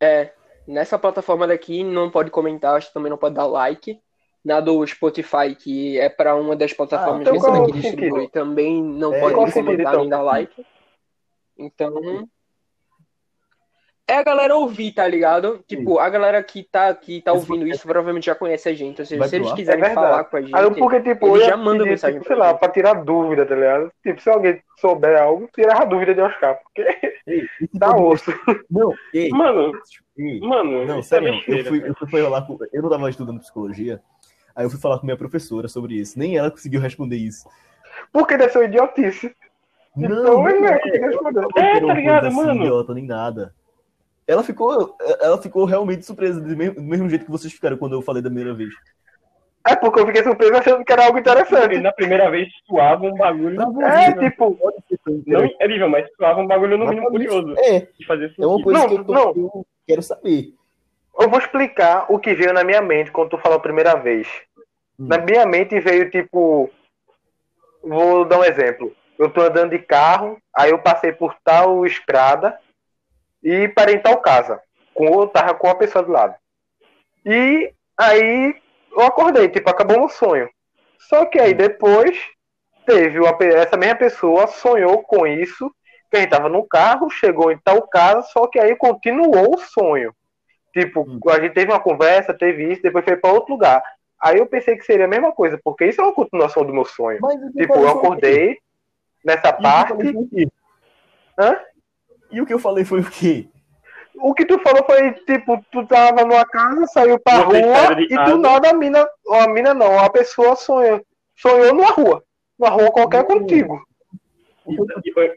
é. 0.01 0.31
Nessa 0.65 0.97
plataforma 0.97 1.45
daqui 1.45 1.83
não 1.83 2.09
pode 2.09 2.31
comentar, 2.31 2.75
acho 2.77 2.87
que 2.87 2.93
também 2.93 3.09
não 3.09 3.17
pode 3.17 3.35
dar 3.35 3.45
like. 3.45 3.99
Na 4.43 4.61
do 4.61 4.85
Spotify, 4.87 5.53
que 5.53 5.99
é 5.99 6.07
pra 6.09 6.35
uma 6.35 6.55
das 6.55 6.71
plataformas 6.73 7.27
então 7.27 7.65
que 7.65 7.73
distribui, 7.73 8.29
também 8.29 8.81
não 8.81 9.13
É, 9.13 9.19
pode 9.19 9.53
comentar 9.53 9.79
então? 9.93 9.99
nem 10.01 10.09
dar 10.09 10.21
like. 10.21 10.65
Então. 11.57 12.27
é 14.07 14.15
a 14.17 14.23
galera 14.23 14.55
ouvir, 14.55 14.91
tá 14.91 15.07
ligado? 15.07 15.63
Tipo, 15.67 15.97
a 15.97 16.09
galera 16.09 16.43
que 16.43 16.63
tá, 16.63 16.93
que 16.93 17.21
tá 17.21 17.31
ouvindo 17.31 17.65
isso 17.67 17.83
provavelmente 17.87 18.25
já 18.25 18.35
conhece 18.35 18.67
a 18.69 18.73
gente. 18.73 18.99
Ou 18.99 19.05
seja, 19.05 19.19
Vai 19.19 19.29
se 19.29 19.35
eles 19.37 19.51
quiserem 19.53 19.83
É 19.83 19.93
falar 19.93 20.23
com 20.25 20.37
a 20.37 20.41
gente. 20.41 20.55
Aí, 20.55 20.63
eu- 20.63 20.75
porque, 20.75 20.99
tipo, 21.01 21.25
Ele 21.27 21.35
eu 21.35 21.37
ia 21.41 21.45
já 21.49 21.57
manda 21.57 21.79
pedir, 21.79 21.89
mensagem 21.91 22.19
tipo, 22.19 22.25
pra 22.27 22.35
sei 22.35 22.43
lá, 22.43 22.53
pra 22.53 22.69
tirar 22.69 22.93
dúvida, 23.03 23.45
tá 23.45 23.55
ligado? 23.55 23.91
Tipo, 24.03 24.21
se 24.21 24.29
alguém 24.29 24.61
souber 24.79 25.21
algo, 25.21 25.49
tirar 25.53 25.81
a 25.81 25.85
dúvida 25.85 26.13
de 26.13 26.21
Oscar, 26.21 26.59
porque 26.63 26.81
Ei, 27.25 27.47
tá 27.79 27.93
podcast- 27.95 28.29
osso. 28.31 28.65
Não, 28.69 28.93
ei, 29.13 29.29
Mano, 29.29 29.71
ei. 30.17 30.39
mano, 30.41 30.85
Não, 30.85 30.99
isso 30.99 31.15
é 31.15 31.19
sério, 31.19 31.29
eu 31.29 31.33
besteira, 31.35 31.69
fui, 31.69 31.89
eu 31.89 31.95
fui 31.95 32.09
falar 32.09 32.41
com. 32.41 32.57
Eu 32.73 32.81
não 32.81 32.89
tava 32.89 33.09
estudando 33.09 33.39
psicologia, 33.39 34.01
aí 34.53 34.65
eu 34.65 34.69
fui 34.69 34.79
falar 34.81 34.99
com 34.99 35.05
minha 35.05 35.17
professora 35.17 35.67
sobre 35.69 35.95
isso. 35.95 36.19
Nem 36.19 36.37
ela 36.37 36.51
conseguiu 36.51 36.81
responder 36.81 37.15
isso. 37.15 37.47
Porque 38.11 38.35
deve 38.37 38.51
ser 38.51 38.65
idiotice. 38.65 39.33
Então, 39.97 40.49
ele 40.49 40.65
é. 40.65 40.81
É, 40.97 41.79
Não 41.79 41.87
tá 41.87 41.93
ligado, 41.93 42.31
mano? 42.31 42.55
idiota, 42.63 42.93
nem 42.93 43.05
nada. 43.05 43.53
Ela 44.27 44.43
ficou, 44.43 44.95
ela 45.21 45.37
ficou 45.41 45.65
realmente 45.65 46.05
surpresa, 46.05 46.39
do 46.39 46.55
mesmo, 46.55 46.75
do 46.75 46.81
mesmo 46.81 47.09
jeito 47.09 47.25
que 47.25 47.31
vocês 47.31 47.51
ficaram 47.53 47.77
quando 47.77 47.93
eu 47.93 48.01
falei 48.01 48.21
da 48.21 48.29
primeira 48.29 48.53
vez. 48.53 48.69
É 49.67 49.75
porque 49.75 49.99
eu 49.99 50.05
fiquei 50.07 50.23
surpreso 50.23 50.55
achando 50.55 50.83
que 50.83 50.91
era 50.91 51.05
algo 51.05 51.21
Porque 51.21 51.29
interessante. 51.29 51.79
na 51.79 51.91
primeira 51.93 52.29
vez 52.29 52.49
suava 52.65 53.05
um 53.05 53.15
bagulho. 53.15 53.61
É, 53.83 54.13
tipo, 54.29 54.57
Não 55.27 55.45
incrível, 55.45 55.89
mas 55.89 56.05
suava 56.17 56.41
um 56.41 56.47
bagulho 56.47 56.77
no 56.77 56.85
Mas 56.85 56.95
mínimo 56.95 57.09
curioso. 57.11 57.53
É, 57.59 57.87
De 57.97 58.05
fazer 58.05 58.33
é 58.39 58.45
uma 58.45 58.61
coisa 58.61 58.79
Não, 58.79 58.87
que 58.89 58.95
eu, 58.95 59.03
tô- 59.05 59.13
não. 59.13 59.21
eu 59.35 59.65
quero 59.87 60.01
saber. 60.01 60.53
eu 61.19 61.29
vou 61.29 61.39
explicar 61.39 62.05
o 62.09 62.17
que 62.19 62.33
veio 62.33 62.51
na 62.53 62.63
minha 62.63 62.81
mente 62.81 63.11
quando 63.11 63.29
tu 63.29 63.37
falou 63.37 63.57
a 63.57 63.61
primeira 63.61 63.95
vez. 63.95 64.27
Hum. 64.99 65.07
Na 65.07 65.17
minha 65.17 65.45
mente 65.45 65.79
veio, 65.79 66.09
tipo. 66.09 66.69
Vou 67.83 68.25
dar 68.25 68.39
um 68.39 68.43
exemplo. 68.43 68.93
Eu 69.17 69.29
tô 69.29 69.41
andando 69.41 69.71
de 69.71 69.79
carro, 69.79 70.37
aí 70.55 70.71
eu 70.71 70.79
passei 70.79 71.11
por 71.11 71.35
tal 71.43 71.85
estrada 71.85 72.57
e 73.43 73.67
parei 73.69 73.95
em 73.95 74.01
tal 74.01 74.17
casa. 74.17 74.61
Com, 74.93 75.21
eu 75.21 75.27
tava 75.27 75.53
com 75.53 75.67
a 75.67 75.75
pessoa 75.75 76.03
do 76.03 76.11
lado. 76.11 76.35
E 77.25 77.71
aí 77.97 78.55
eu 78.91 79.01
acordei, 79.01 79.49
tipo, 79.49 79.69
acabou 79.69 79.99
meu 79.99 80.09
sonho. 80.09 80.49
Só 80.99 81.25
que 81.25 81.39
aí 81.39 81.53
depois 81.53 82.17
teve 82.85 83.19
uma, 83.19 83.35
essa 83.43 83.77
mesma 83.77 83.95
pessoa 83.95 84.47
sonhou 84.47 85.01
com 85.03 85.25
isso, 85.25 85.73
que 86.09 86.17
a 86.17 86.19
gente 86.21 86.29
tava 86.29 86.49
no 86.49 86.65
carro, 86.67 87.09
chegou 87.09 87.51
em 87.51 87.57
tal 87.57 87.81
casa, 87.87 88.21
só 88.23 88.47
que 88.47 88.59
aí 88.59 88.75
continuou 88.75 89.55
o 89.55 89.59
sonho. 89.59 90.13
Tipo, 90.73 91.01
Hum. 91.01 91.19
a 91.29 91.39
gente 91.39 91.53
teve 91.53 91.71
uma 91.71 91.79
conversa, 91.79 92.33
teve 92.33 92.71
isso, 92.71 92.81
depois 92.81 93.05
foi 93.05 93.15
para 93.15 93.31
outro 93.31 93.53
lugar. 93.53 93.83
Aí 94.19 94.37
eu 94.39 94.45
pensei 94.45 94.75
que 94.75 94.85
seria 94.85 95.05
a 95.05 95.09
mesma 95.09 95.31
coisa, 95.31 95.59
porque 95.63 95.85
isso 95.85 96.01
é 96.01 96.03
uma 96.03 96.13
continuação 96.13 96.65
do 96.65 96.73
meu 96.73 96.85
sonho. 96.85 97.19
Mas 97.21 97.39
Tipo, 97.53 97.75
eu 97.75 97.89
acordei 97.89 98.57
nessa 99.23 99.49
E 99.49 99.55
que 99.55 99.61
parte. 99.61 100.49
Hã? 101.39 101.57
E 102.31 102.41
o 102.41 102.45
que 102.45 102.53
eu 102.53 102.59
falei 102.59 102.83
foi 102.85 103.01
o 103.01 103.09
quê? 103.09 103.47
O 104.15 104.33
que 104.33 104.45
tu 104.45 104.59
falou 104.59 104.83
foi, 104.85 105.11
tipo, 105.25 105.63
tu 105.71 105.85
tava 105.87 106.23
numa 106.23 106.45
casa, 106.45 106.85
saiu 106.87 107.19
pra 107.19 107.39
rua 107.39 107.57
e 107.99 108.07
do 108.07 108.15
casa. 108.15 108.37
nada 108.37 108.69
a 108.69 108.73
mina, 108.73 109.07
ou 109.25 109.35
a 109.35 109.47
mina 109.47 109.73
não, 109.73 109.97
a 109.99 110.09
pessoa 110.09 110.55
sonhou, 110.55 111.03
sonhou 111.35 111.73
numa 111.73 111.89
rua. 111.91 112.23
Numa 112.59 112.69
rua 112.71 112.91
qualquer 112.91 113.23
Hum. 113.23 113.27
contigo. 113.27 113.83
E 114.67 114.77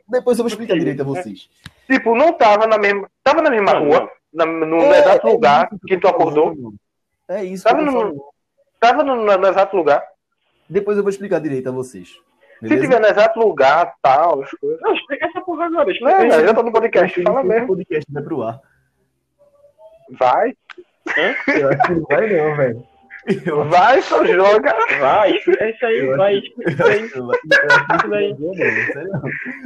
Depois 0.08 0.38
eu 0.38 0.44
vou 0.44 0.48
explicar 0.48 0.74
direito 0.78 1.00
a 1.00 1.04
vocês. 1.04 1.48
Tipo, 1.90 2.14
não 2.14 2.32
tava 2.34 2.66
na 2.66 2.78
mesma. 2.78 3.10
Tava 3.24 3.40
na 3.42 3.50
mesma 3.50 3.72
Não, 3.74 3.84
rua, 3.86 4.10
na, 4.32 4.44
no 4.46 4.76
É, 4.82 4.98
exato 5.00 5.26
é 5.26 5.32
lugar 5.32 5.68
que 5.86 5.94
eu 5.94 6.00
tu 6.00 6.08
acordou. 6.08 6.54
falando. 6.54 6.74
É 7.28 7.44
isso 7.44 7.64
Tava 7.64 7.78
que 7.78 7.84
no-. 7.84 8.24
Tava 8.78 9.02
no, 9.02 9.16
no- 9.16 9.38
no 9.38 9.46
exato 9.48 9.74
lugar. 9.76 10.04
Depois 10.68 10.96
eu 10.96 11.02
vou 11.02 11.10
explicar 11.10 11.40
direito 11.40 11.68
a 11.68 11.72
vocês. 11.72 12.20
Se 12.66 12.74
Beleza? 12.74 12.82
tiver 12.88 13.00
no 13.00 13.06
exato 13.06 13.38
lugar, 13.40 13.94
tal, 14.02 14.42
as 14.42 14.50
coisas. 14.50 14.80
Não, 14.80 14.94
explica 14.94 15.26
essa 15.26 15.40
porra 15.40 15.66
agora. 15.66 15.84
Não, 15.84 15.90
Explica 15.92 16.22
é, 16.22 16.40
eu 16.40 16.46
já 16.46 16.54
tô 16.54 16.62
no 16.62 16.72
podcast, 16.72 17.22
fala 17.22 17.40
O 17.40 17.44
mesmo. 17.44 17.66
podcast 17.68 18.12
vai 18.12 18.22
pro 18.22 18.42
ar. 18.42 18.60
Vai, 20.18 20.54
Eu 21.58 21.68
acho 21.70 21.82
que 21.82 21.92
não 21.92 22.02
vai 22.08 22.26
não, 22.32 22.56
velho. 22.56 22.86
Eu 23.44 23.64
vai, 23.64 24.00
só 24.02 24.24
joga. 24.24 24.72
Vai, 25.00 25.32
é 25.58 25.70
isso 25.70 25.86
aí, 25.86 25.98
Eu 25.98 26.16
vai. 26.16 26.40
não 27.16 27.26
não 28.06 28.34
não, 28.38 28.52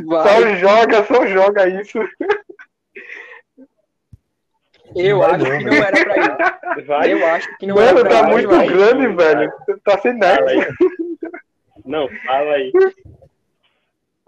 não. 0.07 0.23
Só 0.23 0.57
joga, 0.57 1.05
só 1.05 1.27
joga 1.27 1.69
isso. 1.69 1.99
Eu 4.97 5.19
Vai 5.21 5.31
acho 5.35 5.45
não, 5.45 5.59
que 5.59 5.65
não 5.65 5.75
era 5.75 6.05
pra 6.05 6.17
ir. 6.81 6.85
Vai. 6.87 7.13
Eu 7.13 7.27
acho 7.27 7.57
que 7.59 7.67
não 7.67 7.77
Mano, 7.77 7.89
era 7.89 8.01
pra 8.01 8.09
tá 8.11 8.21
ir. 8.29 8.31
muito 8.33 8.49
vai. 8.49 8.67
grande, 8.67 9.07
velho. 9.15 9.53
Tá 9.85 9.99
sem 9.99 10.19
aí. 10.25 10.67
Não, 11.85 12.09
fala 12.27 12.53
aí. 12.55 12.73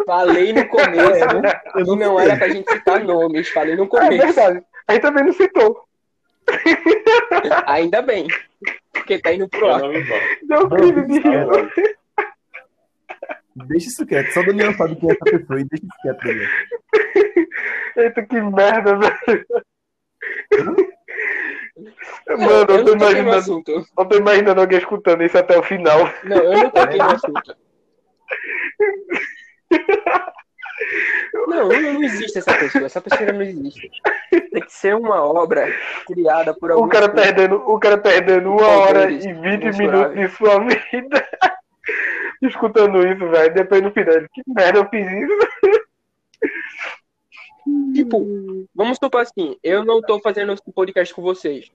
Falei 0.06 0.52
no 0.52 0.66
começo 0.68 1.28
que 1.72 1.96
não 1.96 2.18
era 2.18 2.36
pra 2.36 2.48
gente 2.48 2.70
citar 2.70 3.04
nomes. 3.04 3.48
Falei 3.50 3.76
no 3.76 3.84
É 3.84 3.88
começo. 3.88 4.18
verdade. 4.26 4.64
A 4.88 4.92
gente 4.94 5.02
também 5.02 5.24
não 5.24 5.32
citou. 5.32 5.84
Ainda 7.66 8.02
bem. 8.02 8.26
Porque 8.92 9.18
tá 9.20 9.32
indo 9.32 9.48
pro 9.48 9.68
ar. 9.70 9.80
não. 9.80 9.90
Deu 9.90 10.68
crime 10.70 11.06
de 11.06 11.18
rir. 11.20 11.96
Deixa 13.54 13.88
isso 13.88 14.06
quieto. 14.06 14.32
Só 14.32 14.40
o 14.40 14.46
Daniel 14.46 14.72
sabe 14.74 14.96
quem 14.96 15.10
é 15.10 15.12
essa 15.12 15.24
pessoa 15.24 15.60
e 15.60 15.64
deixa 15.64 15.84
isso 15.84 15.96
quieto, 16.02 16.22
Daniel. 16.24 16.48
Eita, 17.96 18.22
que 18.26 18.40
merda, 18.40 18.98
velho. 18.98 19.46
Mano, 22.28 22.66
eu 22.68 22.76
eu 22.78 22.84
tô 22.84 22.92
imaginando, 22.94 23.62
eu 23.66 24.04
tô 24.06 24.16
imaginando 24.16 24.60
alguém 24.60 24.78
escutando 24.78 25.22
isso 25.22 25.38
até 25.38 25.58
o 25.58 25.62
final. 25.62 25.98
Não, 26.24 26.36
eu 26.36 26.52
não 26.52 26.70
toquei 26.70 26.98
no 26.98 27.10
assunto. 27.10 27.56
Não, 31.46 31.68
não, 31.68 32.02
existe 32.02 32.38
essa 32.38 32.52
pessoa. 32.54 32.86
Essa 32.86 33.00
pessoa 33.00 33.32
não 33.32 33.42
existe. 33.42 33.90
Tem 34.30 34.62
que 34.62 34.72
ser 34.72 34.94
uma 34.96 35.22
obra 35.22 35.66
criada 36.06 36.54
por 36.54 36.70
algum. 36.70 36.84
O 36.84 36.88
cara 36.88 37.08
perdendo, 37.08 37.56
o 37.56 37.78
cara 37.78 37.98
perdendo 37.98 38.50
uma 38.50 38.66
hora 38.66 39.10
e 39.10 39.18
20 39.18 39.64
mensuráveis. 39.64 39.78
minutos 39.78 40.14
de 40.16 40.28
sua 40.28 40.58
vida 40.60 41.28
escutando 42.42 43.06
isso, 43.06 43.28
velho. 43.28 43.54
Depois 43.54 43.82
no 43.82 43.92
final, 43.92 44.14
que 44.32 44.42
merda 44.46 44.80
eu 44.80 44.88
fiz 44.88 45.06
isso. 45.06 45.81
Tipo, 47.94 48.66
vamos 48.74 48.98
supor 49.02 49.20
assim, 49.20 49.56
eu 49.62 49.84
não 49.84 50.00
tô 50.00 50.18
fazendo 50.20 50.52
esse 50.52 50.62
podcast 50.72 51.12
com 51.14 51.22
vocês. 51.22 51.70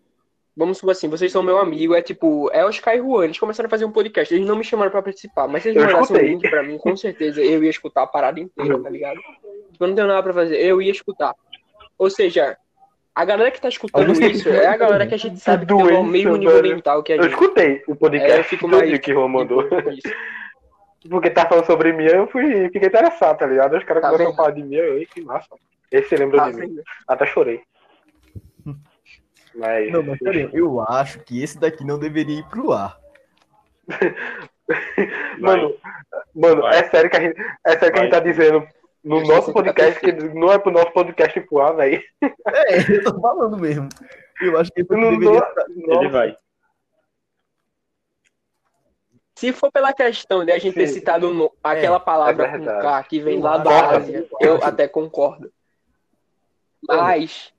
Vamos 0.56 0.80
supor 0.80 0.92
assim, 0.94 1.08
vocês 1.08 1.32
são 1.32 1.44
meu 1.44 1.60
amigo, 1.60 1.94
é 1.94 2.02
tipo, 2.02 2.50
é 2.52 2.66
Oscar 2.66 2.96
e 2.96 2.98
Juan, 2.98 3.26
eles 3.26 3.38
começaram 3.38 3.68
a 3.68 3.70
fazer 3.70 3.86
um 3.86 3.92
podcast, 3.92 4.34
eles 4.34 4.48
não 4.48 4.56
me 4.56 4.64
chamaram 4.64 4.90
pra 4.90 5.04
participar, 5.04 5.48
mas 5.48 5.62
se 5.62 5.70
eles 5.70 5.84
Eu 5.84 5.88
mandassem 5.92 6.18
um 6.18 6.20
link 6.20 6.50
pra 6.50 6.64
mim, 6.64 6.80
com 6.80 6.98
certeza 6.98 7.40
eu 7.42 7.64
ia 7.64 7.70
escutar 7.70 8.02
a 8.04 8.08
parada 8.08 8.40
inteira, 8.40 8.80
tá 8.82 8.90
ligado? 8.90 9.18
Tipo, 9.72 9.84
eu 9.84 9.88
não 9.88 9.96
tenho 9.96 10.08
nada 10.08 10.24
pra 10.24 10.34
fazer, 10.34 10.56
eu 10.60 10.82
ia 10.82 10.92
escutar. 10.92 11.36
Ou 11.96 12.10
seja, 12.10 12.58
a 13.14 13.24
galera 13.26 13.52
que 13.52 13.62
tá 13.62 13.70
escutando 13.70 14.12
isso 14.24 14.50
é 14.50 14.66
a 14.66 14.76
galera 14.78 15.06
que 15.06 15.14
a 15.14 15.18
gente 15.18 15.40
sabe 15.40 15.68
que 15.68 15.74
tem 15.74 15.78
o 15.78 15.88
doença, 15.88 16.04
mesmo 16.04 16.36
nível 16.38 16.64
mental 16.64 17.04
que 17.04 17.14
a 17.14 17.18
Eu 17.18 17.24
gente. 17.24 17.34
escutei 17.34 17.84
o 17.88 17.92
É, 17.92 17.92
eu 17.92 17.96
podcast 17.96 18.44
fico 18.46 18.68
mais. 18.68 18.98
que 19.00 19.12
o 19.12 19.14
Juan 19.16 19.28
mandou. 19.28 19.62
isso. 19.92 20.12
Porque 21.08 21.30
tá 21.30 21.48
falando 21.48 21.66
sobre 21.66 21.94
mim, 21.94 22.06
eu 22.06 22.26
fui, 22.28 22.64
fiquei 22.72 22.88
interessado, 22.88 23.38
tá 23.38 23.46
ligado? 23.46 23.78
Os 23.78 23.84
caras 23.84 24.02
Tá 24.02 24.10
começaram 24.10 24.34
a 24.34 24.36
falar 24.36 24.52
de 24.52 24.64
mim, 24.64 24.76
eu, 24.76 25.06
que 25.08 25.22
massa. 25.22 25.56
Esse 25.92 26.16
lembra 26.16 26.38
Tá 26.38 26.50
de 26.52 26.58
mim. 26.58 26.68
vendo? 26.68 26.84
Até 27.08 27.26
chorei. 27.26 27.62
Mas. 29.56 29.92
Não, 29.92 30.04
mas 30.04 30.20
peraí, 30.20 30.50
eu 30.54 30.80
acho 30.82 31.20
que 31.22 31.42
esse 31.42 31.60
daqui 31.60 31.84
não 31.84 31.98
deveria 31.98 32.40
ir 32.40 32.48
pro 32.50 32.72
ar. 32.74 32.98
Mano, 35.40 35.74
mano, 36.36 36.62
Vai. 36.62 36.80
é 36.80 36.90
sério 36.90 37.10
que 37.10 37.16
a 37.16 37.22
gente, 37.22 37.40
é 37.66 37.72
sério 37.78 37.94
que 37.94 38.00
a 38.00 38.04
gente 38.04 38.12
tá 38.12 38.20
dizendo 38.20 38.68
no 39.02 39.22
nosso 39.22 39.50
eu 39.52 39.54
tentar 39.54 39.74
podcast 39.74 40.00
que 40.02 40.12
não 40.12 40.52
é 40.52 40.60
pro 40.60 40.72
nosso 40.72 40.92
podcast 40.92 41.40
voar, 41.50 41.72
velho. 41.72 42.04
É, 42.22 42.80
eu 42.92 43.04
tô 43.06 43.22
falando 43.22 43.58
mesmo. 43.58 43.88
Eu 44.42 44.60
acho 44.60 44.70
que 44.74 44.84
daqui 44.84 45.02
não 45.02 45.18
deveria. 45.18 45.40
dou. 45.86 46.02
Ele 46.02 46.10
vai. 46.10 46.36
Se 49.38 49.54
for 49.54 49.72
pela 49.72 49.94
questão 49.94 50.44
de 50.44 50.52
a 50.52 50.58
gente 50.58 50.74
ter 50.74 50.88
Sim. 50.88 50.96
citado 50.96 51.34
no- 51.34 51.54
aquela 51.64 52.00
palavra 52.00 52.48
é 52.48 52.58
com. 52.58 52.66
K 52.66 53.04
que 53.04 53.20
vem 53.22 53.40
lá 53.40 53.58
da 53.58 53.92
Ásia, 53.98 54.20
acho. 54.20 54.36
eu 54.42 54.56
até 54.64 54.88
concordo. 54.88 55.50
Mas 56.88 57.54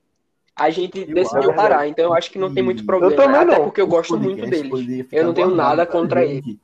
a 0.55 0.69
gente 0.69 0.99
Eu 1.07 1.13
decidiu 1.13 1.53
parar, 1.53 1.87
então 1.87 2.05
eu 2.05 2.13
acho 2.13 2.31
que 2.31 2.39
não 2.39 2.53
tem 2.53 2.63
muito 2.63 2.85
problema. 2.85 3.15
também 3.15 3.41
até 3.41 3.57
não. 3.57 3.65
porque 3.65 3.81
eu 3.81 3.85
O 3.85 3.89
gosto 3.89 4.17
muito 4.17 4.45
deles. 4.45 5.07
Eu 5.11 5.25
não 5.25 5.33
tenho 5.33 5.49
nada 5.55 5.85
contra 5.85 6.25
gente. 6.25 6.49
ele. 6.49 6.59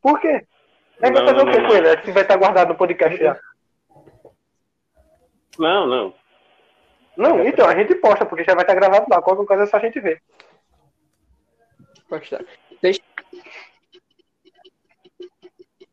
Por 0.00 0.20
quê? 0.20 0.46
É 1.00 1.10
vai 1.10 1.22
Não, 1.22 1.26
fazer 1.26 1.42
o 1.42 1.44
não. 1.60 1.68
com 1.68 1.74
ele? 1.74 1.96
Que 1.98 2.12
vai 2.12 2.22
estar 2.22 2.36
guardado 2.36 2.68
no 2.68 2.74
podcast 2.76 3.18
já. 3.18 3.40
Não, 5.58 5.86
não. 5.86 6.14
Não, 7.16 7.44
então, 7.46 7.68
a 7.68 7.74
gente 7.76 7.94
posta, 7.96 8.24
porque 8.24 8.42
já 8.44 8.54
vai 8.54 8.62
estar 8.64 8.74
gravado 8.74 9.06
lá. 9.10 9.20
Qualquer 9.20 9.44
coisa 9.46 9.62
é 9.64 9.66
só 9.66 9.76
a 9.76 9.80
gente 9.80 10.00
ver. 10.00 10.22
Gostar. 12.08 12.44
Deixa- 12.80 13.00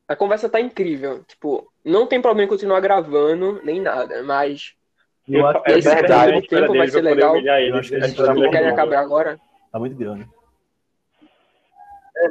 A 0.07 0.15
conversa 0.15 0.49
tá 0.49 0.59
incrível. 0.59 1.23
Tipo, 1.25 1.71
não 1.83 2.07
tem 2.07 2.21
problema 2.21 2.45
em 2.45 2.49
continuar 2.49 2.79
gravando, 2.79 3.61
nem 3.63 3.79
nada, 3.81 4.23
mas 4.23 4.75
é 5.29 5.39
eu 5.39 5.47
acho 5.47 5.61
que 5.63 5.71
é 5.71 5.79
verdade, 5.79 6.37
o 6.37 6.47
tempo 6.47 6.73
vai 6.75 6.87
ser 6.87 7.01
legal. 7.01 7.37
Ele, 7.37 7.49
acho 7.49 7.89
que 7.89 7.95
eles 7.95 8.13
quer 8.13 8.67
acabar 8.67 8.99
agora. 8.99 9.39
Tá 9.71 9.79
muito 9.79 9.95
grande. 9.95 10.27
É. 12.17 12.27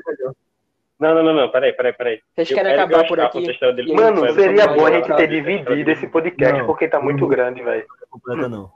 Não, 0.99 1.15
não, 1.15 1.23
não, 1.23 1.35
não, 1.35 1.51
peraí, 1.51 1.73
peraí, 1.73 1.93
peraí. 1.93 2.21
Vocês 2.35 2.49
querem 2.49 2.73
eu, 2.73 2.81
acabar 2.81 3.07
por 3.07 3.21
aqui? 3.21 3.47
Dele, 3.73 3.95
Mano, 3.95 4.33
seria 4.35 4.67
bom 4.67 4.85
a 4.85 4.91
gente 4.91 5.15
ter 5.15 5.29
dividido 5.29 5.91
esse 5.91 6.09
podcast, 6.09 6.59
não, 6.59 6.67
porque 6.67 6.89
tá 6.89 7.01
muito 7.01 7.21
não, 7.21 7.29
grande, 7.29 7.63
velho. 7.63 7.87
Completa 8.11 8.49
não. 8.49 8.73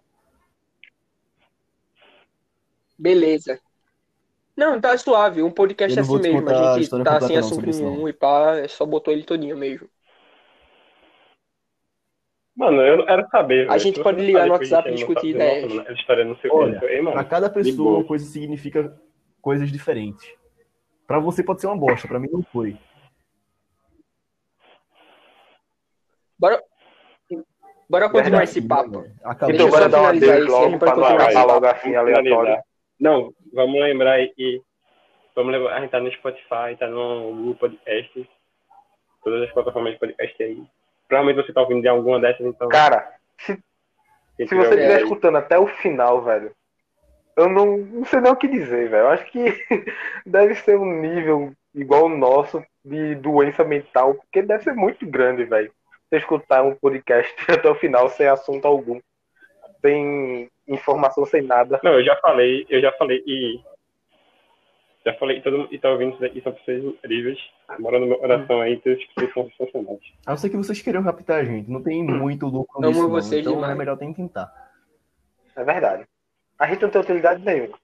Beleza. 2.97 3.59
Não, 4.57 4.81
tá 4.81 4.97
suave, 4.97 5.43
um 5.43 5.51
podcast 5.51 5.99
é 5.99 6.03
assim 6.03 6.20
mesmo, 6.20 6.49
a 6.49 6.78
gente 6.78 7.03
tá 7.03 7.20
sem 7.23 7.36
assunto 7.36 7.66
nenhum 7.66 8.09
e 8.09 8.12
pá, 8.12 8.59
é 8.59 8.69
só 8.69 8.86
botou 8.86 9.12
ele 9.12 9.24
todinho 9.24 9.57
mesmo. 9.57 9.89
Mano, 12.62 12.80
eu 12.80 13.09
era 13.09 13.26
saber. 13.26 13.68
A 13.68 13.76
gente 13.76 14.01
pode 14.01 14.24
ligar 14.24 14.47
no 14.47 14.52
WhatsApp 14.52 14.86
e 14.86 14.90
não 14.93 14.97
discutir 14.97 15.30
ideias. 15.30 15.64
Nossa, 15.64 15.82
mano, 15.82 15.97
história 15.97 16.24
não 16.24 16.36
sei 16.36 16.48
o 16.48 16.55
Olha. 16.55 16.80
Ei, 16.84 17.02
mano, 17.02 17.14
Pra 17.14 17.24
cada 17.24 17.51
pessoa, 17.51 17.98
uma 17.98 18.05
coisa 18.05 18.24
significa 18.24 18.97
coisas 19.40 19.72
diferentes. 19.72 20.32
Pra 21.05 21.18
você 21.18 21.43
pode 21.43 21.60
ser 21.60 21.66
uma 21.66 21.76
bosta, 21.76 22.06
pra 22.06 22.20
mim 22.20 22.28
não 22.30 22.40
foi. 22.40 22.76
Bora, 26.39 26.62
bora 27.90 28.09
continuar 28.09 28.22
Verdade, 28.22 28.44
esse 28.44 28.62
papo. 28.62 29.06
Acabou. 29.24 29.55
Então 29.56 29.68
bora 29.68 29.89
dar 29.89 30.01
um 30.01 30.05
finalizar 30.05 30.36
adeus 30.36 30.44
isso, 30.44 30.56
a 30.56 30.62
gente 30.62 30.70
logo 30.70 30.78
pra 30.78 30.97
não 30.97 31.05
acabar 31.05 31.44
logo 31.44 31.66
assim 31.66 31.97
aleatório. 31.97 32.62
Não, 33.01 33.34
vamos 33.52 33.80
lembrar 33.80 34.12
aí 34.12 34.28
que. 34.34 34.62
Vamos 35.34 35.52
lembrar, 35.52 35.78
a 35.78 35.80
gente 35.80 35.90
tá 35.90 35.98
no 35.98 36.12
Spotify, 36.12 36.76
tá 36.78 36.86
no 36.86 37.34
Google 37.34 37.56
Podcast. 37.56 38.30
Todas 39.24 39.43
as 39.43 39.52
plataformas 39.52 39.94
de 39.94 39.98
podcast 39.98 40.43
aí. 40.44 40.62
Provavelmente 41.12 41.44
você 41.44 41.52
tá 41.52 41.60
ouvindo 41.60 41.82
de 41.82 41.89
alguma 41.89 42.18
dessas, 42.18 42.47
então. 42.47 42.70
Cara, 42.70 43.06
se, 43.36 43.52
se 43.55 44.47
tiver 44.47 44.64
você 44.64 44.74
estiver 44.76 45.02
escutando 45.02 45.36
até 45.36 45.59
o 45.59 45.66
final, 45.66 46.22
velho, 46.22 46.52
eu 47.36 47.51
não, 47.51 47.76
não 47.76 48.05
sei 48.06 48.22
nem 48.22 48.32
o 48.32 48.36
que 48.36 48.48
dizer, 48.48 48.89
velho. 48.89 49.02
Eu 49.02 49.09
acho 49.09 49.26
que 49.26 49.44
deve 50.24 50.55
ser 50.55 50.78
um 50.78 50.90
nível 51.02 51.52
igual 51.74 52.06
o 52.06 52.16
nosso 52.16 52.64
de 52.82 53.14
doença 53.16 53.62
mental, 53.62 54.14
porque 54.14 54.40
deve 54.40 54.64
ser 54.64 54.72
muito 54.72 55.06
grande, 55.06 55.44
velho. 55.44 55.70
Você 56.09 56.16
escutar 56.16 56.62
um 56.62 56.74
podcast 56.74 57.34
até 57.47 57.68
o 57.68 57.74
final 57.74 58.09
sem 58.09 58.26
assunto 58.26 58.64
algum, 58.64 58.98
sem 59.82 60.48
informação, 60.66 61.26
sem 61.26 61.43
nada. 61.43 61.78
Não, 61.84 61.93
eu 61.93 62.05
já 62.06 62.16
falei, 62.22 62.64
eu 62.70 62.80
já 62.80 62.90
falei 62.93 63.22
e. 63.26 63.60
Já 65.05 65.15
falei, 65.15 65.41
todo 65.43 65.59
mundo 65.59 65.69
que 65.69 65.79
tá 65.79 65.91
ouvindo 65.91 66.12
isso 66.12 66.20
daqui 66.20 66.41
são 66.43 66.53
pessoas 66.53 66.85
incríveis. 66.85 67.39
Moram 67.81 68.01
no 68.01 68.07
meu 68.07 68.19
coração 68.19 68.61
aí, 68.61 68.77
todas 68.81 68.99
as 69.01 69.07
pessoas 69.07 69.33
são 69.35 69.51
sensacionais. 69.66 70.01
A 70.27 70.31
não 70.31 70.37
ser 70.37 70.51
que 70.51 70.57
vocês 70.57 70.81
queiram 70.81 71.03
captar 71.03 71.41
a 71.41 71.45
gente. 71.45 71.69
Não 71.70 71.83
tem 71.83 72.05
muito 72.05 72.47
lucro 72.47 72.79
Amo 72.79 72.89
nisso, 72.89 73.03
não. 73.03 73.11
vocês 73.11 73.41
Então 73.41 73.55
demais. 73.55 73.73
é 73.73 73.74
melhor 73.77 73.97
tentar. 73.99 74.53
É 75.57 75.65
verdade. 75.65 76.07
A 76.59 76.66
gente 76.69 76.83
não 76.83 76.91
tem 76.91 77.01
utilidade 77.01 77.45
nenhuma. 77.45 77.77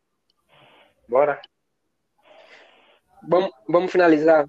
Bora. 1.08 1.40
Vamos, 3.28 3.50
vamos 3.68 3.90
finalizar? 3.90 4.46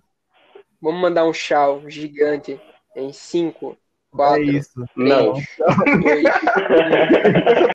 Vamos 0.82 1.02
mandar 1.02 1.26
um 1.26 1.32
tchau 1.32 1.82
gigante 1.90 2.62
em 2.96 3.12
5, 3.12 3.72
É 3.72 4.16
4, 4.16 4.44
isso. 4.44 4.86
Não. 4.96 5.34
3, 5.34 5.58
2, 6.04 6.24